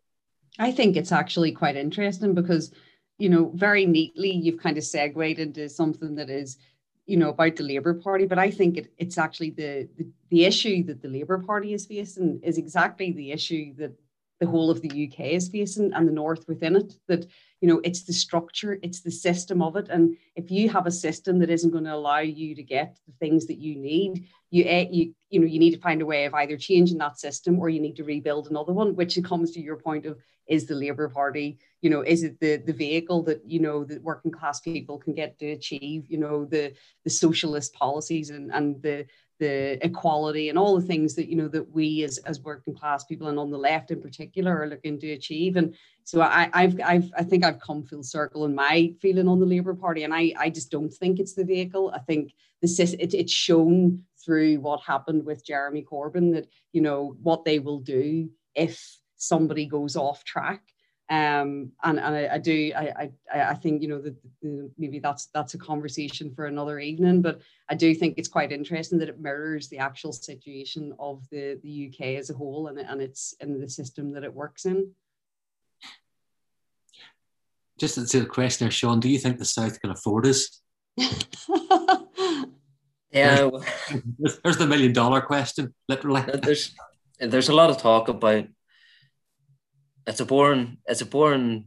I 0.57 0.71
think 0.71 0.95
it's 0.95 1.11
actually 1.11 1.51
quite 1.51 1.75
interesting 1.75 2.33
because, 2.33 2.73
you 3.17 3.29
know, 3.29 3.51
very 3.55 3.85
neatly 3.85 4.31
you've 4.31 4.59
kind 4.59 4.77
of 4.77 4.83
segued 4.83 5.39
into 5.39 5.69
something 5.69 6.15
that 6.15 6.29
is, 6.29 6.57
you 7.05 7.17
know, 7.17 7.29
about 7.29 7.55
the 7.55 7.63
Labour 7.63 7.93
Party. 7.93 8.25
But 8.25 8.39
I 8.39 8.51
think 8.51 8.77
it, 8.77 8.93
it's 8.97 9.17
actually 9.17 9.51
the, 9.51 9.87
the 9.97 10.07
the 10.29 10.45
issue 10.45 10.83
that 10.83 11.01
the 11.01 11.07
Labour 11.07 11.37
Party 11.37 11.73
is 11.73 11.85
facing 11.85 12.41
is 12.43 12.57
exactly 12.57 13.11
the 13.11 13.31
issue 13.31 13.73
that 13.75 13.97
the 14.39 14.47
whole 14.47 14.69
of 14.69 14.81
the 14.81 15.07
UK 15.07 15.27
is 15.27 15.47
facing 15.47 15.93
and 15.93 16.07
the 16.07 16.11
North 16.11 16.47
within 16.47 16.75
it. 16.75 16.93
That 17.07 17.25
you 17.65 17.73
know, 17.73 17.81
it's 17.83 18.03
the 18.03 18.13
structure, 18.13 18.77
it's 18.83 19.01
the 19.01 19.09
system 19.09 19.59
of 19.63 19.75
it, 19.75 19.89
and 19.89 20.15
if 20.35 20.51
you 20.51 20.69
have 20.69 20.85
a 20.85 20.91
system 20.91 21.39
that 21.39 21.49
isn't 21.49 21.71
going 21.71 21.85
to 21.85 21.95
allow 21.95 22.19
you 22.19 22.53
to 22.53 22.61
get 22.61 22.99
the 23.07 23.13
things 23.13 23.47
that 23.47 23.57
you 23.57 23.75
need, 23.75 24.27
you 24.51 24.65
eh, 24.67 24.85
you 24.91 25.15
you 25.31 25.39
know 25.39 25.47
you 25.47 25.57
need 25.57 25.71
to 25.71 25.79
find 25.79 25.99
a 26.03 26.05
way 26.05 26.25
of 26.25 26.35
either 26.35 26.57
changing 26.57 26.99
that 26.99 27.17
system 27.17 27.57
or 27.57 27.67
you 27.69 27.79
need 27.79 27.95
to 27.95 28.03
rebuild 28.03 28.51
another 28.51 28.71
one. 28.71 28.95
Which 28.95 29.17
comes 29.23 29.49
to 29.53 29.59
your 29.59 29.77
point 29.77 30.05
of 30.05 30.19
is 30.45 30.67
the 30.67 30.75
Labour 30.75 31.09
Party, 31.09 31.57
you 31.81 31.89
know, 31.89 32.01
is 32.01 32.21
it 32.21 32.39
the 32.39 32.57
the 32.57 32.71
vehicle 32.71 33.23
that 33.23 33.41
you 33.47 33.59
know 33.59 33.83
that 33.83 34.03
working 34.03 34.31
class 34.31 34.59
people 34.59 34.99
can 34.99 35.15
get 35.15 35.39
to 35.39 35.47
achieve, 35.47 36.05
you 36.07 36.19
know, 36.19 36.45
the 36.45 36.71
the 37.03 37.09
socialist 37.09 37.73
policies 37.73 38.29
and 38.29 38.51
and 38.53 38.79
the 38.83 39.07
the 39.39 39.83
equality 39.85 40.49
and 40.49 40.57
all 40.57 40.79
the 40.79 40.85
things 40.85 41.15
that 41.15 41.27
you 41.27 41.35
know 41.35 41.47
that 41.47 41.69
we 41.71 42.03
as 42.03 42.17
as 42.19 42.39
working 42.39 42.73
class 42.73 43.03
people 43.03 43.27
and 43.27 43.37
on 43.37 43.51
the 43.51 43.57
left 43.57 43.91
in 43.91 44.01
particular 44.01 44.61
are 44.61 44.67
looking 44.67 44.99
to 44.99 45.11
achieve. 45.11 45.57
And 45.57 45.75
so 46.05 46.21
I 46.21 46.49
I've 46.53 46.79
I've 46.81 47.11
I 47.17 47.23
think 47.23 47.43
I've 47.43 47.59
come 47.59 47.83
full 47.83 48.03
circle 48.03 48.45
in 48.45 48.53
my 48.53 48.93
feeling 49.01 49.27
on 49.27 49.39
the 49.39 49.45
Labour 49.45 49.73
Party, 49.73 50.03
and 50.03 50.13
I 50.13 50.33
I 50.37 50.49
just 50.51 50.69
don't 50.69 50.93
think 50.93 51.19
it's 51.19 51.33
the 51.33 51.43
vehicle. 51.43 51.91
I 51.93 51.99
think 51.99 52.33
the 52.61 52.97
it, 52.99 53.13
it's 53.15 53.33
shown 53.33 54.03
through 54.23 54.59
what 54.59 54.81
happened 54.81 55.25
with 55.25 55.45
Jeremy 55.45 55.83
Corbyn 55.83 56.33
that 56.33 56.47
you 56.73 56.81
know 56.81 57.17
what 57.23 57.43
they 57.43 57.57
will 57.57 57.79
do 57.79 58.29
if 58.53 58.99
somebody 59.17 59.65
goes 59.65 59.95
off 59.95 60.23
track 60.23 60.61
um 61.11 61.71
and, 61.83 61.99
and 61.99 62.15
I, 62.15 62.33
I 62.33 62.37
do 62.39 62.71
I, 62.75 63.09
I 63.33 63.41
I 63.51 63.53
think 63.53 63.83
you 63.83 63.87
know 63.87 64.01
that 64.01 64.15
maybe 64.75 64.97
that's 64.97 65.27
that's 65.27 65.53
a 65.53 65.59
conversation 65.59 66.33
for 66.33 66.47
another 66.47 66.79
evening 66.79 67.21
but 67.21 67.41
I 67.69 67.75
do 67.75 67.93
think 67.93 68.15
it's 68.17 68.27
quite 68.27 68.51
interesting 68.51 68.97
that 68.99 69.09
it 69.09 69.19
mirrors 69.19 69.69
the 69.69 69.77
actual 69.77 70.11
situation 70.11 70.95
of 70.97 71.23
the 71.29 71.59
the 71.61 71.91
UK 71.91 72.17
as 72.17 72.31
a 72.31 72.33
whole 72.33 72.67
and 72.67 72.79
and 72.79 73.03
it's 73.03 73.35
in 73.39 73.59
the 73.61 73.69
system 73.69 74.13
that 74.13 74.23
it 74.23 74.33
works 74.33 74.65
in 74.65 74.91
Just 77.79 77.95
to 78.11 78.19
the 78.19 78.25
question 78.25 78.65
there, 78.65 78.71
Sean, 78.71 78.99
do 78.99 79.09
you 79.09 79.19
think 79.19 79.37
the 79.37 79.45
South 79.45 79.79
can 79.81 79.91
afford 79.91 80.25
us? 80.27 80.61
Yeah, 83.15 83.45
well, 83.45 83.63
There's, 84.19 84.39
there's 84.43 84.57
the 84.57 84.67
million 84.67 84.91
dollar 84.91 85.21
question, 85.21 85.73
literally. 85.87 86.21
there's 86.43 86.75
there's 87.17 87.49
a 87.49 87.55
lot 87.55 87.69
of 87.69 87.77
talk 87.77 88.09
about. 88.09 88.45
It's 90.05 90.19
a 90.19 90.25
boring. 90.25 90.77
It's 90.85 91.01
a 91.01 91.05
boring 91.05 91.65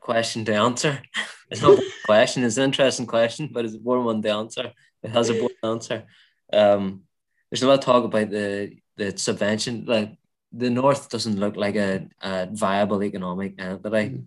question 0.00 0.44
to 0.44 0.54
answer. 0.54 1.02
It's 1.50 1.60
not 1.60 1.78
a 1.78 1.82
question. 2.04 2.44
It's 2.44 2.56
an 2.58 2.64
interesting 2.64 3.06
question, 3.06 3.50
but 3.52 3.64
it's 3.64 3.74
a 3.74 3.78
boring 3.78 4.04
one 4.04 4.22
to 4.22 4.28
answer. 4.30 4.72
It 5.02 5.10
has 5.10 5.30
a 5.30 5.34
boring 5.34 5.64
answer. 5.64 6.04
Um, 6.52 7.02
there's 7.50 7.64
a 7.64 7.66
lot 7.66 7.80
of 7.80 7.84
talk 7.84 8.04
about 8.04 8.30
the 8.30 8.76
the 8.96 9.18
subvention. 9.18 9.84
Like 9.84 10.16
the 10.52 10.70
North 10.70 11.10
doesn't 11.10 11.40
look 11.40 11.56
like 11.56 11.74
a, 11.74 12.06
a 12.22 12.48
viable 12.52 13.02
economic 13.02 13.60
entity, 13.60 14.22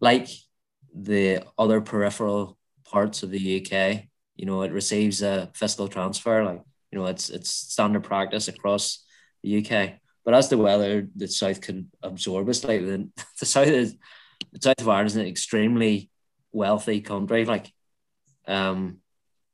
like 0.00 0.28
the 0.94 1.44
other 1.58 1.80
peripheral 1.80 2.58
parts 2.84 3.22
of 3.22 3.30
the 3.30 3.60
UK. 3.60 4.04
You 4.36 4.46
know, 4.46 4.62
it 4.62 4.72
receives 4.72 5.22
a 5.22 5.50
fiscal 5.54 5.88
transfer. 5.88 6.44
Like 6.44 6.62
you 6.90 6.98
know, 6.98 7.06
it's 7.06 7.30
it's 7.30 7.50
standard 7.50 8.04
practice 8.04 8.48
across 8.48 9.04
the 9.42 9.58
UK. 9.58 9.94
But 10.24 10.34
as 10.34 10.48
to 10.48 10.56
whether 10.56 11.08
the 11.14 11.28
South 11.28 11.60
can 11.60 11.90
absorb 12.02 12.48
us, 12.48 12.64
like 12.64 12.80
the, 12.80 13.10
the 13.40 13.46
South 13.46 13.68
is 13.68 13.96
the 14.52 14.60
South 14.60 14.80
of 14.80 14.88
Ireland 14.88 15.08
is 15.08 15.16
an 15.16 15.26
extremely 15.26 16.10
wealthy 16.52 17.00
country. 17.00 17.44
Like, 17.44 17.72
um, 18.46 18.98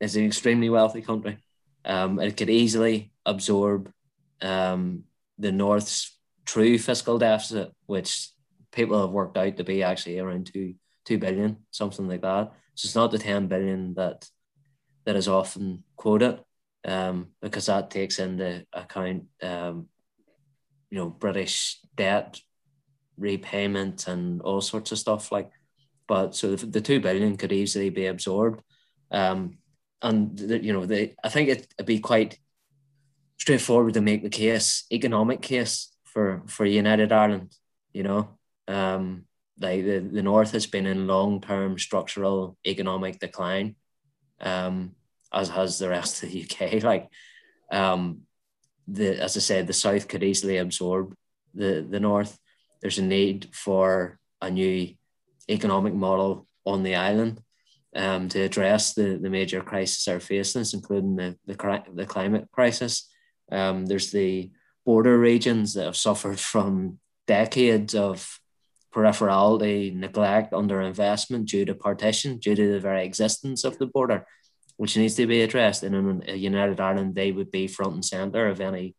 it's 0.01 0.15
an 0.15 0.25
extremely 0.25 0.71
wealthy 0.71 1.03
country. 1.03 1.39
Um, 1.85 2.21
it 2.21 2.37
could 2.37 2.51
easily 2.51 3.13
absorb 3.27 3.93
um 4.43 5.05
the 5.39 5.53
North's 5.53 6.19
true 6.45 6.79
fiscal 6.79 7.19
deficit, 7.19 7.73
which 7.87 8.31
people 8.73 9.01
have 9.01 9.11
worked 9.11 9.37
out 9.37 9.57
to 9.57 9.65
be 9.65 9.83
actually 9.83 10.19
around 10.19 10.47
two 10.47 10.75
two 11.05 11.19
billion, 11.19 11.57
something 11.71 12.09
like 12.09 12.23
that. 12.23 12.53
So 12.75 12.87
it's 12.87 12.95
not 12.95 13.11
the 13.11 13.19
ten 13.19 13.47
billion 13.49 13.95
that 13.95 14.29
that 15.05 15.17
is 15.17 15.29
often 15.29 15.85
quoted, 15.97 16.41
um, 16.85 17.29
because 17.41 17.67
that 17.67 17.91
takes 17.91 18.19
into 18.19 18.67
account 18.73 19.25
um, 19.43 19.89
you 20.91 20.99
know, 20.99 21.09
British 21.09 21.79
debt 21.97 22.41
repayment 23.17 24.09
and 24.09 24.43
all 24.43 24.61
sorts 24.61 24.93
of 24.93 24.99
stuff 24.99 25.33
like. 25.33 25.51
But 26.07 26.35
so 26.35 26.57
the, 26.57 26.67
the 26.67 26.81
two 26.81 27.01
billion 27.01 27.37
could 27.37 27.53
easily 27.53 27.91
be 27.91 28.07
absorbed, 28.07 28.63
um, 29.13 29.59
and 30.03 30.37
the, 30.37 30.63
you 30.63 30.73
know, 30.73 30.85
they 30.85 31.15
I 31.23 31.29
think 31.29 31.49
it, 31.49 31.73
it'd 31.79 31.87
be 31.87 32.01
quite 32.01 32.39
straightforward 33.39 33.95
to 33.95 34.01
make 34.01 34.23
the 34.23 34.29
case, 34.29 34.85
economic 34.91 35.41
case 35.41 35.95
for 36.05 36.43
for 36.47 36.67
United 36.67 37.13
Ireland. 37.13 37.55
You 37.93 38.03
know, 38.03 38.39
um, 38.71 39.25
like 39.59 39.85
the, 39.85 39.99
the 39.99 40.23
North 40.23 40.53
has 40.53 40.67
been 40.67 40.87
in 40.87 41.07
long 41.07 41.41
term 41.41 41.79
structural 41.79 42.57
economic 42.67 43.19
decline 43.19 43.77
um, 44.41 44.93
as 45.33 45.49
has 45.51 45.79
the 45.79 45.89
rest 45.89 46.23
of 46.23 46.31
the 46.31 46.43
UK. 46.43 46.83
Like, 46.83 47.09
um, 47.71 48.23
the 48.89 49.21
as 49.21 49.37
I 49.37 49.41
said, 49.41 49.67
the 49.67 49.73
south 49.73 50.09
could 50.09 50.23
easily 50.23 50.57
absorb 50.57 51.15
the 51.55 51.87
the 51.89 52.01
north. 52.01 52.39
There's 52.81 52.99
a 52.99 53.05
need 53.05 53.49
for 53.53 54.19
a 54.41 54.51
new 54.51 54.95
economic 55.49 55.95
model 55.95 56.47
on 56.65 56.83
the 56.83 56.95
island 56.95 57.41
um, 57.95 58.29
to 58.29 58.41
address 58.41 58.95
the, 58.95 59.19
the 59.21 59.31
major 59.31 59.61
crises 59.61 60.09
are 60.09 60.21
facing, 60.21 60.65
including 60.73 61.17
the, 61.17 61.37
the, 61.47 61.83
the 61.95 62.07
climate 62.07 62.49
crisis. 62.53 63.09
Um, 63.53 63.87
there's 63.87 64.11
the 64.11 64.51
border 64.87 65.19
regions 65.19 65.75
that 65.75 65.85
have 65.85 65.97
suffered 65.97 66.41
from 66.41 66.99
decades 67.27 67.95
of 67.95 68.40
peripherality, 68.95 69.95
neglect, 69.95 70.53
underinvestment 70.53 71.47
due 71.47 71.65
to 71.65 71.75
partition, 71.75 72.39
due 72.39 72.55
to 72.55 72.73
the 72.73 72.81
very 72.81 73.05
existence 73.05 73.65
of 73.65 73.79
the 73.79 73.87
border, 73.87 74.27
which 74.77 74.97
needs 74.97 75.15
to 75.15 75.27
be 75.27 75.43
addressed. 75.43 75.83
And 75.83 75.95
in 75.95 76.25
a 76.29 76.35
United 76.35 76.81
Ireland, 76.81 77.15
they 77.15 77.33
would 77.33 77.51
be 77.51 77.67
front 77.67 77.95
and 77.95 78.05
centre 78.05 78.49
of 78.49 78.61
any 78.61 78.97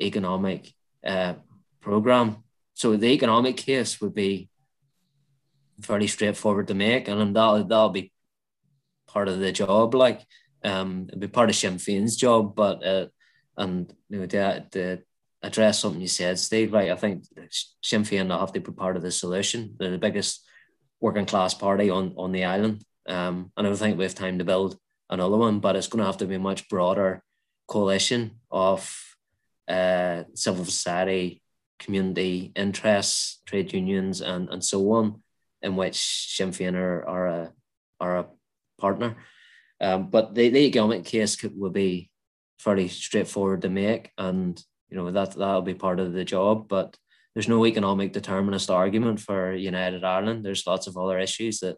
economic 0.00 0.72
uh, 1.04 1.34
programme. 1.80 2.44
So 2.74 2.96
the 2.96 3.08
economic 3.08 3.56
case 3.56 4.00
would 4.00 4.14
be 4.14 4.48
fairly 5.82 6.06
straightforward 6.06 6.68
to 6.68 6.74
make, 6.74 7.08
and 7.08 7.36
that'll, 7.36 7.64
that'll 7.64 7.90
be 7.90 8.12
part 9.06 9.28
of 9.28 9.38
the 9.38 9.52
job. 9.52 9.94
Like, 9.94 10.22
um, 10.64 11.06
it'd 11.08 11.20
be 11.20 11.28
part 11.28 11.50
of 11.50 11.56
Sinn 11.56 11.76
Féin's 11.76 12.16
job, 12.16 12.54
but 12.54 12.84
uh, 12.84 13.06
and 13.56 13.92
you 14.08 14.20
know, 14.20 14.26
to, 14.26 14.66
to 14.72 14.98
address 15.42 15.80
something 15.80 16.00
you 16.00 16.08
said, 16.08 16.38
Steve. 16.38 16.72
Right, 16.72 16.90
I 16.90 16.96
think 16.96 17.24
Sinn 17.82 18.02
Féin 18.02 18.28
will 18.28 18.38
have 18.38 18.52
to 18.52 18.60
be 18.60 18.72
part 18.72 18.96
of 18.96 19.02
the 19.02 19.10
solution. 19.10 19.74
They're 19.78 19.90
the 19.90 19.98
biggest 19.98 20.44
working 21.00 21.26
class 21.26 21.54
party 21.54 21.90
on 21.90 22.14
on 22.16 22.32
the 22.32 22.44
island, 22.44 22.84
um, 23.08 23.52
and 23.56 23.66
I 23.66 23.70
don't 23.70 23.78
think 23.78 23.98
we 23.98 24.04
have 24.04 24.14
time 24.14 24.38
to 24.38 24.44
build 24.44 24.78
another 25.10 25.36
one. 25.36 25.60
But 25.60 25.76
it's 25.76 25.88
going 25.88 26.00
to 26.00 26.06
have 26.06 26.18
to 26.18 26.26
be 26.26 26.36
a 26.36 26.38
much 26.40 26.68
broader 26.68 27.22
coalition 27.68 28.40
of 28.50 28.96
uh, 29.68 30.24
civil 30.34 30.64
society, 30.64 31.42
community 31.78 32.52
interests, 32.54 33.42
trade 33.46 33.72
unions, 33.72 34.20
and 34.20 34.48
and 34.48 34.64
so 34.64 34.92
on, 34.92 35.22
in 35.62 35.76
which 35.76 35.96
Sinn 36.36 36.50
Féin 36.50 36.74
are, 36.74 37.06
are 37.06 37.26
a 37.26 37.52
are 38.00 38.18
a 38.18 38.26
partner. 38.78 39.16
Um, 39.80 40.08
but 40.08 40.34
the, 40.34 40.48
the 40.48 40.60
economic 40.60 41.04
case 41.04 41.36
could, 41.36 41.52
would 41.58 41.72
be 41.74 42.10
fairly 42.58 42.88
straightforward 42.88 43.62
to 43.62 43.68
make, 43.68 44.10
and 44.16 44.62
you 44.88 44.96
know 44.96 45.10
that 45.10 45.32
that'll 45.32 45.62
be 45.62 45.74
part 45.74 46.00
of 46.00 46.12
the 46.12 46.24
job. 46.24 46.68
But 46.68 46.96
there's 47.34 47.48
no 47.48 47.66
economic 47.66 48.12
determinist 48.12 48.70
argument 48.70 49.20
for 49.20 49.52
United 49.52 50.04
Ireland. 50.04 50.44
There's 50.44 50.66
lots 50.66 50.86
of 50.86 50.96
other 50.96 51.18
issues 51.18 51.60
that 51.60 51.76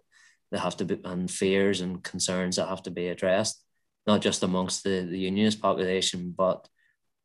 that 0.51 0.60
have 0.60 0.76
to 0.78 0.85
be 0.85 1.01
and 1.05 1.30
fears 1.30 1.80
and 1.80 2.02
concerns 2.02 2.56
that 2.56 2.68
have 2.68 2.82
to 2.85 2.90
be 2.90 3.09
addressed, 3.09 3.62
not 4.06 4.22
just 4.22 4.43
amongst 4.43 4.85
the, 4.85 5.01
the 5.01 5.18
unionist 5.18 5.60
population, 5.60 6.35
but 6.36 6.68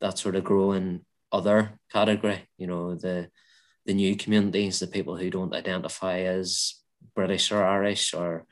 that 0.02 0.18
sort 0.18 0.36
of 0.36 0.44
growing 0.44 1.06
other 1.32 1.80
category. 1.92 2.48
You 2.58 2.68
know 2.68 2.96
the 2.96 3.30
the 3.86 3.94
new 3.94 4.16
communities, 4.16 4.80
the 4.80 4.88
people 4.88 5.18
who 5.18 5.30
don't 5.30 5.56
identify 5.56 6.20
as 6.20 6.76
British 7.16 7.52
or 7.52 7.64
Irish 7.64 8.14
or 8.14 8.46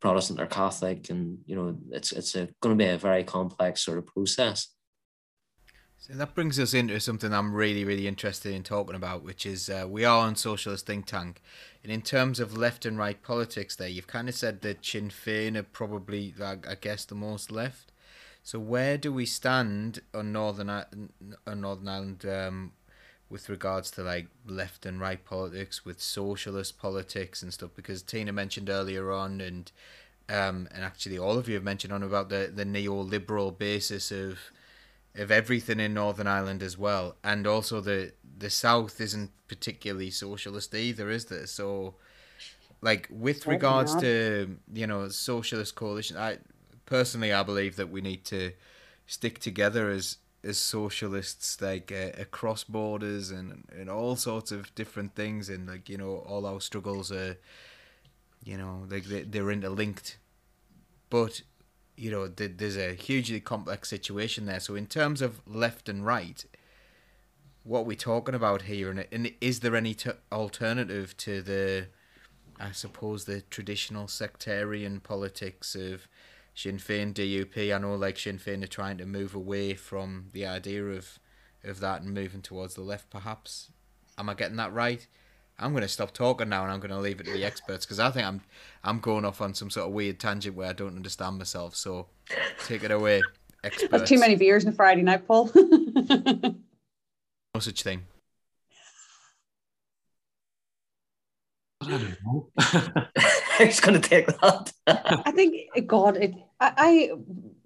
Protestant 0.00 0.40
or 0.40 0.46
Catholic, 0.46 1.10
and 1.10 1.38
you 1.46 1.56
know 1.56 1.76
it's 1.90 2.12
it's 2.12 2.32
going 2.34 2.52
to 2.62 2.74
be 2.74 2.86
a 2.86 2.98
very 2.98 3.24
complex 3.24 3.82
sort 3.82 3.98
of 3.98 4.06
process. 4.06 4.68
So 6.00 6.14
that 6.14 6.34
brings 6.34 6.60
us 6.60 6.74
into 6.74 7.00
something 7.00 7.34
I'm 7.34 7.52
really, 7.52 7.84
really 7.84 8.06
interested 8.06 8.54
in 8.54 8.62
talking 8.62 8.94
about, 8.94 9.24
which 9.24 9.44
is 9.44 9.68
uh, 9.68 9.84
we 9.88 10.04
are 10.04 10.26
on 10.26 10.36
Socialist 10.36 10.86
Think 10.86 11.06
Tank. 11.06 11.42
And 11.82 11.92
in 11.92 12.02
terms 12.02 12.38
of 12.38 12.56
left 12.56 12.86
and 12.86 12.96
right 12.96 13.20
politics, 13.20 13.74
there, 13.76 13.88
you've 13.88 14.06
kind 14.06 14.28
of 14.28 14.34
said 14.34 14.62
that 14.62 14.86
Sinn 14.86 15.10
Féin 15.10 15.56
are 15.56 15.64
probably, 15.64 16.32
I 16.40 16.76
guess, 16.80 17.04
the 17.04 17.16
most 17.16 17.50
left. 17.50 17.92
So 18.44 18.58
where 18.58 18.96
do 18.96 19.12
we 19.12 19.26
stand 19.26 20.00
on 20.14 20.32
Northern, 20.32 20.70
on 20.70 21.60
Northern 21.60 21.88
Ireland 21.88 22.24
um, 22.24 22.72
with 23.28 23.48
regards 23.48 23.90
to 23.90 24.02
like 24.02 24.28
left 24.46 24.86
and 24.86 25.00
right 25.00 25.22
politics, 25.22 25.84
with 25.84 26.00
socialist 26.00 26.78
politics 26.78 27.42
and 27.42 27.52
stuff? 27.52 27.70
Because 27.74 28.02
Tina 28.02 28.32
mentioned 28.32 28.70
earlier 28.70 29.12
on, 29.12 29.40
and 29.40 29.70
um, 30.30 30.68
and 30.72 30.84
actually 30.84 31.18
all 31.18 31.36
of 31.36 31.48
you 31.48 31.54
have 31.56 31.64
mentioned 31.64 31.92
on 31.92 32.02
about 32.02 32.28
the, 32.28 32.50
the 32.54 32.64
neoliberal 32.64 33.56
basis 33.56 34.10
of 34.10 34.38
of 35.18 35.30
everything 35.30 35.80
in 35.80 35.94
Northern 35.94 36.26
Ireland 36.26 36.62
as 36.62 36.78
well, 36.78 37.16
and 37.22 37.46
also 37.46 37.80
the 37.80 38.12
the 38.38 38.50
South 38.50 39.00
isn't 39.00 39.30
particularly 39.48 40.10
socialist 40.10 40.74
either, 40.74 41.10
is 41.10 41.26
there? 41.26 41.46
So, 41.46 41.94
like 42.80 43.08
with 43.10 43.46
regards 43.46 43.94
to 43.96 44.56
you 44.72 44.86
know 44.86 45.08
socialist 45.08 45.74
coalition, 45.74 46.16
I 46.16 46.38
personally 46.86 47.32
I 47.32 47.42
believe 47.42 47.76
that 47.76 47.90
we 47.90 48.00
need 48.00 48.24
to 48.26 48.52
stick 49.06 49.40
together 49.40 49.90
as 49.90 50.18
as 50.44 50.58
socialists, 50.58 51.60
like 51.60 51.90
uh, 51.90 52.20
across 52.20 52.62
borders 52.64 53.30
and 53.30 53.64
and 53.76 53.90
all 53.90 54.16
sorts 54.16 54.52
of 54.52 54.74
different 54.74 55.14
things, 55.14 55.48
and 55.48 55.66
like 55.66 55.88
you 55.88 55.98
know 55.98 56.24
all 56.26 56.46
our 56.46 56.60
struggles 56.60 57.10
are, 57.10 57.36
you 58.44 58.56
know, 58.56 58.86
like 58.88 59.04
they, 59.04 59.22
they're 59.22 59.50
interlinked, 59.50 60.18
but 61.10 61.42
you 61.98 62.10
know, 62.10 62.28
there's 62.28 62.76
a 62.76 62.94
hugely 62.94 63.40
complex 63.40 63.88
situation 63.88 64.46
there. 64.46 64.60
So 64.60 64.76
in 64.76 64.86
terms 64.86 65.20
of 65.20 65.40
left 65.46 65.88
and 65.88 66.06
right, 66.06 66.44
what 67.64 67.86
we're 67.86 67.96
talking 67.96 68.34
about 68.34 68.62
here, 68.62 68.90
and, 68.90 69.04
and 69.10 69.32
is 69.40 69.60
there 69.60 69.74
any 69.74 69.94
t- 69.94 70.10
alternative 70.30 71.16
to 71.18 71.42
the, 71.42 71.88
I 72.60 72.70
suppose, 72.70 73.24
the 73.24 73.40
traditional 73.42 74.06
sectarian 74.06 75.00
politics 75.00 75.74
of 75.74 76.06
Sinn 76.54 76.78
Féin, 76.78 77.12
DUP? 77.12 77.74
I 77.74 77.78
know 77.78 77.96
like 77.96 78.18
Sinn 78.18 78.38
Féin 78.38 78.62
are 78.62 78.68
trying 78.68 78.98
to 78.98 79.06
move 79.06 79.34
away 79.34 79.74
from 79.74 80.28
the 80.32 80.46
idea 80.46 80.84
of, 80.84 81.18
of 81.64 81.80
that 81.80 82.02
and 82.02 82.14
moving 82.14 82.42
towards 82.42 82.74
the 82.74 82.82
left, 82.82 83.10
perhaps. 83.10 83.70
Am 84.16 84.28
I 84.28 84.34
getting 84.34 84.56
that 84.56 84.72
right? 84.72 85.06
I'm 85.58 85.72
going 85.72 85.82
to 85.82 85.88
stop 85.88 86.12
talking 86.12 86.48
now 86.48 86.62
and 86.62 86.72
I'm 86.72 86.78
going 86.78 86.92
to 86.92 86.98
leave 86.98 87.20
it 87.20 87.24
to 87.24 87.32
the 87.32 87.44
experts 87.44 87.84
because 87.84 87.98
I 87.98 88.10
think 88.10 88.26
I'm 88.26 88.42
I'm 88.84 89.00
going 89.00 89.24
off 89.24 89.40
on 89.40 89.54
some 89.54 89.70
sort 89.70 89.88
of 89.88 89.92
weird 89.92 90.20
tangent 90.20 90.54
where 90.54 90.68
I 90.68 90.72
don't 90.72 90.96
understand 90.96 91.38
myself. 91.38 91.74
So 91.74 92.06
take 92.64 92.84
it 92.84 92.92
away, 92.92 93.22
experts. 93.64 93.90
That's 93.90 94.08
too 94.08 94.20
many 94.20 94.36
beers 94.36 94.64
on 94.64 94.72
a 94.72 94.74
Friday 94.74 95.02
night, 95.02 95.26
Paul. 95.26 95.50
no 95.54 96.54
such 97.58 97.82
thing. 97.82 98.02
I 101.80 101.90
don't 101.90 102.16
know. 102.24 102.50
Who's 103.58 103.80
going 103.80 104.00
to 104.00 104.08
take 104.08 104.26
that? 104.26 104.72
I 104.86 105.32
think 105.32 105.56
God, 105.86 106.16
it. 106.18 106.34
I, 106.60 106.72
I 106.76 107.10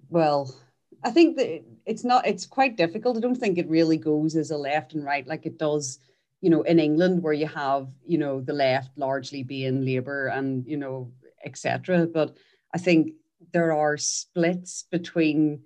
well, 0.09 0.55
I 1.03 1.11
think 1.11 1.37
that 1.37 1.63
it's 1.85 2.03
not. 2.03 2.25
It's 2.25 2.47
quite 2.47 2.75
difficult. 2.75 3.17
I 3.17 3.19
don't 3.19 3.35
think 3.35 3.59
it 3.59 3.69
really 3.69 3.97
goes 3.97 4.35
as 4.35 4.49
a 4.49 4.57
left 4.57 4.93
and 4.93 5.05
right 5.05 5.27
like 5.27 5.45
it 5.45 5.59
does 5.59 5.99
you 6.43 6.49
know, 6.49 6.61
in 6.63 6.77
England 6.77 7.23
where 7.23 7.31
you 7.31 7.47
have, 7.47 7.87
you 8.05 8.17
know, 8.17 8.41
the 8.41 8.51
left 8.51 8.91
largely 8.97 9.43
being 9.43 9.85
Labour 9.85 10.27
and, 10.27 10.67
you 10.67 10.75
know, 10.75 11.09
etc. 11.45 12.05
But 12.05 12.35
I 12.73 12.79
think 12.79 13.13
there 13.53 13.71
are 13.71 13.95
splits 13.95 14.83
between 14.91 15.61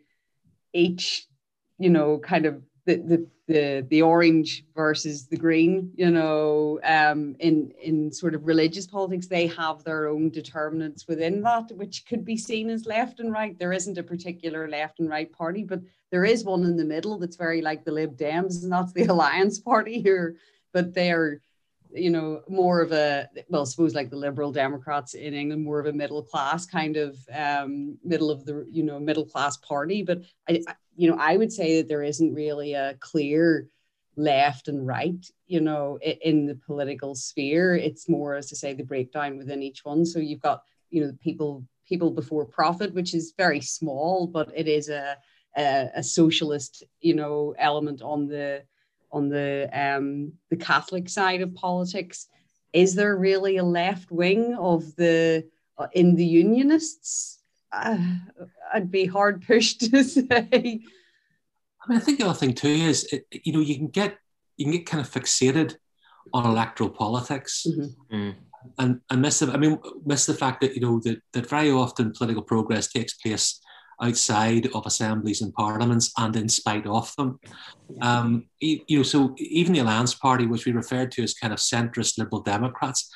each, 0.74 1.26
you 1.80 1.90
know, 1.90 2.20
kind 2.20 2.46
of 2.46 2.62
the 2.86 2.98
the 2.98 3.28
the, 3.48 3.88
the 3.90 4.02
orange 4.02 4.66
versus 4.76 5.28
the 5.28 5.38
green, 5.38 5.94
you 5.96 6.12
know, 6.12 6.80
um, 6.84 7.36
in 7.40 7.72
in 7.82 8.12
sort 8.12 8.36
of 8.36 8.46
religious 8.46 8.86
politics, 8.86 9.26
they 9.26 9.48
have 9.48 9.84
their 9.84 10.08
own 10.08 10.30
determinants 10.30 11.08
within 11.08 11.42
that, 11.42 11.72
which 11.72 12.06
could 12.06 12.24
be 12.24 12.38
seen 12.38 12.70
as 12.70 12.86
left 12.86 13.20
and 13.20 13.32
right. 13.32 13.58
There 13.58 13.74
isn't 13.74 13.98
a 13.98 14.04
particular 14.04 14.68
left 14.68 15.00
and 15.00 15.10
right 15.10 15.32
party, 15.32 15.64
but 15.64 15.82
there 16.12 16.26
is 16.26 16.44
one 16.44 16.66
in 16.66 16.78
the 16.78 16.86
middle 16.86 17.18
that's 17.18 17.36
very 17.36 17.62
like 17.62 17.84
the 17.84 17.92
Lib 17.92 18.16
Dems, 18.16 18.62
and 18.62 18.72
that's 18.72 18.94
the 18.94 19.06
Alliance 19.14 19.58
Party, 19.60 20.02
who 20.02 20.36
but 20.74 20.94
they're 20.94 21.42
you 21.94 22.10
know 22.10 22.42
more 22.48 22.82
of 22.82 22.92
a 22.92 23.28
well 23.50 23.66
suppose 23.66 23.96
like 23.96 24.10
the 24.10 24.16
liberal 24.16 24.52
democrats 24.52 25.14
in 25.14 25.34
england 25.34 25.64
more 25.64 25.80
of 25.80 25.86
a 25.86 25.94
middle 25.94 26.22
class 26.22 26.66
kind 26.66 26.98
of 26.98 27.18
um 27.34 27.98
middle 28.04 28.30
of 28.30 28.46
the 28.46 28.68
you 28.70 28.84
know 28.84 29.00
middle 29.00 29.26
class 29.26 29.58
party. 29.58 30.04
But 30.04 30.24
I, 30.50 30.62
I 30.68 30.76
you 30.96 31.10
know 31.10 31.18
i 31.20 31.38
would 31.38 31.52
say 31.52 31.78
that 31.78 31.88
there 31.88 32.04
isn't 32.04 32.34
really 32.34 32.74
a 32.74 32.96
clear 33.00 33.70
left 34.16 34.68
and 34.68 34.86
right 34.86 35.26
you 35.46 35.62
know 35.62 36.00
in 36.02 36.46
the 36.46 36.56
political 36.56 37.16
sphere. 37.16 37.76
It's 37.76 38.10
more 38.10 38.36
as 38.36 38.48
to 38.48 38.56
say 38.56 38.74
the 38.74 38.84
breakdown 38.84 39.38
within 39.38 39.62
each 39.62 39.86
one. 39.86 40.06
So 40.06 40.20
you've 40.20 40.42
got 40.42 40.64
you 40.90 41.06
know 41.06 41.14
people 41.22 41.66
people 41.88 42.12
before 42.12 42.46
profit 42.46 42.94
which 42.94 43.14
is 43.14 43.34
very 43.38 43.62
small 43.62 44.28
but 44.28 44.52
it 44.54 44.68
is 44.68 44.90
a 44.90 45.18
a, 45.56 45.90
a 45.96 46.04
socialist 46.04 46.84
you 47.00 47.16
know 47.16 47.56
element 47.58 48.02
on 48.02 48.28
the 48.28 48.64
on 49.12 49.30
the 49.30 49.70
um, 49.74 50.34
the 50.50 50.58
Catholic 50.58 51.10
side 51.10 51.42
of 51.42 51.54
politics. 51.56 52.28
Is 52.74 52.96
there 52.96 53.16
really 53.16 53.58
a 53.58 53.64
left 53.64 54.12
wing 54.12 54.56
of 54.56 54.96
the 54.96 55.48
uh, 55.78 55.88
in 55.94 56.16
the 56.16 56.26
Unionists? 56.26 57.40
Uh, 57.72 57.98
I'd 58.74 58.92
be 58.92 59.06
hard 59.06 59.46
pushed 59.46 59.82
to 59.92 60.04
say. 60.04 60.82
I 61.82 61.90
mean, 61.90 61.98
I 61.98 62.00
think 62.00 62.20
the 62.20 62.26
other 62.26 62.38
thing 62.38 62.54
too 62.54 62.68
is 62.68 63.06
it, 63.12 63.26
you 63.32 63.54
know 63.54 63.62
you 63.62 63.76
can 63.76 63.88
get 63.88 64.18
you 64.58 64.66
can 64.66 64.74
get 64.74 64.86
kind 64.86 65.02
of 65.06 65.12
fixated 65.12 65.76
on 66.34 66.46
electoral 66.46 66.90
politics. 66.90 67.66
Mm-hmm. 67.68 68.16
Mm. 68.16 68.36
and 68.80 69.00
and 69.10 69.22
miss 69.22 69.40
the 69.40 69.52
I 69.52 69.58
mean 69.58 69.80
miss 70.06 70.26
the 70.26 70.34
fact 70.34 70.62
that 70.62 70.76
you 70.76 70.82
know 70.82 71.00
that 71.06 71.22
that 71.34 71.50
very 71.50 71.72
often 71.72 72.12
political 72.12 72.44
progress 72.44 72.88
takes 72.92 73.14
place 73.14 73.62
outside 74.02 74.68
of 74.74 74.86
assemblies 74.86 75.42
and 75.42 75.54
parliaments 75.54 76.12
and 76.18 76.36
in 76.36 76.50
spite 76.50 76.86
of 76.86 77.14
them. 77.16 77.40
Um, 78.02 78.48
you, 78.60 78.82
you 78.88 78.98
know, 78.98 79.04
so 79.04 79.36
even 79.38 79.74
the 79.74 79.80
Alliance 79.80 80.14
Party, 80.14 80.46
which 80.46 80.66
we 80.66 80.72
referred 80.72 81.12
to 81.14 81.24
as 81.24 81.34
kind 81.34 81.54
of 81.54 81.60
centrist 81.60 82.18
liberal 82.18 82.42
Democrats, 82.42 83.12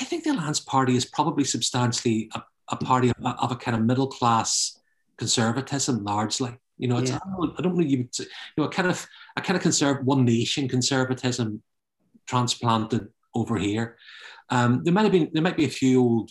I 0.00 0.04
think 0.04 0.24
the 0.24 0.30
Alliance 0.30 0.60
Party 0.60 0.96
is 0.96 1.04
probably 1.04 1.44
substantially 1.44 2.30
a, 2.34 2.42
a 2.68 2.76
party 2.76 3.10
of, 3.10 3.16
of, 3.24 3.52
a 3.52 3.56
kind 3.56 3.76
of 3.76 3.84
middle 3.84 4.08
class 4.08 4.78
conservatism, 5.18 6.02
largely. 6.04 6.56
You 6.78 6.88
know, 6.88 6.98
yeah. 6.98 7.18
I, 7.24 7.36
don't, 7.36 7.54
I 7.58 7.62
don't 7.62 7.76
really, 7.76 7.90
you 7.90 8.08
know, 8.56 8.64
a 8.64 8.68
kind 8.68 8.88
of 8.88 9.06
a 9.36 9.40
kind 9.40 9.56
of 9.56 9.62
conserve 9.62 10.04
one 10.04 10.24
nation 10.24 10.68
conservatism 10.68 11.62
transplanted 12.26 13.08
over 13.34 13.56
here. 13.56 13.96
Um, 14.50 14.82
there 14.82 14.92
might 14.92 15.02
have 15.02 15.12
been 15.12 15.30
there 15.32 15.42
might 15.42 15.56
be 15.56 15.66
a 15.66 15.70
few 15.70 16.00
old, 16.00 16.30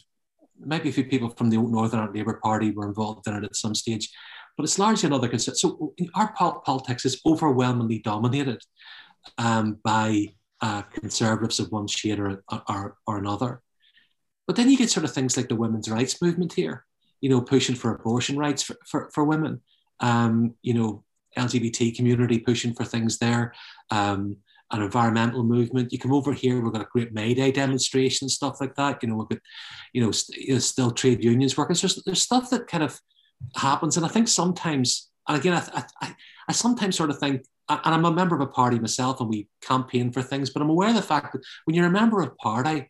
maybe 0.66 0.90
a 0.90 0.94
few 0.94 1.06
people 1.06 1.30
from 1.30 1.50
the 1.50 1.58
Northern 1.58 2.12
Labour 2.14 2.40
Party 2.44 2.72
were 2.72 2.88
involved 2.88 3.28
in 3.28 3.36
it 3.36 3.44
at 3.44 3.56
some 3.56 3.76
stage, 3.76 4.10
but 4.58 4.64
it's 4.64 4.80
largely 4.80 5.08
another 5.08 5.28
concern. 5.28 5.56
So 5.56 5.94
our 6.16 6.34
politics 6.34 7.06
is 7.06 7.22
overwhelmingly 7.26 8.00
dominated 8.00 8.62
um, 9.38 9.80
by 9.84 10.28
uh, 10.62 10.84
conservatives 10.84 11.60
of 11.60 11.72
one 11.72 11.88
shade 11.88 12.20
or, 12.20 12.44
or, 12.68 12.98
or 13.08 13.18
another. 13.18 13.62
But 14.48 14.56
then 14.56 14.70
you 14.70 14.78
get 14.78 14.90
sort 14.90 15.06
of 15.06 15.14
things 15.14 15.38
like 15.38 15.48
the 15.48 15.56
women's 15.56 15.90
rights 15.90 16.22
movement 16.22 16.54
here, 16.54 16.86
you 17.22 17.30
know, 17.30 17.42
pushing 17.42 17.76
for 17.76 17.96
abortion 17.96 18.38
rights 18.38 18.64
for, 18.64 18.76
for, 18.86 19.10
for 19.14 19.24
women, 19.24 19.62
um, 20.00 20.56
you 20.62 20.74
know, 20.74 21.04
LGBT 21.38 21.96
community 21.96 22.40
pushing 22.40 22.74
for 22.74 22.84
things 22.84 23.18
there. 23.18 23.54
Um, 23.90 24.38
an 24.72 24.82
environmental 24.82 25.44
movement. 25.44 25.92
You 25.92 26.00
come 26.00 26.14
over 26.14 26.34
here, 26.34 26.62
we've 26.62 26.74
got 26.74 26.82
a 26.82 26.90
great 26.92 27.14
May 27.14 27.34
Day 27.34 27.52
demonstration, 27.52 28.30
stuff 28.30 28.62
like 28.62 28.76
that. 28.76 29.04
You 29.04 29.10
know, 29.10 29.16
we've 29.16 29.30
got, 29.30 29.40
you 29.94 30.04
know, 30.04 30.12
st- 30.12 30.62
still 30.62 30.92
trade 30.92 31.24
unions 31.24 31.58
working. 31.58 31.76
So 31.76 31.88
there's, 31.88 32.04
there's 32.06 32.22
stuff 32.22 32.50
that 32.52 32.68
kind 32.68 32.84
of 32.84 33.00
happens. 33.56 33.98
And 33.98 34.06
I 34.06 34.10
think 34.10 34.28
sometimes, 34.28 35.10
and 35.28 35.38
again, 35.38 35.54
I, 35.54 35.84
I, 36.02 36.16
I 36.48 36.52
sometimes 36.54 36.96
sort 36.96 37.10
of 37.10 37.20
think, 37.20 37.44
and 37.70 37.96
I'm 37.96 38.06
a 38.06 38.14
member 38.14 38.36
of 38.36 38.42
a 38.42 38.48
party 38.48 38.80
myself 38.80 39.20
and 39.20 39.30
we 39.30 39.48
campaign 39.62 40.12
for 40.12 40.22
things, 40.22 40.50
but 40.50 40.62
I'm 40.62 40.70
aware 40.70 40.90
of 40.90 40.96
the 40.96 41.02
fact 41.02 41.34
that 41.34 41.42
when 41.66 41.76
you're 41.76 41.86
a 41.88 41.92
member 41.92 42.22
of 42.22 42.28
a 42.30 42.36
party, 42.36 42.90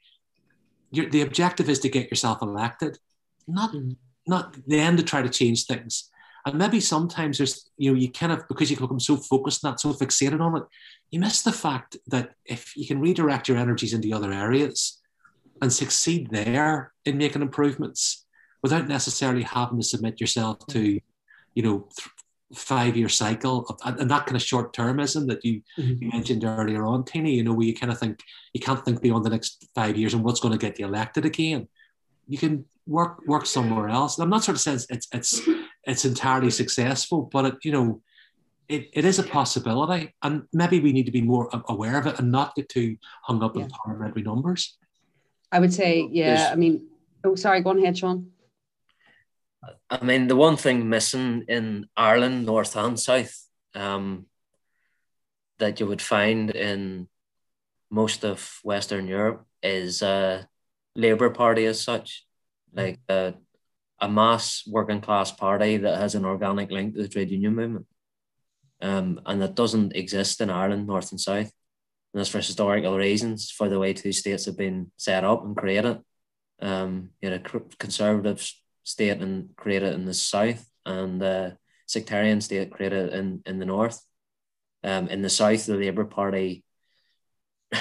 the 0.91 1.21
objective 1.21 1.69
is 1.69 1.79
to 1.79 1.89
get 1.89 2.09
yourself 2.09 2.41
elected, 2.41 2.97
not, 3.47 3.71
mm. 3.71 3.95
not 4.27 4.55
then 4.67 4.97
to 4.97 5.03
try 5.03 5.21
to 5.21 5.29
change 5.29 5.65
things. 5.65 6.10
And 6.45 6.57
maybe 6.57 6.79
sometimes 6.79 7.37
there's, 7.37 7.69
you 7.77 7.91
know, 7.91 7.97
you 7.97 8.11
kind 8.11 8.31
of, 8.31 8.47
because 8.47 8.71
you 8.71 8.77
become 8.77 8.99
so 8.99 9.17
focused 9.17 9.63
on 9.63 9.71
that, 9.71 9.79
so 9.79 9.93
fixated 9.93 10.41
on 10.41 10.57
it, 10.57 10.63
you 11.11 11.19
miss 11.19 11.41
the 11.43 11.51
fact 11.51 11.97
that 12.07 12.31
if 12.45 12.75
you 12.75 12.87
can 12.87 12.99
redirect 12.99 13.47
your 13.47 13.57
energies 13.57 13.93
into 13.93 14.11
other 14.13 14.31
areas 14.31 14.99
and 15.61 15.71
succeed 15.71 16.29
there 16.31 16.93
in 17.05 17.17
making 17.17 17.41
improvements 17.41 18.25
without 18.63 18.87
necessarily 18.87 19.43
having 19.43 19.79
to 19.79 19.85
submit 19.85 20.19
yourself 20.19 20.65
to, 20.67 20.99
you 21.53 21.63
know, 21.63 21.87
th- 21.95 22.09
five 22.53 22.97
year 22.97 23.07
cycle 23.07 23.65
of, 23.69 23.97
and 23.99 24.11
that 24.11 24.25
kind 24.25 24.35
of 24.35 24.41
short 24.41 24.75
termism 24.75 25.27
that 25.27 25.43
you, 25.45 25.61
mm-hmm. 25.77 26.03
you 26.03 26.09
mentioned 26.09 26.43
earlier 26.43 26.85
on, 26.85 27.05
Tina, 27.05 27.29
you 27.29 27.43
know, 27.43 27.53
where 27.53 27.67
you 27.67 27.73
kind 27.73 27.91
of 27.91 27.99
think 27.99 28.19
you 28.53 28.59
can't 28.59 28.83
think 28.83 29.01
beyond 29.01 29.23
the 29.23 29.29
next 29.29 29.69
five 29.73 29.95
years 29.95 30.13
and 30.13 30.23
what's 30.23 30.39
going 30.39 30.51
to 30.51 30.57
get 30.57 30.77
you 30.79 30.85
elected 30.85 31.25
again. 31.25 31.67
You 32.27 32.37
can 32.37 32.65
work 32.87 33.25
work 33.25 33.45
somewhere 33.45 33.89
else. 33.89 34.17
I'm 34.19 34.29
not 34.29 34.43
sort 34.43 34.55
of 34.55 34.61
saying 34.61 34.79
it's 34.89 35.07
it's 35.13 35.41
it's 35.91 36.05
entirely 36.05 36.51
successful, 36.51 37.29
but 37.31 37.45
it, 37.45 37.55
you 37.63 37.71
know, 37.71 38.01
it, 38.67 38.89
it 38.93 39.05
is 39.05 39.19
a 39.19 39.23
possibility, 39.23 40.13
and 40.21 40.43
maybe 40.53 40.79
we 40.79 40.93
need 40.93 41.05
to 41.05 41.11
be 41.11 41.21
more 41.21 41.49
aware 41.67 41.97
of 41.99 42.07
it 42.07 42.19
and 42.19 42.31
not 42.31 42.55
get 42.55 42.69
too 42.69 42.97
hung 43.23 43.43
up 43.43 43.55
yeah. 43.55 43.63
in 43.63 43.69
parliamentary 43.69 44.23
numbers. 44.23 44.77
I 45.51 45.59
would 45.59 45.73
say, 45.73 46.07
yeah. 46.09 46.35
There's, 46.35 46.51
I 46.51 46.55
mean, 46.55 46.87
oh, 47.23 47.35
sorry, 47.35 47.61
go 47.61 47.71
on 47.71 47.79
ahead, 47.79 47.97
Sean. 47.97 48.31
I 49.89 50.03
mean, 50.03 50.27
the 50.27 50.35
one 50.35 50.57
thing 50.57 50.89
missing 50.89 51.43
in 51.47 51.87
Ireland, 51.97 52.45
North 52.45 52.75
and 52.77 52.97
South, 52.97 53.35
um, 53.75 54.25
that 55.59 55.79
you 55.79 55.85
would 55.85 56.01
find 56.01 56.49
in 56.51 57.07
most 57.89 58.23
of 58.23 58.59
Western 58.63 59.07
Europe 59.07 59.45
is 59.61 60.01
a 60.01 60.47
Labour 60.95 61.29
Party 61.29 61.65
as 61.65 61.83
such, 61.83 62.25
like 62.73 62.99
a, 63.09 63.33
a 64.01 64.09
mass 64.09 64.63
working 64.67 64.99
class 64.99 65.31
party 65.31 65.77
that 65.77 65.97
has 65.97 66.15
an 66.15 66.25
organic 66.25 66.71
link 66.71 66.95
to 66.95 67.01
the 67.03 67.07
trade 67.07 67.29
union 67.29 67.55
movement 67.55 67.85
um, 68.81 69.21
and 69.25 69.41
that 69.41 69.55
doesn't 69.55 69.95
exist 69.95 70.41
in 70.41 70.49
Ireland, 70.49 70.87
North 70.87 71.11
and 71.11 71.21
South. 71.21 71.51
And 72.13 72.19
that's 72.19 72.29
for 72.29 72.39
historical 72.39 72.97
reasons, 72.97 73.51
for 73.51 73.69
the 73.69 73.79
way 73.79 73.93
two 73.93 74.11
states 74.11 74.45
have 74.45 74.57
been 74.57 74.91
set 74.97 75.23
up 75.23 75.45
and 75.45 75.55
created. 75.55 75.99
Um, 76.61 77.11
you 77.21 77.29
had 77.29 77.45
a 77.45 77.59
conservative 77.77 78.45
state 78.83 79.21
and 79.21 79.55
created 79.55 79.93
in 79.93 80.05
the 80.05 80.13
south, 80.13 80.67
and 80.85 81.21
a 81.21 81.57
sectarian 81.85 82.41
state 82.41 82.71
created 82.71 83.13
in, 83.13 83.41
in 83.45 83.59
the 83.59 83.65
north. 83.65 84.01
Um, 84.83 85.07
in 85.07 85.21
the 85.21 85.29
south, 85.29 85.65
the 85.67 85.75
Labour 85.75 86.05
Party 86.05 86.65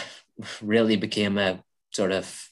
really 0.63 0.97
became 0.97 1.39
a 1.39 1.63
sort 1.91 2.13
of 2.13 2.47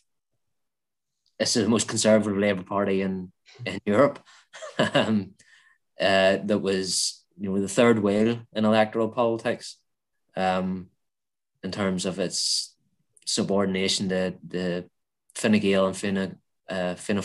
it's 1.38 1.54
the 1.54 1.68
most 1.68 1.86
conservative 1.86 2.36
Labour 2.36 2.64
Party 2.64 3.00
in 3.00 3.30
in 3.64 3.80
Europe. 3.84 4.18
um, 4.94 5.32
uh, 6.00 6.38
that 6.44 6.60
was 6.60 7.24
you 7.36 7.50
know 7.50 7.60
the 7.60 7.68
third 7.68 7.98
wheel 8.00 8.40
in 8.52 8.64
electoral 8.64 9.08
politics, 9.08 9.76
um, 10.36 10.88
in 11.62 11.70
terms 11.70 12.06
of 12.06 12.18
its 12.18 12.76
subordination 13.24 14.08
to 14.08 14.34
the 14.46 14.88
Fine 15.34 15.58
Gael 15.58 15.86
and 15.86 15.96
Fine 15.96 16.38
uh, 16.68 16.94
Fianna 16.94 17.22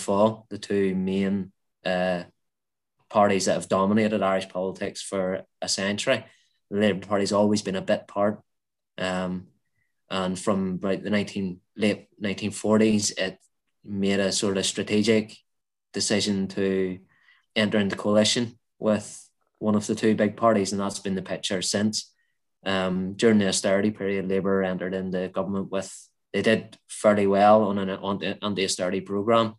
the 0.50 0.58
two 0.60 0.96
main 0.96 1.52
uh, 1.86 2.24
parties 3.10 3.46
that 3.46 3.54
have 3.54 3.70
dominated 3.70 4.22
Irish 4.22 4.50
politics 4.50 5.02
for 5.02 5.44
a 5.62 5.70
century. 5.70 6.26
The 6.70 6.80
Labour 6.80 7.06
Party's 7.06 7.34
always 7.34 7.62
been 7.62 7.76
a 7.76 7.82
bit 7.82 8.08
part, 8.08 8.42
um, 8.98 9.48
and 10.10 10.38
from 10.38 10.76
about 10.76 11.04
the 11.04 11.10
19 11.10 11.60
late 11.76 12.08
1940s, 12.22 13.18
it 13.18 13.38
made 13.84 14.20
a 14.20 14.32
sort 14.32 14.58
of 14.58 14.66
strategic 14.66 15.38
decision 15.94 16.48
to 16.50 17.00
enter 17.56 17.78
into 17.78 17.96
coalition 17.96 18.58
with 18.80 19.30
one 19.60 19.76
of 19.76 19.88
the 19.88 19.96
two 19.96 20.16
big 20.16 20.36
parties, 20.36 20.72
and 20.72 20.82
that's 20.82 21.00
been 21.00 21.16
the 21.16 21.22
picture 21.22 21.62
since. 21.62 22.12
Um, 22.66 23.14
during 23.14 23.40
the 23.40 23.48
austerity 23.48 23.92
period, 23.92 24.28
Labour 24.28 24.64
entered 24.64 24.94
into 24.94 25.28
government 25.30 25.72
with 25.72 26.10
they 26.34 26.42
did 26.42 26.78
fairly 26.88 27.28
well 27.28 27.64
on 27.64 27.78
an 27.78 28.38
anti-austerity 28.42 29.02
program, 29.02 29.54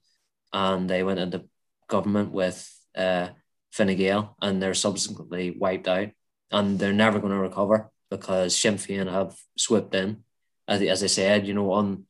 and 0.52 0.90
they 0.90 1.04
went 1.04 1.20
into 1.20 1.44
government 1.88 2.32
with 2.32 2.68
uh, 2.96 3.28
Fine 3.70 3.96
Gael, 3.96 4.36
and 4.42 4.60
they're 4.60 4.74
subsequently 4.74 5.52
wiped 5.52 5.86
out, 5.86 6.08
and 6.50 6.78
they're 6.78 6.92
never 6.92 7.20
going 7.20 7.32
to 7.32 7.38
recover 7.38 7.90
because 8.10 8.56
Sinn 8.56 8.74
Féin 8.74 9.10
have 9.10 9.36
swooped 9.56 9.94
in, 9.94 10.24
as, 10.66 10.82
as 10.82 11.04
I 11.04 11.06
said, 11.06 11.46
you 11.46 11.54
know, 11.54 11.72
on 11.72 12.06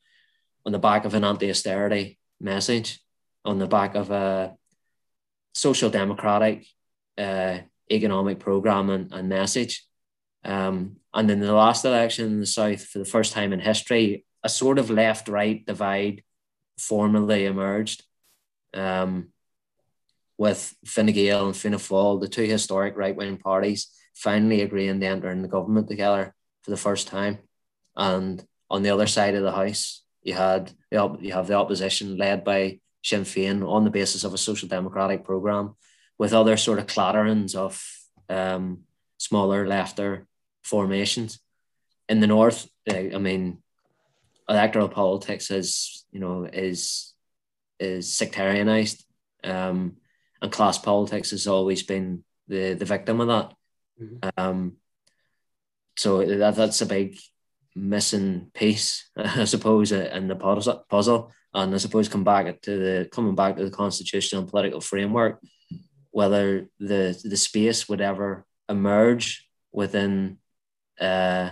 on 0.66 0.72
the 0.72 0.78
back 0.78 1.04
of 1.04 1.12
an 1.12 1.24
anti-austerity 1.24 2.18
message, 2.40 3.03
on 3.44 3.58
the 3.58 3.66
back 3.66 3.94
of 3.94 4.10
a 4.10 4.54
social 5.54 5.90
democratic 5.90 6.66
uh, 7.18 7.58
economic 7.90 8.38
program 8.40 8.90
and, 8.90 9.12
and 9.12 9.28
message. 9.28 9.84
Um, 10.44 10.96
and 11.12 11.30
in 11.30 11.40
the 11.40 11.52
last 11.52 11.84
election 11.84 12.26
in 12.26 12.40
the 12.40 12.46
South, 12.46 12.84
for 12.84 12.98
the 12.98 13.04
first 13.04 13.32
time 13.32 13.52
in 13.52 13.60
history, 13.60 14.24
a 14.42 14.48
sort 14.48 14.78
of 14.78 14.90
left 14.90 15.28
right 15.28 15.64
divide 15.64 16.22
formally 16.78 17.46
emerged 17.46 18.04
um, 18.74 19.28
with 20.36 20.74
Fine 20.84 21.12
Gael 21.12 21.46
and 21.46 21.56
Fianna 21.56 21.78
Fáil, 21.78 22.20
the 22.20 22.28
two 22.28 22.42
historic 22.42 22.96
right 22.96 23.14
wing 23.14 23.36
parties, 23.36 23.88
finally 24.14 24.62
agreeing 24.62 25.00
to 25.00 25.06
enter 25.06 25.30
in 25.30 25.42
the 25.42 25.48
government 25.48 25.88
together 25.88 26.34
for 26.62 26.70
the 26.70 26.76
first 26.76 27.06
time. 27.08 27.38
And 27.96 28.44
on 28.68 28.82
the 28.82 28.90
other 28.90 29.06
side 29.06 29.34
of 29.34 29.42
the 29.42 29.52
house, 29.52 30.02
you 30.22 30.34
had 30.34 30.72
you 30.90 31.32
have 31.32 31.46
the 31.46 31.54
opposition 31.54 32.16
led 32.16 32.44
by 32.44 32.80
Sinn 33.04 33.22
Féin 33.22 33.66
on 33.68 33.84
the 33.84 33.90
basis 33.90 34.24
of 34.24 34.32
a 34.32 34.38
social 34.38 34.68
democratic 34.68 35.24
program 35.24 35.76
with 36.18 36.32
other 36.32 36.56
sort 36.56 36.78
of 36.78 36.86
clatterings 36.86 37.54
of 37.54 37.84
um, 38.28 38.80
smaller 39.18 39.66
lefter 39.66 40.24
formations. 40.62 41.38
In 42.08 42.20
the 42.20 42.26
north, 42.26 42.66
I 42.90 43.18
mean, 43.18 43.58
electoral 44.48 44.88
politics 44.88 45.50
is 45.50 46.04
you 46.10 46.20
know 46.20 46.44
is 46.44 47.14
is 47.78 48.08
sectarianized, 48.10 49.04
um, 49.42 49.96
and 50.40 50.52
class 50.52 50.78
politics 50.78 51.30
has 51.30 51.46
always 51.46 51.82
been 51.82 52.24
the 52.48 52.74
the 52.74 52.84
victim 52.84 53.20
of 53.20 53.28
that. 53.28 53.54
Mm-hmm. 54.00 54.28
Um, 54.36 54.72
so 55.96 56.24
that 56.24 56.56
that's 56.56 56.80
a 56.80 56.86
big 56.86 57.18
missing 57.74 58.50
piece, 58.54 59.10
I 59.16 59.44
suppose, 59.44 59.92
in 59.92 60.28
the 60.28 60.36
puzzle. 60.36 61.32
And 61.52 61.74
I 61.74 61.78
suppose 61.78 62.08
come 62.08 62.24
back 62.24 62.60
to 62.62 62.70
the 62.70 63.08
coming 63.12 63.34
back 63.34 63.56
to 63.56 63.64
the 63.64 63.70
constitutional 63.70 64.42
and 64.42 64.50
political 64.50 64.80
framework 64.80 65.40
whether 66.14 66.68
the 66.78 67.20
the 67.24 67.36
space 67.36 67.88
would 67.88 68.00
ever 68.00 68.46
emerge 68.68 69.48
within 69.72 70.38
uh, 71.00 71.50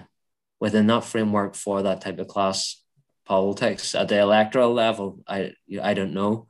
within 0.61 0.87
that 0.87 1.03
framework 1.03 1.57
for 1.57 1.83
that 1.83 2.01
type 2.01 2.21
of 2.21 2.29
class 2.29 2.81
politics 3.27 3.97
at 3.97 4.07
the 4.07 4.21
electoral 4.21 4.73
level. 4.73 5.19
I 5.27 5.55
I 5.83 5.95
don't 5.95 6.15
know, 6.15 6.47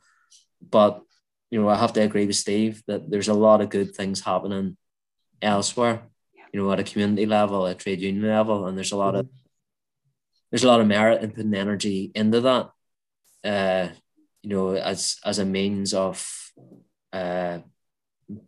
but 0.61 1.01
you 1.51 1.59
know 1.59 1.71
I 1.71 1.77
have 1.77 1.95
to 1.95 2.03
agree 2.03 2.27
with 2.27 2.37
Steve 2.37 2.83
that 2.87 3.11
there's 3.11 3.29
a 3.29 3.43
lot 3.47 3.63
of 3.63 3.71
good 3.71 3.95
things 3.95 4.21
happening 4.21 4.77
elsewhere. 5.41 6.03
You 6.53 6.61
know, 6.61 6.71
at 6.71 6.81
a 6.81 6.85
community 6.85 7.25
level, 7.25 7.67
at 7.67 7.79
trade 7.79 8.03
union 8.03 8.29
level, 8.29 8.67
and 8.67 8.77
there's 8.77 8.93
a 8.93 9.03
lot 9.05 9.15
of 9.15 9.27
there's 10.53 10.65
a 10.65 10.69
lot 10.69 10.83
of 10.83 10.87
merit 10.87 11.23
in 11.23 11.31
putting 11.31 11.55
energy 11.55 12.13
into 12.15 12.43
that. 12.43 12.71
Uh, 13.43 13.89
you 14.43 14.51
know, 14.51 14.75
as 14.77 15.17
as 15.25 15.39
a 15.39 15.47
means 15.47 15.95
of 15.95 16.53
uh, 17.13 17.59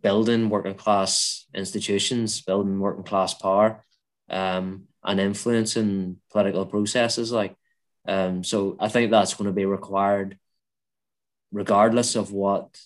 building 0.01 0.49
working 0.49 0.75
class 0.75 1.47
institutions, 1.53 2.41
building 2.41 2.79
working 2.79 3.03
class 3.03 3.33
power, 3.33 3.83
um, 4.29 4.83
and 5.03 5.19
influencing 5.19 6.17
political 6.31 6.67
processes. 6.67 7.31
Like, 7.31 7.55
um, 8.07 8.43
so 8.43 8.77
I 8.79 8.87
think 8.87 9.09
that's 9.09 9.33
going 9.33 9.47
to 9.47 9.53
be 9.53 9.65
required, 9.65 10.37
regardless 11.51 12.15
of 12.15 12.31
what, 12.31 12.79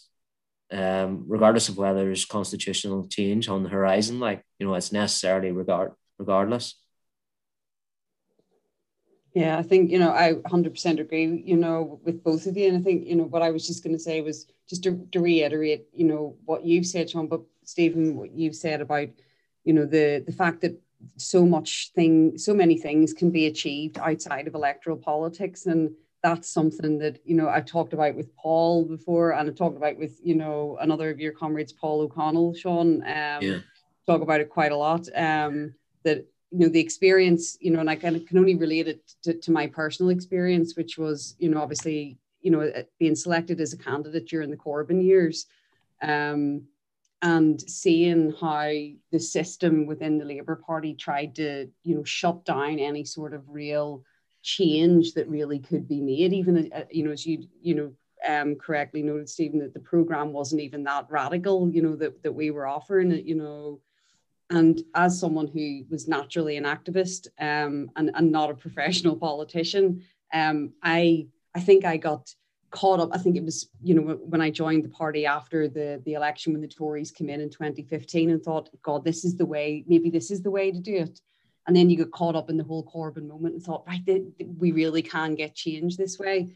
um, 0.72 1.26
regardless 1.28 1.68
of 1.68 1.78
whether 1.78 2.06
there's 2.06 2.26
constitutional 2.26 3.06
change 3.10 3.50
on 3.50 3.64
the 3.64 3.70
horizon. 3.70 4.22
Like, 4.22 4.46
you 4.60 4.66
know, 4.66 4.76
it's 4.76 4.94
necessarily 4.94 5.52
regard 5.52 5.92
regardless. 6.18 6.76
Yeah, 9.40 9.58
I 9.58 9.62
think, 9.62 9.90
you 9.90 10.00
know, 10.00 10.12
I 10.12 10.34
100% 10.34 11.00
agree, 11.00 11.42
you 11.46 11.56
know, 11.56 12.02
with 12.04 12.22
both 12.26 12.46
of 12.46 12.58
you. 12.58 12.68
And 12.68 12.78
I 12.78 12.82
think, 12.82 13.08
you 13.08 13.16
know, 13.16 13.24
what 13.24 13.42
I 13.42 13.52
was 13.52 13.66
just 13.66 13.86
going 13.86 13.96
to 13.96 14.04
say 14.04 14.20
was 14.20 14.48
just 14.68 14.84
to, 14.84 15.08
to 15.14 15.22
reiterate, 15.22 15.88
you 15.94 16.04
know, 16.04 16.36
what 16.44 16.66
you've 16.66 16.86
said, 16.86 17.10
Sean, 17.10 17.28
but 17.28 17.40
Stephen, 17.64 18.18
what 18.18 18.34
you've 18.34 18.58
said 18.58 18.82
about, 18.82 19.08
you 19.64 19.72
know, 19.72 19.86
the 19.86 20.22
the 20.28 20.34
fact 20.34 20.60
that 20.60 20.78
so 21.16 21.46
much 21.46 21.92
thing, 21.96 22.38
so 22.38 22.54
many 22.54 22.78
things 22.78 23.14
can 23.14 23.32
be 23.32 23.46
achieved 23.46 23.98
outside 24.00 24.46
of 24.46 24.56
electoral 24.56 24.98
politics. 24.98 25.68
And 25.68 25.92
that's 26.22 26.50
something 26.50 26.98
that, 26.98 27.20
you 27.24 27.38
know, 27.38 27.48
I've 27.48 27.66
talked 27.66 27.94
about 27.94 28.16
with 28.16 28.36
Paul 28.36 28.84
before 28.84 29.32
and 29.32 29.48
I've 29.48 29.56
talked 29.56 29.78
about 29.78 29.98
with, 29.98 30.20
you 30.22 30.36
know, 30.36 30.78
another 30.82 31.10
of 31.12 31.20
your 31.22 31.32
comrades, 31.32 31.72
Paul 31.72 32.02
O'Connell, 32.02 32.56
Sean, 32.56 33.04
um, 33.04 33.42
yeah. 33.42 33.60
talk 34.06 34.22
about 34.22 34.42
it 34.42 34.50
quite 34.50 34.74
a 34.74 34.78
lot. 34.78 35.08
Um, 35.16 35.76
that 36.04 36.26
you 36.52 36.60
know 36.60 36.70
the 36.70 36.80
experience 36.80 37.58
you 37.60 37.72
know 37.72 37.80
and 37.80 37.90
i 37.90 37.94
of 37.94 38.26
can 38.26 38.38
only 38.38 38.56
relate 38.56 38.88
it 38.88 39.02
to, 39.22 39.34
to 39.34 39.52
my 39.52 39.68
personal 39.68 40.10
experience 40.10 40.76
which 40.76 40.98
was 40.98 41.36
you 41.40 41.50
know 41.50 41.62
obviously 41.62 42.18
you 42.42 42.52
know 42.52 42.72
being 43.00 43.16
selected 43.16 43.60
as 43.60 43.74
a 43.74 43.78
candidate 43.78 44.28
during 44.28 44.50
the 44.50 44.58
corbyn 44.58 45.04
years 45.04 45.46
um, 46.02 46.64
and 47.22 47.62
seeing 47.62 48.34
how 48.40 48.72
the 49.12 49.20
system 49.20 49.86
within 49.86 50.18
the 50.18 50.26
labour 50.26 50.56
party 50.56 50.94
tried 50.94 51.36
to 51.36 51.70
you 51.84 51.96
know 51.96 52.04
shut 52.04 52.44
down 52.46 52.80
any 52.80 53.04
sort 53.04 53.34
of 53.34 53.44
real 53.48 54.04
change 54.42 55.14
that 55.14 55.28
really 55.28 55.60
could 55.60 55.88
be 55.88 56.02
made 56.02 56.34
even 56.34 56.72
uh, 56.74 56.84
you 56.90 57.04
know 57.04 57.12
as 57.12 57.26
you 57.26 57.46
you 57.62 57.76
know 57.76 57.94
um, 58.28 58.56
correctly 58.56 59.02
noted 59.02 59.30
stephen 59.30 59.60
that 59.60 59.74
the 59.74 59.80
program 59.80 60.34
wasn't 60.34 60.62
even 60.62 60.84
that 60.84 61.06
radical 61.10 61.70
you 61.70 61.82
know 61.82 61.96
that, 61.96 62.22
that 62.24 62.32
we 62.32 62.52
were 62.52 62.68
offering 62.68 63.12
you 63.12 63.36
know 63.36 63.80
and 64.50 64.82
as 64.96 65.20
someone 65.20 65.48
who 65.48 65.84
was 65.90 66.08
naturally 66.08 66.58
an 66.58 66.64
activist 66.64 67.28
um, 67.40 67.92
and, 67.96 68.12
and 68.16 68.32
not 68.32 68.50
a 68.50 68.56
professional 68.56 69.16
politician, 69.28 70.04
um, 70.34 70.74
I 70.84 71.28
I 71.56 71.60
think 71.60 71.86
I 71.86 71.98
got 71.98 72.34
caught 72.72 73.00
up. 73.00 73.10
I 73.12 73.18
think 73.18 73.36
it 73.36 73.44
was 73.44 73.70
you 73.82 73.96
know 73.96 74.14
when 74.16 74.42
I 74.42 74.50
joined 74.50 74.84
the 74.84 74.90
party 74.90 75.26
after 75.26 75.68
the 75.68 76.02
the 76.06 76.14
election 76.14 76.54
when 76.54 76.62
the 76.62 76.68
Tories 76.68 77.12
came 77.12 77.30
in 77.30 77.42
in 77.42 77.50
2015 77.50 78.30
and 78.32 78.44
thought, 78.44 78.70
God, 78.82 79.04
this 79.04 79.24
is 79.24 79.36
the 79.36 79.46
way. 79.46 79.84
Maybe 79.88 80.10
this 80.10 80.32
is 80.32 80.42
the 80.42 80.52
way 80.52 80.72
to 80.72 80.80
do 80.80 80.96
it. 80.96 81.20
And 81.68 81.76
then 81.76 81.90
you 81.90 81.98
get 81.98 82.12
caught 82.12 82.36
up 82.36 82.50
in 82.50 82.58
the 82.58 82.64
whole 82.64 82.84
Corbyn 82.84 83.28
moment 83.28 83.54
and 83.54 83.64
thought, 83.64 83.86
right, 83.86 84.02
we 84.58 84.72
really 84.72 85.04
can 85.04 85.36
get 85.36 85.54
change 85.54 85.98
this 85.98 86.18
way. 86.18 86.56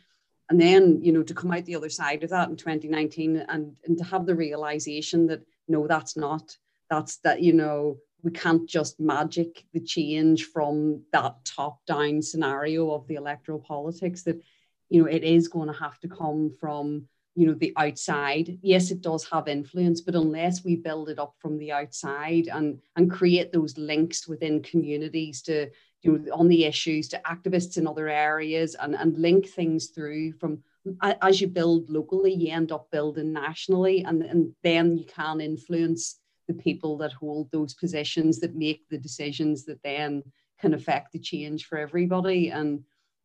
And 0.50 0.60
then 0.60 1.00
you 1.04 1.12
know 1.12 1.24
to 1.24 1.34
come 1.34 1.52
out 1.52 1.66
the 1.66 1.76
other 1.76 1.90
side 1.90 2.24
of 2.24 2.32
that 2.32 2.50
in 2.50 2.56
2019 2.56 3.38
and 3.38 3.78
and 3.86 3.98
to 4.00 4.04
have 4.04 4.26
the 4.26 4.36
realization 4.36 5.28
that 5.28 5.44
no, 5.68 5.88
that's 5.88 6.18
not 6.18 6.58
that's 6.90 7.18
that 7.18 7.42
you 7.42 7.54
know 7.54 7.98
we 8.24 8.32
can't 8.32 8.68
just 8.68 9.00
magic 9.00 9.66
the 9.74 9.82
change 9.82 10.46
from 10.46 11.02
that 11.12 11.36
top 11.44 11.86
down 11.86 12.22
scenario 12.22 12.92
of 12.92 13.06
the 13.08 13.16
electoral 13.16 13.60
politics 13.60 14.24
that 14.24 14.42
you 14.90 15.02
know 15.02 15.08
it 15.08 15.24
is 15.24 15.48
going 15.48 15.68
to 15.68 15.80
have 15.80 16.00
to 16.00 16.08
come 16.08 16.52
from 16.60 17.08
you 17.36 17.48
know 17.48 17.54
the 17.54 17.74
outside. 17.78 18.60
Yes 18.62 18.92
it 18.92 19.02
does 19.02 19.28
have 19.30 19.48
influence 19.48 20.02
but 20.02 20.16
unless 20.16 20.64
we 20.64 20.76
build 20.76 21.10
it 21.10 21.20
up 21.20 21.36
from 21.40 21.58
the 21.58 21.72
outside 21.72 22.48
and 22.52 22.80
and 22.96 23.12
create 23.12 23.52
those 23.52 23.78
links 23.78 24.28
within 24.28 24.62
communities 24.62 25.42
to 25.44 25.70
you 26.02 26.18
know 26.18 26.34
on 26.34 26.48
the 26.48 26.66
issues 26.66 27.08
to 27.10 27.22
activists 27.26 27.78
in 27.78 27.88
other 27.88 28.08
areas 28.08 28.76
and 28.80 28.96
and 28.96 29.18
link 29.18 29.48
things 29.48 29.88
through 29.88 30.34
from 30.34 30.64
as 31.02 31.40
you 31.40 31.48
build 31.48 31.90
locally 31.90 32.34
you 32.34 32.52
end 32.52 32.72
up 32.72 32.92
building 32.92 33.34
nationally 33.34 34.04
and 34.04 34.22
and 34.22 34.54
then 34.64 34.98
you 34.98 35.06
can 35.06 35.42
influence 35.42 36.20
the 36.48 36.54
people 36.54 36.98
that 36.98 37.14
hold 37.14 37.52
those 37.52 37.74
positions 37.74 38.40
that 38.40 38.56
make 38.56 38.88
the 38.90 38.98
decisions 38.98 39.66
that 39.66 39.82
then 39.84 40.24
can 40.60 40.74
affect 40.74 41.12
the 41.12 41.20
change 41.20 41.66
for 41.66 41.78
everybody. 41.78 42.50
And 42.50 42.84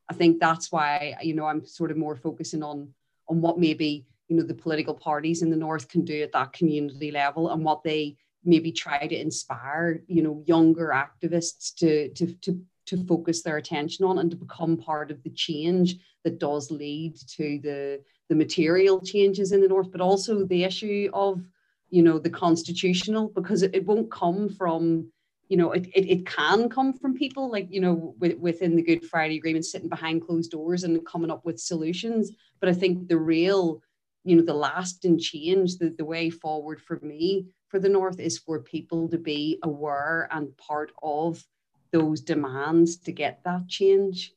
I 0.08 0.14
think 0.14 0.40
that's 0.40 0.72
why, 0.72 1.16
you 1.22 1.34
know, 1.34 1.46
I'm 1.46 1.64
sort 1.64 1.90
of 1.90 1.96
more 1.96 2.16
focusing 2.16 2.62
on 2.62 2.88
on 3.28 3.42
what 3.42 3.58
maybe, 3.58 4.06
you 4.28 4.36
know, 4.36 4.42
the 4.42 4.54
political 4.54 4.94
parties 4.94 5.42
in 5.42 5.50
the 5.50 5.56
North 5.56 5.88
can 5.88 6.04
do 6.04 6.22
at 6.22 6.32
that 6.32 6.54
community 6.54 7.10
level 7.10 7.50
and 7.50 7.62
what 7.62 7.82
they 7.82 8.16
maybe 8.44 8.72
try 8.72 9.06
to 9.06 9.20
inspire, 9.20 10.02
you 10.06 10.22
know, 10.22 10.42
younger 10.46 10.88
activists 10.88 11.74
to 11.76 12.08
to 12.10 12.32
to 12.40 12.60
to 12.86 13.04
focus 13.04 13.42
their 13.42 13.58
attention 13.58 14.06
on 14.06 14.18
and 14.18 14.30
to 14.30 14.36
become 14.36 14.78
part 14.78 15.10
of 15.10 15.22
the 15.22 15.30
change 15.30 15.96
that 16.24 16.38
does 16.38 16.70
lead 16.70 17.16
to 17.28 17.58
the 17.62 18.00
the 18.28 18.34
material 18.34 19.00
changes 19.00 19.52
in 19.52 19.60
the 19.60 19.68
north 19.68 19.90
but 19.92 20.00
also 20.00 20.44
the 20.44 20.64
issue 20.64 21.10
of 21.12 21.42
you 21.90 22.02
know 22.02 22.18
the 22.18 22.30
constitutional 22.30 23.28
because 23.34 23.62
it, 23.62 23.74
it 23.74 23.86
won't 23.86 24.10
come 24.10 24.48
from 24.48 25.10
you 25.48 25.56
know 25.56 25.72
it, 25.72 25.86
it, 25.94 26.08
it 26.08 26.26
can 26.26 26.68
come 26.68 26.92
from 26.92 27.14
people 27.14 27.50
like 27.50 27.66
you 27.70 27.80
know 27.80 28.14
within 28.18 28.76
the 28.76 28.82
good 28.82 29.04
friday 29.04 29.36
agreement 29.36 29.64
sitting 29.64 29.88
behind 29.88 30.26
closed 30.26 30.50
doors 30.50 30.84
and 30.84 31.06
coming 31.06 31.30
up 31.30 31.44
with 31.44 31.58
solutions. 31.58 32.32
But 32.60 32.68
i 32.68 32.72
think 32.72 33.08
the 33.08 33.18
real 33.18 33.82
you 34.24 34.36
know 34.36 34.42
the 34.42 34.54
lasting 34.54 35.18
change 35.18 35.78
the, 35.78 35.94
the 35.96 36.04
way 36.04 36.28
forward 36.30 36.80
for 36.80 36.98
me 37.00 37.46
for 37.68 37.78
the 37.78 37.88
north 37.88 38.18
is 38.18 38.38
for 38.38 38.60
people 38.60 39.08
to 39.08 39.18
be 39.18 39.58
aware 39.62 40.28
and 40.30 40.56
part 40.56 40.92
of 41.02 41.44
those 41.92 42.20
demands 42.20 42.96
to 42.98 43.12
get 43.12 43.40
that 43.44 43.68
change. 43.68 44.32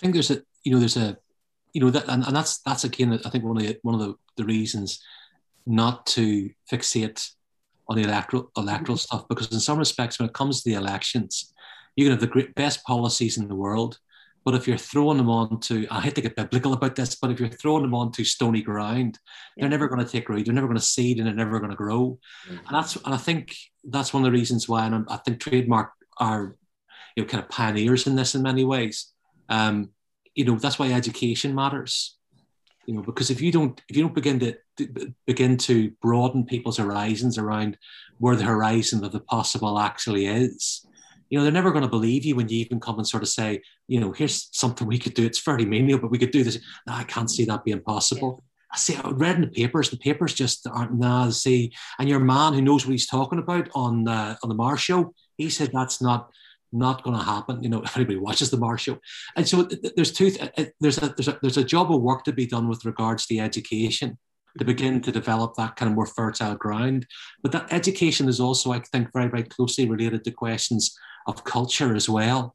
I 0.00 0.06
think 0.06 0.14
there's 0.14 0.30
a 0.30 0.42
you 0.62 0.72
know 0.72 0.78
there's 0.78 0.96
a 0.96 1.16
you 1.72 1.80
know 1.80 1.90
that 1.90 2.08
and, 2.08 2.26
and 2.26 2.34
that's 2.34 2.58
that's 2.58 2.84
again 2.84 3.18
i 3.24 3.30
think 3.30 3.44
one 3.44 3.56
of 3.56 3.62
the 3.62 3.78
one 3.82 3.94
of 3.94 4.00
the, 4.00 4.14
the 4.36 4.44
reasons 4.44 5.02
not 5.66 6.06
to 6.06 6.50
fixate 6.70 7.30
on 7.88 7.96
the 7.96 8.02
electoral 8.02 8.50
electoral 8.56 8.98
stuff 8.98 9.26
because 9.28 9.52
in 9.52 9.60
some 9.60 9.78
respects 9.78 10.18
when 10.18 10.28
it 10.28 10.34
comes 10.34 10.62
to 10.62 10.70
the 10.70 10.76
elections 10.76 11.52
you 11.94 12.04
can 12.04 12.12
have 12.12 12.20
the 12.20 12.26
great, 12.26 12.54
best 12.54 12.84
policies 12.84 13.38
in 13.38 13.48
the 13.48 13.54
world 13.54 13.98
but 14.44 14.54
if 14.54 14.68
you're 14.68 14.78
throwing 14.78 15.18
them 15.18 15.30
on 15.30 15.60
to 15.60 15.86
i 15.90 16.00
hate 16.00 16.14
to 16.14 16.20
get 16.20 16.36
biblical 16.36 16.72
about 16.72 16.94
this 16.94 17.14
but 17.16 17.30
if 17.30 17.38
you're 17.38 17.48
throwing 17.48 17.82
them 17.82 17.94
onto 17.94 18.24
stony 18.24 18.62
ground 18.62 19.18
yeah. 19.56 19.62
they're 19.62 19.70
never 19.70 19.88
going 19.88 20.04
to 20.04 20.10
take 20.10 20.28
root 20.28 20.44
they're 20.44 20.54
never 20.54 20.68
going 20.68 20.78
to 20.78 20.82
seed 20.82 21.18
and 21.18 21.26
they're 21.26 21.34
never 21.34 21.58
going 21.58 21.70
to 21.70 21.76
grow 21.76 22.18
mm-hmm. 22.48 22.56
and 22.56 22.68
that's 22.70 22.96
and 22.96 23.14
i 23.14 23.18
think 23.18 23.54
that's 23.84 24.12
one 24.12 24.24
of 24.24 24.30
the 24.32 24.36
reasons 24.36 24.68
why 24.68 24.86
and 24.86 25.06
i 25.08 25.16
think 25.18 25.40
trademark 25.40 25.92
are 26.18 26.56
you 27.16 27.22
know 27.22 27.28
kind 27.28 27.42
of 27.42 27.50
pioneers 27.50 28.06
in 28.06 28.16
this 28.16 28.34
in 28.34 28.42
many 28.42 28.64
ways 28.64 29.12
um, 29.48 29.90
you 30.34 30.44
know 30.44 30.56
that's 30.56 30.78
why 30.78 30.90
education 30.90 31.54
matters 31.54 32.16
you 32.86 32.94
know 32.94 33.02
because 33.02 33.30
if 33.30 33.40
you 33.40 33.52
don't 33.52 33.82
if 33.88 33.96
you 33.96 34.02
don't 34.02 34.14
begin 34.14 34.38
to, 34.38 34.56
to, 34.76 35.14
begin 35.26 35.56
to 35.56 35.90
broaden 36.00 36.44
people's 36.44 36.78
horizons 36.78 37.36
around 37.36 37.76
where 38.18 38.36
the 38.36 38.44
horizon 38.44 39.04
of 39.04 39.12
the 39.12 39.20
possible 39.20 39.78
actually 39.78 40.26
is 40.26 40.86
you 41.28 41.36
know 41.36 41.42
they're 41.42 41.52
never 41.52 41.72
going 41.72 41.82
to 41.82 41.88
believe 41.88 42.24
you 42.24 42.36
when 42.36 42.48
you 42.48 42.58
even 42.58 42.80
come 42.80 42.98
and 42.98 43.06
sort 43.06 43.22
of 43.22 43.28
say 43.28 43.60
you 43.88 44.00
know 44.00 44.12
here's 44.12 44.48
something 44.52 44.86
we 44.86 44.98
could 44.98 45.14
do 45.14 45.26
it's 45.26 45.40
very 45.40 45.64
menial 45.64 45.98
but 45.98 46.10
we 46.10 46.18
could 46.18 46.30
do 46.30 46.44
this 46.44 46.58
no 46.86 46.94
i 46.94 47.04
can't 47.04 47.30
see 47.30 47.44
that 47.44 47.64
being 47.64 47.82
possible. 47.82 48.42
I 48.72 48.78
see. 48.78 48.96
I 48.96 49.10
read 49.10 49.36
in 49.36 49.42
the 49.42 49.46
papers. 49.46 49.90
The 49.90 49.96
papers 49.96 50.34
just 50.34 50.66
aren't. 50.66 50.94
Nah, 50.94 51.30
see. 51.30 51.72
And 51.98 52.08
your 52.08 52.18
man 52.18 52.52
who 52.52 52.60
knows 52.60 52.84
what 52.84 52.92
he's 52.92 53.06
talking 53.06 53.38
about 53.38 53.68
on 53.74 54.08
uh, 54.08 54.36
on 54.42 54.48
the 54.48 54.56
Marr 54.56 54.76
show, 54.76 55.14
he 55.36 55.50
said 55.50 55.70
that's 55.72 56.02
not 56.02 56.30
not 56.72 57.02
going 57.02 57.16
to 57.16 57.24
happen. 57.24 57.62
You 57.62 57.68
know, 57.68 57.82
if 57.84 57.96
anybody 57.96 58.18
watches 58.18 58.50
the 58.50 58.56
Marr 58.56 58.78
show, 58.78 58.98
and 59.36 59.46
so 59.46 59.68
there's 59.96 60.12
two. 60.12 60.32
Uh, 60.40 60.64
there's 60.80 60.98
a 60.98 61.08
there's 61.16 61.28
a 61.28 61.38
there's 61.42 61.56
a 61.56 61.64
job 61.64 61.92
of 61.92 62.02
work 62.02 62.24
to 62.24 62.32
be 62.32 62.46
done 62.46 62.68
with 62.68 62.84
regards 62.84 63.26
to 63.26 63.38
education 63.38 64.18
to 64.58 64.64
begin 64.64 65.00
to 65.02 65.12
develop 65.12 65.54
that 65.54 65.76
kind 65.76 65.90
of 65.90 65.94
more 65.94 66.06
fertile 66.06 66.54
ground. 66.54 67.06
But 67.42 67.52
that 67.52 67.72
education 67.72 68.28
is 68.28 68.40
also, 68.40 68.72
I 68.72 68.80
think, 68.80 69.12
very 69.12 69.28
very 69.28 69.44
closely 69.44 69.88
related 69.88 70.24
to 70.24 70.30
questions 70.30 70.96
of 71.26 71.44
culture 71.44 71.94
as 71.94 72.08
well. 72.08 72.54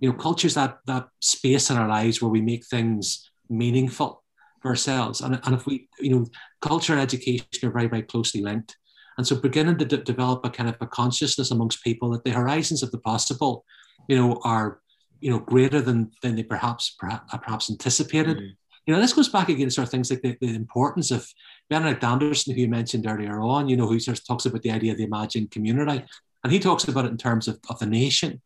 You 0.00 0.10
know, 0.10 0.16
culture 0.16 0.46
is 0.46 0.54
that 0.54 0.78
that 0.86 1.08
space 1.20 1.70
in 1.70 1.76
our 1.76 1.88
lives 1.88 2.22
where 2.22 2.30
we 2.30 2.40
make 2.40 2.66
things 2.66 3.30
meaningful 3.48 4.22
for 4.62 4.68
ourselves, 4.68 5.20
and 5.20 5.40
and 5.44 5.54
if 5.54 5.66
we, 5.66 5.88
you 5.98 6.10
know, 6.10 6.26
culture 6.60 6.92
and 6.92 7.02
education 7.02 7.46
are 7.64 7.70
very 7.70 7.88
very 7.88 8.02
closely 8.02 8.42
linked. 8.42 8.76
And 9.18 9.26
so 9.26 9.36
beginning 9.36 9.78
to 9.78 9.84
develop 9.84 10.44
a 10.44 10.50
kind 10.50 10.68
of 10.68 10.76
a 10.80 10.86
consciousness 10.86 11.50
amongst 11.50 11.84
people 11.84 12.10
that 12.10 12.24
the 12.24 12.30
horizons 12.30 12.82
of 12.82 12.90
the 12.90 12.98
possible, 12.98 13.64
you 14.08 14.16
know, 14.16 14.40
are 14.44 14.80
you 15.20 15.30
know, 15.30 15.38
greater 15.38 15.80
than 15.80 16.10
than 16.22 16.34
they 16.34 16.42
perhaps 16.42 16.96
perhaps, 16.98 17.36
perhaps 17.42 17.70
anticipated. 17.70 18.38
Mhm. 18.38 18.56
You 18.86 18.94
know, 18.94 19.00
this 19.00 19.12
goes 19.12 19.28
back 19.28 19.48
again 19.48 19.68
to 19.68 19.70
sort 19.70 19.86
of 19.86 19.90
things 19.90 20.10
like 20.10 20.22
the, 20.22 20.36
the 20.40 20.54
importance 20.54 21.10
of 21.10 21.28
Benedict 21.68 22.02
Anderson, 22.02 22.54
who 22.54 22.62
you 22.62 22.68
mentioned 22.68 23.06
earlier 23.06 23.40
on. 23.40 23.68
You 23.68 23.76
know, 23.76 23.86
who 23.86 24.00
sort 24.00 24.18
of 24.18 24.26
talks 24.26 24.46
about 24.46 24.62
the 24.62 24.70
idea 24.70 24.92
of 24.92 24.98
the 24.98 25.04
imagined 25.04 25.50
community, 25.50 26.02
and 26.42 26.52
he 26.52 26.58
talks 26.58 26.88
about 26.88 27.04
it 27.04 27.10
in 27.10 27.18
terms 27.18 27.46
of, 27.46 27.60
of 27.68 27.78
the 27.78 27.86
nation. 27.86 28.40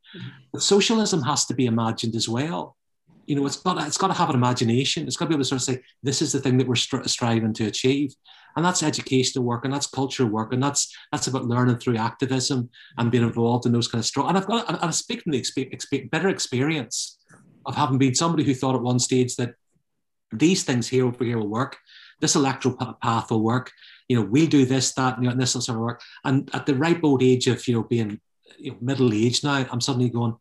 But 0.53 0.62
socialism 0.62 1.23
has 1.23 1.47
to 1.47 1.55
be 1.55 1.66
imagined 1.66 2.16
as 2.16 2.28
well. 2.28 2.77
You 3.27 3.36
know, 3.36 3.47
it's 3.47 3.57
got 3.57 3.86
it's 3.86 3.97
got 3.97 4.09
to 4.09 4.15
have 4.15 4.28
an 4.28 4.36
imagination. 4.36 5.07
It's 5.07 5.16
got 5.16 5.27
to 5.27 5.28
be 5.31 5.35
able 5.35 5.45
to 5.45 5.49
sort 5.49 5.61
of 5.61 5.65
say, 5.65 5.82
this 6.03 6.20
is 6.20 6.32
the 6.32 6.41
thing 6.41 6.59
that 6.59 6.66
we're 6.66 6.74
stri- 6.74 7.09
striving 7.09 7.55
to 7.55 7.66
achieve, 7.66 8.15
and 8.56 8.64
that's 8.64 8.82
educational 8.82 9.44
work, 9.44 9.64
and 9.64 9.74
that's 9.74 9.86
cultural 9.86 10.28
work, 10.28 10.52
and 10.52 10.62
that's 10.62 10.94
that's 11.10 11.26
about 11.26 11.47
learning 11.47 11.78
through 11.78 11.97
activism 11.97 12.70
and 12.98 13.10
being 13.10 13.24
involved 13.24 13.66
in 13.66 13.72
those 13.72 13.89
kind 13.89 14.01
of 14.01 14.06
strong. 14.06 14.28
And 14.28 14.39
I've 14.39 14.47
got 14.47 14.68
and 14.68 14.78
I 14.81 14.90
speak 14.90 15.22
from 15.22 15.32
the 15.32 15.40
expe- 15.40 15.74
expe- 15.74 16.10
better 16.10 16.28
experience 16.28 17.18
of 17.66 17.74
having 17.74 17.98
been 17.98 18.14
somebody 18.14 18.44
who 18.44 18.55
thought 18.55 18.74
at 18.74 18.82
one 18.82 18.98
stage 18.98 19.36
that 19.36 19.55
these 20.32 20.64
things 20.64 20.89
here 20.89 21.06
over 21.06 21.24
here 21.24 21.39
will 21.39 21.48
work. 21.48 21.76
This 22.20 22.36
electoral 22.36 22.76
pa- 22.76 22.97
path 23.02 23.31
will 23.31 23.43
work. 23.43 23.72
You 24.09 24.20
know, 24.20 24.26
we'll 24.26 24.47
do 24.47 24.66
this, 24.66 24.93
that, 24.94 25.14
and, 25.14 25.24
you 25.24 25.28
know, 25.28 25.32
and 25.32 25.40
this 25.40 25.55
will 25.55 25.62
sort 25.62 25.76
of 25.76 25.82
work. 25.82 26.02
And 26.24 26.51
at 26.55 26.66
the 26.66 26.74
ripe 26.74 27.01
old 27.02 27.22
age 27.22 27.47
of 27.47 27.66
you 27.66 27.74
know 27.74 27.82
being 27.82 28.20
you 28.59 28.72
know, 28.72 28.76
middle 28.81 29.12
aged 29.12 29.44
now, 29.44 29.66
I'm 29.70 29.81
suddenly 29.81 30.10
going, 30.10 30.36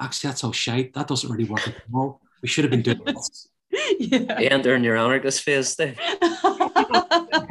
actually, 0.00 0.28
that's 0.28 0.44
all 0.44 0.52
shite. 0.52 0.94
That 0.94 1.08
doesn't 1.08 1.30
really 1.30 1.48
work 1.48 1.66
at 1.66 1.76
all. 1.92 2.20
We 2.42 2.48
should 2.48 2.64
have 2.64 2.70
been 2.70 2.82
doing 2.82 3.02
this. 3.04 3.48
yeah. 3.98 4.38
You 4.38 4.48
enter 4.48 4.74
in 4.74 4.84
your 4.84 4.96
anarchist 4.96 5.42
phase, 5.42 5.74
Dave. 5.74 5.98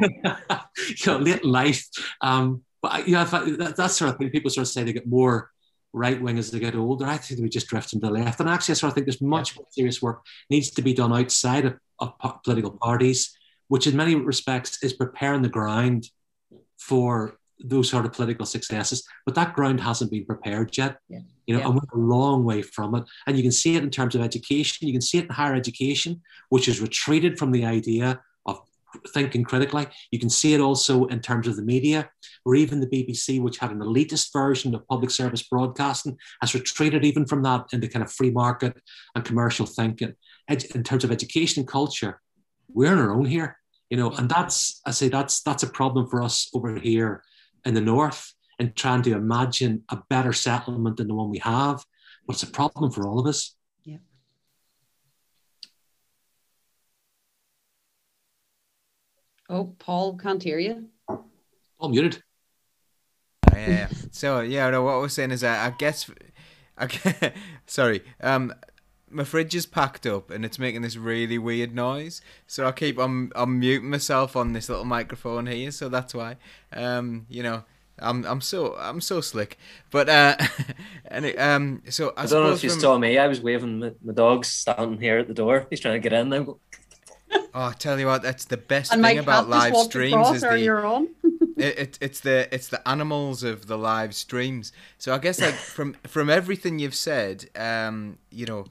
you 0.00 1.06
know, 1.06 1.18
late 1.18 1.44
life. 1.44 1.86
Um, 2.20 2.62
but 2.82 2.92
I- 2.92 3.04
you 3.04 3.12
know, 3.12 3.24
that, 3.24 3.76
that 3.76 3.90
sort 3.90 4.10
of 4.10 4.18
thing, 4.18 4.30
people 4.30 4.50
sort 4.50 4.66
of 4.66 4.72
say 4.72 4.84
they 4.84 4.92
get 4.92 5.06
more 5.08 5.50
right 5.92 6.20
wing 6.20 6.38
as 6.38 6.50
they 6.50 6.58
get 6.58 6.74
older. 6.74 7.06
I 7.06 7.16
think 7.16 7.40
we 7.40 7.48
just 7.48 7.68
drift 7.68 7.92
into 7.94 8.06
the 8.06 8.12
left. 8.12 8.40
And 8.40 8.48
actually, 8.48 8.72
I 8.72 8.76
sort 8.76 8.90
of 8.90 8.94
think 8.94 9.06
there's 9.06 9.22
much 9.22 9.56
more 9.56 9.66
serious 9.70 10.02
work 10.02 10.22
needs 10.50 10.70
to 10.72 10.82
be 10.82 10.92
done 10.92 11.12
outside 11.12 11.64
of, 11.64 11.78
of 12.00 12.42
political 12.44 12.72
parties, 12.72 13.34
which 13.68 13.86
in 13.86 13.96
many 13.96 14.14
respects 14.14 14.82
is 14.82 14.92
preparing 14.92 15.42
the 15.42 15.48
ground 15.48 16.08
for 16.78 17.38
those 17.58 17.88
sort 17.88 18.04
of 18.04 18.12
political 18.12 18.44
successes. 18.44 19.06
But 19.24 19.34
that 19.36 19.54
ground 19.54 19.80
hasn't 19.80 20.10
been 20.10 20.26
prepared 20.26 20.76
yet. 20.76 20.98
Yeah. 21.08 21.20
You 21.46 21.54
know, 21.54 21.60
Yeah. 21.60 21.66
and 21.68 21.74
we're 21.76 21.98
a 21.98 22.04
long 22.04 22.44
way 22.44 22.60
from 22.60 22.94
it. 22.96 23.04
And 23.26 23.36
you 23.36 23.42
can 23.42 23.52
see 23.52 23.76
it 23.76 23.82
in 23.82 23.88
terms 23.88 24.14
of 24.14 24.20
education. 24.20 24.86
You 24.86 24.92
can 24.92 25.00
see 25.00 25.16
it 25.18 25.24
in 25.24 25.30
higher 25.30 25.54
education, 25.54 26.20
which 26.50 26.66
has 26.66 26.80
retreated 26.82 27.38
from 27.38 27.52
the 27.52 27.64
idea 27.64 28.20
thinking 29.08 29.44
critically. 29.44 29.86
You 30.10 30.18
can 30.18 30.30
see 30.30 30.54
it 30.54 30.60
also 30.60 31.06
in 31.06 31.20
terms 31.20 31.48
of 31.48 31.56
the 31.56 31.62
media, 31.62 32.10
or 32.44 32.54
even 32.54 32.80
the 32.80 32.86
BBC, 32.86 33.40
which 33.40 33.58
had 33.58 33.70
an 33.70 33.80
elitist 33.80 34.32
version 34.32 34.74
of 34.74 34.86
public 34.86 35.10
service 35.10 35.42
broadcasting, 35.42 36.16
has 36.40 36.54
retreated 36.54 37.04
even 37.04 37.26
from 37.26 37.42
that 37.42 37.66
into 37.72 37.88
kind 37.88 38.04
of 38.04 38.12
free 38.12 38.30
market 38.30 38.76
and 39.14 39.24
commercial 39.24 39.66
thinking. 39.66 40.14
In 40.48 40.84
terms 40.84 41.02
of 41.02 41.10
education 41.10 41.62
and 41.62 41.68
culture, 41.68 42.20
we're 42.68 42.92
on 42.92 42.98
our 42.98 43.12
own 43.12 43.24
here, 43.24 43.58
you 43.90 43.96
know, 43.96 44.10
and 44.12 44.28
that's 44.28 44.80
I 44.86 44.92
say 44.92 45.08
that's 45.08 45.42
that's 45.42 45.64
a 45.64 45.68
problem 45.68 46.06
for 46.06 46.22
us 46.22 46.48
over 46.54 46.76
here 46.78 47.22
in 47.64 47.74
the 47.74 47.80
north 47.80 48.32
and 48.60 48.76
trying 48.76 49.02
to 49.02 49.12
imagine 49.12 49.82
a 49.88 49.98
better 50.08 50.32
settlement 50.32 50.98
than 50.98 51.08
the 51.08 51.14
one 51.14 51.30
we 51.30 51.38
have. 51.38 51.84
But 52.26 52.36
it's 52.36 52.44
a 52.44 52.48
problem 52.48 52.92
for 52.92 53.08
all 53.08 53.18
of 53.18 53.26
us. 53.26 53.55
Oh, 59.48 59.74
Paul 59.78 60.16
can't 60.16 60.42
hear 60.42 60.58
you. 60.58 60.88
All 61.78 61.88
muted. 61.88 62.22
yeah, 63.52 63.68
yeah. 63.68 63.88
So 64.10 64.40
yeah, 64.40 64.70
no, 64.70 64.82
what 64.82 64.92
I 64.94 64.98
was 64.98 65.12
saying 65.12 65.30
is, 65.30 65.44
I, 65.44 65.66
I 65.66 65.70
guess, 65.70 66.10
I 66.78 66.86
gue- 66.86 67.32
sorry, 67.66 68.02
um, 68.20 68.52
my 69.08 69.24
fridge 69.24 69.54
is 69.54 69.66
packed 69.66 70.04
up 70.06 70.30
and 70.30 70.44
it's 70.44 70.58
making 70.58 70.82
this 70.82 70.96
really 70.96 71.38
weird 71.38 71.74
noise. 71.74 72.20
So 72.46 72.66
I 72.66 72.72
keep 72.72 72.98
on 72.98 73.30
I'm 73.36 73.60
muting 73.60 73.90
myself 73.90 74.34
on 74.36 74.52
this 74.52 74.68
little 74.68 74.84
microphone 74.84 75.46
here, 75.46 75.70
so 75.70 75.88
that's 75.88 76.12
why. 76.14 76.36
Um, 76.72 77.26
you 77.28 77.42
know, 77.42 77.62
I'm 78.00 78.24
I'm 78.24 78.40
so 78.40 78.74
I'm 78.76 79.00
so 79.00 79.20
slick. 79.20 79.58
But 79.92 80.08
uh, 80.08 80.36
and 81.06 81.24
it, 81.26 81.36
um, 81.38 81.82
so 81.88 82.14
I, 82.16 82.24
I 82.24 82.26
don't 82.26 82.42
know 82.44 82.52
if 82.52 82.64
you 82.64 82.70
from- 82.70 82.80
saw 82.80 82.98
me. 82.98 83.16
I 83.16 83.28
was 83.28 83.40
waving 83.40 83.78
my, 83.78 83.92
my 84.02 84.12
dog's 84.12 84.48
standing 84.48 85.00
here 85.00 85.18
at 85.18 85.28
the 85.28 85.34
door. 85.34 85.66
He's 85.70 85.80
trying 85.80 85.94
to 85.94 86.00
get 86.00 86.12
in. 86.18 86.32
I'm 86.32 86.44
go- 86.44 86.60
Oh, 87.54 87.68
I 87.68 87.72
tell 87.72 87.98
you 87.98 88.06
what, 88.06 88.22
that's 88.22 88.44
the 88.44 88.58
best 88.58 88.92
And 88.92 89.02
thing 89.02 89.18
about 89.18 89.48
live 89.48 89.74
streams 89.76 90.28
is 90.28 90.42
the 90.42 90.58
it, 91.56 91.78
it, 91.78 91.98
it's 92.02 92.20
the 92.20 92.54
it's 92.54 92.68
the 92.68 92.86
animals 92.86 93.42
of 93.42 93.66
the 93.66 93.78
live 93.78 94.14
streams. 94.14 94.72
So 94.98 95.14
I 95.14 95.18
guess 95.18 95.40
like 95.40 95.54
from 95.54 95.94
from 96.06 96.28
everything 96.28 96.78
you've 96.78 96.94
said, 96.94 97.48
um, 97.56 98.18
you 98.30 98.44
know, 98.44 98.66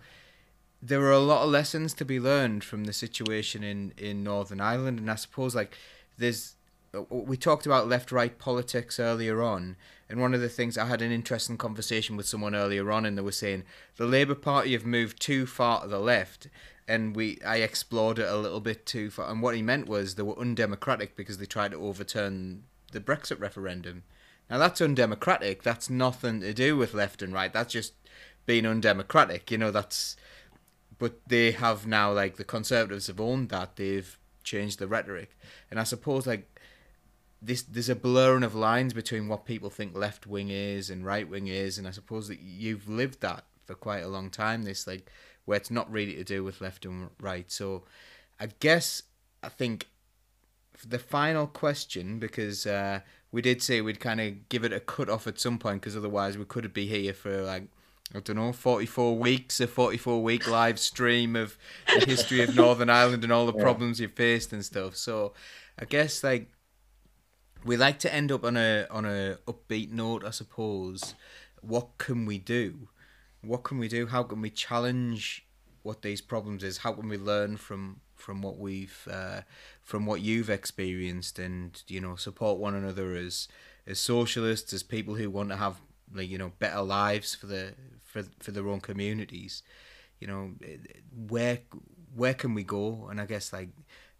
there 0.81 1.01
are 1.01 1.11
a 1.11 1.19
lot 1.19 1.43
of 1.43 1.49
lessons 1.49 1.93
to 1.95 2.05
be 2.05 2.19
learned 2.19 2.63
from 2.63 2.83
the 2.83 2.93
situation 2.93 3.63
in 3.63 3.93
in 3.97 4.23
Northern 4.23 4.61
Ireland, 4.61 4.99
and 4.99 5.09
I 5.09 5.15
suppose 5.15 5.55
like 5.55 5.75
there's 6.17 6.55
we 7.09 7.37
talked 7.37 7.65
about 7.65 7.87
left 7.87 8.11
right 8.11 8.37
politics 8.37 8.99
earlier 8.99 9.41
on, 9.41 9.75
and 10.09 10.21
one 10.21 10.33
of 10.33 10.41
the 10.41 10.49
things 10.49 10.77
I 10.77 10.85
had 10.85 11.01
an 11.01 11.11
interesting 11.11 11.57
conversation 11.57 12.15
with 12.15 12.27
someone 12.27 12.55
earlier 12.55 12.91
on, 12.91 13.05
and 13.05 13.17
they 13.17 13.21
were 13.21 13.31
saying 13.31 13.63
the 13.97 14.05
Labour 14.05 14.35
Party 14.35 14.73
have 14.73 14.85
moved 14.85 15.19
too 15.19 15.45
far 15.45 15.81
to 15.81 15.87
the 15.87 15.99
left. 15.99 16.47
And 16.87 17.15
we, 17.15 17.39
I 17.45 17.57
explored 17.57 18.19
it 18.19 18.27
a 18.27 18.37
little 18.37 18.59
bit 18.59 18.85
too 18.85 19.09
far. 19.09 19.31
And 19.31 19.41
what 19.41 19.55
he 19.55 19.61
meant 19.61 19.87
was 19.87 20.15
they 20.15 20.23
were 20.23 20.39
undemocratic 20.39 21.15
because 21.15 21.39
they 21.39 21.45
tried 21.45 21.71
to 21.71 21.81
overturn 21.81 22.63
the 22.91 22.99
Brexit 22.99 23.39
referendum. 23.39 24.03
Now 24.49 24.59
that's 24.59 24.81
undemocratic. 24.81 25.63
That's 25.63 25.89
nothing 25.89 26.41
to 26.41 26.53
do 26.53 26.77
with 26.77 26.93
left 26.93 27.21
and 27.21 27.33
right. 27.33 27.51
That's 27.51 27.73
just 27.73 27.93
being 28.45 28.65
undemocratic. 28.65 29.51
You 29.51 29.57
know, 29.57 29.71
that's. 29.71 30.15
But 30.97 31.19
they 31.27 31.51
have 31.51 31.85
now, 31.85 32.13
like 32.13 32.37
the 32.37 32.45
Conservatives 32.45 33.07
have 33.07 33.19
owned 33.19 33.49
that. 33.49 33.75
They've 33.75 34.17
changed 34.43 34.79
the 34.79 34.87
rhetoric, 34.87 35.35
and 35.69 35.79
I 35.79 35.83
suppose 35.83 36.25
like 36.25 36.47
this, 37.41 37.63
there's 37.63 37.89
a 37.89 37.95
blurring 37.95 38.43
of 38.43 38.55
lines 38.55 38.93
between 38.93 39.27
what 39.27 39.45
people 39.45 39.69
think 39.69 39.95
left 39.95 40.25
wing 40.25 40.49
is 40.49 40.89
and 40.89 41.05
right 41.05 41.27
wing 41.27 41.47
is, 41.47 41.77
and 41.77 41.87
I 41.87 41.91
suppose 41.91 42.29
that 42.29 42.39
you've 42.39 42.87
lived 42.87 43.19
that 43.21 43.43
for 43.65 43.75
quite 43.75 44.03
a 44.03 44.07
long 44.07 44.29
time. 44.29 44.63
This 44.63 44.87
like 44.87 45.11
where 45.45 45.57
it's 45.57 45.71
not 45.71 45.91
really 45.91 46.15
to 46.15 46.23
do 46.23 46.43
with 46.43 46.61
left 46.61 46.85
and 46.85 47.09
right. 47.21 47.51
So, 47.51 47.83
I 48.39 48.47
guess 48.59 49.03
I 49.43 49.49
think 49.49 49.87
the 50.85 50.99
final 50.99 51.47
question 51.47 52.19
because 52.19 52.65
uh, 52.67 52.99
we 53.31 53.41
did 53.41 53.61
say 53.63 53.79
we'd 53.81 53.99
kind 53.99 54.19
of 54.19 54.49
give 54.49 54.63
it 54.65 54.73
a 54.73 54.79
cut 54.79 55.09
off 55.09 55.25
at 55.25 55.39
some 55.39 55.57
point 55.57 55.81
because 55.81 55.95
otherwise 55.95 56.37
we 56.37 56.45
could 56.45 56.71
be 56.73 56.85
here 56.85 57.13
for 57.13 57.41
like 57.43 57.63
I 58.13 58.19
don't 58.19 58.35
know 58.35 58.51
44 58.51 59.17
weeks 59.17 59.59
a 59.59 59.67
44 59.67 60.21
week 60.21 60.47
live 60.47 60.77
stream 60.79 61.35
of 61.35 61.57
the 61.97 62.05
history 62.05 62.41
of 62.43 62.55
Northern 62.55 62.89
Ireland 62.89 63.23
and 63.23 63.31
all 63.31 63.45
the 63.45 63.53
Yeah. 63.55 63.63
problems 63.63 63.99
you've 63.99 64.11
faced 64.13 64.51
and 64.53 64.63
stuff. 64.65 64.95
So 64.95 65.33
I 65.79 65.85
guess 65.85 66.23
like 66.23 66.51
we 67.63 67.77
like 67.77 67.97
to 67.99 68.13
end 68.13 68.31
up 68.31 68.43
on 68.43 68.57
a 68.57 68.85
on 68.91 69.05
a 69.05 69.37
upbeat 69.47 69.91
note, 69.91 70.23
I 70.23 70.29
suppose. 70.31 71.15
What 71.61 71.97
can 71.97 72.25
we 72.27 72.37
do? 72.37 72.89
What 73.45 73.63
can 73.63 73.77
we 73.77 73.87
do? 73.87 74.07
How 74.07 74.23
can 74.23 74.41
we 74.41 74.49
challenge 74.49 75.45
what 75.83 76.01
these 76.01 76.21
problems 76.21 76.63
is? 76.63 76.77
How 76.77 76.93
can 76.93 77.07
we 77.07 77.17
learn 77.17 77.57
from 77.57 78.01
from 78.15 78.41
what 78.41 78.57
we've 78.57 79.07
uh, 79.11 79.41
from 79.81 80.05
what 80.05 80.21
you've 80.21 80.49
experienced, 80.49 81.37
and 81.37 81.81
you 81.87 82.01
know, 82.01 82.15
support 82.15 82.57
one 82.57 82.75
another 82.75 83.15
as 83.15 83.47
as 83.85 83.99
socialists, 83.99 84.73
as 84.73 84.83
people 84.83 85.15
who 85.15 85.29
want 85.29 85.49
to 85.49 85.57
have 85.57 85.79
like 86.13 86.29
you 86.29 86.37
know 86.37 86.51
better 86.59 86.81
lives 86.81 87.35
for 87.35 87.45
the 87.47 87.73
for 88.03 88.23
for 88.39 88.51
their 88.51 88.67
own 88.67 88.81
communities. 88.81 89.63
You 90.19 90.27
know, 90.27 90.51
where 91.27 91.59
where 92.15 92.33
can 92.33 92.53
we 92.53 92.63
go? 92.63 93.07
And 93.09 93.19
I 93.19 93.25
guess 93.25 93.53
like 93.53 93.69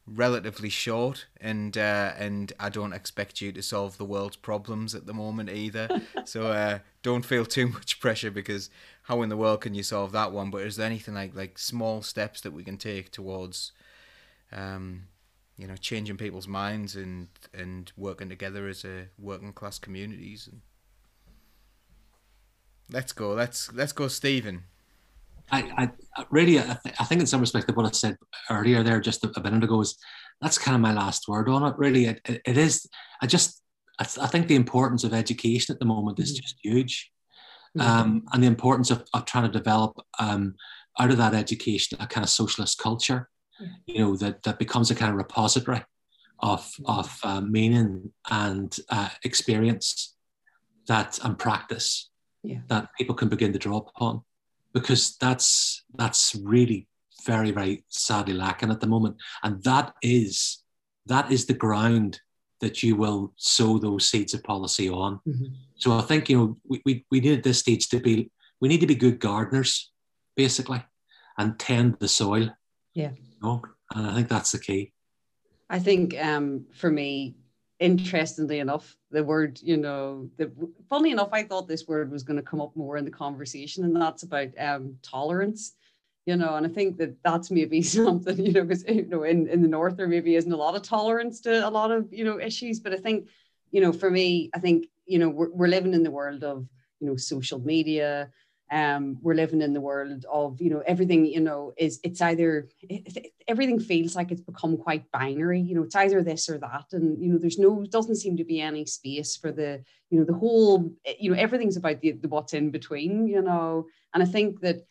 relatively 0.08 0.70
short 0.70 1.26
and 1.42 1.78
uh, 1.78 2.14
and 2.18 2.54
I 2.60 2.70
don't 2.70 2.94
expect 2.94 3.42
you 3.42 3.52
to 3.52 3.62
solve 3.64 3.98
the 3.98 4.06
world's 4.06 4.36
problems 4.36 4.94
at 4.94 5.06
the 5.06 5.14
moment 5.14 5.50
either. 5.50 5.90
so 6.26 6.48
uh, 6.48 6.80
don't 7.02 7.26
feel 7.26 7.46
too 7.46 7.68
much 7.68 8.00
pressure 8.00 8.32
because 8.32 8.70
how 9.04 9.22
in 9.22 9.30
the 9.30 9.38
world 9.38 9.62
can 9.62 9.74
you 9.74 9.84
solve 9.84 10.12
that 10.12 10.32
one? 10.32 10.52
But 10.52 10.64
is 10.64 10.76
there 10.76 10.86
anything 10.86 11.16
like 11.16 11.36
like 11.36 11.58
small 11.58 12.02
steps 12.02 12.42
that 12.42 12.54
we 12.54 12.64
can 12.64 12.78
take 12.78 13.12
towards 13.12 13.72
um, 14.52 15.08
you 15.58 15.68
know 15.68 15.76
changing 15.76 16.18
people's 16.18 16.48
minds 16.48 16.96
and 16.96 17.28
and 17.54 17.92
working 17.98 18.30
together 18.30 18.68
as 18.68 18.86
a 18.86 19.08
working 19.18 19.54
class 19.54 19.80
communities 19.80 20.48
and 20.52 20.62
let's 22.92 23.14
go 23.14 23.34
let's 23.34 23.72
let's 23.74 23.94
go 23.94 24.08
Stephen 24.08 24.64
I, 25.52 25.92
I 26.18 26.26
really, 26.32 26.60
I, 26.60 26.78
th- 26.84 26.96
I 27.00 27.04
think 27.06 27.22
in 27.22 27.28
some 27.28 27.42
respect, 27.42 27.70
what 27.76 27.86
I 27.86 27.92
said 27.92 28.18
earlier 28.50 28.84
there, 28.84 29.00
just 29.00 29.24
a, 29.24 29.32
a 29.38 29.42
minute 29.44 29.64
ago, 29.64 29.82
is 29.82 29.98
that's 30.42 30.58
kind 30.58 30.76
of 30.76 30.82
my 30.82 30.94
last 30.94 31.28
word 31.28 31.48
on 31.50 31.64
it. 31.64 31.78
Really, 31.78 32.06
it, 32.06 32.22
it, 32.26 32.42
it 32.46 32.58
is. 32.58 32.88
I 33.22 33.28
just, 33.28 33.62
I, 34.00 34.04
th- 34.04 34.24
I 34.24 34.28
think 34.28 34.48
the 34.48 34.56
importance 34.56 35.04
of 35.04 35.14
education 35.14 35.74
at 35.74 35.80
the 35.80 35.86
moment 35.86 36.20
is 36.20 36.34
just 36.34 36.56
huge, 36.64 37.12
um, 37.80 38.24
and 38.34 38.42
the 38.44 38.48
importance 38.48 38.90
of, 38.92 39.04
of 39.14 39.26
trying 39.26 39.50
to 39.50 39.58
develop 39.58 39.98
um, 40.20 40.56
out 41.00 41.12
of 41.12 41.18
that 41.18 41.34
education 41.34 41.98
a 42.02 42.08
kind 42.08 42.24
of 42.24 42.30
socialist 42.30 42.78
culture, 42.80 43.30
you 43.86 44.00
know, 44.00 44.16
that 44.18 44.44
that 44.44 44.60
becomes 44.60 44.92
a 44.92 44.96
kind 44.96 45.12
of 45.12 45.18
repository 45.18 45.84
of 46.40 46.70
of 46.86 47.18
uh, 47.24 47.42
meaning 47.42 48.12
and 48.30 48.78
uh, 48.90 49.10
experience 49.24 50.16
that 50.88 51.20
and 51.24 51.38
practice 51.38 52.10
Yeah. 52.44 52.60
that 52.68 52.90
people 52.98 53.16
can 53.16 53.30
begin 53.30 53.54
to 53.54 53.60
draw 53.60 53.78
upon 53.78 54.22
because 54.76 55.16
that's 55.18 55.84
that's 55.96 56.36
really 56.44 56.88
very 57.26 57.50
very 57.50 57.84
sadly 57.88 58.34
lacking 58.34 58.70
at 58.70 58.82
the 58.82 58.88
moment, 58.88 59.16
and 59.42 59.64
that 59.64 59.96
is 60.04 60.64
that 61.08 61.32
is 61.32 61.46
the 61.46 61.54
ground 61.66 62.20
that 62.62 62.84
you 62.84 62.96
will 62.96 63.34
sow 63.38 63.80
those 63.80 64.08
seeds 64.10 64.34
of 64.34 64.44
policy 64.44 64.90
on. 64.90 65.20
Mhm. 65.28 65.56
So 65.78 65.98
I 65.98 66.02
think 66.02 66.30
you 66.30 66.38
know 66.38 66.58
we, 66.68 66.82
we, 66.86 67.06
we 67.10 67.20
need 67.22 67.38
at 67.40 67.44
this 67.44 67.60
stage 67.60 67.90
to 67.90 68.00
be 68.00 68.30
we 68.60 68.68
need 68.68 68.82
to 68.82 68.88
be 68.88 68.96
good 68.96 69.20
gardeners, 69.20 69.92
basically, 70.36 70.84
and 71.38 71.58
tend 71.58 71.98
the 72.00 72.08
soil. 72.08 72.50
Yeah. 72.94 73.12
You 73.16 73.38
know? 73.42 73.62
And 73.94 74.08
I 74.08 74.16
think 74.16 74.28
that's 74.30 74.52
the 74.52 74.60
key. 74.60 74.92
I 75.70 75.80
think 75.80 76.16
um, 76.20 76.66
for 76.74 76.92
me, 76.92 77.36
interestingly 77.80 78.60
enough, 78.60 78.96
the 79.12 79.24
word, 79.24 79.60
you 79.62 79.78
know, 79.78 80.30
the 80.38 80.52
funny 80.90 81.12
enough, 81.12 81.30
I 81.32 81.44
thought 81.44 81.68
this 81.68 81.88
word 81.88 82.12
was 82.12 82.24
going 82.24 82.38
to 82.38 82.44
come 82.44 82.62
up 82.62 82.76
more 82.76 82.98
in 82.98 83.06
the 83.06 83.12
conversation, 83.12 83.84
and 83.84 83.96
that's 83.96 84.24
about 84.24 84.50
um, 84.60 84.96
tolerance. 85.02 85.74
You 86.26 86.36
know, 86.38 86.56
and 86.56 86.66
I 86.66 86.70
think 86.70 86.98
that 86.98 87.22
that's 87.24 87.52
maybe 87.52 87.82
something, 87.84 88.38
you 88.38 88.54
know, 88.54 88.64
because 88.64 88.84
you 88.88 89.06
know, 89.06 89.24
in, 89.24 89.48
in 89.48 89.62
the 89.62 89.68
north 89.68 89.98
there 89.98 90.08
maybe 90.08 90.36
isn't 90.36 90.52
a 90.52 90.58
lot 90.58 90.76
of 90.76 90.82
tolerance 90.82 91.42
to 91.42 91.68
a 91.68 91.70
lot 91.70 91.92
of 91.92 92.12
you 92.12 92.24
know 92.24 92.40
issues, 92.40 92.80
but 92.80 92.94
I 92.94 92.98
think, 92.98 93.28
you 93.72 93.82
know, 93.82 93.94
for 93.94 94.10
me, 94.10 94.50
I 94.54 94.60
think 94.60 94.88
you 95.06 95.20
know 95.20 95.30
we're, 95.30 95.52
we're 95.52 95.68
living 95.68 95.94
in 95.94 96.04
the 96.04 96.12
world 96.12 96.44
of 96.44 96.68
you 97.00 97.08
know 97.08 97.16
social 97.16 97.60
media, 97.60 98.30
um, 98.72 99.18
we're 99.22 99.36
living 99.36 99.62
in 99.62 99.74
the 99.74 99.82
world 99.82 100.26
of 100.32 100.60
you 100.60 100.70
know 100.72 100.82
everything 100.88 101.26
you 101.26 101.40
know 101.40 101.74
is 101.78 102.00
it's 102.04 102.22
either 102.22 102.68
it, 102.82 103.16
it- 103.16 103.32
everything 103.48 103.80
feels 103.80 104.16
like 104.16 104.32
it's 104.32 104.42
become 104.42 104.76
quite 104.76 105.12
binary 105.12 105.62
you 105.62 105.76
know 105.76 105.84
it's 105.84 105.96
either 105.96 106.24
this 106.24 106.50
or 106.50 106.58
that. 106.58 106.86
And 106.94 107.22
you 107.22 107.32
know 107.32 107.38
there's 107.38 107.60
no 107.60 107.86
doesn't 107.86 108.16
seem 108.16 108.38
to 108.38 108.44
be 108.44 108.60
any 108.60 108.86
space 108.86 109.36
for 109.36 109.52
the 109.52 109.84
you 110.10 110.18
know 110.20 110.26
the 110.26 110.34
whole 110.34 110.92
you 111.20 111.30
know 111.32 111.38
everything's 111.38 111.78
about 111.78 112.02
the, 112.02 112.14
the 112.14 112.28
what's 112.28 112.54
in 112.54 112.72
between 112.72 113.28
you 113.28 113.42
know. 113.42 113.86
And 114.14 114.24
i 114.24 114.26
think 114.26 114.62
that 114.62 114.88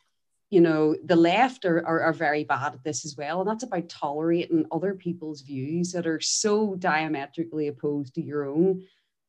you 0.51 0.61
know 0.61 0.95
the 1.05 1.17
left 1.17 1.65
are, 1.65 1.85
are, 1.85 2.01
are 2.03 2.13
very 2.13 2.45
bad 2.45 2.75
at 2.75 2.85
this 2.85 3.05
as 3.05 3.17
well. 3.17 3.41
And 3.41 3.51
that's 3.51 3.65
about 3.65 3.89
tolerating 3.89 4.67
other 4.71 4.95
people's 4.95 5.41
views 5.41 5.91
that 5.93 6.07
are 6.07 6.21
so 6.21 6.77
diametrically 6.77 7.67
opposed 7.67 8.15
to 8.15 8.23
your 8.23 8.47
own 8.47 8.85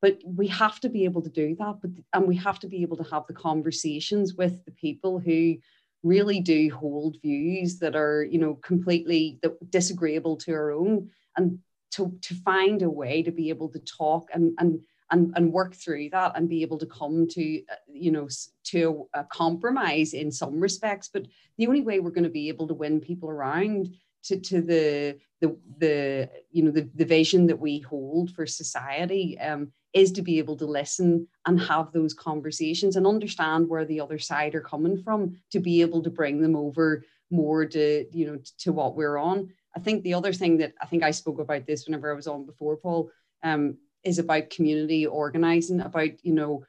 but 0.06 0.20
we 0.24 0.46
have 0.46 0.78
to 0.78 0.88
be 0.88 1.02
able 1.04 1.20
to 1.20 1.28
do 1.28 1.56
that 1.56 1.78
but 1.82 1.90
and 2.12 2.28
we 2.28 2.36
have 2.36 2.60
to 2.60 2.68
be 2.68 2.82
able 2.82 2.96
to 2.96 3.10
have 3.10 3.26
the 3.26 3.34
conversations 3.34 4.34
with 4.34 4.64
the 4.64 4.70
people 4.70 5.18
who 5.18 5.56
really 6.04 6.38
do 6.38 6.70
hold 6.72 7.16
views 7.22 7.80
that 7.80 7.96
are 7.96 8.22
you 8.22 8.38
know 8.38 8.54
completely 8.54 9.40
disagreeable 9.70 10.36
to 10.36 10.52
our 10.52 10.70
own 10.70 11.10
and 11.36 11.58
to 11.90 12.16
to 12.20 12.34
find 12.34 12.82
a 12.82 12.90
way 13.02 13.20
to 13.20 13.32
be 13.32 13.48
able 13.48 13.68
to 13.68 13.80
talk 13.80 14.28
and 14.32 14.54
and 14.60 14.78
and, 15.10 15.32
and 15.36 15.52
work 15.52 15.74
through 15.74 16.10
that 16.10 16.32
and 16.36 16.48
be 16.48 16.62
able 16.62 16.78
to 16.78 16.86
come 16.86 17.26
to 17.28 17.62
you 17.88 18.10
know 18.12 18.28
to 18.64 19.08
a 19.14 19.24
compromise 19.24 20.14
in 20.14 20.30
some 20.32 20.60
respects. 20.60 21.08
But 21.12 21.26
the 21.58 21.66
only 21.66 21.80
way 21.80 22.00
we're 22.00 22.10
going 22.10 22.24
to 22.24 22.40
be 22.42 22.48
able 22.48 22.68
to 22.68 22.74
win 22.74 23.00
people 23.00 23.30
around 23.30 23.94
to, 24.26 24.38
to 24.40 24.60
the 24.60 25.18
the 25.40 25.56
the 25.78 26.30
you 26.50 26.62
know 26.62 26.70
the, 26.70 26.88
the 26.94 27.04
vision 27.04 27.46
that 27.46 27.58
we 27.58 27.80
hold 27.80 28.30
for 28.30 28.46
society 28.46 29.38
um, 29.38 29.72
is 29.92 30.12
to 30.12 30.22
be 30.22 30.38
able 30.38 30.56
to 30.56 30.66
listen 30.66 31.26
and 31.46 31.60
have 31.60 31.92
those 31.92 32.14
conversations 32.14 32.96
and 32.96 33.06
understand 33.06 33.68
where 33.68 33.84
the 33.84 34.00
other 34.00 34.18
side 34.18 34.54
are 34.54 34.60
coming 34.60 34.96
from 35.02 35.36
to 35.50 35.60
be 35.60 35.80
able 35.80 36.02
to 36.02 36.10
bring 36.10 36.40
them 36.40 36.56
over 36.56 37.04
more 37.30 37.66
to 37.66 38.06
you 38.12 38.26
know 38.26 38.38
to 38.58 38.72
what 38.72 38.96
we're 38.96 39.18
on. 39.18 39.50
I 39.76 39.80
think 39.80 40.02
the 40.02 40.14
other 40.14 40.32
thing 40.32 40.56
that 40.58 40.72
i 40.80 40.86
think 40.86 41.02
i 41.02 41.10
spoke 41.10 41.38
about 41.38 41.66
this 41.66 41.84
whenever 41.86 42.10
i 42.10 42.14
was 42.14 42.26
on 42.26 42.46
before 42.46 42.76
paul 42.76 43.10
um, 43.42 43.76
is 44.04 44.18
about 44.18 44.48
community 44.48 45.06
organizing 45.06 45.80
about 45.80 46.24
you 46.24 46.32
know 46.32 46.64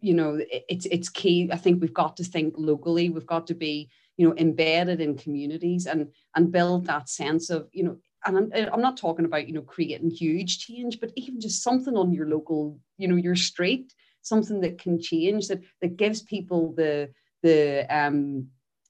you 0.00 0.14
know 0.14 0.34
it- 0.34 0.64
it's 0.68 0.86
it's 0.86 1.08
key. 1.08 1.48
I 1.52 1.56
think 1.56 1.80
we've 1.80 1.94
got 1.94 2.16
to 2.16 2.24
think 2.24 2.54
locally. 2.56 3.10
We've 3.10 3.26
got 3.26 3.46
to 3.48 3.54
be 3.54 3.90
you 4.18 4.28
know 4.28 4.34
embedded 4.36 5.00
in 5.00 5.16
communities 5.16 5.86
and 5.86 6.08
and 6.34 6.52
build 6.52 6.84
that 6.86 7.08
sense 7.08 7.48
of 7.48 7.68
you 7.72 7.84
know 7.84 7.96
and 8.26 8.36
I'm, 8.36 8.52
I'm 8.74 8.82
not 8.82 8.98
talking 8.98 9.24
about 9.24 9.48
you 9.48 9.54
know 9.54 9.62
creating 9.62 10.10
huge 10.10 10.58
change 10.58 11.00
but 11.00 11.12
even 11.16 11.40
just 11.40 11.62
something 11.62 11.96
on 11.96 12.12
your 12.12 12.26
local 12.26 12.78
you 12.98 13.08
know 13.08 13.16
your 13.16 13.36
street 13.36 13.94
something 14.20 14.60
that 14.60 14.78
can 14.78 15.00
change 15.00 15.48
that 15.48 15.62
that 15.80 15.96
gives 15.96 16.20
people 16.20 16.74
the 16.76 17.10
the 17.42 17.86
um 17.88 18.48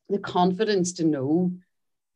the 0.08 0.18
confidence 0.18 0.94
to 0.94 1.04
know 1.04 1.52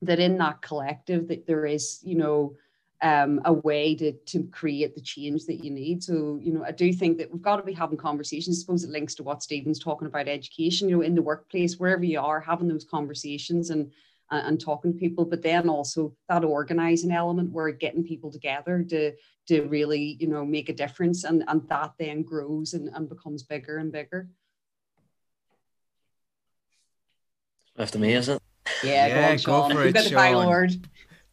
that 0.01 0.19
in 0.19 0.39
that 0.39 0.63
collective 0.63 1.29
that 1.29 1.47
there 1.47 1.67
is 1.67 2.01
you 2.03 2.17
know 2.17 2.57
um, 3.03 3.41
a 3.45 3.53
way 3.53 3.95
to, 3.97 4.13
to 4.13 4.45
create 4.45 4.95
the 4.95 5.01
change 5.01 5.45
that 5.47 5.65
you 5.65 5.71
need. 5.71 6.03
So, 6.05 6.39
you 6.41 6.53
know, 6.53 6.65
I 6.65 6.71
do 6.71 6.93
think 6.93 7.19
that 7.19 7.33
we've 7.33 7.43
got 7.43 7.57
to 7.57 7.63
be 7.65 7.73
having 7.73 7.99
conversations. 7.99 8.59
I 8.59 8.61
suppose 8.61 8.85
it 8.85 8.91
links 8.91 9.15
to 9.17 9.25
what 9.25 9.43
Stephen's 9.43 9.81
talking 9.81 10.07
about 10.07 10.29
education, 10.29 10.89
you 10.89 10.97
know, 10.97 11.03
in 11.03 11.15
the 11.17 11.23
workplace, 11.23 11.79
wherever 11.79 12.05
you 12.05 12.21
are, 12.21 12.41
having 12.41 12.69
those 12.69 12.85
conversations 12.85 13.71
and 13.71 13.91
and, 14.31 14.47
and 14.47 14.61
talking 14.61 14.93
to 14.93 14.99
people, 14.99 15.25
but 15.25 15.43
then 15.43 15.69
also 15.69 16.15
that 16.29 16.45
organizing 16.45 17.11
element 17.11 17.51
where 17.51 17.71
getting 17.73 18.05
people 18.05 18.31
together 18.31 18.83
to 18.89 19.13
to 19.49 19.63
really, 19.63 20.17
you 20.21 20.29
know, 20.29 20.45
make 20.45 20.69
a 20.69 20.73
difference 20.73 21.25
and, 21.25 21.43
and 21.49 21.69
that 21.69 21.93
then 21.99 22.23
grows 22.23 22.73
and, 22.75 22.89
and 22.95 23.09
becomes 23.09 23.43
bigger 23.43 23.79
and 23.79 23.91
bigger. 23.91 24.29
After 27.77 27.99
me, 27.99 28.13
is 28.15 28.29
it? 28.29 28.41
Yeah, 28.85 29.07
Yeah, 29.09 29.15
go 29.15 29.23
on, 29.23 29.31
go 29.33 29.37
Sean. 29.39 29.71
for 29.73 29.79
You've 29.87 29.87
it, 29.89 29.95
got 29.95 30.05
the 30.05 30.11
final 30.11 30.41
Sean. 30.43 30.49
word. 30.51 30.89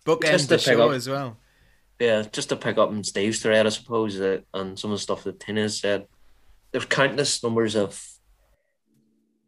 Bookend 0.05 0.31
Just 0.31 0.49
the 0.49 0.57
show 0.57 0.89
up- 0.89 0.95
as 0.95 1.07
well. 1.07 1.37
Yeah, 1.99 2.23
just 2.31 2.49
to 2.49 2.55
pick 2.55 2.77
up 2.77 2.89
on 2.89 3.03
Steve's 3.03 3.41
thread, 3.41 3.65
I 3.65 3.69
suppose, 3.69 4.17
that 4.19 4.45
and 4.53 4.79
some 4.79 4.91
of 4.91 4.97
the 4.97 5.01
stuff 5.01 5.25
that 5.25 5.39
Tina 5.39 5.67
said, 5.67 6.07
there's 6.71 6.85
countless 6.85 7.43
numbers 7.43 7.75
of 7.75 8.01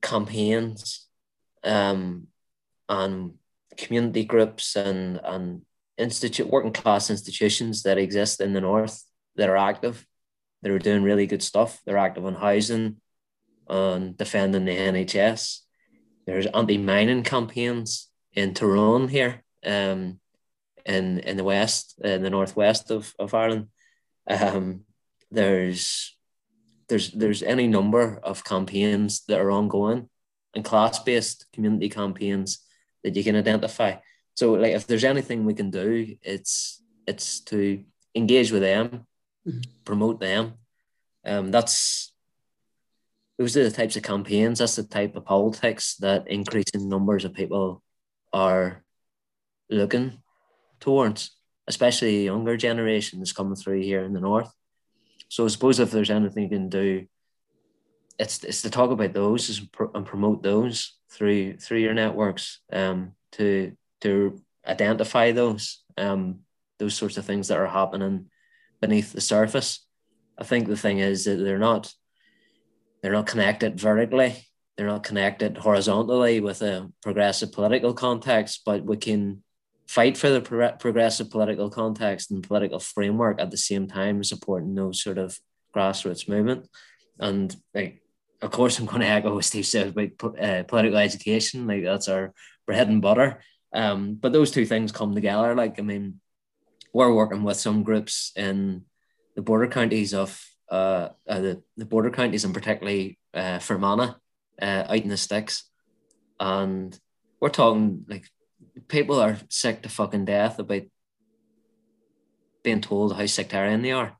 campaigns, 0.01 1.07
um, 1.63 2.27
and 2.89 3.35
community 3.77 4.25
groups 4.25 4.75
and 4.75 5.19
and 5.23 5.61
institute 5.97 6.49
working 6.49 6.73
class 6.73 7.09
institutions 7.09 7.83
that 7.83 7.97
exist 7.97 8.41
in 8.41 8.53
the 8.53 8.61
north 8.61 9.03
that 9.35 9.49
are 9.49 9.57
active, 9.57 10.05
that 10.61 10.71
are 10.71 10.79
doing 10.79 11.03
really 11.03 11.27
good 11.27 11.43
stuff. 11.43 11.79
They're 11.85 11.97
active 11.97 12.25
on 12.25 12.35
housing, 12.35 12.97
on 13.67 14.15
defending 14.17 14.65
the 14.65 14.75
NHS. 14.75 15.59
There's 16.25 16.47
anti-mining 16.47 17.23
campaigns 17.23 18.09
in 18.33 18.53
Tyrone 18.53 19.07
here. 19.07 19.43
Um, 19.65 20.19
in 20.85 21.19
in 21.19 21.37
the 21.37 21.43
west, 21.43 21.99
in 22.03 22.23
the 22.23 22.29
northwest 22.29 22.91
of, 22.91 23.13
of 23.19 23.33
Ireland. 23.33 23.67
Um, 24.29 24.81
there's 25.29 26.15
there's 26.89 27.11
there's 27.11 27.43
any 27.43 27.67
number 27.67 28.19
of 28.23 28.43
campaigns 28.43 29.23
that 29.27 29.39
are 29.39 29.51
ongoing 29.51 30.09
and 30.53 30.65
class 30.65 30.99
based 30.99 31.45
community 31.53 31.89
campaigns 31.89 32.59
that 33.03 33.15
you 33.15 33.23
can 33.23 33.35
identify. 33.35 33.95
So 34.35 34.53
like 34.53 34.73
if 34.73 34.87
there's 34.87 35.03
anything 35.03 35.45
we 35.45 35.53
can 35.53 35.69
do, 35.69 36.15
it's 36.21 36.81
it's 37.07 37.39
to 37.45 37.83
engage 38.15 38.51
with 38.51 38.61
them, 38.61 39.07
Mhm. 39.47 39.63
promote 39.85 40.19
them. 40.19 40.53
Um, 41.25 41.51
that's 41.51 42.13
those 43.37 43.57
are 43.57 43.63
the 43.63 43.71
types 43.71 43.95
of 43.95 44.03
campaigns. 44.03 44.59
That's 44.59 44.75
the 44.75 44.83
type 44.83 45.15
of 45.15 45.25
politics 45.25 45.95
that 45.97 46.27
increasing 46.27 46.89
numbers 46.89 47.25
of 47.25 47.33
people 47.33 47.81
are 48.33 48.83
looking 49.69 50.20
towards, 50.81 51.31
especially 51.67 52.25
younger 52.25 52.57
generations 52.57 53.31
coming 53.31 53.55
through 53.55 53.81
here 53.81 54.03
in 54.03 54.13
the 54.13 54.19
north. 54.19 54.51
So 55.29 55.45
I 55.45 55.47
suppose 55.47 55.79
if 55.79 55.91
there's 55.91 56.09
anything 56.09 56.43
you 56.43 56.49
can 56.49 56.67
do, 56.67 57.05
it's 58.19 58.43
it's 58.43 58.63
to 58.63 58.69
talk 58.69 58.91
about 58.91 59.13
those 59.13 59.61
and 59.95 60.05
promote 60.05 60.43
those 60.43 60.97
through 61.09 61.57
through 61.57 61.79
your 61.79 61.93
networks, 61.93 62.59
um, 62.73 63.13
to 63.33 63.77
to 64.01 64.41
identify 64.67 65.31
those 65.31 65.83
um 65.97 66.39
those 66.77 66.95
sorts 66.95 67.17
of 67.17 67.25
things 67.25 67.47
that 67.47 67.57
are 67.57 67.67
happening 67.67 68.25
beneath 68.81 69.13
the 69.13 69.21
surface. 69.21 69.85
I 70.37 70.43
think 70.43 70.67
the 70.67 70.75
thing 70.75 70.99
is 70.99 71.25
that 71.25 71.37
they're 71.37 71.57
not 71.57 71.93
they're 73.01 73.13
not 73.13 73.27
connected 73.27 73.79
vertically. 73.79 74.47
They're 74.75 74.87
not 74.87 75.03
connected 75.03 75.57
horizontally 75.57 76.39
with 76.39 76.61
a 76.61 76.91
progressive 77.01 77.51
political 77.51 77.93
context, 77.93 78.61
but 78.65 78.83
we 78.83 78.97
can 78.97 79.43
fight 79.91 80.17
for 80.17 80.29
the 80.29 80.39
pro- 80.39 80.71
progressive 80.71 81.29
political 81.29 81.69
context 81.69 82.31
and 82.31 82.47
political 82.47 82.79
framework 82.79 83.41
at 83.41 83.51
the 83.51 83.57
same 83.57 83.87
time 83.87 84.23
supporting 84.23 84.73
those 84.73 85.03
sort 85.03 85.17
of 85.17 85.37
grassroots 85.75 86.29
movement. 86.29 86.65
And 87.19 87.53
like, 87.73 88.01
of 88.41 88.51
course, 88.51 88.79
I'm 88.79 88.85
going 88.85 89.01
to 89.01 89.07
echo 89.07 89.35
what 89.35 89.43
Steve 89.43 89.65
said 89.65 89.89
about 89.89 90.39
uh, 90.39 90.63
political 90.63 90.97
education. 90.97 91.67
Like 91.67 91.83
that's 91.83 92.07
our 92.07 92.33
bread 92.65 92.87
and 92.87 93.01
butter. 93.01 93.43
Um, 93.73 94.15
but 94.15 94.31
those 94.31 94.49
two 94.51 94.65
things 94.65 94.93
come 94.93 95.13
together. 95.13 95.55
Like, 95.55 95.77
I 95.77 95.83
mean, 95.83 96.21
we're 96.93 97.13
working 97.13 97.43
with 97.43 97.57
some 97.57 97.83
groups 97.83 98.31
in 98.37 98.85
the 99.35 99.41
border 99.41 99.67
counties 99.67 100.13
of 100.13 100.41
uh, 100.69 101.09
uh 101.27 101.41
the, 101.41 101.61
the 101.75 101.85
border 101.85 102.11
counties 102.11 102.45
and 102.45 102.53
particularly 102.53 103.19
uh, 103.33 103.59
Fermanagh, 103.59 104.15
uh, 104.61 104.83
out 104.87 104.95
in 104.95 105.09
the 105.09 105.17
sticks, 105.17 105.69
and 106.39 106.97
we're 107.41 107.49
talking 107.49 108.05
like 108.07 108.25
people 108.87 109.19
are 109.19 109.37
sick 109.49 109.81
to 109.81 109.89
fucking 109.89 110.25
death 110.25 110.59
about 110.59 110.83
being 112.63 112.81
told 112.81 113.15
how 113.15 113.25
sectarian 113.25 113.81
they 113.81 113.91
are. 113.91 114.17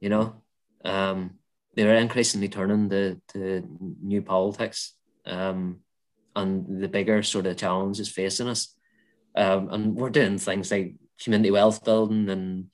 You 0.00 0.08
know, 0.08 0.42
um, 0.84 1.38
they're 1.74 1.94
increasingly 1.94 2.48
turning 2.48 2.88
to, 2.90 3.20
to 3.28 3.62
new 4.02 4.22
politics, 4.22 4.94
um, 5.26 5.80
and 6.34 6.82
the 6.82 6.88
bigger 6.88 7.22
sort 7.22 7.46
of 7.46 7.56
challenges 7.56 8.08
facing 8.08 8.48
us. 8.48 8.74
Um, 9.36 9.68
and 9.70 9.94
we're 9.94 10.10
doing 10.10 10.38
things 10.38 10.70
like 10.70 10.94
community 11.22 11.50
wealth 11.50 11.84
building 11.84 12.28
and 12.28 12.66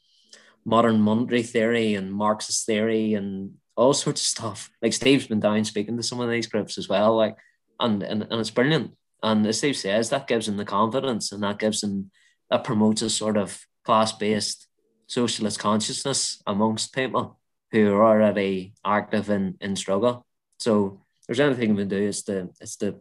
modern 0.65 1.01
monetary 1.01 1.43
theory 1.43 1.95
and 1.95 2.13
Marxist 2.13 2.67
theory 2.67 3.15
and 3.15 3.55
all 3.77 3.95
sorts 3.95 4.21
of 4.21 4.27
stuff. 4.27 4.71
Like 4.83 4.93
Steve's 4.93 5.27
been 5.27 5.41
down 5.41 5.65
speaking 5.65 5.97
to 5.97 6.03
some 6.03 6.21
of 6.21 6.31
these 6.31 6.47
groups 6.47 6.79
as 6.79 6.89
well. 6.89 7.17
Like, 7.17 7.37
and 7.81 8.03
and, 8.03 8.23
and 8.23 8.41
it's 8.41 8.51
brilliant. 8.51 8.93
And 9.23 9.47
as 9.47 9.59
Steve 9.59 9.77
says, 9.77 10.11
that 10.11 10.29
gives 10.29 10.47
him 10.49 10.57
the 10.57 10.65
confidence 10.65 11.33
and 11.33 11.43
that 11.43 11.59
gives 11.59 11.83
him 11.83 12.11
that 12.51 12.65
promotes 12.65 13.03
a 13.03 13.11
sort 13.11 13.37
of 13.37 13.61
class-based 13.85 14.69
socialist 15.07 15.59
consciousness 15.59 16.43
amongst 16.47 16.95
people 16.95 17.39
who 17.73 17.93
are 17.93 18.07
already 18.07 18.75
active 18.85 19.29
in, 19.29 19.57
in 19.61 19.77
struggle. 19.77 20.25
So 20.59 21.01
there's 21.27 21.41
anything 21.41 21.75
we 21.75 21.83
can 21.83 21.89
do 21.89 21.97
is 21.97 22.23
to 22.25 22.51
is 22.61 22.77
to 22.77 22.97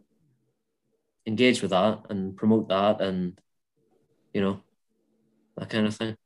engage 1.26 1.62
with 1.62 1.70
that 1.70 2.00
and 2.10 2.36
promote 2.36 2.68
that 2.68 3.00
and 3.00 3.38
you 4.32 4.40
know 4.40 4.60
that 5.56 5.70
kind 5.70 5.86
of 5.86 5.94
thing. 5.94 6.16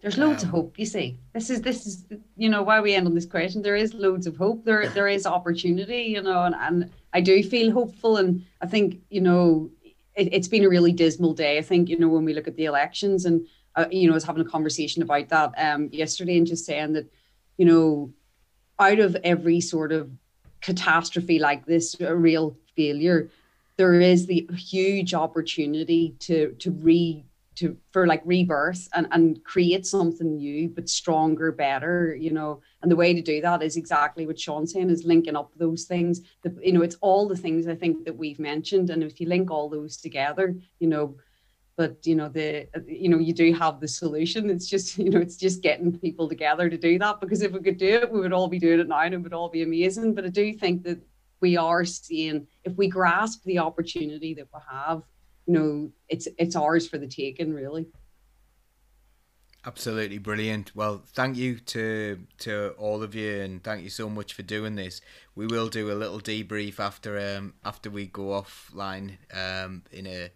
There's 0.00 0.18
loads 0.18 0.44
Um, 0.44 0.48
of 0.48 0.54
hope, 0.54 0.78
you 0.78 0.86
see. 0.86 1.18
This 1.32 1.50
is 1.50 1.60
this 1.62 1.86
is 1.86 2.06
you 2.36 2.48
know 2.48 2.62
why 2.62 2.80
we 2.80 2.94
end 2.94 3.06
on 3.06 3.14
this 3.14 3.26
question. 3.26 3.62
There 3.62 3.76
is 3.76 3.94
loads 3.94 4.26
of 4.26 4.36
hope. 4.36 4.64
There 4.64 4.88
there 4.88 5.08
is 5.08 5.26
opportunity, 5.26 6.02
you 6.14 6.22
know, 6.22 6.42
and, 6.44 6.54
and 6.54 6.90
I 7.16 7.20
do 7.20 7.42
feel 7.42 7.72
hopeful. 7.72 8.18
And 8.18 8.44
I 8.60 8.66
think 8.66 9.00
you 9.08 9.22
know 9.22 9.70
it, 10.14 10.28
it's 10.32 10.48
been 10.48 10.64
a 10.64 10.68
really 10.68 10.92
dismal 10.92 11.32
day. 11.32 11.56
I 11.58 11.62
think 11.62 11.88
you 11.88 11.98
know 11.98 12.08
when 12.08 12.24
we 12.26 12.34
look 12.34 12.46
at 12.46 12.56
the 12.56 12.66
elections, 12.66 13.24
and 13.24 13.46
uh, 13.74 13.86
you 13.90 14.06
know, 14.06 14.12
I 14.12 14.20
was 14.20 14.24
having 14.24 14.46
a 14.46 14.50
conversation 14.56 15.02
about 15.02 15.28
that 15.30 15.54
um 15.56 15.88
yesterday, 15.92 16.36
and 16.36 16.46
just 16.46 16.66
saying 16.66 16.92
that 16.92 17.06
you 17.56 17.64
know, 17.64 18.12
out 18.78 18.98
of 18.98 19.16
every 19.24 19.60
sort 19.60 19.92
of 19.92 20.10
catastrophe 20.60 21.38
like 21.38 21.64
this, 21.64 21.98
a 22.00 22.14
real 22.14 22.54
failure, 22.76 23.30
there 23.78 23.98
is 23.98 24.26
the 24.26 24.48
huge 24.54 25.14
opportunity 25.14 26.14
to 26.20 26.54
to 26.58 26.70
re 26.70 27.24
to 27.56 27.76
for 27.90 28.06
like 28.06 28.22
rebirth 28.24 28.88
and 28.94 29.06
and 29.12 29.42
create 29.44 29.86
something 29.86 30.36
new 30.36 30.68
but 30.68 30.88
stronger 30.88 31.52
better 31.52 32.14
you 32.14 32.30
know? 32.30 32.60
And 32.82 32.90
the 32.90 32.96
way 32.96 33.14
to 33.14 33.22
do 33.22 33.40
that 33.40 33.62
is 33.62 33.76
exactly 33.76 34.26
what 34.26 34.38
sean's 34.38 34.72
saying 34.72 34.90
is 34.90 35.04
linking 35.04 35.36
up 35.36 35.50
those 35.56 35.84
things. 35.84 36.20
The, 36.42 36.54
you 36.62 36.72
know 36.72 36.82
it's 36.82 36.96
all 37.00 37.26
the 37.26 37.36
things 37.36 37.66
i 37.66 37.74
think 37.74 38.04
that 38.04 38.16
we've 38.16 38.38
mentioned 38.38 38.90
and 38.90 39.02
if 39.02 39.20
you 39.20 39.28
link 39.28 39.50
all 39.50 39.68
those 39.68 39.96
together 39.96 40.54
you 40.78 40.88
know 40.88 41.16
but 41.76 42.06
you 42.06 42.14
know 42.14 42.28
the 42.28 42.66
you 42.86 43.08
know 43.08 43.18
you 43.18 43.32
do 43.32 43.52
have 43.52 43.80
the 43.80 43.88
solution. 43.88 44.50
It's 44.50 44.66
just 44.66 44.98
you 45.04 45.10
know 45.10 45.20
it's 45.20 45.36
just 45.36 45.62
getting 45.62 45.96
people 45.98 46.28
together 46.28 46.68
to 46.68 46.76
do 46.76 46.98
that 46.98 47.20
because 47.20 47.42
if 47.42 47.52
we 47.52 47.60
could 47.60 47.78
do 47.78 47.94
it 48.02 48.10
we 48.10 48.20
would 48.20 48.32
all 48.32 48.48
be 48.48 48.58
doing 48.58 48.80
it 48.80 48.88
now 48.88 49.00
and 49.00 49.14
it 49.14 49.18
would 49.18 49.34
all 49.34 49.48
be 49.48 49.62
amazing. 49.62 50.14
But 50.14 50.24
i 50.24 50.28
do 50.28 50.52
think 50.52 50.82
that 50.84 50.98
we 51.40 51.56
are 51.56 51.84
seeing 51.84 52.46
if 52.64 52.74
we 52.76 52.88
grasp 52.88 53.44
the 53.44 53.58
opportunity 53.58 54.32
that 54.34 54.48
we 54.52 54.60
have 54.70 55.02
you 55.46 55.54
know 55.54 55.90
it's 56.08 56.28
it's 56.38 56.56
ours 56.56 56.88
for 56.88 56.98
the 56.98 57.06
taking 57.06 57.52
really 57.52 57.86
Absolutely 59.66 60.18
brilliant. 60.18 60.76
Well, 60.76 61.02
thank 61.04 61.36
you 61.36 61.58
to 61.58 62.20
to 62.38 62.74
all 62.78 63.02
of 63.02 63.16
you, 63.16 63.40
and 63.40 63.64
thank 63.64 63.82
you 63.82 63.90
so 63.90 64.08
much 64.08 64.32
for 64.32 64.42
doing 64.42 64.76
this. 64.76 65.00
We 65.34 65.48
will 65.48 65.68
do 65.68 65.90
a 65.90 65.94
little 65.98 66.20
debrief 66.20 66.78
after 66.78 67.18
um 67.18 67.54
after 67.64 67.90
we 67.90 68.06
go 68.06 68.26
offline 68.26 69.16
um 69.34 69.82
in 69.90 70.06
a 70.06 70.30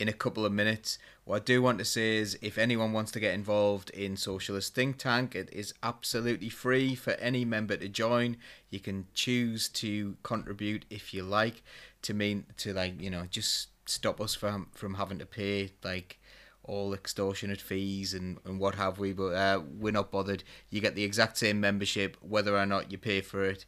in 0.00 0.08
a 0.08 0.12
couple 0.12 0.44
of 0.44 0.50
minutes. 0.50 0.98
What 1.24 1.42
I 1.42 1.44
do 1.44 1.62
want 1.62 1.78
to 1.78 1.84
say 1.84 2.16
is, 2.16 2.36
if 2.42 2.58
anyone 2.58 2.92
wants 2.92 3.12
to 3.12 3.20
get 3.20 3.34
involved 3.34 3.90
in 3.90 4.16
Socialist 4.16 4.74
Think 4.74 4.98
Tank, 4.98 5.36
it 5.36 5.48
is 5.52 5.72
absolutely 5.84 6.48
free 6.48 6.96
for 6.96 7.12
any 7.12 7.44
member 7.44 7.76
to 7.76 7.88
join. 7.88 8.36
You 8.68 8.80
can 8.80 9.06
choose 9.14 9.68
to 9.68 10.16
contribute 10.24 10.86
if 10.90 11.14
you 11.14 11.22
like, 11.22 11.62
to 12.02 12.14
mean 12.14 12.46
to 12.56 12.72
like 12.72 13.00
you 13.00 13.10
know 13.10 13.26
just 13.30 13.68
stop 13.86 14.20
us 14.20 14.34
from 14.34 14.68
from 14.72 14.94
having 14.94 15.18
to 15.18 15.26
pay 15.26 15.72
like 15.82 16.18
all 16.64 16.94
extortionate 16.94 17.60
fees 17.60 18.14
and, 18.14 18.38
and 18.44 18.60
what 18.60 18.76
have 18.76 18.98
we, 18.98 19.12
but 19.12 19.34
uh, 19.34 19.60
we're 19.78 19.92
not 19.92 20.10
bothered. 20.10 20.44
You 20.70 20.80
get 20.80 20.94
the 20.94 21.04
exact 21.04 21.38
same 21.38 21.60
membership 21.60 22.16
whether 22.20 22.56
or 22.56 22.66
not 22.66 22.92
you 22.92 22.98
pay 22.98 23.20
for 23.20 23.44
it. 23.44 23.64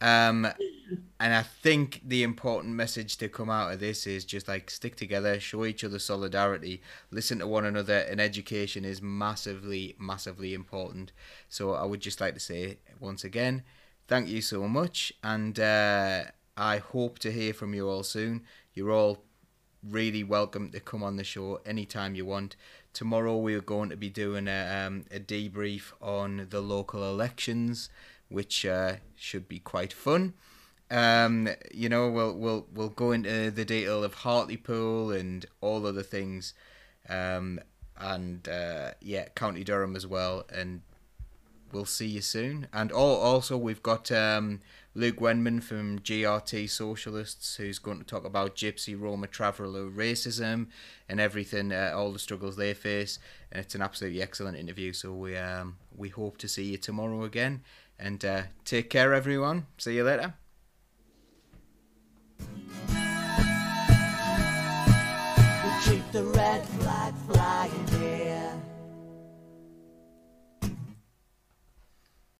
Um, 0.00 0.46
and 1.20 1.34
I 1.34 1.42
think 1.42 2.02
the 2.04 2.22
important 2.22 2.74
message 2.74 3.16
to 3.18 3.28
come 3.28 3.50
out 3.50 3.72
of 3.72 3.80
this 3.80 4.06
is 4.06 4.24
just 4.24 4.48
like 4.48 4.70
stick 4.70 4.96
together, 4.96 5.40
show 5.40 5.64
each 5.64 5.82
other 5.82 5.98
solidarity, 5.98 6.82
listen 7.10 7.38
to 7.40 7.46
one 7.46 7.64
another, 7.64 7.98
and 7.98 8.20
education 8.20 8.84
is 8.84 9.02
massively, 9.02 9.96
massively 9.98 10.54
important. 10.54 11.12
So 11.48 11.72
I 11.72 11.84
would 11.84 12.00
just 12.00 12.20
like 12.20 12.34
to 12.34 12.40
say 12.40 12.78
once 13.00 13.24
again, 13.24 13.64
thank 14.06 14.28
you 14.28 14.40
so 14.40 14.68
much, 14.68 15.12
and 15.24 15.58
uh, 15.58 16.24
I 16.56 16.78
hope 16.78 17.18
to 17.20 17.32
hear 17.32 17.52
from 17.52 17.74
you 17.74 17.88
all 17.88 18.02
soon. 18.02 18.44
You're 18.74 18.92
all 18.92 19.25
really 19.90 20.24
welcome 20.24 20.70
to 20.70 20.80
come 20.80 21.02
on 21.02 21.16
the 21.16 21.24
show 21.24 21.60
anytime 21.64 22.14
you 22.14 22.24
want. 22.24 22.56
Tomorrow 22.92 23.36
we're 23.36 23.60
going 23.60 23.90
to 23.90 23.96
be 23.96 24.08
doing 24.08 24.48
a, 24.48 24.86
um, 24.86 25.04
a 25.10 25.20
debrief 25.20 25.92
on 26.00 26.46
the 26.50 26.60
local 26.60 27.04
elections, 27.04 27.88
which 28.28 28.64
uh, 28.64 28.96
should 29.14 29.48
be 29.48 29.58
quite 29.58 29.92
fun. 29.92 30.34
Um, 30.90 31.48
you 31.72 31.88
know, 31.88 32.08
we'll 32.10 32.34
we'll 32.34 32.66
we'll 32.72 32.88
go 32.88 33.10
into 33.10 33.50
the 33.50 33.64
detail 33.64 34.04
of 34.04 34.14
Hartlepool 34.14 35.10
and 35.10 35.44
all 35.60 35.84
other 35.84 36.04
things, 36.04 36.54
um, 37.08 37.60
and 37.98 38.48
uh, 38.48 38.92
yeah, 39.00 39.28
County 39.34 39.64
Durham 39.64 39.96
as 39.96 40.06
well. 40.06 40.44
And 40.48 40.82
we'll 41.76 41.84
see 41.84 42.06
you 42.06 42.22
soon. 42.22 42.66
And 42.72 42.90
also 42.90 43.58
we've 43.58 43.82
got 43.82 44.10
um, 44.10 44.60
Luke 44.94 45.20
Wenman 45.20 45.62
from 45.62 45.98
GRT 45.98 46.70
Socialists, 46.70 47.56
who's 47.56 47.78
going 47.78 47.98
to 47.98 48.04
talk 48.04 48.24
about 48.24 48.56
Gypsy, 48.56 48.98
Roma, 48.98 49.26
Traveller, 49.26 49.90
racism, 49.90 50.68
and 51.06 51.20
everything, 51.20 51.72
uh, 51.72 51.92
all 51.94 52.12
the 52.12 52.18
struggles 52.18 52.56
they 52.56 52.72
face. 52.72 53.18
And 53.52 53.62
it's 53.62 53.74
an 53.74 53.82
absolutely 53.82 54.22
excellent 54.22 54.56
interview. 54.56 54.94
So 54.94 55.12
we 55.12 55.36
um, 55.36 55.76
we 55.94 56.08
hope 56.08 56.38
to 56.38 56.48
see 56.48 56.64
you 56.64 56.78
tomorrow 56.78 57.24
again. 57.24 57.62
And 57.98 58.24
uh, 58.24 58.42
take 58.64 58.88
care, 58.88 59.12
everyone. 59.12 59.66
See 59.76 59.96
you 59.96 60.04
later. 60.04 60.32